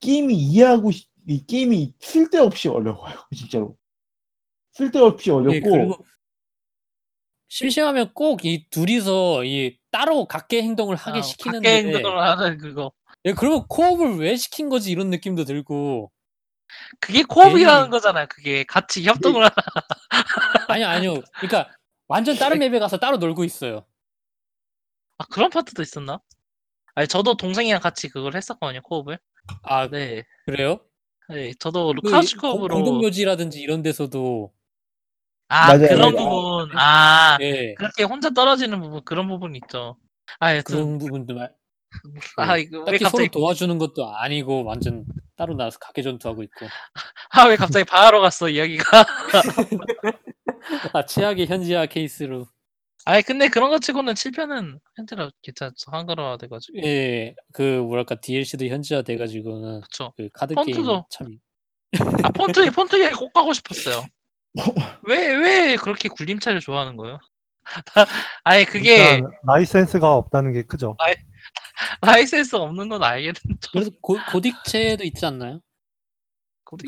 게임이 0.02 0.34
이해하고 0.36 0.92
싶- 0.92 1.10
이 1.28 1.46
게임이 1.46 1.94
쓸데없이 2.00 2.68
어려워요 2.68 3.16
진짜로 3.36 3.78
쓸데없이 4.74 5.30
예, 5.30 5.34
어렵고 5.34 5.72
그리고 5.72 6.06
심심하면 7.48 8.14
꼭 8.14 8.46
이 8.46 8.66
둘이서 8.70 9.44
이 9.46 9.78
따로 9.92 10.26
각계 10.26 10.62
행동을 10.64 10.96
하게 10.96 11.20
아, 11.20 11.22
시키는데 11.22 11.70
밖에 11.84 11.88
행동을 11.98 12.22
하는 12.22 12.58
그거. 12.58 12.92
예, 13.26 13.34
그러면 13.34 13.66
코업을 13.68 14.18
왜 14.18 14.36
시킨 14.36 14.70
거지 14.70 14.90
이런 14.92 15.10
느낌도 15.10 15.44
들고 15.44 16.12
그게 17.00 17.24
코업이라는 17.24 17.82
괜히- 17.84 17.92
거잖아요. 17.92 18.26
그게 18.30 18.64
같이 18.64 19.04
협동을 19.04 19.44
하나. 19.44 19.54
아니 20.70 20.84
아니요 20.86 21.16
그러니까 21.40 21.70
완전 22.08 22.36
다른 22.38 22.60
맵에 22.60 22.80
가서 22.80 22.98
따로 22.98 23.18
놀고 23.18 23.44
있어요 23.44 23.86
아, 25.18 25.26
그런 25.26 25.50
파트도 25.50 25.82
있었나? 25.82 26.20
아니, 26.96 27.08
저도 27.08 27.36
동생이랑 27.38 27.82
같이 27.82 28.10
그걸 28.10 28.36
했었거든요, 28.36 28.82
코업을. 28.84 29.18
아 29.64 29.88
네. 29.90 30.24
그래요? 30.46 30.82
네, 31.30 31.54
저도 31.60 31.94
그 32.04 32.12
카우치 32.12 32.36
공- 32.36 32.52
코업으로. 32.52 32.76
공동묘지라든지 32.76 33.60
이런 33.62 33.82
데서도 33.82 34.52
아, 35.48 35.68
맞아요. 35.68 35.88
그런 35.88 36.02
아, 36.02 36.12
부분. 36.18 36.78
아, 36.78 37.38
예 37.42 37.74
그렇게 37.76 38.04
혼자 38.04 38.30
떨어지는 38.30 38.82
부분, 38.82 39.02
그런 39.06 39.28
부분 39.28 39.56
있죠. 39.56 39.98
아, 40.40 40.56
여튼, 40.56 40.76
그런 40.76 40.98
부분도 40.98 41.36
말 41.36 41.54
아, 42.38 42.58
이거 42.58 42.80
왜 42.80 42.86
딱히 42.86 42.98
서로 43.00 43.10
갑자기, 43.12 43.30
도와주는 43.30 43.78
것도 43.78 44.16
아니고 44.16 44.64
완전 44.64 45.06
따로 45.36 45.56
나와서 45.56 45.78
각계 45.80 46.02
전투하고 46.02 46.44
있고 46.44 46.68
아, 47.32 47.46
왜 47.48 47.56
갑자기 47.56 47.86
바하러 47.86 48.20
갔어, 48.22 48.50
이야기가. 48.50 48.84
아 50.94 51.06
최악의 51.06 51.48
현지화 51.48 51.86
케이스로 51.88 52.48
아니, 53.06 53.24
근데 53.24 53.48
그런 53.48 53.70
거 53.70 53.80
치고는 53.80 54.14
7편은 54.14 54.80
현재라 54.96 55.30
괜찮죠. 55.42 55.92
한글화 55.92 56.38
돼가지고. 56.38 56.78
예 56.84 57.36
그 57.54 57.62
뭐랄까 57.80 58.16
DLC도 58.16 58.66
현지화 58.66 59.02
돼가지고는 59.02 59.82
그쵸. 59.82 60.14
그 60.18 60.30
카드 60.34 60.54
폰트도. 60.54 60.84
게임 60.84 61.04
참 61.10 61.40
아, 62.24 62.30
폰트, 62.30 62.72
폰트 62.72 63.04
얘기 63.04 63.16
꼭 63.16 63.34
가고 63.34 63.54
싶었어요. 63.54 64.04
왜, 65.08 65.34
왜 65.36 65.76
그렇게 65.78 66.10
굴림체를 66.10 66.60
좋아하는 66.62 66.96
거예요? 66.98 67.20
아니, 68.44 68.66
그게 68.66 69.16
일단 69.16 69.32
라이센스가 69.46 70.14
없다는 70.16 70.54
게 70.54 70.64
크죠. 70.64 70.96
라이센스 72.02 72.56
없는 72.56 72.90
건 72.90 73.04
알겠는데. 73.04 73.68
그래서 73.72 73.92
고, 74.02 74.18
고딕체도 74.18 75.04
있지 75.06 75.26
않나요? 75.26 75.62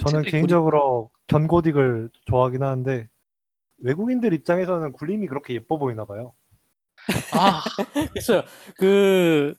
저는 0.08 0.24
개인적으로 0.24 1.12
견고딕을 1.28 2.10
좋아하긴 2.26 2.64
하는데 2.64 3.08
외국인들 3.84 4.34
입장에서는 4.34 4.94
굴림이 4.94 5.28
그렇게 5.28 5.54
예뻐 5.54 5.78
보이나 5.78 6.06
봐요. 6.06 6.34
아, 7.34 7.62
그래서 8.12 8.44
그 8.78 9.54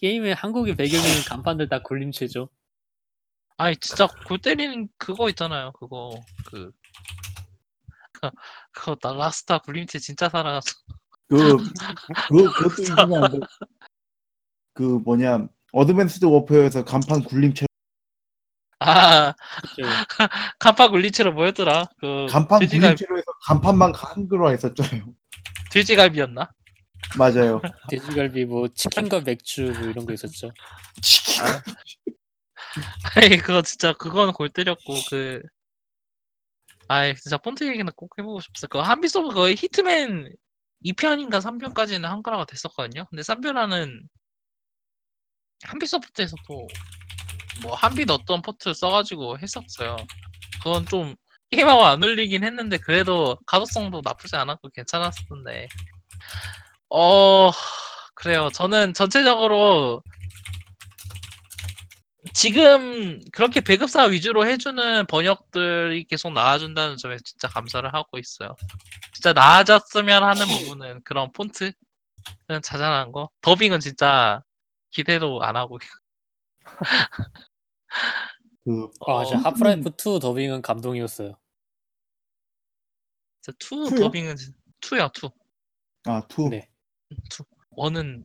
게임의 0.00 0.34
한국의 0.34 0.74
배경에는 0.74 1.22
간판들 1.28 1.68
다 1.68 1.82
굴림체죠. 1.82 2.48
아니, 3.58 3.76
진짜 3.76 4.08
골 4.26 4.38
때리는 4.38 4.88
그거 4.96 5.28
있잖아요. 5.30 5.72
그거. 5.72 6.10
그. 6.46 6.70
그, 8.12 8.30
그거 8.72 8.96
나 8.96 9.12
라스타 9.12 9.58
굴림체 9.58 9.98
진짜 9.98 10.28
살아가서. 10.28 10.70
그, 11.28 11.56
그, 12.28 12.52
그것도 12.52 12.82
이상한데. 12.82 13.40
그 14.72 14.82
뭐냐, 14.82 15.48
어드밴스드 15.72 16.24
워페어에서 16.24 16.84
간판 16.84 17.22
굴림체, 17.22 17.66
아, 18.80 19.34
그쵸? 19.60 19.82
간판 20.58 20.90
굴림체로 20.90 21.32
뭐였더라? 21.32 21.86
그 21.98 22.26
간판 22.28 22.60
돼지갈, 22.60 22.90
굴림체로 22.94 23.18
해서 23.18 23.26
간판만 23.42 23.92
한글화 23.94 24.50
했었잖아요. 24.50 25.14
돼지갈비였나? 25.70 26.50
맞아요. 27.16 27.60
돼지갈비 27.90 28.44
뭐 28.44 28.68
치킨과 28.68 29.20
맥주 29.20 29.72
뭐 29.78 29.88
이런 29.88 30.06
거 30.06 30.12
있었죠. 30.12 30.52
치킨. 31.02 31.42
아니, 33.16 33.36
그거 33.38 33.62
진짜, 33.62 33.92
그거는 33.92 34.32
골 34.32 34.48
때렸고, 34.50 34.94
그. 35.10 35.42
아이, 36.86 37.14
진짜 37.16 37.36
폰트 37.38 37.64
얘기는 37.68 37.90
꼭 37.96 38.12
해보고 38.18 38.40
싶었어요. 38.40 38.68
그 38.68 38.78
한비소브 38.78 39.34
거의 39.34 39.54
히트맨 39.56 40.32
2편인가 40.84 41.40
3편까지는 41.40 42.02
한글화가 42.02 42.46
됐었거든요. 42.46 43.06
근데 43.10 43.22
3편화는 43.22 44.00
한비소프트에서도 45.64 46.68
뭐 47.62 47.74
한빛 47.74 48.10
어떤 48.10 48.42
포트 48.42 48.72
써가지고 48.74 49.38
했었어요. 49.38 49.96
그건 50.62 50.86
좀 50.86 51.14
게임하고 51.50 51.84
안 51.84 52.02
어울리긴 52.02 52.44
했는데 52.44 52.78
그래도 52.78 53.38
가독성도 53.46 54.02
나쁘지 54.04 54.36
않았고 54.36 54.70
괜찮았었는데 54.70 55.68
어, 56.90 57.50
그래요. 58.14 58.50
저는 58.52 58.94
전체적으로 58.94 60.02
지금 62.34 63.20
그렇게 63.32 63.60
배급사 63.60 64.04
위주로 64.04 64.46
해주는 64.46 65.06
번역들이 65.06 66.04
계속 66.04 66.32
나와준다는 66.32 66.96
점에 66.96 67.16
진짜 67.24 67.48
감사를 67.48 67.92
하고 67.94 68.18
있어요. 68.18 68.54
진짜 69.12 69.32
나아졌으면 69.32 70.22
하는 70.24 70.46
부분은 70.46 71.02
그런 71.04 71.32
폰트, 71.32 71.72
그런 72.46 72.62
자잘한 72.62 73.12
거. 73.12 73.30
더빙은 73.40 73.80
진짜 73.80 74.42
기대도 74.90 75.42
안 75.42 75.56
하고. 75.56 75.78
그 78.64 78.90
아, 79.06 79.24
진짜 79.24 79.42
하프라이프 79.48 79.90
2 79.90 80.20
더빙은 80.20 80.62
감동이었어요. 80.62 81.38
진짜 83.40 83.56
two 83.58 83.88
two요? 83.88 84.00
더빙은 84.00 84.36
진- 84.36 84.54
two야 84.80 85.08
two. 85.08 85.30
아, 86.06 86.22
two. 86.28 86.48
네. 86.48 86.68
one은 87.70 88.24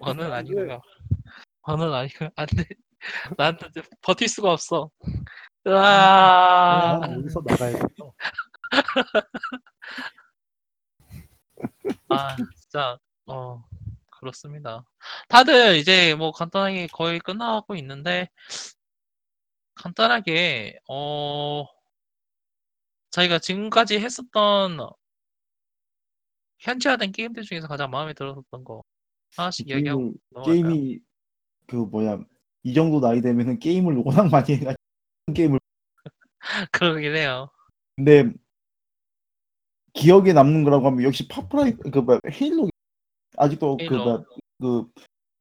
one, 0.00 0.20
은 0.20 0.32
아니고요. 0.32 0.80
one은 1.62 1.92
아니고 1.94 2.28
안돼. 2.36 2.66
나한테 3.36 3.66
이제 3.68 3.82
버틸 4.02 4.28
수가 4.28 4.52
없어. 4.52 4.90
으아. 5.66 6.98
난 7.00 7.14
여기서 7.18 7.42
나가야겠어. 7.46 8.14
아 12.08 12.36
진짜 12.54 12.98
어 13.26 13.64
그렇습니다. 14.18 14.84
다들 15.28 15.76
이제 15.76 16.14
뭐 16.14 16.32
간단하게 16.32 16.88
거의 16.88 17.20
끝나가고 17.20 17.76
있는데 17.76 18.28
간단하게 19.74 20.78
어 20.88 21.64
저희가 23.10 23.38
지금까지 23.38 23.98
했었던 24.00 24.78
현지화된 26.58 27.12
게임들 27.12 27.44
중에서 27.44 27.68
가장 27.68 27.90
마음에 27.90 28.12
들었던 28.12 28.64
거 28.64 28.82
하나씩 29.36 29.68
이야기하고 29.68 30.00
게임을, 30.00 30.14
넘어갈까요? 30.30 30.72
게임이 30.72 31.00
그 31.66 31.76
뭐야 31.76 32.18
이 32.64 32.74
정도 32.74 33.00
나이 33.00 33.20
되면은 33.20 33.60
게임을 33.60 34.02
워낙 34.04 34.28
많이 34.30 34.54
해가지고 34.54 34.82
게임을 35.34 35.60
그러긴 36.72 37.14
해요. 37.14 37.50
근데 37.96 38.32
기억에 39.92 40.32
남는 40.32 40.64
거라고 40.64 40.86
하면 40.86 41.02
역시 41.04 41.28
파프라이 41.28 41.72
그 41.92 41.98
뭐야 41.98 42.20
헤일로 42.30 42.68
아직도 43.38 43.76
그, 43.76 43.82
헤일로. 43.82 44.04
뭐야, 44.04 44.24
그 44.60 44.86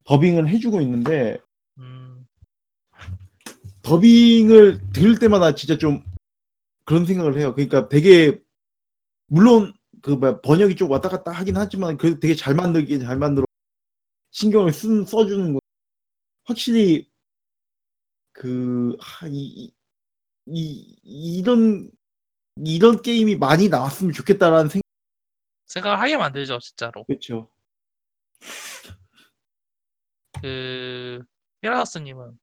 더빙을 0.05 0.47
해주고 0.47 0.81
있는데 0.81 1.37
음, 1.77 2.25
더빙을 3.81 4.91
들을 4.93 5.19
때마다 5.19 5.55
진짜 5.55 5.77
좀 5.77 6.03
그런 6.85 7.05
생각을 7.05 7.37
해요. 7.37 7.53
그러니까 7.53 7.89
되게 7.89 8.39
물론 9.27 9.73
그 10.01 10.11
뭐야 10.11 10.41
번역이 10.41 10.75
좀 10.75 10.89
왔다 10.89 11.09
갔다 11.09 11.31
하긴 11.31 11.57
하지만 11.57 11.97
그래도 11.97 12.19
되게 12.19 12.35
잘 12.35 12.55
만들긴 12.55 13.01
잘 13.01 13.17
만들어 13.17 13.45
신경을 14.31 14.71
쓴 14.71 15.05
써주는 15.05 15.53
거 15.53 15.59
확실히 16.45 17.09
그 18.31 18.95
하, 18.99 19.27
이, 19.27 19.73
이, 20.45 20.97
이 21.03 21.37
이런 21.39 21.91
이런 22.63 23.01
게임이 23.01 23.35
많이 23.35 23.67
나왔으면 23.67 24.13
좋겠다라는 24.13 24.69
생각 24.69 24.83
생각을 25.65 25.99
하게 25.99 26.17
만들죠 26.17 26.59
진짜로. 26.59 27.03
그렇죠. 27.03 27.49
그 30.41 31.23
히라스님은 31.63 32.37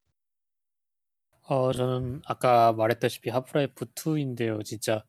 어, 1.47 1.71
저는 1.71 2.21
아까 2.25 2.73
말했다시피 2.73 3.29
하프라이프 3.29 3.85
2인데요. 3.93 4.63
진짜 4.65 5.03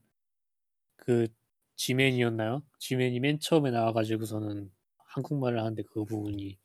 그 0.96 1.28
지맨이었나요? 1.76 2.62
지맨이 2.78 3.20
맨 3.20 3.40
처음에 3.40 3.70
나와가지고서는 3.70 4.70
한국말을 4.98 5.58
하는데 5.58 5.82
그 5.84 6.04
부분이 6.04 6.58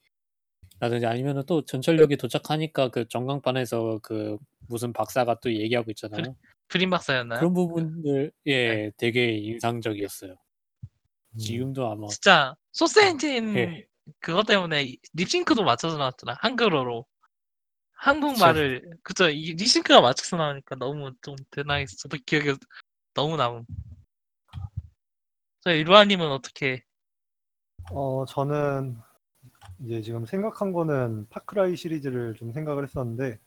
라든지 0.80 1.06
아니면은 1.06 1.44
또 1.46 1.64
전철역에 1.64 2.16
도착하니까 2.16 2.90
그 2.90 3.08
전광판에서 3.08 4.00
그 4.02 4.38
무슨 4.68 4.92
박사가 4.92 5.40
또 5.40 5.54
얘기하고 5.54 5.92
있잖아요. 5.92 6.36
그림 6.68 6.90
박사였나요? 6.90 7.40
그런 7.40 7.54
부분들 7.54 8.32
예 8.48 8.92
되게 8.98 9.36
인상적이었어요. 9.38 10.36
음. 11.34 11.38
지금도 11.38 11.88
아마 11.88 12.08
진짜 12.08 12.56
소스 12.72 13.00
엔진 13.00 13.56
예. 13.58 13.86
그것 14.20 14.46
때문에 14.46 14.96
립싱크도 15.14 15.64
맞춰서 15.64 15.98
나왔잖아 15.98 16.38
한글어로. 16.42 17.06
한국말을 17.94 18.84
그쵸 19.04 19.30
이 19.30 19.54
립싱크가 19.54 20.02
맞춰서 20.02 20.38
나오니까 20.38 20.76
너무 20.76 21.12
좀 21.22 21.36
대단했어. 21.52 21.96
저도 21.98 22.18
기억에 22.26 22.56
너무 23.14 23.38
남음. 23.38 23.66
저 25.62 25.72
일루아님은 25.72 26.32
어떻게? 26.32 26.84
어, 27.92 28.26
저는 28.26 28.98
이제 29.80 30.02
지금 30.02 30.26
생각한 30.26 30.74
거는 30.74 31.28
파크라이 31.30 31.76
시리즈를 31.76 32.36
좀 32.36 32.54
생각을 32.54 32.84
했었는데 32.84 33.40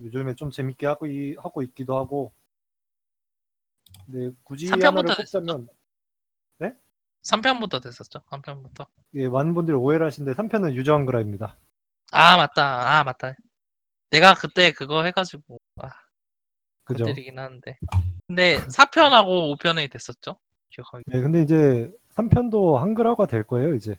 요즘에 0.00 0.34
좀 0.34 0.50
재밌게 0.50 0.86
하고, 0.86 1.06
이- 1.06 1.36
하고 1.36 1.62
있기도 1.62 1.96
하고. 1.98 2.32
근데 4.06 4.34
굳이 4.44 4.68
하나를 4.82 5.10
꼽자면 5.16 5.68
3편부터 7.22 7.82
됐었죠 7.82 8.20
3편부터 8.30 8.86
예, 9.14 9.28
많은 9.28 9.54
분들이 9.54 9.76
오해를 9.76 10.06
하시는데 10.06 10.40
3편은 10.40 10.74
유저한 10.74 11.04
그라입니다. 11.06 11.56
아 12.12 12.36
맞다 12.36 12.98
아 12.98 13.04
맞다 13.04 13.34
내가 14.10 14.34
그때 14.34 14.72
그거 14.72 15.04
해가지고 15.04 15.58
아 15.82 15.90
그죠? 16.84 17.04
건드리긴 17.04 17.38
하는데 17.38 17.78
근데 18.26 18.58
4편하고 18.66 19.56
5편이 19.58 19.90
됐었죠 19.92 20.36
기억하기 20.70 21.04
네, 21.06 21.20
근데 21.20 21.42
이제 21.42 21.90
3편도 22.16 22.76
한글화가 22.76 23.26
될 23.26 23.44
거예요, 23.44 23.74
이제. 23.74 23.96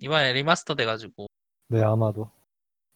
이번에 0.00 0.32
리마스터 0.32 0.74
돼가지고 0.74 1.26
네, 1.68 1.82
아마도. 1.82 2.30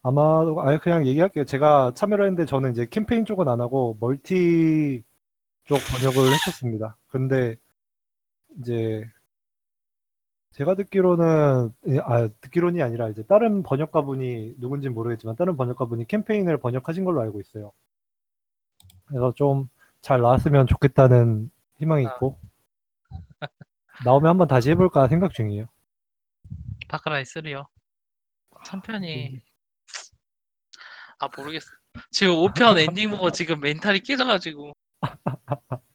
아마도, 0.02 0.60
아예 0.62 0.78
그냥 0.78 1.06
얘기할게요. 1.06 1.44
제가 1.44 1.92
참여를 1.94 2.26
했는데 2.26 2.46
저는 2.46 2.72
이제 2.72 2.86
캠페인 2.88 3.24
쪽은 3.24 3.48
안 3.48 3.60
하고 3.60 3.96
멀티 4.00 5.02
쪽 5.64 5.78
번역을 5.92 6.32
했었습니다. 6.32 6.96
근데 7.08 7.56
이제 8.60 9.04
제가 10.52 10.74
듣기로는, 10.74 11.70
예, 11.88 11.98
아, 11.98 12.28
듣기론이 12.40 12.82
아니라 12.82 13.08
이제 13.08 13.22
다른 13.24 13.62
번역가 13.62 14.02
분이 14.02 14.54
누군지 14.58 14.88
모르겠지만 14.88 15.36
다른 15.36 15.56
번역가 15.56 15.86
분이 15.86 16.06
캠페인을 16.06 16.58
번역하신 16.58 17.04
걸로 17.04 17.20
알고 17.20 17.40
있어요. 17.40 17.72
그래서 19.06 19.32
좀 19.34 19.68
잘 20.06 20.20
나왔으면 20.20 20.68
좋겠다는 20.68 21.50
희망이 21.78 22.06
아. 22.06 22.12
있고 22.12 22.38
나오면 24.04 24.30
한번 24.30 24.46
다시 24.46 24.70
해볼까 24.70 25.08
생각 25.08 25.34
중이에요. 25.34 25.66
파크라이 26.86 27.24
3요 27.24 27.66
음. 27.66 28.62
3편이 28.64 29.40
아 31.18 31.28
모르겠어 31.36 31.66
지금 32.12 32.34
5편 32.34 32.78
엔딩 32.78 33.10
보고 33.10 33.32
지금 33.32 33.58
멘탈이 33.58 33.98
깨져가지고 33.98 34.74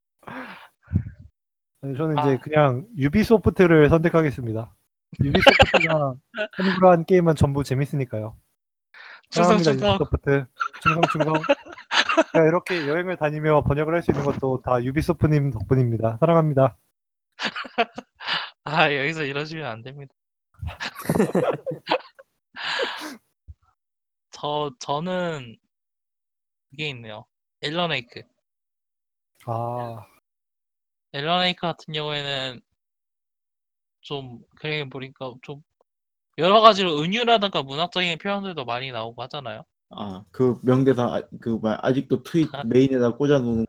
저는 1.81 2.17
아. 2.19 2.21
이제 2.23 2.37
그냥 2.43 2.85
유비소프트를 2.97 3.89
선택하겠습니다. 3.89 4.71
유비소프트가 5.23 6.15
한글화한 6.53 7.05
게임은 7.05 7.35
전부 7.35 7.63
재밌으니까요. 7.63 8.37
사랑합니다, 9.31 9.71
충성 9.71 9.79
충성 9.79 9.93
유비소프트. 9.93 10.45
충성 10.83 11.01
충성. 11.11 11.33
제가 12.33 12.45
이렇게 12.47 12.87
여행을 12.87 13.17
다니며 13.17 13.63
번역을 13.63 13.93
할 13.95 14.03
수 14.03 14.11
있는 14.11 14.23
것도 14.25 14.61
다 14.61 14.83
유비소프님 14.83 15.51
덕분입니다. 15.51 16.17
사랑합니다. 16.19 16.77
아 18.63 18.93
여기서 18.93 19.23
이러시면 19.23 19.65
안 19.65 19.81
됩니다 19.81 20.13
저 24.29 24.71
저는 24.79 25.57
그게 26.69 26.89
있네요 26.89 27.25
앨런 27.61 27.89
웨이크 27.89 28.21
아, 29.47 30.05
앨런 31.13 31.41
웨이크 31.41 31.61
같은 31.61 31.93
경우에는 31.93 32.61
좀 34.01 34.39
그래 34.55 34.87
보니까 34.89 35.33
좀 35.41 35.61
여러 36.37 36.61
가지로 36.61 36.99
은유라든가 37.01 37.63
문학적인 37.63 38.17
표현들도 38.17 38.65
많이 38.65 38.91
나오고 38.91 39.21
하잖아요 39.23 39.63
아 39.89 40.23
그 40.31 40.57
명대사 40.63 41.03
아, 41.03 41.21
그 41.41 41.59
아직도 41.63 42.23
트윗 42.23 42.49
메인에다 42.65 43.15
꽂아놓는 43.15 43.65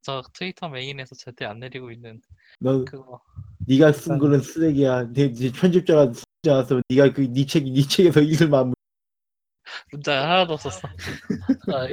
저 0.00 0.22
트위터 0.34 0.68
메인에서 0.68 1.14
절대 1.14 1.46
안 1.46 1.58
내리고 1.60 1.90
있는 1.90 2.20
너 2.60 2.84
그거 2.84 3.20
네가 3.66 3.92
쓴 3.92 4.18
글은 4.18 4.40
쓰레기야. 4.40 5.12
내, 5.12 5.32
내 5.32 5.50
편집자가 5.50 6.12
쓰지 6.12 6.50
않았으면 6.50 6.82
네가 6.90 7.12
그 7.14 7.22
네 7.22 7.46
책이 7.46 7.72
네 7.72 7.82
책에서 7.88 8.20
읽을 8.20 8.48
마음. 8.48 8.74
문자가 9.92 10.28
하나도 10.30 10.52
없었어. 10.54 10.86
아 11.74 11.88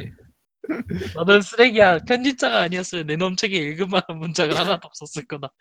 이. 0.72 1.14
너는 1.16 1.42
쓰레기야. 1.42 2.00
편집자가 2.00 2.62
아니었으면 2.62 3.08
내 3.08 3.16
놈책에 3.16 3.56
읽을 3.56 3.88
만한 3.88 4.20
문자가 4.20 4.60
하나도 4.60 4.88
없었을 4.88 5.26
거다. 5.28 5.52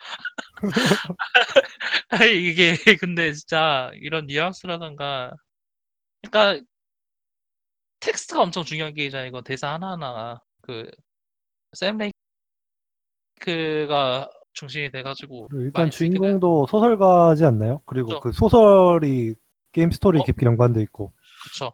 이게 2.32 2.77
근데 2.97 3.32
진짜 3.32 3.91
이런 3.95 4.27
뉘앙스라던가 4.27 5.32
그러니까 6.23 6.65
텍스트가 8.01 8.43
엄청 8.43 8.65
중요한 8.65 8.95
게 8.95 9.07
있잖아. 9.07 9.27
이거 9.27 9.43
대사 9.43 9.73
하나하나가 9.74 10.41
그 10.62 11.21
샘 11.21 11.98
레이크가 13.39 14.31
중심이 14.53 14.91
돼가지고 14.91 15.49
일단 15.53 15.91
주인공도 15.91 16.66
소설가지 16.69 17.45
않나요? 17.45 17.81
그리고 17.87 18.09
그죠. 18.09 18.20
그 18.20 18.32
소설이 18.32 19.35
게임 19.73 19.91
스토리 19.91 20.19
어? 20.19 20.24
깊이 20.24 20.47
연관돼 20.47 20.82
있고. 20.82 21.12
그쵸. 21.42 21.72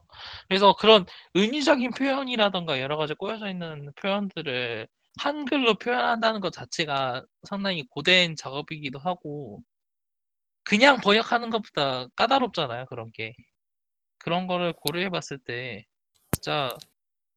그래서 0.49 0.75
그런 0.77 1.07
은유적인 1.37 1.91
표현이라던가 1.93 2.81
여러 2.81 2.97
가지 2.97 3.15
꼬여져 3.15 3.49
있는 3.51 3.91
표현들을 4.01 4.87
한글로 5.19 5.75
표현한다는 5.77 6.41
것 6.41 6.53
자체가 6.53 7.25
상당히 7.49 7.85
고된 7.91 8.37
작업이기도 8.37 8.99
하고, 8.99 9.63
그냥 10.65 10.97
번역하는 10.99 11.51
것보다 11.51 12.07
까다롭잖아요, 12.17 12.87
그런 12.87 13.11
게. 13.13 13.35
그런 14.19 14.47
거를 14.47 14.75
고려해 14.75 15.11
봤을 15.11 15.39
때, 15.39 15.85
진짜 16.33 16.71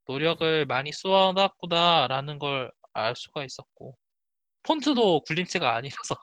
노력을 0.08 0.66
많이 0.68 0.92
쏟았구나라는 0.94 2.40
걸 2.40 2.72
알 2.94 3.16
수가 3.16 3.46
있었고, 3.46 3.98
폰트도 4.64 5.22
굴림체가 5.26 5.76
아니라서. 5.76 6.16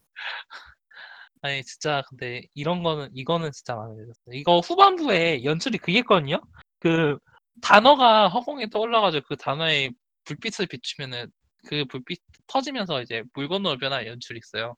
아니 1.41 1.63
진짜 1.63 2.03
근데 2.09 2.43
이런 2.53 2.83
거는 2.83 3.09
이거는 3.13 3.51
진짜 3.51 3.75
마음에 3.75 3.95
들었어요. 3.95 4.33
이거 4.33 4.59
후반부에 4.59 5.43
연출이 5.43 5.77
그게 5.77 5.99
있거든요. 5.99 6.41
그 6.79 7.17
단어가 7.61 8.27
허공에 8.27 8.69
떠올라가지고 8.69 9.25
그 9.27 9.37
단어에 9.37 9.89
불빛을 10.25 10.67
비추면은 10.67 11.27
그 11.67 11.85
불빛 11.85 12.19
터지면서 12.47 13.01
이제 13.01 13.23
물 13.33 13.47
건너 13.47 13.77
변화의 13.77 14.07
연출이 14.07 14.39
있어요. 14.39 14.75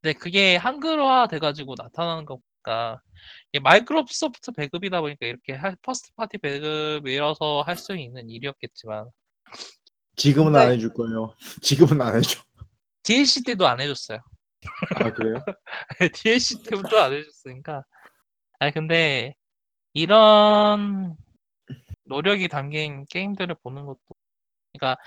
근데 0.00 0.18
그게 0.18 0.56
한글화 0.56 1.28
돼가지고 1.28 1.74
나타나는 1.78 2.24
거니까 2.26 3.00
이게 3.52 3.60
마이크로소프트 3.60 4.52
배급이다 4.52 5.00
보니까 5.00 5.26
이렇게 5.26 5.52
할- 5.54 5.76
퍼스트 5.82 6.12
파티 6.16 6.38
배급이어서 6.38 7.62
할 7.62 7.76
수 7.76 7.96
있는 7.96 8.28
일이었겠지만 8.28 9.06
지금은 10.16 10.56
안 10.56 10.72
해줄 10.72 10.92
거예요. 10.92 11.34
지금은 11.62 12.00
안 12.00 12.16
해줘. 12.16 12.40
DLC 13.04 13.44
때도 13.44 13.66
안 13.66 13.80
해줬어요. 13.80 14.18
아 14.96 15.12
그래요? 15.12 15.36
DLC 16.14 16.62
때부터 16.64 16.98
안 16.98 17.12
해줬으니까. 17.12 17.84
아니 18.58 18.72
근데 18.72 19.34
이런 19.94 21.16
노력이 22.04 22.48
담긴 22.48 23.06
게임들을 23.06 23.56
보는 23.62 23.86
것도, 23.86 24.00
그러니까 24.72 25.00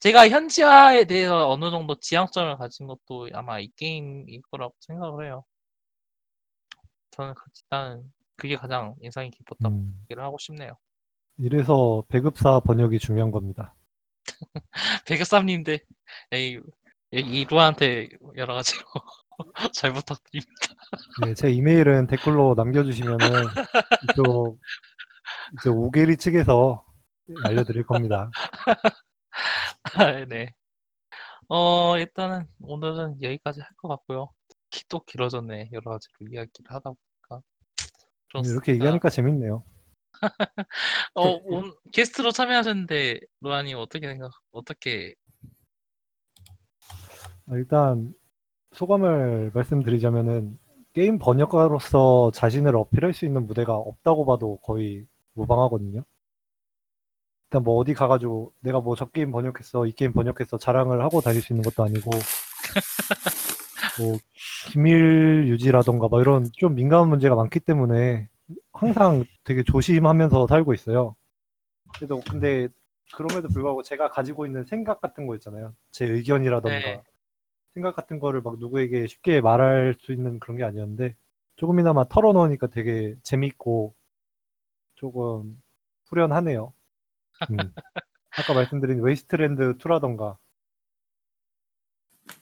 제가 0.00 0.28
현지화에 0.28 1.04
대해서 1.04 1.50
어느 1.50 1.70
정도 1.70 1.94
지향점을 1.98 2.56
가진 2.58 2.86
것도 2.86 3.28
아마 3.34 3.60
이 3.60 3.68
게임일 3.76 4.42
거라고 4.50 4.74
생각을 4.80 5.26
해요. 5.26 5.44
저는 7.12 7.34
그- 7.34 7.50
일단 7.56 8.12
그게 8.36 8.56
가장 8.56 8.94
인상이 9.00 9.30
깊었다고 9.30 9.74
음, 9.74 10.00
얘기를 10.04 10.22
하고 10.22 10.38
싶네요. 10.38 10.76
이래서 11.38 12.02
배급사 12.08 12.60
번역이 12.60 12.98
중요한 12.98 13.30
겁니다. 13.30 13.74
배그쌈님들, 15.06 15.80
이, 16.32 16.60
이 17.12 17.44
루아한테 17.48 18.08
여러 18.36 18.54
가지로 18.54 18.82
잘 19.74 19.92
부탁드립니다. 19.92 20.52
네, 21.24 21.34
제 21.34 21.50
이메일은 21.50 22.06
댓글로 22.06 22.54
남겨주시면은 22.56 23.26
이쪽 24.10 24.58
이제 25.58 25.68
오게리 25.68 26.16
측에서 26.16 26.84
알려드릴 27.44 27.84
겁니다. 27.84 28.30
아, 29.94 30.12
네. 30.28 30.54
어, 31.48 31.98
일단은 31.98 32.46
오늘은 32.60 33.22
여기까지 33.22 33.60
할 33.60 33.68
것 33.76 33.88
같고요. 33.88 34.30
기- 34.70 34.84
또 34.88 35.00
길어졌네. 35.04 35.68
여러 35.72 35.90
가지로 35.90 36.14
이야기를 36.30 36.70
하다 36.70 36.92
보니까. 36.92 37.42
이렇게. 38.48 38.72
얘기하니까 38.72 39.10
재밌네요. 39.10 39.64
어, 41.14 41.28
온, 41.44 41.74
게스트로 41.92 42.30
참여하셨는데, 42.30 43.20
로아님 43.40 43.76
어떻게 43.76 44.06
생각, 44.08 44.30
어떻게, 44.52 45.14
아, 45.21 45.21
일단 47.50 48.14
소감을 48.72 49.52
말씀드리자면은 49.54 50.58
게임 50.94 51.18
번역가로서 51.18 52.30
자신을 52.34 52.76
어필할 52.76 53.14
수 53.14 53.24
있는 53.26 53.46
무대가 53.46 53.74
없다고 53.76 54.26
봐도 54.26 54.58
거의 54.58 55.06
무방하거든요. 55.34 56.04
일단 57.50 57.62
뭐 57.64 57.76
어디 57.76 57.94
가가지고 57.94 58.52
내가 58.60 58.80
뭐 58.80 58.94
저 58.96 59.06
게임 59.06 59.30
번역했어, 59.32 59.86
이 59.86 59.92
게임 59.92 60.12
번역했어 60.12 60.58
자랑을 60.58 61.02
하고 61.02 61.20
다닐 61.20 61.42
수 61.42 61.52
있는 61.52 61.62
것도 61.62 61.84
아니고 61.84 62.10
뭐 63.98 64.18
기밀 64.70 65.46
유지라던가 65.48 66.08
뭐 66.08 66.20
이런 66.20 66.48
좀 66.52 66.74
민감한 66.74 67.08
문제가 67.08 67.34
많기 67.34 67.60
때문에 67.60 68.28
항상 68.72 69.24
되게 69.44 69.62
조심하면서 69.62 70.46
살고 70.46 70.74
있어요. 70.74 71.14
그래도 71.94 72.20
근데 72.30 72.68
그럼에도 73.14 73.48
불구하고 73.48 73.82
제가 73.82 74.10
가지고 74.10 74.46
있는 74.46 74.64
생각 74.64 75.00
같은 75.00 75.26
거 75.26 75.34
있잖아요. 75.36 75.74
제 75.90 76.06
의견이라던가 76.06 76.78
네. 76.78 77.02
생각 77.74 77.96
같은 77.96 78.18
거를 78.18 78.42
막 78.42 78.58
누구에게 78.58 79.06
쉽게 79.06 79.40
말할 79.40 79.96
수 80.00 80.12
있는 80.12 80.38
그런 80.38 80.56
게 80.56 80.64
아니었는데 80.64 81.16
조금이나마 81.56 82.04
털어놓으니까 82.04 82.66
되게 82.68 83.14
재밌고 83.22 83.94
조금 84.94 85.60
후련하네요. 86.06 86.72
음. 87.50 87.56
아까 88.30 88.54
말씀드린 88.54 89.00
Wasteland 89.00 89.76
2라던가 89.78 90.38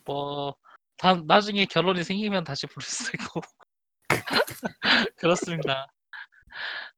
뭐, 0.05 0.55
다, 0.97 1.15
나중에 1.27 1.65
결원이 1.67 2.05
생기면 2.05 2.45
다시 2.45 2.67
부를 2.67 2.83
수 2.87 3.11
있고. 3.17 3.41
그렇습니다. 5.17 5.87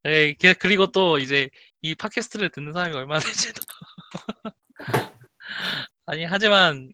네, 0.03 0.33
그- 0.33 0.53
그리고 0.55 0.87
또 0.87 1.17
이제 1.19 1.49
이 1.81 1.95
팟캐스트를 1.95 2.49
듣는 2.49 2.73
사람이 2.73 2.95
얼마나 2.95 3.19
되지도. 3.19 3.61
아니, 6.05 6.25
하지만, 6.25 6.91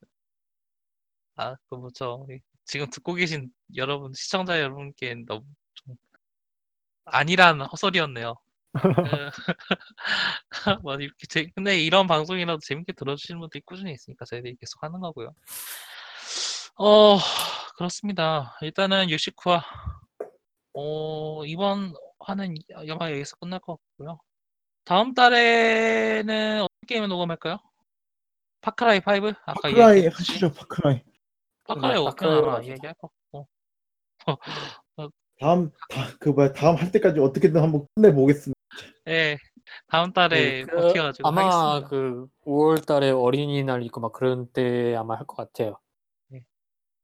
아, 1.39 1.55
그 1.69 1.75
뭐죠. 1.75 2.27
지금 2.65 2.89
듣고 2.89 3.13
계신 3.13 3.49
여러분, 3.77 4.11
시청자 4.13 4.59
여러분께 4.59 5.23
너무 5.25 5.45
좀 5.73 5.95
아니란 7.05 7.61
헛소리였네요. 7.61 8.35
그, 8.73 8.81
뭐 10.83 10.95
이렇게 10.95 11.27
재, 11.27 11.49
근데 11.55 11.79
이런 11.79 12.07
방송이라도 12.07 12.59
재밌게 12.59 12.91
들어주시는 12.91 13.39
분들이 13.39 13.61
꾸준히 13.65 13.93
있으니까 13.93 14.25
저희들이 14.25 14.57
계속 14.59 14.83
하는 14.83 14.99
거고요. 14.99 15.33
어, 16.75 17.17
그렇습니다. 17.77 18.57
일단은 18.61 19.07
69화. 19.07 19.63
어, 20.73 21.45
이번 21.45 21.93
화는 22.19 22.55
영화 22.87 23.11
여기서 23.11 23.37
끝날 23.37 23.61
것 23.61 23.77
같고요. 23.77 24.19
다음 24.83 25.13
달에는 25.13 26.63
어떤 26.63 26.67
게임을 26.85 27.07
녹음할까요? 27.07 27.59
Far 28.59 28.79
Cry 28.79 28.99
5? 28.99 29.29
아까 29.45 29.53
Far 29.53 29.75
Cry 29.75 29.97
얘기했듯이 29.97 30.31
하시죠 30.33 30.53
Far 30.53 30.74
Cry. 30.74 31.01
Far 31.69 31.81
Cry 31.81 31.93
네, 31.93 31.99
5편 31.99 32.05
Far 32.05 32.21
Cry로 32.21 32.47
아마 32.47 32.57
하죠. 32.57 32.71
얘기할 32.71 32.93
것 32.95 33.11
같고. 33.31 33.47
다음 35.39 35.71
다, 35.89 36.07
그 36.19 36.29
뭐야 36.29 36.51
다음 36.51 36.75
할 36.75 36.91
때까지 36.91 37.19
어떻게든 37.19 37.61
한번 37.61 37.87
끝내 37.95 38.13
보겠습니다. 38.13 38.59
예, 39.07 39.37
다음 39.87 40.11
달에 40.11 40.35
네, 40.35 40.63
그 40.63 40.75
버텨가지고 40.75 41.27
아마 41.27 41.75
하겠습니다. 41.75 41.87
그 41.89 42.27
5월 42.45 42.85
달에 42.85 43.11
어린이날 43.11 43.83
있고 43.83 44.01
막 44.01 44.11
그런 44.11 44.51
때 44.51 44.95
아마 44.95 45.15
할 45.15 45.25
것 45.25 45.35
같아요. 45.37 45.79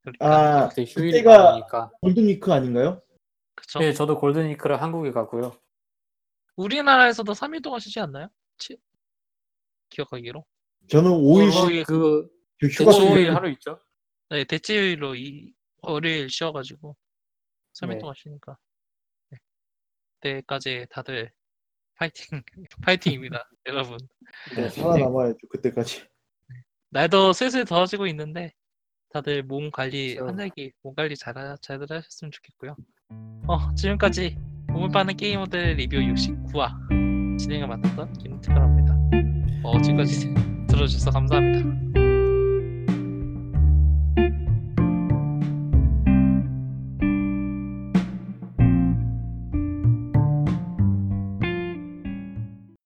그러니까, 0.02 0.66
아 0.66 0.70
그때 0.70 0.84
휴일이 0.84 1.24
그때가 1.24 1.44
많으니까. 1.44 1.92
Golden 2.02 2.28
Week 2.28 2.52
아닌가요? 2.52 3.02
그쵸? 3.56 3.80
네, 3.80 3.94
저도 3.94 4.20
골든위크를 4.20 4.82
한국에 4.82 5.12
가고요. 5.12 5.54
우리나라에서도 6.58 7.32
3일 7.32 7.64
동안 7.64 7.80
쉬지 7.80 8.00
않나요? 8.00 8.28
치... 8.58 8.78
기억하기로. 9.90 10.46
저는 10.90 11.10
5일씩 11.10 11.62
월요일, 11.64 11.84
그그 11.86 12.30
휴가 12.62 12.92
휴가 12.92 12.92
쓰고 12.92 13.18
일 13.18 13.34
하루 13.34 13.50
있죠. 13.52 13.80
네, 14.30 14.44
대체일로 14.44 15.16
이 15.16 15.54
월요일 15.82 16.30
쉬어가지고 16.30 16.96
3일 17.80 17.90
네. 17.94 17.98
동안 18.00 18.16
쉬니까. 18.18 18.58
네. 19.30 19.38
그때까지 20.20 20.88
다들 20.90 21.32
파이팅, 21.96 22.42
파이팅입니다, 22.84 23.50
여러분. 23.68 23.98
네. 24.56 24.70
살아남아야죠 24.70 25.38
그때까지. 25.50 26.06
날도 26.90 27.34
슬슬 27.34 27.66
더워지고 27.66 28.08
있는데 28.08 28.54
다들 29.10 29.44
몸 29.44 29.70
관리, 29.72 30.16
그렇죠. 30.16 30.28
환절기 30.28 30.74
몸 30.82 30.96
관리 30.96 31.16
잘, 31.16 31.34
잘들 31.62 31.88
하셨으면 31.90 32.32
좋겠고요. 32.32 32.76
어, 33.48 33.74
지금까지 33.76 34.38
몸을 34.70 34.90
빠는 34.90 35.16
게이머들 35.16 35.76
리뷰 35.76 35.98
69화 35.98 37.38
진행을 37.40 37.68
맡았던 37.68 38.14
김특근입니다. 38.14 38.96
어, 39.64 39.82
지금까지 39.82 40.34
들어주셔서 40.68 41.12
감사합니다. 41.12 42.05